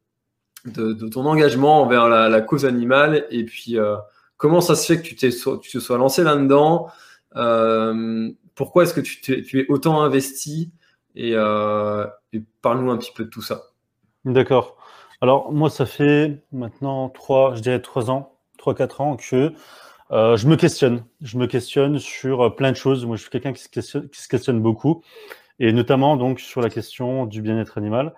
de, 0.66 1.08
ton 1.08 1.24
engagement 1.24 1.82
envers 1.82 2.08
la, 2.08 2.40
cause 2.40 2.64
animale, 2.64 3.26
et 3.30 3.44
puis 3.44 3.78
euh, 3.78 3.96
comment 4.36 4.60
ça 4.60 4.74
se 4.74 4.86
fait 4.86 5.00
que 5.00 5.14
tu, 5.14 5.16
te 5.16 5.78
sois 5.78 5.98
lancé 5.98 6.22
là-dedans 6.22 6.88
euh, 7.36 8.30
Pourquoi 8.54 8.82
est-ce 8.82 8.94
que 8.94 9.00
tu, 9.00 9.60
es 9.60 9.66
autant 9.68 10.02
investi 10.02 10.72
et, 11.14 11.32
euh, 11.34 12.06
parle-nous 12.60 12.90
un 12.90 12.98
petit 12.98 13.12
peu 13.14 13.24
de 13.24 13.30
tout 13.30 13.40
ça. 13.40 13.62
D'accord. 14.26 14.76
Alors 15.22 15.50
moi, 15.50 15.70
ça 15.70 15.86
fait 15.86 16.42
maintenant 16.52 17.08
trois, 17.08 17.54
je 17.54 17.62
dirais 17.62 17.80
trois 17.80 18.10
ans, 18.10 18.36
trois 18.58 18.74
quatre 18.74 19.00
ans 19.00 19.16
que 19.16 19.52
euh, 20.10 20.36
je 20.36 20.46
me 20.46 20.56
questionne. 20.56 21.04
Je 21.22 21.38
me 21.38 21.46
questionne 21.46 21.98
sur 21.98 22.54
plein 22.54 22.70
de 22.70 22.76
choses. 22.76 23.06
Moi, 23.06 23.16
je 23.16 23.22
suis 23.22 23.30
quelqu'un 23.30 23.54
qui 23.54 23.62
se 23.62 24.28
questionne 24.28 24.60
beaucoup 24.60 25.02
et 25.58 25.72
notamment 25.72 26.16
donc 26.16 26.40
sur 26.40 26.60
la 26.60 26.70
question 26.70 27.26
du 27.26 27.42
bien-être 27.42 27.78
animal. 27.78 28.14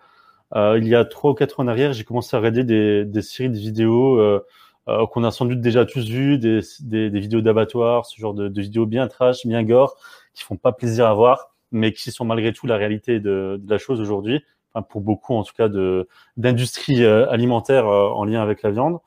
Euh, 0.55 0.78
il 0.80 0.89
y 0.89 0.95
a 0.95 1.05
trois 1.05 1.32
ou 1.32 1.34
quatre 1.34 1.61
ans 1.61 1.64
en 1.64 1.68
arrière, 1.68 1.93
j'ai 1.93 2.05
commencé 2.05 2.34
à 2.36 2.41
regarder 2.41 2.64
des, 2.64 3.05
des 3.05 3.22
séries 3.22 3.51
de 3.51 3.59
vidéos 3.59 4.18
euh, 4.18 4.45
euh, 4.89 5.07
qu'on 5.07 5.22
a 5.24 5.30
sans 5.30 5.45
doute 5.45 5.61
déjà 5.61 5.84
tous 5.84 6.09
vues, 6.09 6.39
des, 6.39 6.61
des, 6.80 7.11
des 7.11 7.20
vidéos 7.20 7.43
d'abattoirs, 7.43 8.07
ce 8.07 8.18
genre 8.18 8.32
de, 8.32 8.49
de, 8.49 8.61
vidéos 8.62 8.86
bien 8.86 9.07
trash, 9.09 9.47
bien 9.47 9.62
gore, 9.62 9.97
qui 10.32 10.43
font 10.45 10.57
pas 10.57 10.72
plaisir 10.72 11.07
à 11.07 11.12
voir, 11.12 11.53
mais 11.72 11.93
qui 11.93 12.11
sont 12.11 12.24
malgré 12.24 12.53
tout 12.55 12.66
la 12.66 12.76
réalité 12.76 13.20
de, 13.20 13.61
de 13.62 13.70
la 13.70 13.76
chose 13.76 14.01
aujourd'hui, 14.01 14.43
enfin 14.72 14.82
pour 14.82 15.03
beaucoup 15.03 15.34
en 15.34 15.43
tout 15.45 15.53
cas 15.55 15.68
de 15.68 16.09
d'industrie 16.39 17.05
euh, 17.05 17.28
alimentaire 17.30 17.86
euh, 17.86 18.09
en 18.09 18.24
lien 18.24 18.41
avec 18.41 18.62
la 18.62 18.70
viande. 18.70 18.99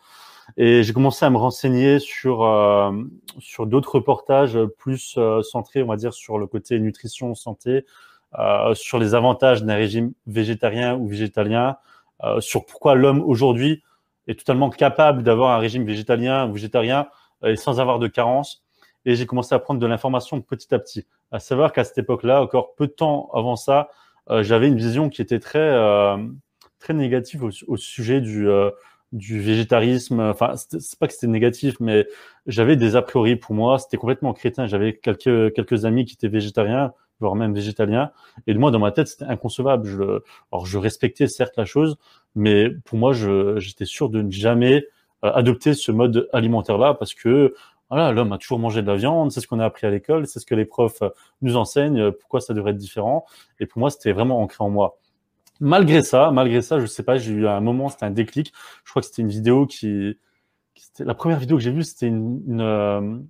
Et 0.58 0.84
j'ai 0.84 0.94
commencé 0.94 1.26
à 1.26 1.30
me 1.30 1.38
renseigner 1.38 2.00
sur 2.00 2.44
euh, 2.44 2.92
sur 3.40 3.66
d'autres 3.66 3.96
reportages 3.96 4.60
plus 4.78 5.18
centrés, 5.44 5.82
on 5.82 5.88
va 5.88 5.96
dire, 5.96 6.14
sur 6.14 6.38
le 6.38 6.46
côté 6.46 6.80
nutrition, 6.80 7.34
santé, 7.36 7.86
euh, 8.40 8.74
sur 8.76 8.98
les 8.98 9.14
avantages 9.14 9.64
d'un 9.64 9.76
régime 9.76 10.14
végétarien 10.26 10.96
ou 10.96 11.08
végétalien, 11.08 11.78
euh, 12.24 12.40
sur 12.40 12.66
pourquoi 12.66 12.96
l'homme 12.96 13.22
aujourd'hui 13.22 13.84
est 14.28 14.40
totalement 14.40 14.70
capable 14.70 15.22
d'avoir 15.22 15.52
un 15.52 15.58
régime 15.58 15.86
végétalien 15.86 16.48
ou 16.48 16.54
végétarien 16.54 17.10
euh, 17.44 17.58
sans 17.58 17.82
avoir 17.82 18.00
de 18.00 18.08
carence. 18.08 18.64
Et 19.04 19.16
j'ai 19.16 19.26
commencé 19.26 19.54
à 19.54 19.60
prendre 19.60 19.82
de 19.82 19.88
l'information 19.88 20.40
petit 20.42 20.74
à 20.74 20.80
petit. 20.80 21.06
À 21.32 21.40
savoir 21.40 21.74
qu'à 21.74 21.84
cette 21.84 21.98
époque-là, 21.98 22.42
encore 22.42 22.74
peu 22.76 22.88
de 22.88 22.92
temps 22.92 23.30
avant 23.34 23.56
ça, 23.56 23.90
j'avais 24.30 24.68
une 24.68 24.78
vision 24.78 25.10
qui 25.10 25.22
était 25.22 25.40
très 25.40 25.76
très 26.80 26.94
négative 26.94 27.44
au, 27.44 27.78
sujet 27.78 28.22
du 28.22 28.48
du 29.12 29.40
végétarisme. 29.42 30.20
Enfin, 30.20 30.54
c'est 30.56 31.00
pas 31.00 31.08
que 31.08 31.14
c'était 31.14 31.28
négatif, 31.28 31.80
mais 31.80 32.08
j'avais 32.46 32.76
des 32.76 32.96
a 32.96 33.02
priori 33.02 33.36
pour 33.36 33.56
moi. 33.56 33.80
C'était 33.80 33.98
complètement 33.98 34.34
crétin. 34.34 34.68
J'avais 34.68 34.96
quelques 34.96 35.54
quelques 35.54 35.86
amis 35.86 36.06
qui 36.06 36.14
étaient 36.14 36.28
végétariens 36.28 36.94
voire 37.22 37.36
même 37.36 37.54
végétalien. 37.54 38.12
Et 38.48 38.54
moi, 38.54 38.72
dans 38.72 38.80
ma 38.80 38.92
tête, 38.92 39.08
c'était 39.08 39.26
inconcevable. 39.26 40.22
Alors, 40.52 40.66
je 40.66 40.78
respectais 40.78 41.28
certes 41.28 41.56
la 41.56 41.66
chose, 41.66 41.98
mais 42.36 42.70
pour 42.86 42.98
moi, 42.98 43.14
j'étais 43.14 43.86
sûr 43.86 44.10
de 44.10 44.22
ne 44.22 44.32
jamais 44.32 44.86
euh, 45.24 45.32
adopter 45.34 45.74
ce 45.74 45.92
mode 45.92 46.28
alimentaire-là 46.34 46.96
parce 46.96 47.14
que 47.14 47.54
voilà, 47.90 48.12
l'homme 48.12 48.32
a 48.32 48.38
toujours 48.38 48.58
mangé 48.58 48.82
de 48.82 48.88
la 48.88 48.96
viande, 48.96 49.32
c'est 49.32 49.42
ce 49.42 49.48
qu'on 49.48 49.60
a 49.60 49.66
appris 49.66 49.86
à 49.86 49.90
l'école, 49.90 50.26
c'est 50.26 50.40
ce 50.40 50.46
que 50.46 50.56
les 50.56 50.64
profs 50.66 51.04
nous 51.42 51.58
enseignent, 51.58 52.12
pourquoi 52.12 52.40
ça 52.40 52.54
devrait 52.54 52.72
être 52.72 52.78
différent. 52.78 53.26
Et 53.60 53.66
pour 53.66 53.80
moi, 53.80 53.90
c'était 53.90 54.14
vraiment 54.14 54.42
ancré 54.42 54.64
en 54.64 54.70
moi. 54.70 54.98
Malgré 55.60 56.02
ça, 56.02 56.32
malgré 56.32 56.62
ça, 56.62 56.80
je 56.80 56.86
sais 56.86 57.04
pas, 57.04 57.18
j'ai 57.18 57.34
eu 57.34 57.48
un 57.48 57.60
moment, 57.60 57.90
c'était 57.90 58.06
un 58.06 58.12
déclic. 58.12 58.54
Je 58.84 58.92
crois 58.92 59.02
que 59.02 59.08
c'était 59.08 59.22
une 59.22 59.28
vidéo 59.28 59.68
qui, 59.68 60.18
qui 60.74 60.86
la 61.00 61.14
première 61.14 61.38
vidéo 61.38 61.58
que 61.58 61.64
j'ai 61.64 61.72
vue, 61.72 61.84
c'était 61.84 62.08
une, 62.08 63.28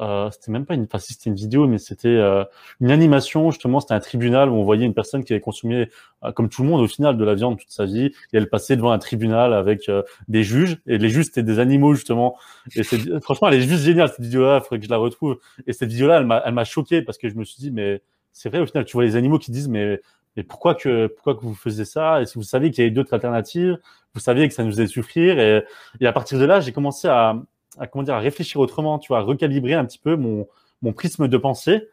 euh, 0.00 0.30
c'était 0.30 0.50
même 0.50 0.64
pas 0.64 0.74
une, 0.74 0.84
enfin 0.84 0.98
si 0.98 1.12
c'était 1.12 1.28
une 1.28 1.36
vidéo, 1.36 1.66
mais 1.66 1.78
c'était 1.78 2.08
euh, 2.08 2.44
une 2.80 2.90
animation 2.90 3.50
justement. 3.50 3.80
C'était 3.80 3.94
un 3.94 4.00
tribunal 4.00 4.48
où 4.48 4.54
on 4.54 4.64
voyait 4.64 4.86
une 4.86 4.94
personne 4.94 5.24
qui 5.24 5.32
avait 5.32 5.40
consommé, 5.40 5.88
euh, 6.24 6.32
comme 6.32 6.48
tout 6.48 6.62
le 6.62 6.68
monde 6.68 6.80
au 6.80 6.86
final, 6.86 7.16
de 7.16 7.24
la 7.24 7.34
viande 7.34 7.58
toute 7.58 7.70
sa 7.70 7.84
vie, 7.84 8.06
et 8.06 8.12
elle 8.32 8.48
passait 8.48 8.76
devant 8.76 8.92
un 8.92 8.98
tribunal 8.98 9.52
avec 9.52 9.88
euh, 9.88 10.02
des 10.28 10.42
juges, 10.42 10.78
et 10.86 10.98
les 10.98 11.08
juges 11.10 11.26
c'était 11.26 11.42
des 11.42 11.58
animaux 11.58 11.94
justement. 11.94 12.36
Et 12.76 12.82
c'est, 12.82 12.98
franchement, 13.22 13.48
elle 13.48 13.54
est 13.54 13.60
juste 13.68 13.84
géniale 13.84 14.08
cette 14.08 14.20
vidéo-là. 14.20 14.60
Faudrait 14.60 14.78
que 14.78 14.86
je 14.86 14.90
la 14.90 14.96
retrouve. 14.96 15.38
Et 15.66 15.72
cette 15.72 15.90
vidéo-là, 15.90 16.18
elle 16.18 16.26
m'a, 16.26 16.42
elle 16.46 16.54
m'a 16.54 16.64
choqué 16.64 17.02
parce 17.02 17.18
que 17.18 17.28
je 17.28 17.34
me 17.34 17.44
suis 17.44 17.58
dit, 17.58 17.70
mais 17.70 18.02
c'est 18.32 18.48
vrai 18.48 18.60
au 18.60 18.66
final, 18.66 18.84
tu 18.84 18.94
vois 18.94 19.04
les 19.04 19.16
animaux 19.16 19.38
qui 19.38 19.50
disent, 19.50 19.68
mais 19.68 20.00
mais 20.36 20.44
pourquoi 20.44 20.74
que 20.76 21.08
pourquoi 21.08 21.34
que 21.34 21.42
vous 21.42 21.54
faisiez 21.54 21.84
ça? 21.84 22.22
Est-ce 22.22 22.34
que 22.34 22.38
vous 22.38 22.44
saviez 22.44 22.70
qu'il 22.70 22.84
y 22.84 22.86
avait 22.86 22.94
d'autres 22.94 23.12
alternatives 23.14 23.78
Vous 24.14 24.20
saviez 24.20 24.48
que 24.48 24.54
ça 24.54 24.62
nous 24.62 24.70
faisait 24.70 24.86
souffrir 24.86 25.38
et, 25.40 25.64
et 26.00 26.06
à 26.06 26.12
partir 26.12 26.38
de 26.38 26.44
là, 26.44 26.60
j'ai 26.60 26.72
commencé 26.72 27.08
à, 27.08 27.34
à 27.78 27.86
comment 27.86 28.02
dire 28.02 28.14
à 28.14 28.20
réfléchir 28.20 28.60
autrement, 28.60 28.98
tu 28.98 29.08
vois, 29.08 29.18
à 29.18 29.22
recalibrer 29.22 29.74
un 29.74 29.84
petit 29.84 29.98
peu 29.98 30.16
mon 30.16 30.46
mon 30.82 30.92
prisme 30.92 31.28
de 31.28 31.36
pensée. 31.36 31.88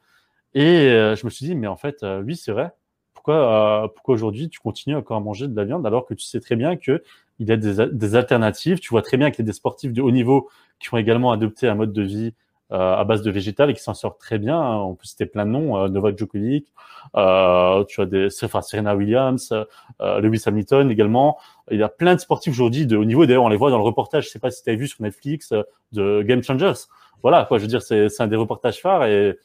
Et 0.54 0.64
euh, 0.64 1.16
je 1.16 1.26
me 1.26 1.30
suis 1.30 1.46
dit, 1.46 1.56
mais 1.56 1.68
en 1.68 1.78
fait, 1.78 2.04
euh, 2.04 2.22
oui, 2.22 2.36
c'est 2.36 2.52
vrai. 2.52 2.72
Pourquoi, 3.14 3.84
euh, 3.84 3.88
pourquoi 3.90 4.16
aujourd'hui 4.16 4.50
tu 4.50 4.60
continues 4.60 4.96
encore 4.96 5.18
à 5.18 5.20
manger 5.20 5.48
de 5.48 5.56
la 5.56 5.66
viande 5.66 5.86
alors 5.86 6.06
que 6.06 6.14
tu 6.14 6.26
sais 6.26 6.40
très 6.40 6.56
bien 6.56 6.78
que 6.78 7.04
il 7.40 7.48
y 7.48 7.52
a 7.52 7.58
des, 7.58 7.88
des 7.92 8.16
alternatives. 8.16 8.80
Tu 8.80 8.90
vois 8.90 9.02
très 9.02 9.18
bien 9.18 9.30
qu'il 9.32 9.40
y 9.40 9.46
a 9.46 9.52
des 9.52 9.54
sportifs 9.54 9.94
de 9.94 10.02
haut 10.02 10.12
niveau 10.12 10.50
qui 10.80 10.94
ont 10.94 10.98
également 10.98 11.32
adopté 11.32 11.68
un 11.68 11.76
mode 11.76 11.94
de 11.94 12.02
vie 12.02 12.34
à 12.70 13.04
base 13.06 13.22
de 13.22 13.32
végétal 13.32 13.70
et 13.70 13.74
qui 13.74 13.82
s'en 13.82 13.94
sortent 13.94 14.20
très 14.20 14.38
bien. 14.38 14.60
On 14.60 14.96
peut 14.96 15.06
citer 15.06 15.26
plein 15.26 15.46
de 15.46 15.52
noms, 15.52 15.88
Novak 15.88 16.18
Djokovic, 16.18 16.68
euh, 17.16 17.84
tu 17.86 18.02
as 18.02 18.06
des, 18.06 18.28
enfin, 18.44 18.62
Serena 18.62 18.96
Williams, 18.96 19.54
euh, 20.02 20.20
Lewis 20.20 20.44
Hamilton 20.46 20.92
également. 20.92 21.38
Il 21.72 21.80
y 21.80 21.84
a 21.84 21.90
plein 21.90 22.16
de 22.16 22.20
sportifs 22.20 22.54
aujourd'hui 22.54 22.86
de 22.86 22.98
haut 22.98 23.06
niveau. 23.06 23.26
D'ailleurs, 23.26 23.44
on 23.44 23.50
les 23.50 23.58
voit 23.58 23.70
dans 23.70 23.78
le 23.78 23.84
reportage. 23.84 24.26
Je 24.26 24.30
sais 24.30 24.40
pas 24.40 24.52
si 24.52 24.64
tu 24.64 24.70
as 24.70 24.76
vu 24.76 24.88
sur 24.88 25.02
Netflix 25.02 25.54
de 25.92 26.22
Game 26.24 26.44
Changers. 26.44 26.86
Voilà, 27.22 27.46
quoi. 27.46 27.58
Je 27.58 27.64
veux 27.64 27.68
dire, 27.68 27.82
c'est 27.82 28.10
un 28.20 28.28
des 28.28 28.36
reportages 28.36 28.82
phares 28.82 29.06
et 29.06 29.38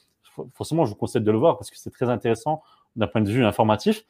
forcément, 0.54 0.84
je 0.84 0.90
vous 0.90 0.96
conseille 0.96 1.22
de 1.22 1.30
le 1.30 1.38
voir 1.38 1.58
parce 1.58 1.70
que 1.70 1.76
c'est 1.76 1.90
très 1.90 2.08
intéressant 2.08 2.62
d'un 2.96 3.06
point 3.06 3.20
de 3.20 3.30
vue 3.30 3.44
informatif. 3.44 4.04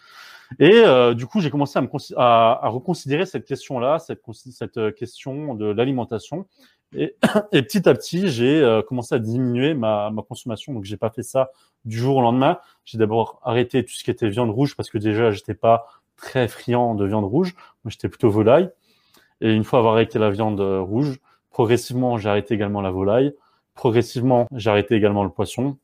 Et 0.58 0.82
euh, 0.84 1.14
du 1.14 1.26
coup, 1.26 1.40
j'ai 1.40 1.50
commencé 1.50 1.78
à, 1.78 1.82
me 1.82 1.88
à, 2.16 2.66
à, 2.66 2.68
reconsidérer 2.68 3.24
cette 3.24 3.46
question-là, 3.46 3.98
cette, 3.98 4.20
cette 4.32 4.94
question 4.94 5.54
de 5.54 5.66
l'alimentation. 5.66 6.46
Et, 6.94 7.16
et, 7.52 7.62
petit 7.62 7.88
à 7.88 7.94
petit, 7.94 8.28
j'ai 8.28 8.62
euh, 8.62 8.82
commencé 8.82 9.14
à 9.14 9.18
diminuer 9.18 9.74
ma, 9.74 10.10
ma 10.10 10.22
consommation. 10.22 10.72
Donc, 10.72 10.84
j'ai 10.84 10.96
pas 10.96 11.10
fait 11.10 11.22
ça 11.22 11.50
du 11.84 11.96
jour 11.96 12.16
au 12.16 12.20
lendemain. 12.20 12.58
J'ai 12.84 12.98
d'abord 12.98 13.40
arrêté 13.42 13.84
tout 13.84 13.92
ce 13.92 14.04
qui 14.04 14.10
était 14.10 14.28
viande 14.28 14.50
rouge 14.50 14.76
parce 14.76 14.90
que 14.90 14.98
déjà, 14.98 15.30
j'étais 15.30 15.54
pas 15.54 15.86
très 16.16 16.48
friand 16.48 16.94
de 16.94 17.06
viande 17.06 17.24
rouge. 17.24 17.54
Moi, 17.84 17.90
j'étais 17.90 18.08
plutôt 18.08 18.30
volaille. 18.30 18.70
Et 19.40 19.52
une 19.52 19.64
fois 19.64 19.80
avoir 19.80 19.94
arrêté 19.94 20.18
la 20.18 20.30
viande 20.30 20.60
rouge, 20.60 21.18
progressivement, 21.50 22.16
j'ai 22.18 22.28
arrêté 22.28 22.54
également 22.54 22.80
la 22.80 22.90
volaille. 22.90 23.34
Progressivement, 23.74 24.46
j'ai 24.54 24.70
arrêté 24.70 24.94
également 24.94 25.24
le 25.24 25.30
poisson. 25.30 25.78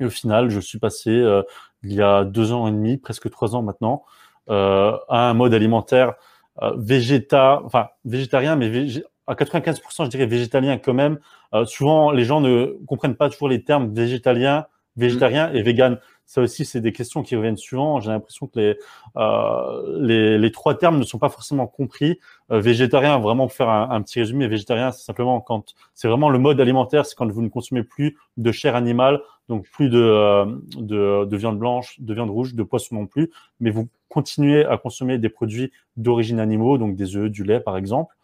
Et 0.00 0.04
au 0.04 0.10
final, 0.10 0.50
je 0.50 0.60
suis 0.60 0.78
passé 0.78 1.10
euh, 1.10 1.42
il 1.82 1.92
y 1.92 2.02
a 2.02 2.24
deux 2.24 2.52
ans 2.52 2.66
et 2.66 2.72
demi, 2.72 2.96
presque 2.96 3.30
trois 3.30 3.54
ans 3.54 3.62
maintenant, 3.62 4.04
euh, 4.48 4.96
à 5.08 5.28
un 5.28 5.34
mode 5.34 5.54
alimentaire 5.54 6.14
euh, 6.62 6.72
végéta, 6.76 7.60
enfin 7.64 7.88
végétarien, 8.04 8.56
mais 8.56 8.68
végé 8.68 9.04
à 9.30 9.34
95%, 9.34 10.04
je 10.04 10.10
dirais 10.10 10.26
végétalien 10.26 10.76
quand 10.78 10.94
même. 10.94 11.18
Euh, 11.54 11.64
souvent, 11.64 12.10
les 12.10 12.24
gens 12.24 12.40
ne 12.40 12.76
comprennent 12.86 13.14
pas 13.14 13.30
toujours 13.30 13.48
les 13.48 13.62
termes 13.62 13.94
végétalien, 13.94 14.66
végétarien 14.96 15.52
et 15.52 15.62
vegan. 15.62 15.98
Ça 16.26 16.42
aussi, 16.42 16.64
c'est 16.64 16.80
des 16.80 16.92
questions 16.92 17.22
qui 17.22 17.34
reviennent 17.34 17.56
souvent. 17.56 18.00
J'ai 18.00 18.10
l'impression 18.10 18.46
que 18.46 18.58
les, 18.60 18.76
euh, 19.16 19.98
les, 20.00 20.38
les, 20.38 20.52
trois 20.52 20.78
termes 20.78 20.98
ne 20.98 21.04
sont 21.04 21.18
pas 21.18 21.28
forcément 21.28 21.66
compris. 21.66 22.20
Euh, 22.52 22.60
végétarien, 22.60 23.18
vraiment 23.18 23.48
pour 23.48 23.56
faire 23.56 23.68
un, 23.68 23.90
un, 23.90 24.02
petit 24.02 24.20
résumé, 24.20 24.46
végétarien, 24.46 24.92
c'est 24.92 25.04
simplement 25.04 25.40
quand 25.40 25.74
c'est 25.94 26.06
vraiment 26.06 26.28
le 26.28 26.38
mode 26.38 26.60
alimentaire, 26.60 27.04
c'est 27.04 27.16
quand 27.16 27.28
vous 27.30 27.42
ne 27.42 27.48
consommez 27.48 27.82
plus 27.82 28.16
de 28.36 28.52
chair 28.52 28.76
animale, 28.76 29.20
donc 29.48 29.66
plus 29.68 29.88
de, 29.88 29.98
euh, 29.98 30.44
de, 30.76 31.24
de, 31.24 31.36
viande 31.36 31.58
blanche, 31.58 32.00
de 32.00 32.14
viande 32.14 32.30
rouge, 32.30 32.54
de 32.54 32.62
poisson 32.62 32.94
non 32.94 33.06
plus, 33.06 33.32
mais 33.58 33.70
vous 33.70 33.88
continuez 34.08 34.64
à 34.64 34.78
consommer 34.78 35.18
des 35.18 35.30
produits 35.30 35.72
d'origine 35.96 36.38
animaux, 36.38 36.78
donc 36.78 36.94
des 36.94 37.16
œufs, 37.16 37.28
du 37.28 37.42
lait 37.42 37.58
par 37.58 37.76
exemple. 37.76 38.14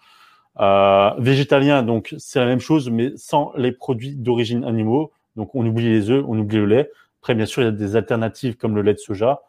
Euh, 0.61 1.11
végétalien, 1.19 1.83
donc 1.83 2.15
c'est 2.19 2.39
la 2.39 2.47
même 2.47 2.61
chose, 2.61 2.89
mais 2.91 3.13
sans 3.17 3.53
les 3.57 3.73
produits 3.73 4.15
d'origine 4.15 4.65
animaux. 4.65 5.13
Donc 5.37 5.55
on 5.55 5.67
oublie 5.67 5.89
les 5.89 6.11
œufs, 6.11 6.25
on 6.27 6.39
oublie 6.39 6.57
le 6.57 6.67
lait. 6.67 6.91
Après, 7.21 7.35
bien 7.35 7.47
sûr, 7.47 7.63
il 7.63 7.67
y 7.67 7.69
a 7.69 7.73
des 7.73 7.97
alternatives 7.97 8.57
comme 8.57 8.75
le 8.75 8.83
lait 8.83 8.95
de 8.95 8.99
soja. 8.99 9.43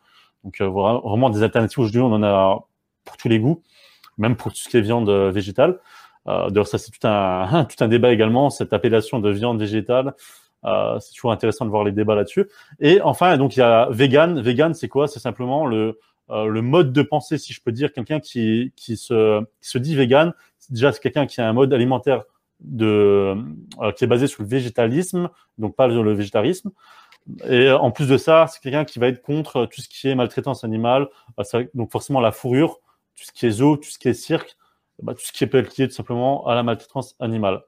Donc 0.43 0.59
euh, 0.61 0.67
vraiment 0.67 1.29
des 1.29 1.43
alternatives 1.43 1.79
aujourd'hui, 1.79 2.01
on 2.01 2.11
en 2.11 2.23
a 2.23 2.65
pour 3.05 3.17
tous 3.17 3.29
les 3.29 3.39
goûts, 3.39 3.61
même 4.17 4.35
pour 4.35 4.51
tout 4.51 4.57
ce 4.57 4.69
qui 4.69 4.77
est 4.77 4.81
viande 4.81 5.09
euh, 5.09 5.31
végétale. 5.31 5.79
Euh, 6.27 6.49
D'ailleurs, 6.49 6.67
ça 6.67 6.77
c'est 6.77 6.91
tout 6.91 6.99
un 7.07 7.65
tout 7.65 7.81
un 7.83 7.87
débat 7.87 8.11
également, 8.11 8.49
cette 8.49 8.73
appellation 8.73 9.19
de 9.19 9.29
viande 9.29 9.59
végétale. 9.59 10.13
Euh, 10.65 10.99
c'est 10.99 11.13
toujours 11.13 11.31
intéressant 11.31 11.65
de 11.65 11.69
voir 11.69 11.83
les 11.83 11.91
débats 11.91 12.15
là-dessus. 12.15 12.47
Et 12.79 13.01
enfin, 13.01 13.37
donc 13.37 13.55
il 13.55 13.59
y 13.59 13.63
a 13.63 13.87
vegan. 13.91 14.41
Vegan, 14.41 14.73
c'est 14.73 14.87
quoi? 14.87 15.07
C'est 15.07 15.19
simplement 15.19 15.65
le 15.65 15.99
le 16.29 16.61
mode 16.61 16.91
de 16.93 17.01
pensée, 17.01 17.37
si 17.37 17.53
je 17.53 17.61
peux 17.61 17.71
dire, 17.71 17.93
quelqu'un 17.93 18.19
qui 18.19 18.73
qui 18.75 18.97
se 18.97 19.41
qui 19.61 19.69
se 19.69 19.77
dit 19.77 19.95
vegan. 19.95 20.33
Déjà, 20.69 20.91
c'est 20.91 20.99
quelqu'un 20.99 21.25
qui 21.25 21.39
a 21.39 21.47
un 21.47 21.53
mode 21.53 21.73
alimentaire 21.73 22.23
de 22.59 23.35
euh, 23.81 23.91
qui 23.93 24.03
est 24.03 24.07
basé 24.07 24.27
sur 24.27 24.43
le 24.43 24.49
végétalisme, 24.49 25.29
donc 25.57 25.75
pas 25.75 25.89
sur 25.89 26.03
le 26.03 26.13
végétarisme. 26.13 26.71
Et 27.45 27.69
en 27.71 27.91
plus 27.91 28.07
de 28.07 28.17
ça, 28.17 28.47
c'est 28.47 28.61
quelqu'un 28.61 28.85
qui 28.85 28.99
va 28.99 29.07
être 29.07 29.21
contre 29.21 29.65
tout 29.65 29.81
ce 29.81 29.89
qui 29.89 30.07
est 30.07 30.15
maltraitance 30.15 30.63
animale, 30.63 31.09
donc 31.73 31.91
forcément 31.91 32.21
la 32.21 32.31
fourrure, 32.31 32.79
tout 33.15 33.25
ce 33.25 33.31
qui 33.33 33.45
est 33.45 33.51
zoo, 33.51 33.75
tout 33.75 33.89
ce 33.89 33.99
qui 33.99 34.07
est 34.07 34.13
cirque, 34.13 34.55
bah, 35.03 35.13
tout 35.13 35.25
ce 35.25 35.33
qui 35.33 35.43
être 35.43 35.77
lié 35.77 35.87
tout 35.87 35.93
simplement 35.93 36.47
à 36.47 36.55
la 36.55 36.63
maltraitance 36.63 37.15
animale. 37.19 37.63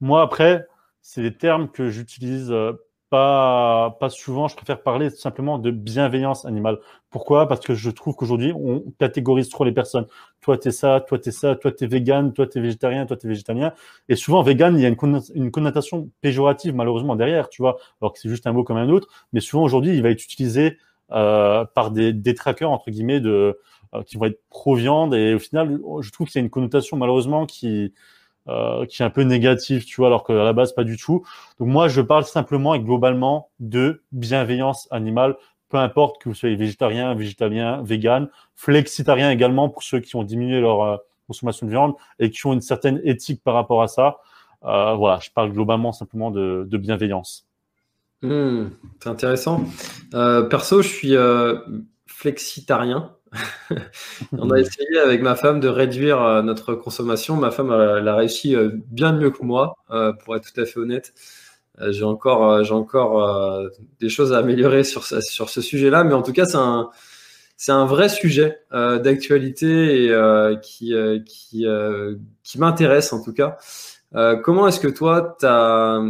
Moi, 0.00 0.20
après, 0.20 0.66
c'est 1.00 1.22
des 1.22 1.34
termes 1.34 1.70
que 1.70 1.88
j'utilise 1.88 2.50
euh, 2.50 2.72
pas, 3.10 3.96
pas 4.00 4.08
souvent. 4.08 4.48
Je 4.48 4.56
préfère 4.56 4.82
parler 4.82 5.10
simplement 5.10 5.58
de 5.58 5.70
bienveillance 5.70 6.46
animale. 6.46 6.78
Pourquoi? 7.10 7.48
Parce 7.48 7.60
que 7.60 7.74
je 7.74 7.90
trouve 7.90 8.14
qu'aujourd'hui, 8.14 8.52
on 8.54 8.84
catégorise 8.98 9.48
trop 9.48 9.64
les 9.64 9.72
personnes. 9.72 10.06
Toi, 10.40 10.56
t'es 10.56 10.70
ça, 10.70 11.04
toi, 11.06 11.18
t'es 11.18 11.32
ça, 11.32 11.56
toi, 11.56 11.72
t'es 11.72 11.86
vegan, 11.86 12.32
toi, 12.32 12.46
t'es 12.46 12.60
végétarien, 12.60 13.04
toi, 13.06 13.16
t'es 13.16 13.28
végétalien. 13.28 13.72
Et 14.08 14.16
souvent, 14.16 14.42
vegan, 14.42 14.76
il 14.76 14.82
y 14.82 14.86
a 14.86 14.88
une, 14.88 15.50
connotation 15.50 16.08
péjorative, 16.20 16.74
malheureusement, 16.74 17.16
derrière, 17.16 17.48
tu 17.48 17.62
vois, 17.62 17.78
alors 18.00 18.12
que 18.12 18.20
c'est 18.20 18.28
juste 18.28 18.46
un 18.46 18.52
mot 18.52 18.62
comme 18.62 18.76
un 18.76 18.88
autre. 18.88 19.08
Mais 19.32 19.40
souvent, 19.40 19.64
aujourd'hui, 19.64 19.94
il 19.94 20.02
va 20.02 20.10
être 20.10 20.24
utilisé 20.24 20.78
euh, 21.10 21.64
par 21.74 21.90
des 21.90 22.12
détraqueurs, 22.12 22.70
entre 22.70 22.90
guillemets, 22.90 23.20
de, 23.20 23.58
euh, 23.94 24.02
qui 24.04 24.16
vont 24.16 24.26
être 24.26 24.40
pro-viande. 24.50 25.14
Et 25.14 25.34
au 25.34 25.40
final, 25.40 25.80
je 26.00 26.10
trouve 26.12 26.28
qu'il 26.28 26.38
y 26.40 26.42
a 26.42 26.44
une 26.44 26.50
connotation, 26.50 26.96
malheureusement, 26.96 27.44
qui, 27.44 27.92
euh, 28.48 28.86
qui 28.86 29.02
est 29.02 29.04
un 29.04 29.10
peu 29.10 29.22
négatif, 29.22 29.84
tu 29.84 29.96
vois, 29.96 30.06
alors 30.06 30.24
qu'à 30.24 30.32
la 30.32 30.52
base 30.52 30.72
pas 30.72 30.84
du 30.84 30.96
tout. 30.96 31.24
Donc 31.58 31.68
moi, 31.68 31.88
je 31.88 32.00
parle 32.00 32.24
simplement 32.24 32.74
et 32.74 32.80
globalement 32.80 33.50
de 33.60 34.02
bienveillance 34.12 34.88
animale, 34.90 35.36
peu 35.68 35.76
importe 35.76 36.20
que 36.20 36.28
vous 36.28 36.34
soyez 36.34 36.56
végétarien, 36.56 37.14
végétalien, 37.14 37.82
vegan, 37.82 38.28
flexitarien 38.54 39.30
également 39.30 39.68
pour 39.68 39.82
ceux 39.82 40.00
qui 40.00 40.16
ont 40.16 40.24
diminué 40.24 40.60
leur 40.60 40.82
euh, 40.82 40.96
consommation 41.26 41.66
de 41.66 41.70
viande 41.70 41.94
et 42.18 42.30
qui 42.30 42.46
ont 42.46 42.52
une 42.52 42.62
certaine 42.62 43.00
éthique 43.04 43.42
par 43.44 43.54
rapport 43.54 43.82
à 43.82 43.88
ça. 43.88 44.18
Euh, 44.64 44.94
voilà, 44.94 45.20
je 45.20 45.30
parle 45.30 45.52
globalement 45.52 45.92
simplement 45.92 46.30
de, 46.30 46.66
bienveillance. 46.72 47.46
Mmh, 48.22 48.68
c'est 49.00 49.08
intéressant. 49.08 49.64
Perso, 50.10 50.82
je 50.82 50.88
suis 50.88 51.14
flexitarien. 52.06 53.14
on 54.32 54.50
a 54.50 54.58
essayé 54.58 54.98
avec 54.98 55.22
ma 55.22 55.36
femme 55.36 55.60
de 55.60 55.68
réduire 55.68 56.20
euh, 56.22 56.42
notre 56.42 56.74
consommation. 56.74 57.36
Ma 57.36 57.50
femme 57.50 57.72
elle 57.72 58.08
a 58.08 58.16
réussi 58.16 58.56
euh, 58.56 58.70
bien 58.88 59.12
mieux 59.12 59.30
que 59.30 59.42
moi, 59.42 59.76
euh, 59.90 60.12
pour 60.12 60.36
être 60.36 60.52
tout 60.52 60.60
à 60.60 60.64
fait 60.64 60.78
honnête. 60.78 61.12
j'ai 61.88 62.04
encore, 62.04 62.62
j'ai 62.64 62.74
encore 62.74 63.70
des 64.00 64.08
choses 64.08 64.32
à 64.32 64.38
améliorer 64.38 64.84
sur, 64.84 65.04
ce 65.04 65.60
sujet-là, 65.60 66.04
mais 66.04 66.14
en 66.14 66.22
tout 66.22 66.32
cas, 66.32 66.44
c'est 66.44 67.72
un, 67.72 67.86
vrai 67.86 68.08
sujet 68.10 68.58
d'actualité 68.70 70.14
qui, 70.62 70.94
m'intéresse 72.58 73.12
en 73.14 73.22
tout 73.22 73.32
cas. 73.32 73.56
comment 74.42 74.68
est-ce 74.68 74.80
que 74.80 74.88
toi, 74.88 75.36
tu 75.40 75.46
as, 75.46 76.02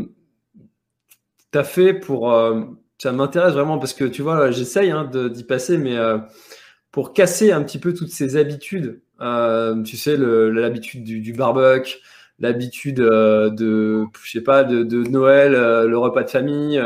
as, 1.54 1.64
fait 1.64 1.94
pour... 1.94 2.34
ça 2.98 3.12
m'intéresse 3.12 3.52
vraiment 3.52 3.78
parce 3.78 3.94
que 3.94 4.04
tu 4.06 4.22
vois, 4.22 4.50
j'essaye 4.50 4.90
hein, 4.90 5.04
d'y 5.04 5.44
passer, 5.44 5.78
mais 5.78 5.96
pour 6.90 7.12
casser 7.12 7.52
un 7.52 7.62
petit 7.62 7.78
peu 7.78 7.94
toutes 7.94 8.10
ces 8.10 8.36
habitudes. 8.36 9.00
Euh, 9.20 9.82
tu 9.82 9.96
sais, 9.96 10.16
l'habitude 10.16 11.04
du, 11.04 11.20
du, 11.20 11.32
barbecue, 11.32 11.98
l'habitude 12.38 13.00
euh, 13.00 13.50
de, 13.50 14.06
je 14.22 14.30
sais 14.30 14.42
pas, 14.42 14.64
de, 14.64 15.08
Noël, 15.08 15.54
euh, 15.54 15.86
le 15.86 15.98
repas 15.98 16.24
de 16.24 16.30
famille, 16.30 16.80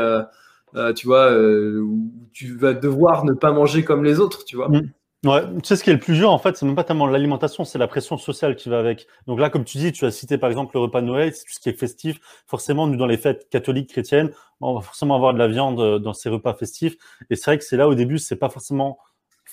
tu 0.95 1.07
vois, 1.07 1.31
où 1.37 2.11
tu 2.33 2.57
vas 2.57 2.73
devoir 2.73 3.25
ne 3.25 3.33
pas 3.33 3.51
manger 3.51 3.83
comme 3.83 4.03
les 4.03 4.19
autres, 4.19 4.43
tu 4.45 4.55
vois. 4.55 4.69
Mmh. 4.69 4.89
Ouais, 5.23 5.41
tu 5.55 5.61
sais 5.63 5.75
ce 5.75 5.83
qui 5.83 5.89
est 5.89 5.93
le 5.93 5.99
plus 5.99 6.13
dur 6.13 6.29
en 6.31 6.37
fait, 6.37 6.55
c'est 6.55 6.67
même 6.67 6.75
pas 6.75 6.83
tellement 6.83 7.07
l'alimentation, 7.07 7.65
c'est 7.65 7.79
la 7.79 7.87
pression 7.87 8.15
sociale 8.15 8.55
qui 8.55 8.69
va 8.69 8.77
avec. 8.77 9.07
Donc 9.25 9.39
là, 9.39 9.49
comme 9.49 9.63
tu 9.63 9.79
dis, 9.79 9.91
tu 9.91 10.05
as 10.05 10.11
cité 10.11 10.37
par 10.37 10.51
exemple 10.51 10.75
le 10.75 10.81
repas 10.81 11.01
de 11.01 11.07
Noël, 11.07 11.33
c'est 11.33 11.45
tout 11.45 11.53
ce 11.53 11.59
qui 11.59 11.69
est 11.69 11.79
festif. 11.79 12.19
Forcément, 12.45 12.85
nous 12.85 12.95
dans 12.95 13.07
les 13.07 13.17
fêtes 13.17 13.49
catholiques 13.49 13.89
chrétiennes, 13.89 14.29
on 14.61 14.75
va 14.75 14.81
forcément 14.81 15.15
avoir 15.15 15.33
de 15.33 15.39
la 15.39 15.47
viande 15.47 15.99
dans 15.99 16.13
ces 16.13 16.29
repas 16.29 16.53
festifs. 16.53 16.95
Et 17.31 17.35
c'est 17.35 17.45
vrai 17.45 17.57
que 17.57 17.63
c'est 17.63 17.77
là 17.77 17.87
au 17.87 17.95
début, 17.95 18.19
c'est 18.19 18.35
pas 18.35 18.49
forcément 18.49 18.99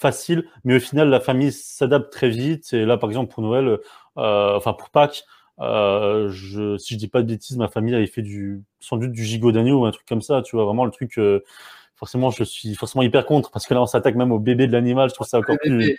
facile, 0.02 0.44
mais 0.64 0.76
au 0.76 0.80
final, 0.80 1.08
la 1.08 1.20
famille 1.20 1.52
s'adapte 1.52 2.12
très 2.12 2.28
vite. 2.28 2.72
Et 2.74 2.84
là, 2.84 2.98
par 2.98 3.08
exemple, 3.08 3.32
pour 3.32 3.42
Noël, 3.42 3.78
euh, 4.18 4.56
enfin 4.56 4.74
pour 4.74 4.90
Pâques, 4.90 5.24
euh, 5.60 6.28
je, 6.30 6.76
si 6.76 6.94
je 6.94 6.98
dis 6.98 7.08
pas 7.08 7.22
de 7.22 7.28
bêtises, 7.28 7.56
ma 7.56 7.68
famille 7.68 7.94
avait 7.94 8.06
fait 8.06 8.22
du, 8.22 8.62
sans 8.80 8.96
doute 8.96 9.12
du 9.12 9.24
gigot 9.24 9.52
d'agneau 9.52 9.82
ou 9.82 9.86
un 9.86 9.92
truc 9.92 10.06
comme 10.06 10.22
ça. 10.22 10.42
Tu 10.42 10.56
vois, 10.56 10.64
vraiment 10.64 10.84
le 10.84 10.90
truc. 10.90 11.18
Euh, 11.18 11.42
forcément, 11.94 12.30
je 12.30 12.42
suis 12.42 12.74
forcément 12.74 13.02
hyper 13.02 13.24
contre 13.24 13.50
parce 13.52 13.66
que 13.66 13.74
là, 13.74 13.80
on 13.80 13.86
s'attaque 13.86 14.16
même 14.16 14.32
au 14.32 14.40
bébé 14.40 14.66
de 14.66 14.72
l'animal. 14.72 15.08
Je 15.08 15.14
trouve 15.14 15.26
ça 15.26 15.38
encore 15.38 15.56
plus. 15.62 15.96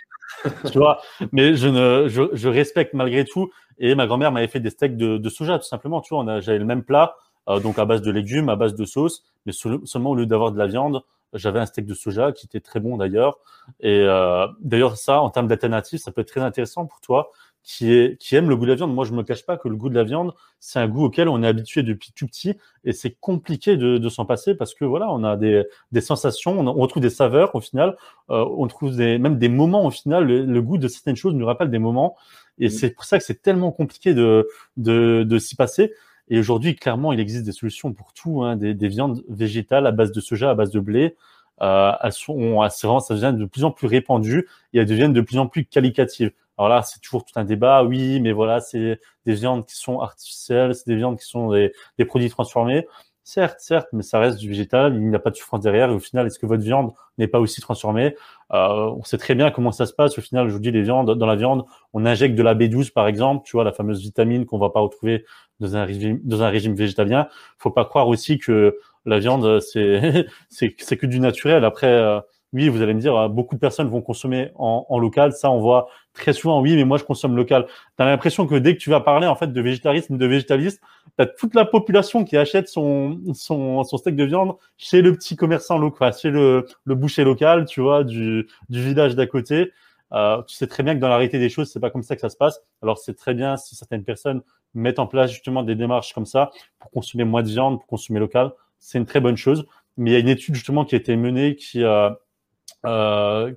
tu 0.70 0.78
vois, 0.78 1.00
mais 1.32 1.54
je 1.54 1.68
ne, 1.68 2.08
je, 2.08 2.22
je, 2.32 2.48
respecte 2.48 2.92
malgré 2.94 3.24
tout. 3.24 3.50
Et 3.78 3.94
ma 3.94 4.06
grand-mère 4.06 4.30
m'avait 4.30 4.48
fait 4.48 4.60
des 4.60 4.70
steaks 4.70 4.96
de, 4.96 5.16
de, 5.16 5.28
soja, 5.30 5.58
tout 5.58 5.66
simplement. 5.66 6.00
Tu 6.00 6.14
vois, 6.14 6.40
j'avais 6.40 6.58
le 6.58 6.64
même 6.64 6.84
plat, 6.84 7.16
euh, 7.48 7.58
donc 7.58 7.78
à 7.78 7.84
base 7.84 8.02
de 8.02 8.10
légumes, 8.10 8.48
à 8.48 8.56
base 8.56 8.74
de 8.74 8.84
sauce, 8.84 9.24
mais 9.46 9.52
seulement 9.52 10.10
au 10.10 10.14
lieu 10.14 10.26
d'avoir 10.26 10.52
de 10.52 10.58
la 10.58 10.66
viande, 10.66 11.02
j'avais 11.34 11.60
un 11.60 11.66
steak 11.66 11.86
de 11.86 11.94
soja 11.94 12.32
qui 12.32 12.46
était 12.46 12.60
très 12.60 12.80
bon 12.80 12.96
d'ailleurs. 12.96 13.38
Et 13.80 14.00
euh, 14.00 14.46
d'ailleurs, 14.60 14.96
ça, 14.96 15.20
en 15.20 15.30
termes 15.30 15.48
d'alternative, 15.48 15.98
ça 15.98 16.12
peut 16.12 16.22
être 16.22 16.28
très 16.28 16.40
intéressant 16.40 16.86
pour 16.86 17.00
toi 17.00 17.30
qui, 17.64 17.92
est, 17.92 18.20
qui 18.20 18.36
aime 18.36 18.48
le 18.48 18.56
goût 18.56 18.66
de 18.66 18.70
la 18.70 18.76
viande. 18.76 18.94
Moi, 18.94 19.04
je 19.04 19.12
me 19.12 19.22
cache 19.22 19.44
pas 19.44 19.56
que 19.56 19.68
le 19.68 19.74
goût 19.74 19.88
de 19.88 19.94
la 19.94 20.04
viande, 20.04 20.34
c'est 20.60 20.78
un 20.78 20.86
goût 20.86 21.04
auquel 21.04 21.28
on 21.28 21.42
est 21.42 21.46
habitué 21.46 21.82
depuis 21.82 22.12
tout 22.12 22.26
petit 22.26 22.56
et 22.84 22.92
c'est 22.92 23.16
compliqué 23.18 23.76
de, 23.76 23.98
de 23.98 24.08
s'en 24.08 24.26
passer 24.26 24.54
parce 24.54 24.74
que 24.74 24.84
voilà, 24.84 25.10
on 25.10 25.24
a 25.24 25.36
des, 25.36 25.64
des 25.90 26.00
sensations, 26.02 26.60
on, 26.60 26.72
retrouve 26.74 27.02
des 27.02 27.10
saveurs 27.10 27.54
au 27.54 27.60
final, 27.60 27.96
euh, 28.30 28.44
on 28.56 28.66
trouve 28.68 28.94
des, 28.94 29.18
même 29.18 29.38
des 29.38 29.48
moments 29.48 29.86
au 29.86 29.90
final. 29.90 30.24
Le, 30.26 30.62
goût 30.62 30.78
de 30.78 30.88
certaines 30.88 31.16
choses 31.16 31.34
nous 31.34 31.46
rappelle 31.46 31.70
des 31.70 31.78
moments 31.78 32.16
et 32.58 32.66
mmh. 32.66 32.70
c'est 32.70 32.90
pour 32.90 33.04
ça 33.04 33.18
que 33.18 33.24
c'est 33.24 33.40
tellement 33.40 33.72
compliqué 33.72 34.14
de, 34.14 34.46
de, 34.76 35.24
de 35.24 35.38
s'y 35.38 35.56
passer. 35.56 35.94
Et 36.28 36.38
aujourd'hui, 36.38 36.74
clairement, 36.74 37.12
il 37.12 37.20
existe 37.20 37.44
des 37.44 37.52
solutions 37.52 37.92
pour 37.92 38.12
tout, 38.12 38.42
hein, 38.42 38.56
des, 38.56 38.74
des, 38.74 38.88
viandes 38.88 39.22
végétales 39.28 39.86
à 39.86 39.92
base 39.92 40.12
de 40.12 40.20
soja, 40.20 40.50
à 40.50 40.54
base 40.54 40.70
de 40.70 40.80
blé. 40.80 41.16
Euh, 41.62 41.92
elles 42.02 42.12
sont, 42.12 42.34
vraiment, 42.82 43.00
ça 43.00 43.14
devient 43.14 43.34
de 43.36 43.44
plus 43.44 43.64
en 43.64 43.70
plus 43.70 43.86
répandu 43.86 44.48
et 44.72 44.78
elles 44.78 44.86
deviennent 44.86 45.12
de 45.12 45.20
plus 45.20 45.38
en 45.38 45.46
plus 45.46 45.64
qualitatives. 45.64 46.32
Alors 46.58 46.68
là, 46.68 46.82
c'est 46.82 47.00
toujours 47.00 47.24
tout 47.24 47.38
un 47.38 47.44
débat. 47.44 47.84
Oui, 47.84 48.20
mais 48.20 48.32
voilà, 48.32 48.60
c'est 48.60 49.00
des 49.26 49.34
viandes 49.34 49.66
qui 49.66 49.76
sont 49.76 50.00
artificielles, 50.00 50.74
c'est 50.74 50.86
des 50.86 50.96
viandes 50.96 51.18
qui 51.18 51.26
sont 51.26 51.50
des, 51.52 51.72
des 51.98 52.04
produits 52.04 52.30
transformés. 52.30 52.86
Certes, 53.26 53.60
certes, 53.60 53.88
mais 53.94 54.02
ça 54.02 54.18
reste 54.18 54.38
du 54.38 54.48
végétal, 54.50 54.94
il 54.94 55.08
n'y 55.08 55.16
a 55.16 55.18
pas 55.18 55.30
de 55.30 55.36
souffrance 55.36 55.60
derrière. 55.62 55.88
Et 55.90 55.94
au 55.94 55.98
final, 55.98 56.26
est-ce 56.26 56.38
que 56.38 56.44
votre 56.44 56.62
viande 56.62 56.92
n'est 57.16 57.26
pas 57.26 57.40
aussi 57.40 57.62
transformée? 57.62 58.14
Euh, 58.52 58.90
On 58.98 59.02
sait 59.02 59.16
très 59.16 59.34
bien 59.34 59.50
comment 59.50 59.72
ça 59.72 59.86
se 59.86 59.94
passe. 59.94 60.18
Au 60.18 60.20
final, 60.20 60.48
je 60.48 60.52
vous 60.52 60.58
dis, 60.58 60.70
les 60.70 60.82
viandes, 60.82 61.16
dans 61.16 61.26
la 61.26 61.34
viande, 61.34 61.64
on 61.94 62.04
injecte 62.04 62.34
de 62.34 62.42
la 62.42 62.54
B12, 62.54 62.92
par 62.92 63.06
exemple, 63.08 63.42
tu 63.46 63.56
vois, 63.56 63.64
la 63.64 63.72
fameuse 63.72 64.02
vitamine 64.02 64.44
qu'on 64.44 64.58
va 64.58 64.68
pas 64.68 64.80
retrouver 64.80 65.24
dans 65.58 65.74
un 65.74 65.84
régime, 65.86 66.20
dans 66.22 66.42
un 66.42 66.50
régime 66.50 66.74
végétalien. 66.74 67.28
Faut 67.58 67.70
pas 67.70 67.86
croire 67.86 68.08
aussi 68.08 68.38
que 68.38 68.76
la 69.06 69.18
viande, 69.20 69.58
c'est 69.60 70.26
c'est 70.50 70.96
que 70.98 71.06
du 71.06 71.18
naturel. 71.18 71.64
Après, 71.64 71.86
euh, 71.88 72.20
oui, 72.54 72.68
vous 72.68 72.80
allez 72.82 72.94
me 72.94 73.00
dire, 73.00 73.16
euh, 73.16 73.28
beaucoup 73.28 73.56
de 73.56 73.60
personnes 73.60 73.88
vont 73.88 74.00
consommer 74.00 74.52
en, 74.54 74.86
en, 74.88 74.98
local. 75.00 75.32
Ça, 75.32 75.50
on 75.50 75.60
voit 75.60 75.88
très 76.12 76.32
souvent, 76.32 76.60
oui, 76.60 76.76
mais 76.76 76.84
moi, 76.84 76.98
je 76.98 77.04
consomme 77.04 77.36
local. 77.36 77.66
Tu 77.66 78.02
as 78.02 78.06
l'impression 78.06 78.46
que 78.46 78.54
dès 78.54 78.76
que 78.76 78.80
tu 78.80 78.90
vas 78.90 79.00
parler 79.00 79.26
en 79.26 79.34
fait 79.34 79.52
de 79.52 79.60
végétarisme, 79.60 80.16
de 80.16 80.26
végétalisme, 80.26 80.78
tu 81.18 81.22
as 81.22 81.26
toute 81.26 81.54
la 81.56 81.64
population 81.64 82.24
qui 82.24 82.36
achète 82.36 82.68
son, 82.68 83.18
son, 83.34 83.82
son 83.82 83.96
steak 83.96 84.14
de 84.14 84.24
viande 84.24 84.54
chez 84.78 85.02
le 85.02 85.12
petit 85.14 85.34
commerçant 85.34 85.78
local, 85.78 86.14
chez 86.14 86.30
le, 86.30 86.66
le 86.84 86.94
boucher 86.94 87.24
local, 87.24 87.66
tu 87.66 87.80
vois, 87.80 88.04
du, 88.04 88.46
du 88.68 88.82
village 88.82 89.16
d'à 89.16 89.26
côté. 89.26 89.72
Euh, 90.12 90.40
tu 90.42 90.54
sais 90.54 90.68
très 90.68 90.84
bien 90.84 90.94
que 90.94 91.00
dans 91.00 91.08
la 91.08 91.26
des 91.26 91.48
choses, 91.48 91.72
c'est 91.72 91.80
pas 91.80 91.90
comme 91.90 92.04
ça 92.04 92.14
que 92.14 92.20
ça 92.20 92.28
se 92.28 92.36
passe. 92.36 92.62
Alors 92.82 92.98
c'est 92.98 93.14
très 93.14 93.34
bien 93.34 93.56
si 93.56 93.74
certaines 93.74 94.04
personnes 94.04 94.42
mettent 94.74 95.00
en 95.00 95.08
place 95.08 95.32
justement 95.32 95.64
des 95.64 95.74
démarches 95.74 96.12
comme 96.12 96.26
ça 96.26 96.52
pour 96.78 96.90
consommer 96.92 97.24
moins 97.24 97.42
de 97.42 97.48
viande, 97.48 97.78
pour 97.78 97.86
consommer 97.88 98.20
local. 98.20 98.52
C'est 98.78 98.98
une 98.98 99.06
très 99.06 99.20
bonne 99.20 99.36
chose. 99.36 99.66
mais 99.96 100.10
il 100.10 100.12
y 100.12 100.16
a 100.16 100.20
une 100.20 100.28
étude 100.28 100.54
justement 100.54 100.84
qui 100.84 100.94
a 100.94 100.98
été 100.98 101.16
menée 101.16 101.56
qui, 101.56 101.82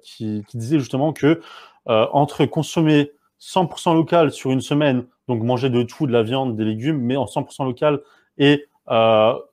qui, 0.01 0.43
qui, 0.47 0.57
disait 0.57 0.79
justement 0.79 1.13
que 1.13 1.41
entre 1.85 2.45
consommer 2.45 3.11
100% 3.39 3.93
local 3.95 4.31
sur 4.31 4.51
une 4.51 4.61
semaine, 4.61 5.05
donc 5.27 5.43
manger 5.43 5.69
de 5.69 5.83
tout, 5.83 6.07
de 6.07 6.11
la 6.11 6.23
viande, 6.23 6.55
des 6.55 6.65
légumes, 6.65 6.99
mais 6.99 7.15
en 7.15 7.25
100% 7.25 7.65
local, 7.65 8.01
et 8.37 8.67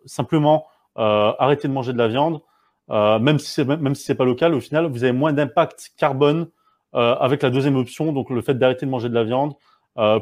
simplement 0.06 0.66
arrêter 0.96 1.68
de 1.68 1.72
manger 1.72 1.92
de 1.92 1.98
la 1.98 2.08
viande, 2.08 2.40
même 2.88 3.38
si 3.38 3.50
c'est 3.50 3.64
même 3.64 3.94
si 3.94 4.04
c'est 4.04 4.14
pas 4.14 4.24
local, 4.24 4.54
au 4.54 4.60
final, 4.60 4.86
vous 4.86 5.04
avez 5.04 5.12
moins 5.12 5.32
d'impact 5.32 5.92
carbone 5.96 6.48
avec 6.92 7.42
la 7.42 7.50
deuxième 7.50 7.76
option, 7.76 8.12
donc 8.12 8.30
le 8.30 8.40
fait 8.40 8.54
d'arrêter 8.54 8.86
de 8.86 8.90
manger 8.90 9.08
de 9.08 9.14
la 9.14 9.24
viande, 9.24 9.54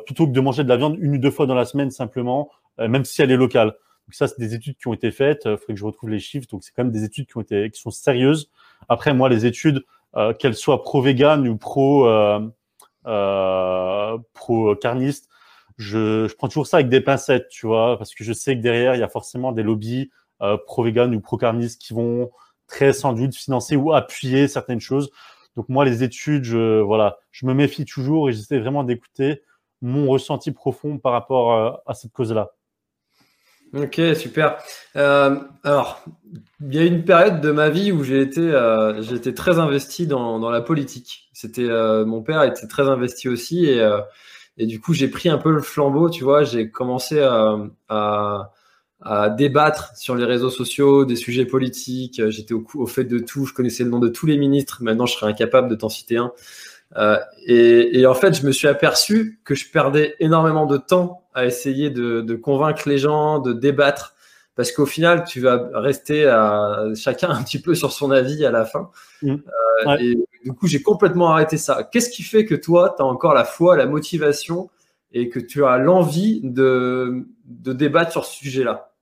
plutôt 0.06 0.26
que 0.26 0.32
de 0.32 0.40
manger 0.40 0.64
de 0.64 0.68
la 0.68 0.76
viande 0.76 0.96
une 1.00 1.14
ou 1.14 1.18
deux 1.18 1.30
fois 1.30 1.46
dans 1.46 1.54
la 1.54 1.64
semaine 1.64 1.90
simplement, 1.90 2.50
même 2.78 3.04
si 3.04 3.22
elle 3.22 3.30
est 3.30 3.36
locale. 3.36 3.74
Donc 4.12 4.28
ça, 4.28 4.28
c'est 4.28 4.38
des 4.38 4.54
études 4.54 4.76
qui 4.76 4.88
ont 4.88 4.92
été 4.92 5.10
faites. 5.10 5.42
Il 5.46 5.56
faudrait 5.56 5.74
que 5.74 5.80
je 5.80 5.84
retrouve 5.84 6.10
les 6.10 6.20
chiffres. 6.20 6.46
Donc 6.50 6.62
c'est 6.62 6.72
quand 6.72 6.84
même 6.84 6.92
des 6.92 7.04
études 7.04 7.26
qui 7.26 7.36
ont 7.38 7.40
été, 7.40 7.70
qui 7.70 7.80
sont 7.80 7.90
sérieuses. 7.90 8.50
Après, 8.88 9.14
moi, 9.14 9.28
les 9.28 9.46
études, 9.46 9.84
qu'elles 10.38 10.54
soient 10.54 10.82
pro-vegan 10.82 11.48
ou 11.48 11.56
pro 11.56 12.06
euh, 13.06 14.18
pro-carniste, 14.34 15.28
je, 15.76 16.28
je, 16.28 16.34
prends 16.36 16.48
toujours 16.48 16.66
ça 16.66 16.78
avec 16.78 16.88
des 16.88 17.00
pincettes, 17.00 17.48
tu 17.48 17.66
vois, 17.66 17.98
parce 17.98 18.14
que 18.14 18.24
je 18.24 18.32
sais 18.32 18.56
que 18.56 18.62
derrière, 18.62 18.94
il 18.94 19.00
y 19.00 19.02
a 19.02 19.08
forcément 19.08 19.52
des 19.52 19.62
lobbies 19.62 20.10
euh, 20.42 20.56
pro-vegan 20.66 21.14
ou 21.14 21.20
pro-carnistes 21.20 21.80
qui 21.80 21.94
vont 21.94 22.30
très 22.68 22.92
sans 22.92 23.12
doute 23.12 23.34
financer 23.34 23.76
ou 23.76 23.92
appuyer 23.92 24.48
certaines 24.48 24.80
choses. 24.80 25.10
Donc 25.56 25.68
moi, 25.68 25.84
les 25.84 26.02
études, 26.02 26.44
je, 26.44 26.80
voilà, 26.80 27.18
je 27.30 27.46
me 27.46 27.54
méfie 27.54 27.84
toujours 27.84 28.28
et 28.28 28.32
j'essaie 28.32 28.58
vraiment 28.58 28.84
d'écouter 28.84 29.42
mon 29.80 30.08
ressenti 30.08 30.52
profond 30.52 30.98
par 30.98 31.12
rapport 31.12 31.52
euh, 31.52 31.72
à 31.86 31.94
cette 31.94 32.12
cause-là. 32.12 32.52
Ok, 33.74 34.00
super. 34.16 34.58
Euh, 34.96 35.36
alors, 35.64 36.04
il 36.60 36.74
y 36.74 36.78
a 36.78 36.84
une 36.84 37.04
période 37.04 37.40
de 37.40 37.50
ma 37.50 37.70
vie 37.70 37.90
où 37.90 38.04
j'ai 38.04 38.20
été, 38.20 38.40
euh, 38.40 39.00
j'ai 39.02 39.16
été 39.16 39.32
très 39.32 39.58
investi 39.58 40.06
dans, 40.06 40.38
dans 40.38 40.50
la 40.50 40.60
politique. 40.60 41.30
C'était, 41.32 41.68
euh, 41.68 42.04
mon 42.04 42.22
père 42.22 42.42
était 42.42 42.66
très 42.66 42.88
investi 42.88 43.28
aussi 43.28 43.64
et, 43.66 43.80
euh, 43.80 44.00
et 44.58 44.66
du 44.66 44.80
coup 44.80 44.92
j'ai 44.92 45.08
pris 45.08 45.30
un 45.30 45.38
peu 45.38 45.50
le 45.50 45.60
flambeau. 45.62 46.10
Tu 46.10 46.22
vois, 46.22 46.44
j'ai 46.44 46.70
commencé 46.70 47.20
à, 47.20 47.56
à, 47.88 48.52
à, 49.00 49.30
débattre 49.30 49.96
sur 49.96 50.16
les 50.16 50.24
réseaux 50.26 50.50
sociaux 50.50 51.06
des 51.06 51.16
sujets 51.16 51.46
politiques. 51.46 52.20
J'étais 52.28 52.52
au, 52.52 52.66
au, 52.74 52.86
fait 52.86 53.04
de 53.04 53.18
tout. 53.18 53.46
Je 53.46 53.54
connaissais 53.54 53.84
le 53.84 53.90
nom 53.90 54.00
de 54.00 54.08
tous 54.08 54.26
les 54.26 54.36
ministres. 54.36 54.82
Maintenant, 54.82 55.06
je 55.06 55.14
serais 55.14 55.30
incapable 55.30 55.68
de 55.68 55.74
t'en 55.76 55.88
citer 55.88 56.18
un. 56.18 56.32
Euh, 56.96 57.18
et, 57.46 58.00
et, 58.00 58.06
en 58.06 58.14
fait, 58.14 58.34
je 58.34 58.46
me 58.46 58.52
suis 58.52 58.68
aperçu 58.68 59.40
que 59.44 59.54
je 59.54 59.70
perdais 59.70 60.14
énormément 60.20 60.66
de 60.66 60.76
temps 60.76 61.22
à 61.34 61.46
essayer 61.46 61.90
de, 61.90 62.20
de 62.20 62.34
convaincre 62.34 62.88
les 62.88 62.98
gens, 62.98 63.38
de 63.38 63.52
débattre, 63.52 64.14
parce 64.54 64.72
qu'au 64.72 64.84
final, 64.84 65.24
tu 65.24 65.40
vas 65.40 65.70
rester 65.72 66.26
à 66.26 66.84
chacun 66.94 67.30
un 67.30 67.42
petit 67.42 67.60
peu 67.60 67.74
sur 67.74 67.92
son 67.92 68.10
avis 68.10 68.44
à 68.44 68.50
la 68.50 68.66
fin. 68.66 68.90
Mmh. 69.22 69.30
Euh, 69.30 69.86
ouais. 69.86 70.04
Et 70.04 70.18
du 70.44 70.52
coup, 70.52 70.66
j'ai 70.66 70.82
complètement 70.82 71.30
arrêté 71.30 71.56
ça. 71.56 71.88
Qu'est-ce 71.90 72.10
qui 72.10 72.22
fait 72.22 72.44
que 72.44 72.54
toi, 72.54 72.94
tu 72.96 73.02
as 73.02 73.06
encore 73.06 73.32
la 73.32 73.44
foi, 73.44 73.76
la 73.76 73.86
motivation 73.86 74.68
et 75.12 75.30
que 75.30 75.40
tu 75.40 75.64
as 75.64 75.78
l'envie 75.78 76.40
de, 76.44 77.26
de 77.46 77.72
débattre 77.72 78.12
sur 78.12 78.26
ce 78.26 78.36
sujet-là? 78.36 78.92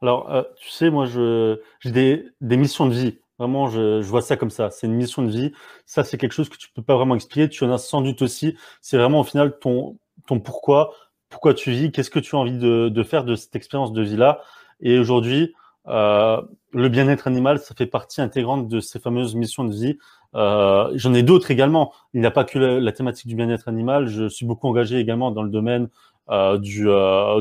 Alors, 0.00 0.32
euh, 0.32 0.42
tu 0.56 0.68
sais, 0.70 0.90
moi, 0.90 1.06
j'ai 1.06 1.90
des, 1.90 2.28
des 2.40 2.56
missions 2.56 2.86
de 2.86 2.94
vie. 2.94 3.18
Vraiment, 3.42 3.66
je, 3.66 4.00
vois 4.02 4.22
ça 4.22 4.36
comme 4.36 4.50
ça. 4.50 4.70
C'est 4.70 4.86
une 4.86 4.94
mission 4.94 5.20
de 5.20 5.28
vie. 5.28 5.50
Ça, 5.84 6.04
c'est 6.04 6.16
quelque 6.16 6.30
chose 6.30 6.48
que 6.48 6.56
tu 6.56 6.68
peux 6.72 6.80
pas 6.80 6.94
vraiment 6.94 7.16
expliquer. 7.16 7.48
Tu 7.48 7.64
en 7.64 7.72
as 7.72 7.78
sans 7.78 8.00
doute 8.00 8.22
aussi. 8.22 8.56
C'est 8.80 8.96
vraiment 8.96 9.18
au 9.18 9.24
final 9.24 9.58
ton, 9.58 9.98
ton 10.28 10.38
pourquoi, 10.38 10.94
pourquoi 11.28 11.52
tu 11.52 11.72
vis, 11.72 11.90
qu'est-ce 11.90 12.08
que 12.10 12.20
tu 12.20 12.36
as 12.36 12.38
envie 12.38 12.56
de, 12.56 12.88
de 12.88 13.02
faire 13.02 13.24
de 13.24 13.34
cette 13.34 13.56
expérience 13.56 13.92
de 13.92 14.00
vie-là? 14.00 14.42
Et 14.80 14.96
aujourd'hui, 14.96 15.54
euh, 15.88 16.40
le 16.70 16.88
bien-être 16.88 17.26
animal, 17.26 17.58
ça 17.58 17.74
fait 17.74 17.86
partie 17.86 18.20
intégrante 18.20 18.68
de 18.68 18.78
ces 18.78 19.00
fameuses 19.00 19.34
missions 19.34 19.64
de 19.64 19.74
vie. 19.74 19.98
Euh, 20.36 20.92
J'en 20.94 21.12
ai 21.12 21.24
d'autres 21.24 21.50
également. 21.50 21.92
Il 22.14 22.20
n'y 22.20 22.26
a 22.28 22.30
pas 22.30 22.44
que 22.44 22.60
la, 22.60 22.92
thématique 22.92 23.26
du 23.26 23.34
bien-être 23.34 23.66
animal. 23.66 24.06
Je 24.06 24.28
suis 24.28 24.46
beaucoup 24.46 24.68
engagé 24.68 25.00
également 25.00 25.32
dans 25.32 25.42
le 25.42 25.50
domaine 25.50 25.88
euh, 26.30 26.58
du, 26.58 26.86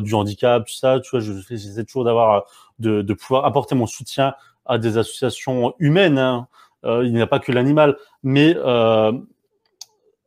du 0.01 0.15
handicap, 0.15 0.65
tout 0.65 0.73
ça. 0.73 0.99
Tu 0.99 1.11
vois, 1.11 1.19
toujours 1.85 2.05
d'avoir 2.05 2.45
de 2.79 3.13
pouvoir 3.13 3.45
apporter 3.45 3.75
mon 3.75 3.85
soutien 3.85 4.33
à 4.65 4.77
des 4.77 4.97
associations 4.97 5.73
humaines. 5.79 6.17
Hein. 6.17 6.47
Euh, 6.85 7.05
il 7.05 7.13
n'y 7.13 7.21
a 7.21 7.27
pas 7.27 7.39
que 7.39 7.51
l'animal, 7.51 7.97
mais 8.23 8.55
euh, 8.57 9.11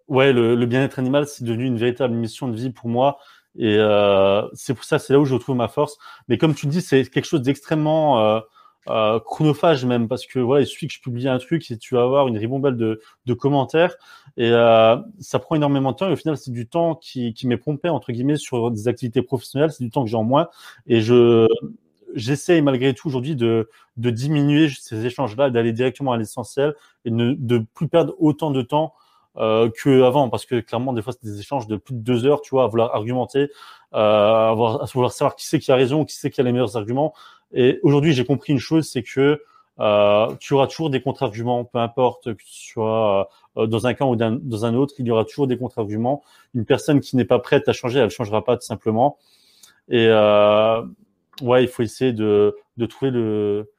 ouais, 0.08 0.32
le, 0.32 0.66
bien-être 0.66 0.98
animal, 0.98 1.26
c'est 1.26 1.44
devenu 1.44 1.66
une 1.66 1.78
véritable 1.78 2.14
mission 2.14 2.48
de 2.48 2.56
vie 2.56 2.70
pour 2.70 2.88
moi. 2.88 3.18
Et 3.56 3.76
euh, 3.78 4.42
c'est 4.52 4.74
pour 4.74 4.84
ça, 4.84 4.98
c'est 4.98 5.12
là 5.12 5.20
où 5.20 5.24
je 5.24 5.34
retrouve 5.34 5.56
ma 5.56 5.68
force. 5.68 5.98
Mais 6.28 6.38
comme 6.38 6.54
tu 6.54 6.66
dis, 6.66 6.80
c'est 6.80 7.08
quelque 7.08 7.26
chose 7.26 7.42
d'extrêmement 7.42 8.42
chronophage 9.24 9.86
même, 9.86 10.08
parce 10.08 10.26
que 10.26 10.38
voilà, 10.38 10.62
il 10.62 10.66
suffit 10.66 10.86
que 10.88 10.92
je 10.92 11.00
publie 11.00 11.26
un 11.26 11.38
truc 11.38 11.70
et 11.70 11.78
tu 11.78 11.94
vas 11.94 12.02
avoir 12.02 12.28
une 12.28 12.36
ribambelle 12.36 12.76
de, 12.76 13.34
commentaires. 13.34 13.96
Et 14.36 14.50
ça 14.50 15.38
prend 15.40 15.54
énormément 15.56 15.92
de 15.92 15.96
temps. 15.96 16.08
Et 16.08 16.12
au 16.12 16.16
final, 16.16 16.36
c'est 16.36 16.50
du 16.50 16.66
temps 16.68 16.94
qui, 16.94 17.32
qui 17.34 17.46
m'est 17.46 17.56
pompé 17.56 17.88
entre 17.88 18.12
guillemets 18.12 18.36
sur 18.36 18.70
des 18.70 18.88
activités 18.88 19.22
professionnelles. 19.22 19.72
C'est 19.72 19.84
du 19.84 19.90
temps 19.90 20.04
que 20.04 20.10
j'ai 20.10 20.16
en 20.16 20.24
moins. 20.24 20.48
Et 20.86 21.00
je 21.00 21.46
j'essaie 22.14 22.60
malgré 22.60 22.94
tout 22.94 23.08
aujourd'hui 23.08 23.36
de, 23.36 23.68
de 23.96 24.10
diminuer 24.10 24.68
ces 24.68 25.06
échanges-là, 25.06 25.50
d'aller 25.50 25.72
directement 25.72 26.12
à 26.12 26.16
l'essentiel 26.16 26.74
et 27.04 27.10
ne, 27.10 27.34
de 27.34 27.64
plus 27.74 27.88
perdre 27.88 28.14
autant 28.18 28.50
de 28.50 28.62
temps 28.62 28.94
euh, 29.36 29.68
qu'avant, 29.70 30.28
parce 30.28 30.46
que 30.46 30.60
clairement, 30.60 30.92
des 30.92 31.02
fois, 31.02 31.12
c'est 31.12 31.24
des 31.24 31.40
échanges 31.40 31.66
de 31.66 31.76
plus 31.76 31.94
de 31.94 32.00
deux 32.00 32.24
heures, 32.24 32.40
tu 32.40 32.50
vois, 32.50 32.64
à 32.64 32.66
vouloir 32.68 32.94
argumenter, 32.94 33.50
euh, 33.94 33.96
à, 33.96 34.54
vouloir 34.54 35.12
savoir 35.12 35.36
qui 35.36 35.46
c'est 35.46 35.58
qui 35.58 35.72
a 35.72 35.76
raison, 35.76 36.04
qui 36.04 36.14
c'est 36.14 36.30
qui 36.30 36.40
a 36.40 36.44
les 36.44 36.52
meilleurs 36.52 36.76
arguments. 36.76 37.14
Et 37.52 37.80
aujourd'hui, 37.82 38.12
j'ai 38.12 38.24
compris 38.24 38.52
une 38.52 38.58
chose, 38.58 38.88
c'est 38.88 39.02
que 39.02 39.40
euh, 39.80 40.34
tu 40.38 40.54
auras 40.54 40.66
toujours 40.66 40.90
des 40.90 41.00
contre-arguments, 41.00 41.64
peu 41.64 41.78
importe 41.78 42.34
que 42.34 42.42
tu 42.42 42.72
sois 42.72 43.28
euh, 43.56 43.66
dans 43.66 43.86
un 43.86 43.94
camp 43.94 44.10
ou 44.10 44.16
dans 44.16 44.64
un 44.64 44.74
autre, 44.74 44.94
il 44.98 45.06
y 45.06 45.10
aura 45.10 45.24
toujours 45.24 45.46
des 45.46 45.58
contre-arguments. 45.58 46.22
Une 46.54 46.64
personne 46.64 47.00
qui 47.00 47.16
n'est 47.16 47.24
pas 47.24 47.40
prête 47.40 47.68
à 47.68 47.72
changer, 47.72 47.98
elle 47.98 48.10
changera 48.10 48.44
pas 48.44 48.56
tout 48.56 48.66
simplement. 48.66 49.18
Et 49.88 50.06
euh, 50.08 50.82
ouais, 51.42 51.64
il 51.64 51.68
faut 51.68 51.82
essayer 51.82 52.12
de, 52.12 52.56
de 52.76 52.86
trouver 52.86 53.10
le, 53.10 53.70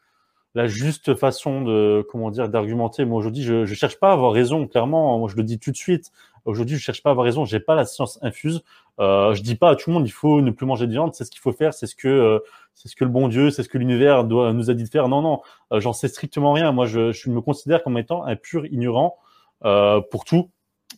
la 0.56 0.68
juste 0.68 1.16
façon 1.16 1.62
de 1.62 2.06
comment 2.10 2.32
dire 2.32 2.49
d'argumenter. 2.49 3.06
Moi 3.06 3.20
aujourd'hui, 3.20 3.43
je, 3.43 3.66
je 3.66 3.74
cherche 3.76 3.99
pas 3.99 4.10
à 4.10 4.14
avoir 4.14 4.32
raison. 4.32 4.68
Clairement, 4.68 5.20
moi 5.20 5.30
je 5.30 5.36
le 5.36 5.43
dis 5.43 5.60
tout 5.60 5.72
de 5.72 5.76
suite. 5.76 6.12
Aujourd'hui, 6.45 6.78
je 6.78 6.82
cherche 6.82 7.01
pas 7.01 7.10
à 7.10 7.12
avoir 7.12 7.26
raison. 7.26 7.43
J'ai 7.43 7.60
pas 7.60 7.76
la 7.76 7.86
science 7.86 8.20
infuse. 8.22 8.64
Euh, 8.99 9.34
je 9.34 9.41
dis 9.41 9.56
pas 9.56 9.72
à 9.72 9.76
tout 9.76 9.89
le 9.89 9.95
monde 9.95 10.08
il 10.08 10.12
faut 10.12 10.41
ne 10.41 10.51
plus 10.51 10.66
manger 10.66 10.88
de 10.88 10.91
viande. 10.91 11.14
C'est 11.14 11.26
ce 11.26 11.32
qu'il 11.32 11.41
faut 11.41 11.51
faire. 11.51 11.74
C'est 11.74 11.88
ce 11.88 11.95
que 11.95 12.08
euh, 12.08 12.39
c'est 12.74 12.88
ce 12.88 12.95
que 12.95 13.03
le 13.03 13.10
bon 13.10 13.28
Dieu, 13.28 13.49
c'est 13.49 13.64
ce 13.64 13.70
que 13.70 13.78
l'univers 13.78 14.24
nous 14.24 14.70
a 14.70 14.74
dit 14.74 14.84
de 14.84 14.89
faire. 14.89 15.10
Non, 15.10 15.22
non, 15.22 15.41
euh, 15.74 15.80
j'en 15.80 15.93
sais 15.93 16.08
strictement 16.08 16.53
rien. 16.53 16.72
Moi, 16.72 16.86
je, 16.86 17.30
me 17.30 17.41
considère 17.41 17.84
comme 17.84 17.97
étant 17.97 18.24
un 18.24 18.36
pur 18.36 18.66
ignorant 18.66 19.18
euh, 19.66 20.01
pour 20.12 20.26
tout. 20.26 20.51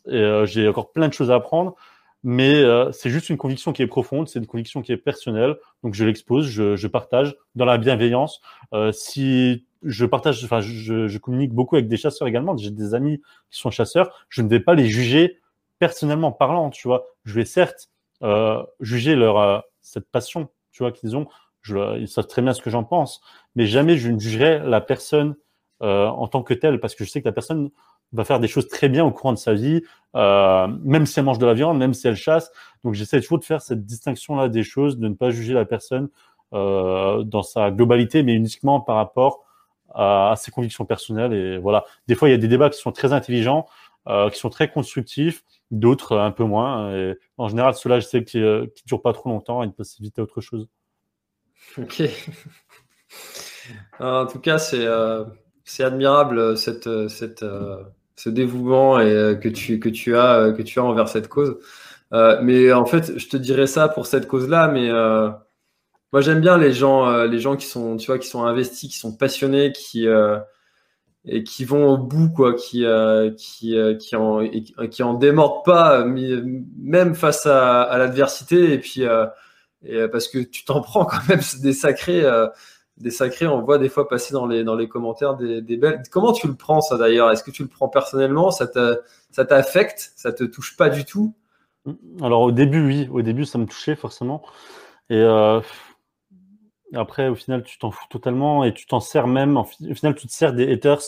J'ai 0.06 0.68
encore 0.68 0.92
plein 0.92 1.08
de 1.08 1.14
choses 1.14 1.32
à 1.32 1.36
apprendre 1.36 1.76
mais 2.24 2.56
euh, 2.56 2.92
c'est 2.92 3.10
juste 3.10 3.30
une 3.30 3.38
conviction 3.38 3.74
qui 3.74 3.82
est 3.82 3.88
profonde, 3.88 4.28
c'est 4.28 4.40
une 4.40 4.48
conviction 4.48 4.82
qui 4.82 4.92
est 4.92 4.98
personnelle, 4.98 5.56
donc 5.84 5.94
je 5.94 6.04
l'expose, 6.06 6.48
je, 6.48 6.76
je, 6.76 6.88
partage 6.88 7.36
dans 7.56 7.66
la 7.66 7.78
bienveillance. 7.78 8.42
Euh, 8.74 8.92
si 8.92 9.66
je 9.84 10.06
partage, 10.06 10.44
enfin, 10.44 10.60
je, 10.62 11.08
je, 11.08 11.18
communique 11.18 11.54
beaucoup 11.54 11.76
avec 11.76 11.88
des 11.88 11.98
chasseurs 11.98 12.28
également, 12.28 12.58
j'ai 12.58 12.72
des 12.72 12.94
amis 12.94 13.22
qui 13.52 13.60
sont 13.60 13.72
chasseurs, 13.72 14.26
je 14.30 14.42
ne 14.42 14.50
vais 14.50 14.60
pas 14.60 14.74
les 14.74 14.88
juger 14.88 15.40
personnellement 15.80 16.32
parlant, 16.32 16.70
tu 16.70 16.88
vois. 16.88 17.06
Je 17.26 17.34
vais 17.34 17.46
certes 17.46 17.90
euh, 18.24 18.64
juger 18.80 19.16
leur 19.16 19.38
euh, 19.38 19.60
cette 19.82 20.10
passion, 20.10 20.50
tu 20.72 20.84
vois, 20.84 20.92
qu'ils 20.92 21.16
ont. 21.16 21.28
Je, 21.62 22.00
ils 22.00 22.08
savent 22.08 22.28
très 22.28 22.42
bien 22.42 22.54
ce 22.54 22.62
que 22.62 22.70
j'en 22.70 22.84
pense, 22.84 23.22
mais 23.56 23.68
jamais 23.68 23.98
je 23.98 24.10
ne 24.10 24.20
jugerai 24.20 24.60
la 24.60 24.82
personne 24.82 25.36
euh, 25.84 26.08
en 26.08 26.28
tant 26.28 26.42
que 26.44 26.54
telle, 26.54 26.80
parce 26.80 26.96
que 26.96 27.04
je 27.04 27.10
sais 27.10 27.22
que 27.22 27.28
la 27.28 27.34
personne 27.34 27.70
va 28.14 28.24
faire 28.24 28.40
des 28.40 28.48
choses 28.48 28.68
très 28.68 28.90
bien 28.90 29.06
au 29.06 29.12
courant 29.12 29.34
de 29.34 29.38
sa 29.38 29.54
vie, 29.54 29.84
euh, 30.16 30.68
même 30.84 31.06
si 31.06 31.20
elle 31.20 31.26
mange 31.26 31.40
de 31.40 31.46
la 31.46 31.54
viande, 31.54 31.78
même 31.78 31.94
si 31.94 32.08
elle 32.08 32.16
chasse. 32.16 32.52
Donc 32.84 32.94
j'essaie 32.94 33.20
toujours 33.22 33.40
de 33.40 33.44
faire 33.44 33.62
cette 33.62 33.86
distinction-là 33.86 34.50
des 34.50 34.64
choses, 34.64 34.98
de 34.98 35.08
ne 35.08 35.14
pas 35.14 35.30
juger 35.30 35.54
la 35.54 35.66
personne 35.66 36.10
euh, 36.54 37.24
dans 37.24 37.44
sa 37.44 37.72
globalité, 37.72 38.24
mais 38.24 38.34
uniquement 38.34 38.80
par 38.80 38.96
rapport 38.96 39.44
à, 39.94 40.34
ses 40.38 40.52
convictions 40.52 40.86
personnelles. 40.86 41.34
Et 41.34 41.58
voilà, 41.58 41.86
des 42.08 42.16
fois 42.16 42.30
il 42.30 42.32
y 42.32 42.36
a 42.36 42.38
des 42.38 42.48
débats 42.48 42.70
qui 42.70 42.80
sont 42.80 42.92
très 42.92 43.14
intelligents, 43.14 43.68
euh, 44.08 44.30
qui 44.30 44.40
sont 44.40 44.50
très 44.50 44.70
constructifs, 44.70 45.44
d'autres 45.72 46.18
un 46.18 46.32
peu 46.32 46.44
moins. 46.44 46.96
Et 46.96 47.16
en 47.38 47.50
général, 47.50 47.74
ceux-là, 47.74 48.00
je 48.00 48.06
sais 48.08 48.24
qu'ils 48.24 48.42
ne 48.42 48.68
durent 48.86 49.02
pas 49.02 49.14
trop 49.14 49.30
longtemps 49.30 49.64
et 49.64 49.66
une 49.66 49.74
possibilité 49.74 50.22
à 50.22 50.24
autre 50.24 50.42
chose. 50.42 50.68
Ok. 51.78 52.04
en 54.00 54.26
tout 54.26 54.40
cas, 54.40 54.58
c'est 54.58 54.88
c'est 55.66 55.84
admirable 55.84 56.58
cette 56.58 57.10
cette 57.10 57.44
ce 58.18 58.30
dévouement 58.30 59.00
et, 59.00 59.12
euh, 59.12 59.36
que, 59.36 59.48
tu, 59.48 59.80
que, 59.80 59.90
tu 59.90 60.18
as, 60.18 60.40
euh, 60.40 60.52
que 60.52 60.64
tu 60.64 60.80
as 60.80 60.84
envers 60.84 61.08
cette 61.08 61.30
cause. 61.30 61.58
Euh, 62.14 62.40
mais 62.42 62.74
en 62.74 62.86
fait, 62.86 63.18
je 63.18 63.30
te 63.30 63.38
dirais 63.38 63.68
ça 63.68 63.88
pour 63.88 64.08
cette 64.08 64.28
cause-là, 64.28 64.68
mais 64.68 64.90
moi 66.14 66.22
j'aime 66.22 66.40
bien 66.42 66.58
les 66.58 66.74
gens, 66.74 67.24
les 67.24 67.40
gens 67.40 67.56
qui 67.58 67.66
sont, 67.66 67.98
tu 67.98 68.08
vois, 68.08 68.18
qui 68.18 68.28
sont 68.28 68.44
investis, 68.46 68.90
qui 68.90 68.98
sont 68.98 69.16
passionnés, 69.16 69.72
qui 69.74 70.08
et 71.26 71.44
qui 71.44 71.66
vont 71.66 71.86
au 71.90 71.98
bout, 71.98 72.30
quoi, 72.30 72.54
qui 72.54 72.86
qui 73.38 73.76
qui 74.00 74.16
en 74.16 74.50
qui 74.90 75.04
en 75.04 75.14
démordent 75.16 75.66
pas, 75.66 76.06
même 76.06 77.14
face 77.14 77.46
à, 77.46 77.82
à 77.84 77.98
l'adversité, 77.98 78.74
et 78.74 78.80
puis 78.80 79.04
et 79.84 80.08
parce 80.08 80.30
que 80.30 80.40
tu 80.40 80.64
t'en 80.64 80.80
prends 80.82 81.06
quand 81.06 81.28
même 81.28 81.42
des 81.62 81.74
sacrés 81.74 82.24
des 82.98 83.12
sacrés. 83.12 83.48
On 83.48 83.62
voit 83.62 83.78
des 83.78 83.90
fois 83.90 84.08
passer 84.08 84.34
dans 84.34 84.48
les, 84.48 84.64
dans 84.64 84.76
les 84.76 84.88
commentaires 84.88 85.36
des, 85.36 85.62
des 85.62 85.78
belles. 85.78 86.02
Comment 86.12 86.34
tu 86.34 86.48
le 86.48 86.56
prends 86.56 86.82
ça 86.82 86.98
d'ailleurs? 86.98 87.32
Est-ce 87.32 87.44
que 87.44 87.52
tu 87.52 87.64
le 87.64 87.70
prends 87.70 87.90
personnellement? 87.90 88.52
Ça 88.52 88.68
t'affecte? 89.46 90.14
Ça 90.16 90.32
te 90.34 90.44
touche 90.44 90.76
pas 90.76 90.90
du 90.90 91.06
tout? 91.06 91.34
Alors 92.22 92.42
au 92.42 92.52
début, 92.52 92.86
oui. 92.86 93.08
Au 93.12 93.22
début, 93.22 93.46
ça 93.46 93.58
me 93.58 93.66
touchait 93.66 93.96
forcément. 93.96 94.42
Et 95.10 95.16
euh, 95.16 95.62
après, 96.94 97.30
au 97.30 97.36
final, 97.36 97.64
tu 97.64 97.78
t'en 97.78 97.92
fous 97.92 98.08
totalement 98.10 98.64
et 98.64 98.74
tu 98.74 98.86
t'en 98.88 99.00
sers 99.00 99.28
même. 99.28 99.58
Au 99.58 99.64
final, 99.64 100.16
tu 100.16 100.28
te 100.28 100.34
sers 100.34 100.54
des 100.54 100.72
haters 100.72 101.02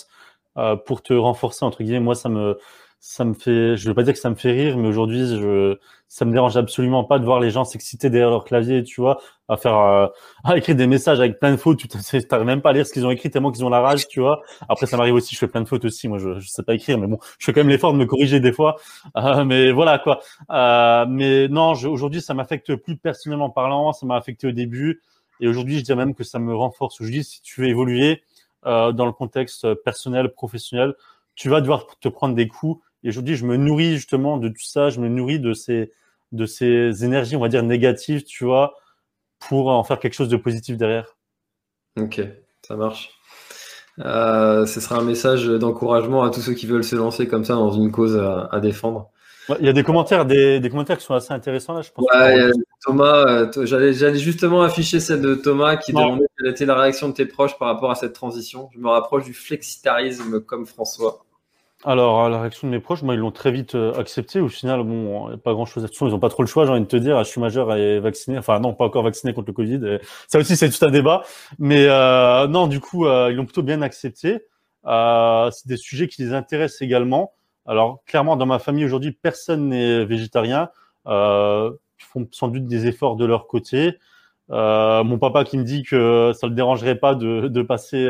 euh, 0.57 0.75
pour 0.75 1.01
te 1.01 1.13
renforcer 1.13 1.65
entre 1.65 1.83
guillemets. 1.83 1.99
Moi, 1.99 2.15
ça 2.15 2.29
me 2.29 2.57
ça 2.99 3.23
me 3.23 3.33
fait, 3.33 3.77
je 3.77 3.87
veux 3.87 3.95
pas 3.95 4.03
dire 4.03 4.13
que 4.13 4.19
ça 4.19 4.29
me 4.29 4.35
fait 4.35 4.51
rire, 4.51 4.77
mais 4.77 4.87
aujourd'hui, 4.87 5.25
je, 5.25 5.77
ça 6.09 6.25
me 6.25 6.31
dérange 6.33 6.57
absolument 6.57 7.05
pas 7.05 7.17
de 7.17 7.23
voir 7.23 7.39
les 7.39 7.49
gens 7.49 7.63
s'exciter 7.63 8.09
derrière 8.09 8.29
leur 8.29 8.43
clavier, 8.43 8.83
tu 8.83 8.99
vois, 8.99 9.21
à 9.47 9.55
faire, 9.55 9.77
euh, 9.77 10.07
à 10.43 10.57
écrire 10.57 10.75
des 10.75 10.87
messages 10.87 11.19
avec 11.19 11.39
plein 11.39 11.51
de 11.51 11.57
fautes. 11.57 11.77
Tu 11.77 11.87
n'arrives 11.87 12.45
même 12.45 12.61
pas 12.61 12.71
à 12.71 12.73
lire 12.73 12.85
ce 12.85 12.91
qu'ils 12.91 13.05
ont 13.05 13.11
écrit 13.11 13.29
tellement 13.29 13.51
qu'ils 13.51 13.63
ont 13.63 13.69
la 13.69 13.79
rage, 13.79 14.07
tu 14.09 14.19
vois. 14.19 14.41
Après, 14.67 14.85
ça 14.85 14.97
m'arrive 14.97 15.13
aussi, 15.13 15.33
je 15.33 15.39
fais 15.39 15.47
plein 15.47 15.61
de 15.61 15.67
fautes 15.67 15.85
aussi. 15.85 16.09
Moi, 16.09 16.17
je, 16.17 16.39
je 16.39 16.47
sais 16.49 16.63
pas 16.63 16.73
écrire, 16.73 16.97
mais 16.97 17.07
bon, 17.07 17.19
je 17.37 17.45
fais 17.45 17.53
quand 17.53 17.61
même 17.61 17.69
l'effort 17.69 17.93
de 17.93 17.97
me 17.97 18.05
corriger 18.05 18.41
des 18.41 18.51
fois. 18.51 18.75
Euh, 19.15 19.45
mais 19.45 19.71
voilà, 19.71 19.99
quoi. 19.99 20.19
Euh, 20.51 21.05
mais 21.07 21.47
non, 21.47 21.71
aujourd'hui, 21.71 22.21
ça 22.21 22.33
m'affecte 22.33 22.75
plus 22.75 22.97
personnellement 22.97 23.49
parlant. 23.49 23.93
Ça 23.93 24.05
m'a 24.05 24.17
affecté 24.17 24.47
au 24.47 24.51
début. 24.51 25.01
Et 25.39 25.47
aujourd'hui, 25.47 25.79
je 25.79 25.83
dirais 25.85 25.97
même 25.97 26.15
que 26.15 26.25
ça 26.25 26.37
me 26.37 26.53
renforce. 26.53 26.99
Aujourd'hui, 26.99 27.23
si 27.23 27.41
tu 27.41 27.61
veux 27.61 27.67
évoluer, 27.67 28.23
euh, 28.65 28.91
dans 28.91 29.05
le 29.05 29.13
contexte 29.13 29.73
personnel, 29.85 30.33
professionnel, 30.33 30.95
tu 31.35 31.47
vas 31.47 31.61
devoir 31.61 31.85
te 32.01 32.09
prendre 32.09 32.35
des 32.35 32.49
coups 32.49 32.83
et 33.03 33.09
aujourd'hui, 33.09 33.35
je 33.35 33.45
me 33.45 33.55
nourris 33.57 33.95
justement 33.95 34.37
de 34.37 34.49
tout 34.49 34.63
ça, 34.63 34.89
je 34.89 34.99
me 34.99 35.07
nourris 35.07 35.39
de 35.39 35.53
ces, 35.53 35.91
de 36.31 36.45
ces 36.45 37.05
énergies, 37.05 37.35
on 37.35 37.39
va 37.39 37.47
dire, 37.47 37.63
négatives, 37.63 38.23
tu 38.23 38.43
vois, 38.43 38.75
pour 39.39 39.69
en 39.69 39.83
faire 39.83 39.99
quelque 39.99 40.13
chose 40.13 40.29
de 40.29 40.37
positif 40.37 40.77
derrière. 40.77 41.17
Ok, 41.97 42.21
ça 42.67 42.75
marche. 42.75 43.11
Euh, 43.99 44.65
ce 44.65 44.79
sera 44.79 44.97
un 44.97 45.03
message 45.03 45.45
d'encouragement 45.45 46.23
à 46.23 46.29
tous 46.29 46.41
ceux 46.41 46.53
qui 46.53 46.65
veulent 46.65 46.83
se 46.83 46.95
lancer 46.95 47.27
comme 47.27 47.43
ça 47.43 47.53
dans 47.55 47.71
une 47.71 47.91
cause 47.91 48.17
à, 48.17 48.59
défendre. 48.59 49.09
Il 49.59 49.65
y 49.65 49.69
a 49.69 49.73
des 49.73 49.83
commentaires, 49.83 50.25
des, 50.25 50.59
des, 50.59 50.69
commentaires 50.69 50.97
qui 50.99 51.05
sont 51.05 51.15
assez 51.15 51.33
intéressants 51.33 51.73
là, 51.73 51.81
je 51.81 51.89
pense. 51.89 52.05
Ouais, 52.13 52.51
Thomas, 52.85 53.25
euh, 53.27 53.65
j'allais, 53.65 53.93
j'allais 53.93 54.19
justement 54.19 54.61
afficher 54.61 54.99
celle 54.99 55.21
de 55.21 55.33
Thomas 55.33 55.75
qui 55.75 55.91
demandait 55.91 56.27
quelle 56.37 56.51
était 56.51 56.65
la 56.65 56.75
réaction 56.75 57.09
de 57.09 57.13
tes 57.13 57.25
proches 57.25 57.57
par 57.57 57.67
rapport 57.67 57.89
à 57.89 57.95
cette 57.95 58.13
transition. 58.13 58.69
Je 58.73 58.79
me 58.79 58.87
rapproche 58.87 59.23
du 59.23 59.33
flexitarisme 59.33 60.39
comme 60.41 60.67
François. 60.67 61.25
Alors, 61.85 62.25
à 62.25 62.29
la 62.29 62.41
réaction 62.41 62.67
de 62.67 62.73
mes 62.73 62.81
proches, 62.81 63.03
moi, 63.03 63.13
ils 63.13 63.19
l'ont 63.19 63.31
très 63.31 63.51
vite 63.51 63.75
euh, 63.75 63.93
accepté. 63.93 64.41
Au 64.41 64.49
final, 64.49 64.83
bon, 64.83 65.27
a 65.27 65.37
pas 65.37 65.53
grand-chose 65.53 65.85
à 65.85 65.87
dire. 65.87 65.97
Ils 66.01 66.09
n'ont 66.09 66.19
pas 66.19 66.29
trop 66.29 66.43
le 66.43 66.47
choix, 66.47 66.65
j'ai 66.65 66.71
envie 66.71 66.81
de 66.81 66.85
te 66.85 66.97
dire. 66.97 67.17
Je 67.23 67.29
suis 67.29 67.39
majeur 67.39 67.73
et 67.75 67.99
vacciné. 68.01 68.37
Enfin, 68.37 68.59
non, 68.59 68.73
pas 68.73 68.83
encore 68.85 69.03
vacciné 69.03 69.33
contre 69.33 69.47
le 69.47 69.53
Covid. 69.53 69.99
ça 70.27 70.39
aussi, 70.39 70.57
c'est 70.57 70.69
tout 70.69 70.85
un 70.85 70.91
débat. 70.91 71.23
Mais 71.57 71.85
euh, 71.87 72.47
non, 72.47 72.67
du 72.67 72.81
coup, 72.81 73.05
euh, 73.05 73.29
ils 73.31 73.35
l'ont 73.35 73.45
plutôt 73.45 73.63
bien 73.63 73.81
accepté. 73.81 74.41
Euh, 74.85 75.49
c'est 75.51 75.67
des 75.67 75.77
sujets 75.77 76.07
qui 76.07 76.21
les 76.23 76.33
intéressent 76.33 76.81
également. 76.81 77.33
Alors, 77.65 78.03
clairement, 78.05 78.35
dans 78.35 78.45
ma 78.45 78.59
famille 78.59 78.85
aujourd'hui, 78.85 79.11
personne 79.11 79.69
n'est 79.69 80.05
végétarien. 80.05 80.69
Euh, 81.07 81.71
ils 81.99 82.05
font 82.05 82.27
sans 82.31 82.47
doute 82.47 82.65
des 82.65 82.87
efforts 82.87 83.15
de 83.15 83.25
leur 83.25 83.47
côté. 83.47 83.97
Euh, 84.51 85.03
mon 85.03 85.19
papa 85.19 85.43
qui 85.43 85.57
me 85.57 85.63
dit 85.63 85.83
que 85.83 86.31
ça 86.33 86.47
le 86.47 86.53
dérangerait 86.55 86.95
pas 86.95 87.13
de, 87.15 87.47
de 87.47 87.61
passer 87.61 88.07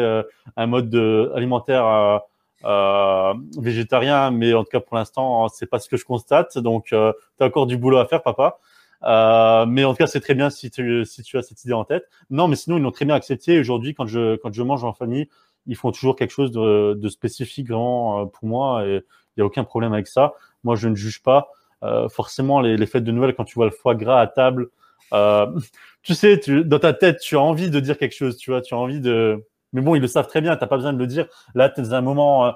un 0.56 0.66
mode 0.68 0.90
de, 0.90 1.32
alimentaire 1.36 1.86
à 1.86 2.29
euh, 2.66 3.34
végétarien, 3.58 4.32
mais 4.32 4.54
en 4.54 4.64
tout 4.64 4.70
cas 4.72 4.80
pour 4.80 4.98
l'instant, 4.98 5.48
c'est 5.50 5.68
pas 5.68 5.80
ce 5.80 5.90
que 5.90 5.98
je 5.98 6.06
constate. 6.06 6.58
Donc, 6.58 6.94
euh, 6.94 7.14
tu 7.38 7.44
encore 7.44 7.68
du 7.68 7.78
boulot 7.78 7.98
à 7.98 8.06
faire, 8.06 8.22
papa. 8.22 8.60
Euh, 9.04 9.66
mais 9.66 9.86
en 9.86 9.92
tout 9.92 9.98
cas, 9.98 10.08
c'est 10.08 10.20
très 10.20 10.36
bien 10.36 10.50
si 10.50 10.70
tu, 10.72 11.06
si 11.06 11.24
tu 11.24 11.38
as 11.38 11.42
cette 11.42 11.64
idée 11.64 11.74
en 11.74 11.86
tête. 11.86 12.10
Non, 12.30 12.48
mais 12.48 12.56
sinon, 12.56 12.78
ils 12.78 12.82
l'ont 12.82 12.92
très 12.92 13.06
bien 13.06 13.16
accepté. 13.16 13.60
Aujourd'hui, 13.60 13.94
quand 13.94 14.08
je, 14.08 14.36
quand 14.38 14.54
je 14.54 14.64
mange 14.64 14.84
en 14.84 14.94
famille, 14.94 15.30
ils 15.68 15.76
font 15.76 15.92
toujours 15.92 16.16
quelque 16.16 16.32
chose 16.32 16.52
de, 16.52 16.96
de 16.96 17.10
spécifique 17.10 17.70
vraiment 17.70 18.22
euh, 18.22 18.26
pour 18.26 18.48
moi 18.48 18.86
et 18.86 18.96
il 18.96 19.04
n'y 19.38 19.44
a 19.44 19.46
aucun 19.46 19.64
problème 19.64 19.94
avec 19.94 20.08
ça. 20.08 20.34
Moi, 20.64 20.76
je 20.76 20.90
ne 20.90 20.96
juge 20.96 21.22
pas. 21.22 21.50
Euh, 21.84 22.10
forcément, 22.10 22.60
les, 22.60 22.76
les, 22.76 22.86
fêtes 22.86 23.06
de 23.06 23.12
Noël, 23.12 23.34
quand 23.36 23.46
tu 23.46 23.56
vois 23.56 23.66
le 23.66 23.72
foie 23.72 23.96
gras 23.96 24.20
à 24.20 24.28
table, 24.28 24.70
euh, 25.14 25.48
tu 26.04 26.14
sais, 26.14 26.40
tu, 26.40 26.66
dans 26.66 26.80
ta 26.80 26.94
tête, 26.94 27.20
tu 27.20 27.38
as 27.38 27.42
envie 27.42 27.70
de 27.70 27.80
dire 27.80 27.98
quelque 27.98 28.16
chose, 28.16 28.36
tu 28.38 28.52
vois, 28.52 28.62
tu 28.62 28.74
as 28.74 28.78
envie 28.78 29.00
de, 29.00 29.46
mais 29.74 29.82
bon, 29.82 29.96
ils 29.96 30.02
le 30.02 30.08
savent 30.08 30.28
très 30.28 30.42
bien, 30.42 30.56
tu 30.56 30.62
n'as 30.62 30.68
pas 30.68 30.78
besoin 30.78 30.94
de 30.94 30.98
le 30.98 31.08
dire. 31.08 31.28
Là, 31.56 31.70
tu 31.70 31.82
es 31.82 31.84
dans 31.84 31.94
un 31.94 32.02
moment, 32.02 32.46
euh, 32.46 32.52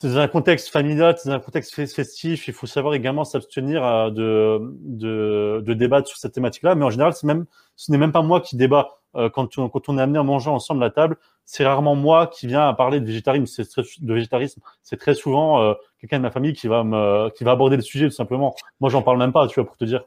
tu 0.00 0.06
es 0.06 0.10
dans 0.10 0.18
un 0.18 0.28
contexte 0.28 0.68
familial, 0.68 1.14
tu 1.14 1.28
es 1.28 1.30
dans 1.30 1.36
un 1.36 1.40
contexte 1.40 1.74
festif. 1.74 2.48
Il 2.48 2.54
faut 2.54 2.66
savoir 2.66 2.94
également 2.94 3.24
s'abstenir 3.24 3.84
euh, 3.84 4.10
de, 4.10 4.58
de, 4.80 5.62
de, 5.64 5.74
débattre 5.74 6.08
sur 6.08 6.18
cette 6.18 6.32
thématique-là. 6.32 6.74
Mais 6.74 6.84
en 6.84 6.90
général, 6.90 7.12
même, 7.24 7.46
ce 7.76 7.92
n'est 7.92 7.98
même 7.98 8.12
pas 8.12 8.22
moi 8.22 8.40
qui 8.40 8.56
débat. 8.56 8.98
Euh, 9.14 9.28
quand, 9.28 9.58
on, 9.58 9.68
quand 9.68 9.88
on 9.88 9.98
est 9.98 10.02
amené 10.02 10.18
à 10.18 10.22
manger 10.22 10.48
ensemble 10.48 10.82
à 10.84 10.90
table, 10.90 11.18
c'est 11.44 11.64
rarement 11.66 11.94
moi 11.94 12.26
qui 12.28 12.46
viens 12.46 12.66
à 12.68 12.72
parler 12.72 12.98
de 13.00 13.06
végétarisme. 13.06 13.46
C'est 13.46 13.68
très, 13.68 13.82
de 14.00 14.14
végétarisme. 14.14 14.60
C'est 14.82 14.96
très 14.96 15.14
souvent 15.14 15.60
euh, 15.62 15.74
quelqu'un 16.00 16.18
de 16.18 16.22
ma 16.22 16.30
famille 16.30 16.54
qui 16.54 16.66
va 16.66 16.82
me, 16.82 17.28
qui 17.30 17.44
va 17.44 17.52
aborder 17.52 17.76
le 17.76 17.82
sujet 17.82 18.06
tout 18.06 18.14
simplement. 18.14 18.54
Moi, 18.80 18.90
j'en 18.90 19.02
parle 19.02 19.18
même 19.18 19.32
pas, 19.32 19.46
tu 19.48 19.60
vois, 19.60 19.66
pour 19.66 19.76
te 19.76 19.84
dire. 19.84 20.04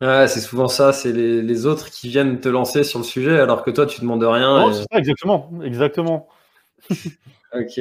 Ouais, 0.00 0.28
c'est 0.28 0.40
souvent 0.40 0.68
ça, 0.68 0.94
c'est 0.94 1.12
les, 1.12 1.42
les, 1.42 1.66
autres 1.66 1.90
qui 1.90 2.08
viennent 2.08 2.40
te 2.40 2.48
lancer 2.48 2.84
sur 2.84 3.00
le 3.00 3.04
sujet 3.04 3.38
alors 3.38 3.62
que 3.62 3.70
toi 3.70 3.84
tu 3.84 4.00
demandes 4.00 4.24
rien. 4.24 4.58
Non, 4.58 4.72
c'est 4.72 4.86
ça, 4.90 4.98
exactement, 4.98 5.50
exactement. 5.62 6.28
ok. 7.54 7.80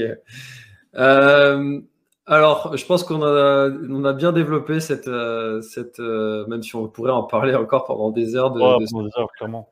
Euh, 0.95 1.79
alors, 2.25 2.75
je 2.75 2.85
pense 2.85 3.03
qu'on 3.03 3.23
a, 3.23 3.69
on 3.89 4.03
a 4.03 4.13
bien 4.13 4.33
développé 4.33 4.81
cette, 4.81 5.07
euh, 5.07 5.61
cette 5.61 6.01
euh, 6.01 6.45
même 6.47 6.61
si 6.61 6.75
on 6.75 6.87
pourrait 6.89 7.11
en 7.11 7.23
parler 7.23 7.55
encore 7.55 7.85
pendant 7.85 8.11
des 8.11 8.35
heures. 8.35 8.51
De, 8.51 8.59
ouais, 8.59 8.79
de... 8.79 9.07
des 9.07 9.19
heures, 9.19 9.31
clairement. 9.37 9.69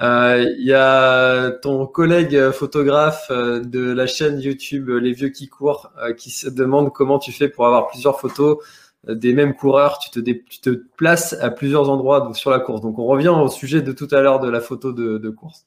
Il 0.00 0.64
y 0.64 0.74
a 0.74 1.50
ton 1.50 1.86
collègue 1.86 2.50
photographe 2.50 3.30
de 3.30 3.92
la 3.92 4.06
chaîne 4.06 4.40
YouTube 4.40 4.90
Les 4.90 5.12
Vieux 5.12 5.30
qui 5.30 5.48
courent 5.48 5.90
qui 6.16 6.30
se 6.30 6.48
demande 6.48 6.92
comment 6.92 7.18
tu 7.18 7.32
fais 7.32 7.48
pour 7.48 7.66
avoir 7.66 7.88
plusieurs 7.88 8.20
photos 8.20 8.58
des 9.08 9.32
mêmes 9.32 9.54
coureurs, 9.54 9.98
tu 9.98 10.10
te, 10.10 10.70
places 10.96 11.34
à 11.40 11.50
plusieurs 11.50 11.88
endroits 11.90 12.30
sur 12.34 12.50
la 12.50 12.60
course. 12.60 12.80
Donc 12.80 12.98
on 12.98 13.06
revient 13.06 13.28
au 13.28 13.48
sujet 13.48 13.82
de 13.82 13.92
tout 13.92 14.08
à 14.10 14.20
l'heure 14.20 14.40
de 14.40 14.48
la 14.48 14.60
photo 14.60 14.92
de, 14.92 15.30
course. 15.30 15.66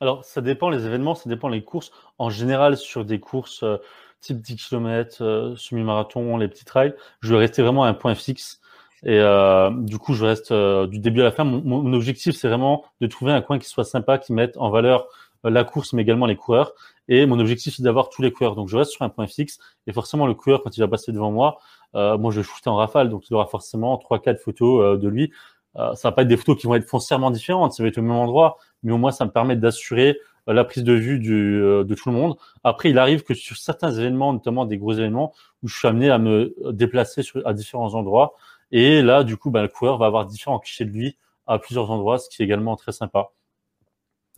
Alors 0.00 0.24
ça 0.24 0.40
dépend 0.40 0.70
les 0.70 0.86
événements, 0.86 1.14
ça 1.14 1.28
dépend 1.28 1.48
les 1.48 1.62
courses. 1.62 1.90
En 2.18 2.30
général, 2.30 2.76
sur 2.76 3.04
des 3.04 3.20
courses 3.20 3.62
euh, 3.62 3.76
type 4.20 4.40
10 4.40 4.56
km, 4.56 5.18
euh, 5.20 5.54
semi-marathon, 5.56 6.36
les 6.38 6.48
petits 6.48 6.64
trails, 6.64 6.94
je 7.20 7.32
vais 7.32 7.38
rester 7.38 7.62
vraiment 7.62 7.84
à 7.84 7.88
un 7.88 7.94
point 7.94 8.14
fixe. 8.14 8.60
Et 9.04 9.20
euh, 9.20 9.70
du 9.70 9.98
coup, 9.98 10.14
je 10.14 10.24
reste 10.24 10.52
du 10.52 10.98
début 10.98 11.20
à 11.20 11.24
la 11.24 11.30
fin. 11.30 11.44
Mon, 11.44 11.92
objectif, 11.92 12.34
c'est 12.34 12.48
vraiment 12.48 12.84
de 13.00 13.06
trouver 13.06 13.32
un 13.32 13.40
coin 13.42 13.58
qui 13.58 13.68
soit 13.68 13.84
sympa, 13.84 14.18
qui 14.18 14.32
mette 14.32 14.56
en 14.56 14.70
valeur 14.70 15.06
la 15.44 15.62
course, 15.62 15.92
mais 15.92 16.02
également 16.02 16.26
les 16.26 16.34
coureurs. 16.34 16.72
Et 17.06 17.24
mon 17.24 17.38
objectif, 17.38 17.76
c'est 17.76 17.82
d'avoir 17.82 18.10
tous 18.10 18.22
les 18.22 18.32
coureurs. 18.32 18.56
Donc, 18.56 18.68
je 18.68 18.76
reste 18.76 18.90
sur 18.90 19.02
un 19.02 19.08
point 19.08 19.26
fixe. 19.26 19.58
Et 19.86 19.92
forcément, 19.92 20.26
le 20.26 20.34
coureur, 20.34 20.62
quand 20.62 20.76
il 20.76 20.80
va 20.80 20.88
passer 20.88 21.12
devant 21.12 21.30
moi, 21.30 21.58
moi, 21.94 22.30
je 22.30 22.40
vais 22.40 22.42
shooter 22.42 22.70
en 22.70 22.76
rafale, 22.76 23.08
donc 23.08 23.28
il 23.28 23.34
aura 23.34 23.46
forcément 23.46 23.96
trois, 23.98 24.20
quatre 24.20 24.40
photos 24.40 24.82
euh, 24.82 24.96
de 24.96 25.08
lui. 25.08 25.32
Euh, 25.76 25.94
ça 25.94 26.08
va 26.08 26.12
pas 26.12 26.22
être 26.22 26.28
des 26.28 26.36
photos 26.36 26.56
qui 26.56 26.66
vont 26.66 26.74
être 26.74 26.88
foncièrement 26.88 27.30
différentes, 27.30 27.72
ça 27.72 27.82
va 27.82 27.88
être 27.88 27.98
au 27.98 28.02
même 28.02 28.12
endroit, 28.12 28.58
mais 28.82 28.92
au 28.92 28.98
moins 28.98 29.10
ça 29.10 29.24
me 29.24 29.30
permet 29.30 29.56
d'assurer 29.56 30.18
la 30.46 30.64
prise 30.64 30.82
de 30.82 30.94
vue 30.94 31.18
de 31.18 31.94
tout 31.94 32.08
le 32.08 32.14
monde. 32.14 32.36
Après, 32.64 32.88
il 32.88 32.98
arrive 32.98 33.22
que 33.22 33.34
sur 33.34 33.58
certains 33.58 33.92
événements, 33.92 34.32
notamment 34.32 34.64
des 34.64 34.78
gros 34.78 34.94
événements, 34.94 35.34
où 35.62 35.68
je 35.68 35.76
suis 35.76 35.86
amené 35.86 36.08
à 36.08 36.16
me 36.16 36.54
déplacer 36.72 37.22
à 37.44 37.52
différents 37.52 37.94
endroits, 37.94 38.32
et 38.70 39.02
là, 39.02 39.24
du 39.24 39.36
coup, 39.36 39.50
ben, 39.50 39.60
le 39.60 39.68
coureur 39.68 39.98
va 39.98 40.06
avoir 40.06 40.24
différents 40.24 40.58
clichés 40.58 40.86
de 40.86 40.90
lui 40.90 41.18
à 41.46 41.58
plusieurs 41.58 41.90
endroits, 41.90 42.18
ce 42.18 42.28
qui 42.30 42.42
est 42.42 42.44
également 42.44 42.76
très 42.76 42.92
sympa. 42.92 43.30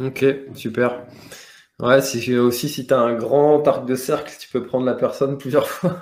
Ok, 0.00 0.24
super. 0.54 1.04
Ouais, 1.82 2.02
si, 2.02 2.36
aussi 2.36 2.68
si 2.68 2.86
tu 2.86 2.92
as 2.92 2.98
un 2.98 3.14
grand 3.14 3.66
arc 3.66 3.86
de 3.86 3.94
cercle, 3.94 4.32
tu 4.38 4.48
peux 4.48 4.62
prendre 4.62 4.84
la 4.84 4.94
personne 4.94 5.38
plusieurs 5.38 5.66
fois 5.68 6.00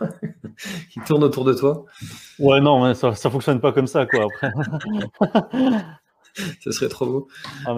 qui 0.91 1.01
tourne 1.01 1.25
autour 1.25 1.45
de 1.45 1.55
toi. 1.55 1.85
Ouais, 2.39 2.61
non, 2.61 2.93
ça, 2.95 3.15
ça 3.15 3.31
fonctionne 3.31 3.61
pas 3.61 3.73
comme 3.73 3.87
ça, 3.87 4.07
quoi, 4.07 4.27
après. 4.27 4.53
ça 6.61 6.73
serait 6.73 6.89
trop 6.89 7.07
beau. 7.07 7.29
Ah, 7.67 7.77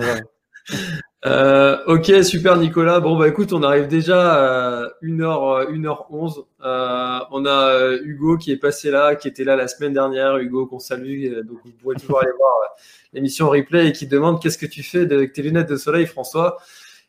euh, 1.27 1.77
ok, 1.87 2.25
super 2.25 2.57
Nicolas. 2.57 3.01
Bon, 3.01 3.19
bah 3.19 3.29
écoute, 3.29 3.53
on 3.53 3.63
arrive 3.63 3.89
déjà 3.89 4.85
à 4.85 4.89
1h, 5.03 5.71
1h11. 5.71 6.45
Euh, 6.65 7.19
on 7.31 7.45
a 7.45 7.75
euh, 7.75 8.01
Hugo 8.05 8.39
qui 8.39 8.53
est 8.53 8.57
passé 8.57 8.91
là, 8.91 9.15
qui 9.17 9.29
était 9.29 9.45
là 9.45 9.57
la 9.57 9.69
semaine 9.69 9.93
dernière. 9.93 10.39
Hugo, 10.39 10.67
qu'on 10.67 10.79
salue. 10.79 11.35
Donc, 11.43 11.59
vous 11.65 11.73
pouvez 11.73 11.97
toujours 11.97 12.21
aller 12.21 12.33
voir 12.39 12.55
l'émission 13.13 13.51
replay 13.51 13.89
et 13.89 13.93
qui 13.93 14.07
demande 14.07 14.41
qu'est-ce 14.41 14.59
que 14.59 14.67
tu 14.67 14.83
fais 14.83 15.01
avec 15.01 15.33
tes 15.33 15.43
lunettes 15.43 15.69
de 15.69 15.77
soleil, 15.77 16.07
François 16.07 16.59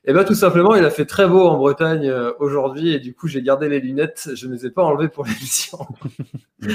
eh 0.06 0.14
bien, 0.14 0.24
tout 0.24 0.34
simplement, 0.34 0.74
il 0.74 0.84
a 0.84 0.90
fait 0.90 1.06
très 1.06 1.28
beau 1.28 1.48
en 1.48 1.58
Bretagne 1.58 2.10
euh, 2.10 2.32
aujourd'hui 2.40 2.94
et 2.94 3.00
du 3.00 3.14
coup, 3.14 3.28
j'ai 3.28 3.44
gardé 3.44 3.70
les 3.70 3.80
lunettes. 3.80 4.30
Je 4.34 4.48
ne 4.48 4.54
les 4.54 4.66
ai 4.66 4.72
pas 4.72 4.84
enlevées 4.84 5.10
pour 5.10 5.26
l'émission. 5.26 5.86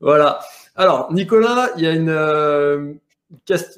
voilà. 0.00 0.38
Alors, 0.76 1.12
Nicolas, 1.12 1.70
il 1.76 1.82
y 1.82 1.88
a 1.88 1.92
une, 1.92 2.10
euh, 2.10 2.92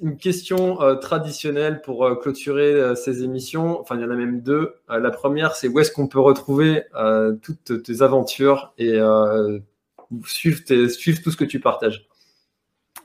une 0.03 0.19
question 0.19 0.83
euh, 0.83 0.97
traditionnelle 0.97 1.81
pour 1.81 2.19
clôturer 2.21 2.95
ces 2.97 3.25
émissions. 3.25 3.81
Enfin, 3.81 3.97
il 3.97 4.03
y 4.03 4.05
en 4.05 4.11
a 4.11 4.17
même 4.17 4.43
deux. 4.43 4.75
la 4.91 5.11
première, 5.11 5.57
c'est 5.57 5.69
où 5.69 5.81
est-ce 5.81 5.91
qu'on 5.91 6.07
peut 6.07 6.21
retrouver 6.21 6.85
toutes 7.41 7.83
tes 7.83 8.03
aventures 8.03 8.75
et 8.77 8.99
suivre, 10.27 10.61
suivre 10.91 11.23
tout 11.23 11.31
ce 11.31 11.37
que 11.39 11.45
tu 11.45 11.61
partages? 11.61 12.07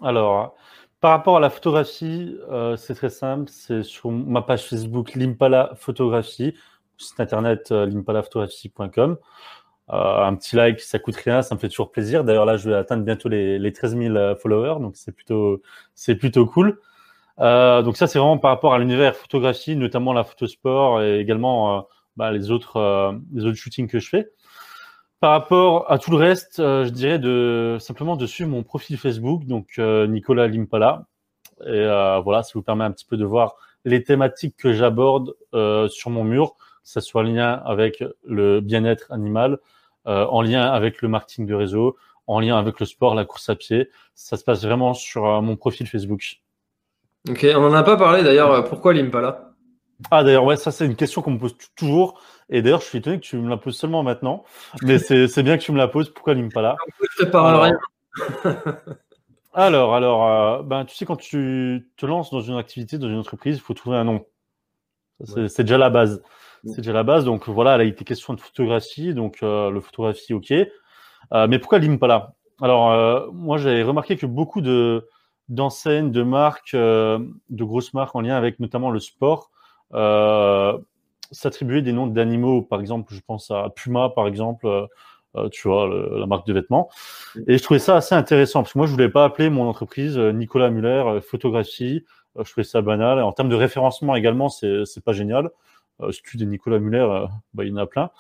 Alors, 0.02 0.57
Par 1.00 1.12
rapport 1.12 1.38
à 1.38 1.40
la 1.40 1.50
photographie, 1.50 2.36
c'est 2.76 2.96
très 2.96 3.10
simple. 3.10 3.50
C'est 3.50 3.84
sur 3.84 4.12
ma 4.12 4.42
page 4.42 4.64
Facebook 4.64 5.14
Limpala 5.14 5.72
Photographie, 5.76 6.56
site 6.98 7.20
internet 7.20 7.70
limpalaphotographie.com. 7.72 9.18
Euh, 9.90 10.26
un 10.26 10.36
petit 10.36 10.56
like, 10.56 10.82
ça 10.82 11.00
coûte 11.00 11.16
rien, 11.16 11.42
ça 11.42 11.56
me 11.56 11.60
fait 11.60 11.70
toujours 11.70 11.92
plaisir. 11.92 12.24
D'ailleurs, 12.24 12.46
là, 12.46 12.58
je 12.58 12.70
vais 12.70 12.76
atteindre 12.76 13.04
bientôt 13.04 13.30
les, 13.30 13.58
les 13.58 13.72
13 13.72 13.98
000 13.98 14.16
euh, 14.16 14.36
followers, 14.36 14.82
donc 14.82 14.98
c'est 14.98 15.14
plutôt, 15.14 15.62
c'est 15.96 16.16
plutôt 16.16 16.46
cool. 16.46 16.80
Euh, 17.40 17.82
donc 17.84 17.96
ça, 17.98 18.08
c'est 18.08 18.20
vraiment 18.20 18.38
par 18.38 18.52
rapport 18.52 18.74
à 18.74 18.80
l'univers 18.80 19.16
photographie, 19.16 19.76
notamment 19.76 20.12
la 20.12 20.24
photosport 20.24 21.02
et 21.04 21.20
également 21.20 21.78
euh, 21.78 21.82
bah, 22.18 22.32
les 22.32 22.52
autres, 22.52 22.78
euh, 22.78 23.14
les 23.34 23.46
autres 23.46 23.58
shootings 23.58 23.88
que 23.88 24.00
je 24.00 24.10
fais. 24.10 24.30
Par 25.20 25.32
rapport 25.32 25.92
à 25.92 25.98
tout 25.98 26.12
le 26.12 26.18
reste, 26.18 26.58
je 26.58 26.90
dirais 26.90 27.18
de 27.18 27.78
simplement 27.80 28.16
de 28.16 28.26
suivre 28.28 28.50
mon 28.50 28.64
profil 28.64 28.98
Facebook, 28.98 29.46
donc 29.46 29.78
Nicolas 29.80 30.48
Limpala. 30.48 31.08
Et 31.66 31.86
voilà, 32.24 32.44
ça 32.44 32.52
vous 32.54 32.62
permet 32.62 32.84
un 32.84 32.92
petit 32.92 33.06
peu 33.06 33.18
de 33.18 33.26
voir 33.26 33.56
les 33.84 34.04
thématiques 34.04 34.56
que 34.58 34.74
j'aborde 34.74 35.34
sur 35.90 36.12
mon 36.12 36.24
mur, 36.24 36.54
que 36.54 36.62
ce 36.84 37.00
soit 37.00 37.22
en 37.22 37.26
lien 37.26 37.62
avec 37.66 38.04
le 38.26 38.62
bien-être 38.62 39.12
animal, 39.12 39.60
euh, 40.08 40.26
en 40.28 40.42
lien 40.42 40.62
avec 40.62 41.02
le 41.02 41.10
marketing 41.10 41.46
de 41.46 41.54
réseau, 41.54 41.98
en 42.28 42.40
lien 42.40 42.58
avec 42.58 42.80
le 42.80 42.86
sport, 42.86 43.14
la 43.14 43.26
course 43.26 43.50
à 43.50 43.56
pied. 43.56 43.90
Ça 44.16 44.38
se 44.38 44.44
passe 44.44 44.64
vraiment 44.64 44.94
sur 44.94 45.26
euh, 45.26 45.42
mon 45.42 45.58
profil 45.58 45.86
Facebook. 45.86 46.40
Ok, 47.30 47.46
on 47.54 47.60
n'en 47.60 47.74
a 47.74 47.84
pas 47.84 47.98
parlé 47.98 48.24
d'ailleurs. 48.24 48.52
Euh, 48.52 48.62
pourquoi 48.62 48.94
l'Impala? 48.94 49.52
Ah 50.10 50.24
d'ailleurs, 50.24 50.46
ouais, 50.46 50.56
ça 50.56 50.72
c'est 50.72 50.86
une 50.86 50.96
question 50.96 51.22
qu'on 51.22 51.32
me 51.32 51.40
pose 51.40 51.58
toujours. 51.76 52.22
Et 52.50 52.62
d'ailleurs, 52.62 52.82
je 52.82 52.86
suis 52.86 53.00
étonné 53.00 53.20
que 53.20 53.26
tu 53.26 53.38
me 53.38 53.50
la 53.50 53.58
poses 53.58 53.78
seulement 53.78 54.04
maintenant. 54.04 54.44
Mais 54.82 55.00
c'est 55.00 55.44
bien 55.44 55.58
que 55.58 55.64
tu 55.64 55.72
me 55.72 55.78
la 55.78 55.88
poses. 55.88 56.10
Pourquoi 56.10 56.34
l'Impala 56.34 56.78
Je 57.20 57.26
alors, 57.26 57.64
rien. 57.64 57.80
alors, 59.54 59.96
alors 59.96 60.64
ben, 60.64 60.86
tu 60.86 60.96
sais, 60.96 61.06
quand 61.06 61.18
tu 61.18 61.90
te 61.98 62.06
lances 62.06 62.32
dans 62.32 62.42
une 62.42 62.58
activité, 62.58 62.98
dans 62.98 63.10
une 63.10 63.20
entreprise, 63.20 63.58
il 63.58 63.62
faut 63.62 63.74
trouver 63.74 63.98
un 63.98 64.06
nom. 64.06 64.26
C'est 65.26 65.64
déjà 65.64 65.78
la 65.78 65.90
base. 65.90 66.22
C'est 66.66 66.78
déjà 66.78 66.94
la 66.94 67.04
base. 67.04 67.26
Donc 67.26 67.50
voilà, 67.50 67.76
elle 67.76 67.82
a 67.82 67.84
été 67.84 68.04
question 68.04 68.34
de 68.34 68.40
photographie. 68.40 69.14
Donc 69.14 69.40
euh, 69.44 69.70
le 69.70 69.82
photographie, 69.82 70.34
ok. 70.34 70.52
Euh, 70.52 71.48
mais 71.48 71.60
pourquoi 71.60 71.80
l'Impala 71.80 72.34
Alors 72.62 72.92
euh, 72.92 73.28
moi, 73.34 73.58
j'ai 73.58 73.84
remarqué 73.84 74.16
que 74.18 74.26
beaucoup 74.26 74.62
de 74.62 75.08
d'enseignes, 75.50 76.12
de 76.12 76.24
marques, 76.24 76.76
de 76.76 77.30
grosses 77.50 77.94
marques 77.94 78.16
en 78.16 78.22
lien 78.22 78.36
avec 78.36 78.60
notamment 78.60 78.92
le 78.92 79.00
sport, 79.00 79.50
s'attribuaient 81.32 81.82
des 81.82 81.94
noms 81.94 82.08
d'animaux. 82.08 82.62
Par 82.62 82.80
exemple, 82.80 83.14
je 83.14 83.22
pense 83.22 83.52
à 83.52 83.70
Puma, 83.76 84.10
par 84.10 84.28
exemple. 84.28 84.88
tu 85.52 85.68
vois, 85.68 85.88
la 85.88 86.26
marque 86.26 86.48
de 86.48 86.54
vêtements. 86.54 86.90
Et 87.48 87.58
je 87.58 87.64
trouvais 87.64 87.80
ça 87.80 87.98
assez 87.98 88.16
intéressant 88.16 88.64
parce 88.64 88.74
que 88.74 88.80
moi, 88.80 88.88
je 88.88 88.92
voulais 88.92 89.10
pas 89.10 89.26
appeler 89.26 89.50
mon 89.50 89.68
entreprise 89.70 90.18
Nicolas 90.18 90.70
Muller 90.70 91.20
Photographie. 91.22 92.06
je 92.36 92.52
trouvais 92.52 92.66
ça 92.66 92.82
banal. 92.82 93.22
En 93.22 93.32
termes 93.34 93.50
de 93.50 93.56
référencement 93.56 94.16
également, 94.16 94.50
c'est 94.50 94.86
c'est 94.86 95.04
pas 95.04 95.14
génial. 95.14 95.50
Euh, 96.02 96.12
des 96.36 96.46
Nicolas 96.46 96.80
Muller, 96.80 97.00
euh, 97.00 97.26
bah, 97.54 97.64
il 97.64 97.70
y 97.70 97.74
en 97.74 97.78
a 97.78 97.88
plein. 97.88 98.12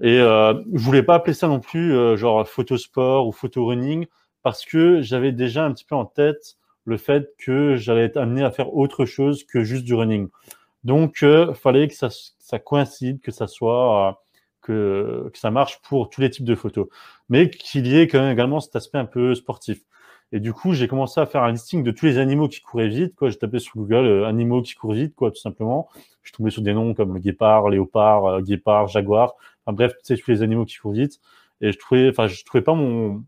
Et 0.00 0.18
euh, 0.18 0.54
je 0.72 0.82
voulais 0.82 1.02
pas 1.02 1.16
appeler 1.16 1.34
ça 1.34 1.48
non 1.48 1.60
plus 1.60 1.94
euh, 1.94 2.16
genre 2.16 2.48
photosport 2.48 3.26
ou 3.26 3.32
photo 3.32 3.66
running 3.66 4.06
parce 4.42 4.64
que 4.64 5.02
j'avais 5.02 5.32
déjà 5.32 5.64
un 5.64 5.72
petit 5.72 5.84
peu 5.84 5.94
en 5.94 6.06
tête 6.06 6.56
le 6.84 6.96
fait 6.96 7.34
que 7.38 7.76
j'allais 7.76 8.04
être 8.04 8.16
amené 8.16 8.42
à 8.42 8.50
faire 8.50 8.74
autre 8.74 9.04
chose 9.04 9.44
que 9.44 9.62
juste 9.62 9.84
du 9.84 9.94
running. 9.94 10.28
Donc, 10.84 11.22
euh, 11.22 11.54
fallait 11.54 11.88
que 11.88 11.94
ça, 11.94 12.08
ça, 12.38 12.58
coïncide, 12.58 13.20
que 13.20 13.30
ça 13.30 13.46
soit 13.46 14.24
que, 14.62 15.30
que 15.32 15.38
ça 15.38 15.50
marche 15.50 15.80
pour 15.82 16.10
tous 16.10 16.20
les 16.20 16.30
types 16.30 16.44
de 16.44 16.54
photos, 16.54 16.88
mais 17.28 17.50
qu'il 17.50 17.86
y 17.86 17.98
ait 17.98 18.06
quand 18.06 18.20
même 18.20 18.32
également 18.32 18.60
cet 18.60 18.76
aspect 18.76 18.98
un 18.98 19.04
peu 19.06 19.34
sportif. 19.34 19.80
Et 20.32 20.40
du 20.40 20.52
coup, 20.54 20.72
j'ai 20.72 20.88
commencé 20.88 21.20
à 21.20 21.26
faire 21.26 21.42
un 21.42 21.52
listing 21.52 21.82
de 21.82 21.90
tous 21.90 22.06
les 22.06 22.18
animaux 22.18 22.48
qui 22.48 22.60
couraient 22.62 22.88
vite. 22.88 23.14
Quoi, 23.14 23.28
j'ai 23.28 23.36
tapé 23.36 23.58
sur 23.58 23.76
Google 23.76 24.06
euh, 24.06 24.26
animaux 24.26 24.62
qui 24.62 24.74
courent 24.74 24.94
vite, 24.94 25.14
quoi, 25.14 25.30
tout 25.30 25.40
simplement. 25.40 25.88
Je 26.22 26.32
tombé 26.32 26.50
sur 26.50 26.62
des 26.62 26.72
noms 26.72 26.94
comme 26.94 27.18
guépard, 27.18 27.68
léopard, 27.68 28.26
euh, 28.26 28.40
guépard, 28.40 28.88
jaguar. 28.88 29.34
Enfin 29.64 29.74
bref, 29.74 29.92
tu 30.04 30.16
tous 30.16 30.30
les 30.30 30.42
animaux 30.42 30.64
qui 30.64 30.76
courent 30.76 30.92
vite. 30.92 31.20
Et 31.60 31.72
je 31.72 31.78
trouvais, 31.78 32.08
enfin, 32.08 32.28
je 32.28 32.44
trouvais 32.44 32.62
pas 32.64 32.74
mon 32.74 33.22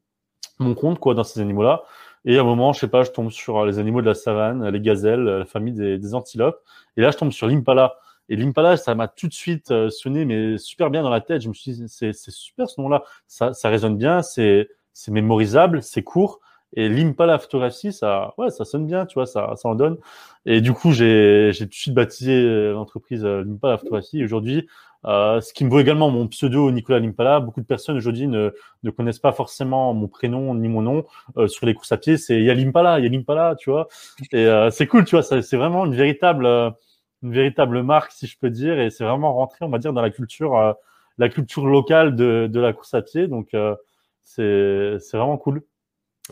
mon 0.58 0.74
compte 0.74 0.98
quoi 0.98 1.14
dans 1.14 1.24
ces 1.24 1.40
animaux-là. 1.40 1.82
Et 2.24 2.38
à 2.38 2.40
un 2.40 2.44
moment, 2.44 2.72
je 2.72 2.80
sais 2.80 2.88
pas, 2.88 3.04
je 3.04 3.10
tombe 3.10 3.30
sur 3.30 3.58
euh, 3.58 3.66
les 3.66 3.78
animaux 3.78 4.00
de 4.00 4.06
la 4.06 4.14
savane, 4.14 4.68
les 4.68 4.80
gazelles, 4.80 5.24
la 5.24 5.44
famille 5.44 5.74
des, 5.74 5.98
des 5.98 6.14
antilopes. 6.14 6.60
Et 6.96 7.00
là, 7.00 7.10
je 7.10 7.16
tombe 7.18 7.32
sur 7.32 7.46
l'impala. 7.46 7.96
Et 8.28 8.36
l'impala, 8.36 8.76
ça 8.76 8.94
m'a 8.94 9.08
tout 9.08 9.28
de 9.28 9.34
suite 9.34 9.72
sonné, 9.90 10.24
mais 10.24 10.56
super 10.56 10.88
bien 10.88 11.02
dans 11.02 11.10
la 11.10 11.20
tête. 11.20 11.42
Je 11.42 11.48
me 11.48 11.54
suis 11.54 11.72
dit, 11.72 11.84
c'est 11.88 12.14
super 12.14 12.70
ce 12.70 12.80
nom-là. 12.80 13.02
Ça, 13.26 13.52
ça 13.52 13.68
résonne 13.68 13.98
bien, 13.98 14.22
c'est 14.22 14.68
mémorisable, 15.08 15.82
c'est 15.82 16.02
court. 16.02 16.40
Et 16.76 16.88
l'impala 16.88 17.38
photographie, 17.38 17.92
ça, 17.92 18.34
ouais, 18.36 18.50
ça 18.50 18.64
sonne 18.64 18.86
bien, 18.86 19.06
tu 19.06 19.14
vois, 19.14 19.26
ça, 19.26 19.54
ça 19.56 19.68
en 19.68 19.76
donne. 19.76 19.96
Et 20.44 20.60
du 20.60 20.72
coup, 20.72 20.92
j'ai, 20.92 21.52
tout 21.56 21.66
de 21.66 21.72
suite 21.72 21.94
baptisé 21.94 22.32
euh, 22.32 22.72
l'entreprise 22.72 23.24
euh, 23.24 23.44
l'impala 23.44 23.78
photographie. 23.78 24.24
Aujourd'hui, 24.24 24.66
euh, 25.06 25.40
ce 25.40 25.52
qui 25.52 25.64
me 25.64 25.70
vaut 25.70 25.80
également 25.80 26.10
mon 26.10 26.26
pseudo 26.28 26.70
Nicolas 26.70 26.98
Limpala. 26.98 27.40
Beaucoup 27.40 27.60
de 27.60 27.66
personnes 27.66 27.96
aujourd'hui 27.96 28.26
ne, 28.26 28.50
ne 28.82 28.90
connaissent 28.90 29.18
pas 29.18 29.32
forcément 29.32 29.92
mon 29.92 30.08
prénom 30.08 30.54
ni 30.54 30.68
mon 30.68 30.82
nom 30.82 31.04
euh, 31.36 31.46
sur 31.46 31.66
les 31.66 31.74
courses 31.74 31.92
à 31.92 31.98
pied. 31.98 32.16
C'est 32.16 32.36
il 32.36 32.44
y 32.44 32.50
a 32.50 32.54
l'Impala, 32.54 32.98
il 32.98 33.04
y 33.04 33.06
a 33.06 33.10
l'Impala, 33.10 33.54
tu 33.56 33.70
vois. 33.70 33.88
Et 34.32 34.46
euh, 34.46 34.70
c'est 34.70 34.86
cool, 34.86 35.04
tu 35.04 35.16
vois. 35.16 35.22
C'est 35.22 35.56
vraiment 35.56 35.84
une 35.84 35.94
véritable, 35.94 36.46
une 36.46 37.32
véritable 37.32 37.82
marque, 37.82 38.12
si 38.12 38.26
je 38.26 38.38
peux 38.38 38.50
dire. 38.50 38.78
Et 38.80 38.90
c'est 38.90 39.04
vraiment 39.04 39.34
rentré, 39.34 39.58
on 39.64 39.68
va 39.68 39.78
dire, 39.78 39.92
dans 39.92 40.02
la 40.02 40.10
culture, 40.10 40.74
la 41.18 41.28
culture 41.28 41.66
locale 41.66 42.16
de, 42.16 42.48
de 42.50 42.60
la 42.60 42.72
course 42.72 42.94
à 42.94 43.02
pied. 43.02 43.28
Donc 43.28 43.50
c'est 44.22 44.96
c'est 45.00 45.16
vraiment 45.16 45.36
cool. 45.36 45.62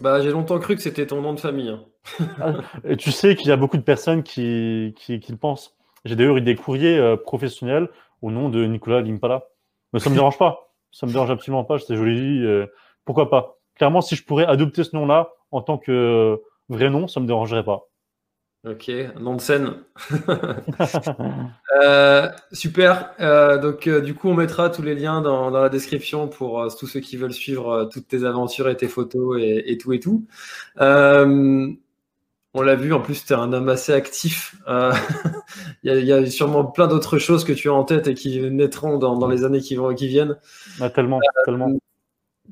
Bah, 0.01 0.23
j'ai 0.23 0.31
longtemps 0.31 0.59
cru 0.59 0.75
que 0.75 0.81
c'était 0.81 1.07
ton 1.07 1.21
nom 1.21 1.35
de 1.35 1.41
famille. 1.41 1.69
Hein. 1.69 1.85
Ah, 2.41 2.55
et 2.85 2.97
tu 2.97 3.13
sais 3.13 3.37
qu'il 3.37 3.49
y 3.49 3.53
a 3.53 3.57
beaucoup 3.57 3.77
de 3.77 3.83
personnes 3.83 4.23
qui, 4.23 4.95
qui, 4.97 5.21
qui 5.21 5.31
le 5.31 5.37
pensent. 5.37 5.77
J'ai 6.07 6.17
d'ailleurs 6.17 6.39
eu 6.39 6.41
des 6.41 6.57
courriers 6.57 7.17
professionnels 7.25 7.89
au 8.23 8.31
nom 8.31 8.49
de 8.49 8.65
Nicolas 8.65 9.03
Limpala. 9.03 9.49
Mais 9.93 10.01
ça 10.01 10.09
me 10.09 10.15
dérange 10.15 10.39
pas. 10.39 10.73
Ça 10.91 11.07
me 11.07 11.13
dérange 11.13 11.31
absolument 11.31 11.65
pas. 11.65 11.79
C'est 11.79 11.97
joli. 11.97 12.45
Euh, 12.45 12.67
pourquoi 13.05 13.29
pas 13.29 13.59
Clairement, 13.77 14.01
si 14.01 14.17
je 14.17 14.25
pourrais 14.25 14.47
adopter 14.47 14.85
ce 14.85 14.97
nom-là 14.97 15.33
en 15.51 15.61
tant 15.61 15.79
que 15.79 16.41
vrai 16.69 16.91
nom, 16.91 17.09
ça 17.09 17.21
me 17.21 17.27
dérangerait 17.27 17.65
pas. 17.65 17.89
Ok, 18.65 18.93
nom 19.19 19.35
de 19.35 19.41
scène. 19.41 19.73
euh, 21.83 22.29
super. 22.53 23.11
Euh, 23.19 23.59
donc, 23.59 23.89
euh, 23.89 24.01
du 24.01 24.15
coup, 24.15 24.29
on 24.29 24.35
mettra 24.35 24.71
tous 24.71 24.83
les 24.83 24.95
liens 24.95 25.21
dans, 25.21 25.51
dans 25.51 25.63
la 25.63 25.69
description 25.69 26.29
pour 26.29 26.61
euh, 26.61 26.69
tous 26.79 26.87
ceux 26.87 27.01
qui 27.01 27.17
veulent 27.17 27.33
suivre 27.33 27.69
euh, 27.71 27.85
toutes 27.87 28.07
tes 28.07 28.23
aventures 28.23 28.69
et 28.69 28.77
tes 28.77 28.87
photos 28.87 29.41
et, 29.41 29.65
et 29.73 29.79
tout 29.79 29.93
et 29.93 29.99
tout. 29.99 30.29
On 32.55 32.63
l'a 32.63 32.75
vu, 32.75 32.93
en 32.93 33.01
plus, 33.01 33.25
tu 33.25 33.33
es 33.33 33.37
un 33.37 33.53
homme 33.53 33.69
assez 33.69 33.93
actif. 33.93 34.57
Il 35.83 35.93
y, 35.93 36.05
y, 36.05 36.13
a 36.13 36.27
sûrement 36.27 36.65
plein 36.65 36.87
d'autres 36.87 37.19
choses 37.19 37.45
que 37.45 37.53
tu 37.53 37.71
as 37.71 37.73
en 37.73 37.85
tête 37.85 38.09
et 38.09 38.15
qui 38.15 38.41
naîtront 38.51 38.99
dans, 38.99 39.17
dans 39.17 39.29
les 39.29 39.45
années 39.45 39.61
qui, 39.61 39.75
vont, 39.75 39.95
qui 39.95 40.09
viennent. 40.09 40.37
Ah, 40.81 40.91
tellement, 40.91 41.21
tellement. 41.45 41.73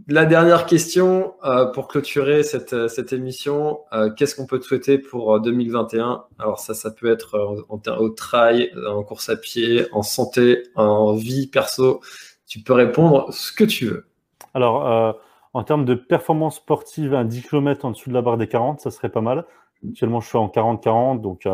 La 0.06 0.24
dernière 0.24 0.66
question 0.66 1.34
euh, 1.44 1.66
pour 1.66 1.88
clôturer 1.88 2.42
cette, 2.42 2.72
euh, 2.72 2.88
cette 2.88 3.12
émission, 3.12 3.80
euh, 3.92 4.10
qu'est-ce 4.10 4.34
qu'on 4.34 4.46
peut 4.46 4.58
te 4.58 4.64
souhaiter 4.64 4.98
pour 4.98 5.40
2021 5.40 6.24
Alors 6.38 6.60
ça, 6.60 6.74
ça 6.74 6.90
peut 6.90 7.10
être 7.10 7.64
en, 7.68 7.92
au 7.98 8.08
trail, 8.08 8.72
en 8.88 9.02
course 9.02 9.28
à 9.28 9.36
pied, 9.36 9.86
en 9.92 10.02
santé, 10.02 10.62
en 10.76 11.14
vie 11.14 11.48
perso. 11.48 12.00
Tu 12.46 12.60
peux 12.60 12.72
répondre 12.72 13.32
ce 13.32 13.52
que 13.52 13.64
tu 13.64 13.86
veux. 13.86 14.06
Alors, 14.54 15.16
en 15.52 15.62
termes 15.62 15.84
de 15.84 15.94
performance 15.94 16.56
sportive, 16.56 17.14
un 17.14 17.24
10 17.24 17.42
km 17.42 17.84
en 17.84 17.90
dessous 17.92 18.08
de 18.08 18.14
la 18.14 18.22
barre 18.22 18.36
des 18.36 18.48
40, 18.48 18.80
ça 18.80 18.90
serait 18.90 19.08
pas 19.08 19.20
mal. 19.20 19.44
Actuellement, 19.88 20.20
je 20.20 20.28
suis 20.28 20.38
en 20.38 20.48
40-40, 20.48 21.20
donc 21.20 21.46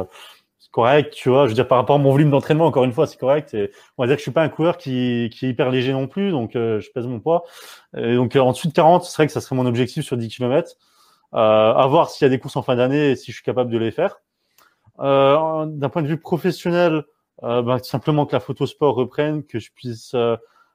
correct, 0.76 1.14
tu 1.14 1.30
vois. 1.30 1.44
Je 1.44 1.48
veux 1.48 1.54
dire, 1.54 1.66
par 1.66 1.78
rapport 1.78 1.96
à 1.96 1.98
mon 1.98 2.10
volume 2.10 2.28
d'entraînement, 2.28 2.66
encore 2.66 2.84
une 2.84 2.92
fois, 2.92 3.06
c'est 3.06 3.16
correct. 3.16 3.54
Et 3.54 3.70
on 3.96 4.02
va 4.02 4.06
dire 4.08 4.16
que 4.16 4.20
je 4.20 4.24
suis 4.24 4.30
pas 4.30 4.42
un 4.42 4.50
coureur 4.50 4.76
qui, 4.76 5.30
qui 5.32 5.46
est 5.46 5.48
hyper 5.48 5.70
léger 5.70 5.92
non 5.94 6.06
plus, 6.06 6.30
donc 6.30 6.54
euh, 6.54 6.80
je 6.80 6.90
pèse 6.90 7.06
mon 7.06 7.18
poids. 7.18 7.44
Et 7.96 8.14
donc, 8.14 8.36
euh, 8.36 8.40
en 8.40 8.52
dessous 8.52 8.68
de 8.68 8.74
40, 8.74 9.02
ce 9.04 9.10
serait 9.10 9.26
que 9.26 9.32
ça 9.32 9.40
serait 9.40 9.56
mon 9.56 9.64
objectif 9.64 10.04
sur 10.04 10.18
10 10.18 10.28
km. 10.28 10.76
Euh, 11.34 11.72
à 11.74 11.86
voir 11.86 12.10
s'il 12.10 12.24
y 12.24 12.26
a 12.26 12.28
des 12.28 12.38
courses 12.38 12.56
en 12.56 12.62
fin 12.62 12.76
d'année 12.76 13.12
et 13.12 13.16
si 13.16 13.32
je 13.32 13.36
suis 13.36 13.44
capable 13.44 13.70
de 13.70 13.78
les 13.78 13.90
faire. 13.90 14.20
Euh, 15.00 15.64
D'un 15.66 15.88
point 15.88 16.02
de 16.02 16.08
vue 16.08 16.20
professionnel, 16.20 17.04
euh, 17.42 17.62
bah, 17.62 17.78
simplement 17.82 18.26
que 18.26 18.34
la 18.34 18.40
photosport 18.40 18.94
reprenne, 18.94 19.44
que 19.44 19.58
je 19.58 19.70
puisse 19.72 20.14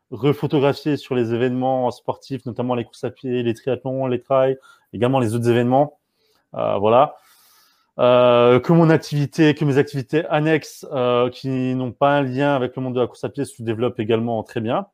refotographier 0.10 0.98
sur 0.98 1.14
les 1.14 1.34
événements 1.34 1.92
sportifs, 1.92 2.44
notamment 2.46 2.74
les 2.74 2.86
courses 2.86 3.04
à 3.04 3.12
pied, 3.12 3.44
les 3.44 3.54
triathlons, 3.54 4.08
les 4.08 4.20
trails, 4.20 4.58
également 4.94 5.20
les 5.20 5.36
autres 5.36 5.48
événements. 5.48 6.00
voilà. 6.54 7.18
Euh, 8.00 8.60
que 8.62 8.72
mon 8.72 8.90
activité, 8.90 9.54
que 9.54 9.66
mes 9.66 9.78
activités 9.78 10.26
annexes 10.28 10.88
euh, 10.94 11.30
qui 11.30 11.76
n'ont 11.76 11.92
pas 11.92 12.18
un 12.18 12.22
lien 12.22 12.56
avec 12.56 12.76
le 12.76 12.82
monde 12.82 12.96
de 12.96 13.02
la 13.02 13.06
course 13.06 13.24
à 13.26 13.30
pied 13.30 13.44
se 13.44 13.62
développent 13.62 14.00
également 14.00 14.42
très 14.44 14.62
bien. 14.62 14.88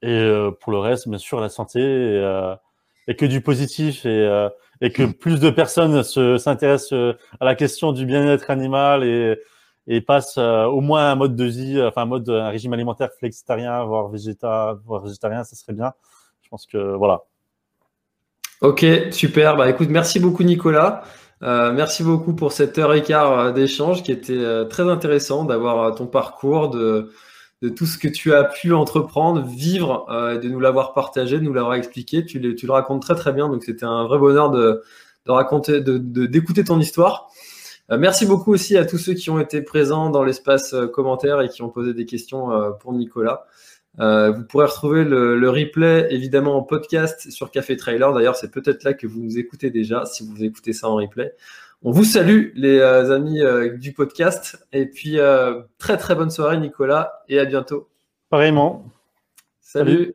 Et 0.00 0.08
euh, 0.08 0.50
pour 0.50 0.72
le 0.72 0.78
reste, 0.78 1.08
bien 1.08 1.18
sûr, 1.18 1.40
la 1.40 1.50
santé 1.50 1.80
et, 1.80 2.54
et 3.06 3.16
que 3.16 3.26
du 3.26 3.42
positif 3.42 4.06
et, 4.06 4.48
et 4.80 4.90
que 4.92 5.04
plus 5.04 5.40
de 5.40 5.50
personnes 5.50 6.02
s'intéressent 6.02 7.16
à 7.38 7.44
la 7.44 7.54
question 7.54 7.92
du 7.92 8.06
bien-être 8.06 8.50
animal 8.50 9.04
et, 9.04 9.38
et 9.86 10.00
passent 10.00 10.38
au 10.38 10.80
moins 10.80 11.10
un 11.10 11.16
mode 11.16 11.36
de 11.36 11.44
vie, 11.44 11.82
enfin 11.82 12.02
un 12.02 12.06
mode, 12.06 12.28
un 12.30 12.48
régime 12.48 12.72
alimentaire 12.72 13.10
flexitarien, 13.18 13.84
voire 13.84 14.08
végéta, 14.08 14.78
voire 14.84 15.02
végétarien, 15.02 15.44
ça 15.44 15.54
serait 15.54 15.74
bien. 15.74 15.92
Je 16.42 16.48
pense 16.48 16.64
que 16.66 16.78
voilà. 16.96 17.24
Ok, 18.62 18.84
super. 19.10 19.56
Bah 19.56 19.68
écoute, 19.68 19.88
merci 19.90 20.18
beaucoup 20.18 20.42
Nicolas. 20.42 21.02
Merci 21.40 22.02
beaucoup 22.02 22.34
pour 22.34 22.52
cette 22.52 22.78
heure 22.78 22.94
et 22.94 23.02
quart 23.02 23.52
d'échange 23.52 24.02
qui 24.02 24.12
était 24.12 24.66
très 24.68 24.84
intéressant 24.84 25.44
d'avoir 25.44 25.94
ton 25.94 26.06
parcours, 26.06 26.70
de, 26.70 27.10
de 27.62 27.68
tout 27.68 27.86
ce 27.86 27.98
que 27.98 28.08
tu 28.08 28.32
as 28.34 28.44
pu 28.44 28.72
entreprendre, 28.72 29.44
vivre, 29.44 30.06
euh, 30.10 30.38
de 30.38 30.48
nous 30.48 30.60
l'avoir 30.60 30.92
partagé, 30.92 31.38
de 31.38 31.44
nous 31.44 31.52
l'avoir 31.52 31.74
expliqué. 31.74 32.24
Tu, 32.24 32.38
le, 32.38 32.54
tu 32.54 32.66
le 32.66 32.72
racontes 32.72 33.02
très 33.02 33.16
très 33.16 33.32
bien, 33.32 33.48
donc 33.48 33.64
c'était 33.64 33.84
un 33.84 34.04
vrai 34.04 34.18
bonheur 34.18 34.50
de, 34.50 34.82
de 35.26 35.32
raconter, 35.32 35.80
de, 35.80 35.98
d'écouter 36.26 36.64
ton 36.64 36.78
histoire. 36.78 37.28
Euh, 37.90 37.98
merci 37.98 38.26
beaucoup 38.26 38.52
aussi 38.52 38.76
à 38.76 38.84
tous 38.84 38.98
ceux 38.98 39.14
qui 39.14 39.30
ont 39.30 39.40
été 39.40 39.62
présents 39.62 40.10
dans 40.10 40.22
l'espace 40.22 40.74
euh, 40.74 40.86
commentaire 40.86 41.40
et 41.40 41.48
qui 41.48 41.62
ont 41.62 41.70
posé 41.70 41.94
des 41.94 42.06
questions 42.06 42.52
euh, 42.52 42.70
pour 42.70 42.92
Nicolas. 42.92 43.46
Vous 43.98 44.44
pourrez 44.44 44.66
retrouver 44.66 45.04
le, 45.04 45.38
le, 45.38 45.50
replay 45.50 46.06
évidemment 46.10 46.56
en 46.56 46.62
podcast 46.62 47.30
sur 47.30 47.50
Café 47.50 47.76
Trailer. 47.76 48.12
D'ailleurs, 48.12 48.36
c'est 48.36 48.50
peut-être 48.50 48.84
là 48.84 48.94
que 48.94 49.06
vous 49.06 49.20
nous 49.20 49.38
écoutez 49.38 49.70
déjà 49.70 50.06
si 50.06 50.26
vous 50.26 50.44
écoutez 50.44 50.72
ça 50.72 50.88
en 50.88 50.96
replay. 50.96 51.34
On 51.82 51.92
vous 51.92 52.04
salue, 52.04 52.50
les 52.56 52.78
euh, 52.80 53.14
amis 53.14 53.40
euh, 53.40 53.76
du 53.76 53.92
podcast. 53.92 54.66
Et 54.72 54.86
puis, 54.86 55.20
euh, 55.20 55.62
très 55.78 55.96
très 55.96 56.16
bonne 56.16 56.30
soirée, 56.30 56.58
Nicolas, 56.58 57.22
et 57.28 57.38
à 57.38 57.44
bientôt. 57.44 57.88
Pareillement. 58.30 58.84
Salut. 59.60 60.14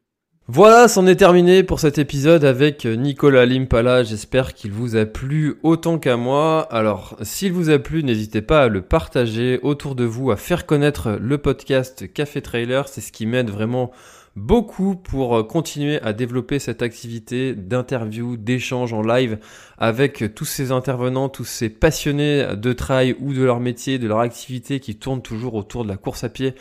Voilà, 0.50 0.90
c'en 0.90 1.08
est 1.08 1.16
terminé 1.16 1.64
pour 1.64 1.80
cet 1.80 1.98
épisode 1.98 2.44
avec 2.44 2.84
Nicolas 2.84 3.46
Limpala. 3.46 4.04
J'espère 4.04 4.54
qu'il 4.54 4.74
vous 4.74 4.98
a 4.98 5.06
plu 5.06 5.56
autant 5.64 6.00
qu'à 6.00 6.18
moi. 6.18 6.68
Alors, 6.70 7.16
s'il 7.22 7.54
vous 7.54 7.70
a 7.70 7.80
plu, 7.80 8.04
n'hésitez 8.04 8.42
pas 8.42 8.64
à 8.64 8.68
le 8.68 8.82
partager 8.82 9.62
autour 9.62 9.96
de 9.96 10.04
vous, 10.04 10.32
à 10.32 10.36
faire 10.36 10.66
connaître 10.66 11.12
le 11.12 11.38
podcast 11.38 12.12
Café 12.12 12.42
Trailer. 12.42 12.90
C'est 12.90 13.00
ce 13.00 13.14
qui 13.14 13.26
m'aide 13.26 13.50
vraiment 13.50 13.92
beaucoup 14.36 14.98
pour 14.98 15.48
continuer 15.48 16.02
à 16.02 16.12
développer 16.12 16.60
cette 16.60 16.82
activité 16.82 17.56
d'interview, 17.56 18.36
d'échange 18.36 18.92
en 18.92 19.02
live 19.02 19.38
avec 19.78 20.36
tous 20.36 20.44
ces 20.44 20.74
intervenants, 20.74 21.30
tous 21.30 21.46
ces 21.46 21.70
passionnés 21.70 22.48
de 22.58 22.74
trail 22.74 23.16
ou 23.22 23.32
de 23.32 23.44
leur 23.44 23.62
métier, 23.62 23.98
de 23.98 24.10
leur 24.10 24.20
activité 24.20 24.82
qui 24.82 24.98
tournent 24.98 25.22
toujours 25.22 25.54
autour 25.54 25.86
de 25.86 25.90
la 25.90 25.96
course 25.96 26.26
à 26.26 26.30
pied 26.30 26.54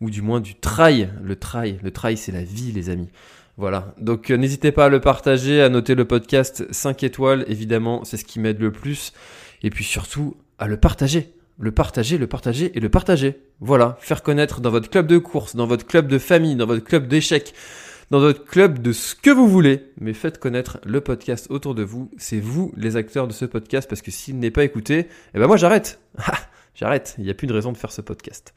ou 0.00 0.10
du 0.10 0.22
moins 0.22 0.40
du 0.40 0.54
trail. 0.54 1.10
Le 1.22 1.36
trail, 1.36 1.78
le 1.82 1.90
trail 1.90 2.16
c'est 2.16 2.32
la 2.32 2.42
vie 2.42 2.72
les 2.72 2.90
amis. 2.90 3.08
Voilà, 3.58 3.94
donc 3.98 4.30
euh, 4.30 4.36
n'hésitez 4.36 4.70
pas 4.70 4.86
à 4.86 4.88
le 4.90 5.00
partager, 5.00 5.62
à 5.62 5.70
noter 5.70 5.94
le 5.94 6.04
podcast 6.04 6.66
5 6.70 7.02
étoiles, 7.04 7.46
évidemment, 7.48 8.04
c'est 8.04 8.18
ce 8.18 8.24
qui 8.26 8.38
m'aide 8.38 8.60
le 8.60 8.70
plus. 8.70 9.14
Et 9.62 9.70
puis 9.70 9.84
surtout, 9.84 10.36
à 10.58 10.66
le 10.66 10.76
partager 10.76 11.32
le 11.58 11.72
partager, 11.72 12.18
le 12.18 12.26
partager 12.26 12.76
et 12.76 12.80
le 12.80 12.88
partager. 12.88 13.40
Voilà, 13.60 13.96
faire 14.00 14.22
connaître 14.22 14.60
dans 14.60 14.70
votre 14.70 14.90
club 14.90 15.06
de 15.06 15.18
course, 15.18 15.56
dans 15.56 15.66
votre 15.66 15.86
club 15.86 16.08
de 16.08 16.18
famille, 16.18 16.56
dans 16.56 16.66
votre 16.66 16.84
club 16.84 17.08
d'échecs, 17.08 17.54
dans 18.10 18.20
votre 18.20 18.44
club 18.44 18.80
de 18.80 18.92
ce 18.92 19.14
que 19.14 19.30
vous 19.30 19.48
voulez, 19.48 19.90
mais 19.98 20.12
faites 20.12 20.38
connaître 20.38 20.78
le 20.84 21.00
podcast 21.00 21.46
autour 21.50 21.74
de 21.74 21.82
vous. 21.82 22.10
C'est 22.18 22.40
vous 22.40 22.72
les 22.76 22.96
acteurs 22.96 23.26
de 23.26 23.32
ce 23.32 23.44
podcast 23.44 23.88
parce 23.88 24.02
que 24.02 24.10
s'il 24.10 24.38
n'est 24.38 24.50
pas 24.50 24.64
écouté, 24.64 25.08
eh 25.34 25.38
ben 25.38 25.46
moi 25.46 25.56
j'arrête. 25.56 25.98
j'arrête. 26.74 27.14
Il 27.18 27.24
n'y 27.24 27.30
a 27.30 27.34
plus 27.34 27.46
de 27.46 27.54
raison 27.54 27.72
de 27.72 27.76
faire 27.76 27.92
ce 27.92 28.02
podcast. 28.02 28.54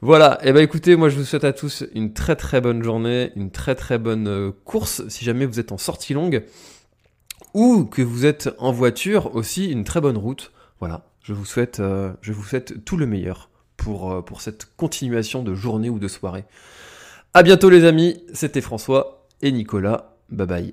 Voilà, 0.00 0.38
et 0.42 0.48
eh 0.48 0.52
ben 0.52 0.62
écoutez, 0.62 0.96
moi 0.96 1.08
je 1.08 1.16
vous 1.16 1.24
souhaite 1.24 1.44
à 1.44 1.52
tous 1.52 1.84
une 1.94 2.12
très 2.12 2.36
très 2.36 2.60
bonne 2.60 2.82
journée, 2.82 3.32
une 3.36 3.50
très 3.50 3.74
très 3.74 3.98
bonne 3.98 4.28
euh, 4.28 4.50
course 4.64 5.02
si 5.08 5.24
jamais 5.24 5.46
vous 5.46 5.60
êtes 5.60 5.72
en 5.72 5.78
sortie 5.78 6.12
longue 6.12 6.44
ou 7.54 7.84
que 7.84 8.02
vous 8.02 8.26
êtes 8.26 8.50
en 8.58 8.72
voiture 8.72 9.34
aussi, 9.34 9.70
une 9.70 9.84
très 9.84 10.00
bonne 10.00 10.18
route. 10.18 10.52
Voilà, 10.80 11.06
je 11.22 11.32
vous 11.32 11.44
souhaite, 11.44 11.80
euh, 11.80 12.12
je 12.20 12.32
vous 12.32 12.44
souhaite 12.44 12.84
tout 12.84 12.96
le 12.96 13.06
meilleur 13.06 13.48
pour, 13.76 14.12
euh, 14.12 14.22
pour 14.22 14.40
cette 14.40 14.76
continuation 14.76 15.42
de 15.42 15.54
journée 15.54 15.88
ou 15.88 15.98
de 15.98 16.08
soirée. 16.08 16.44
À 17.32 17.42
bientôt 17.42 17.70
les 17.70 17.84
amis, 17.84 18.22
c'était 18.32 18.60
François 18.60 19.26
et 19.40 19.52
Nicolas. 19.52 20.16
Bye 20.30 20.46
bye. 20.46 20.72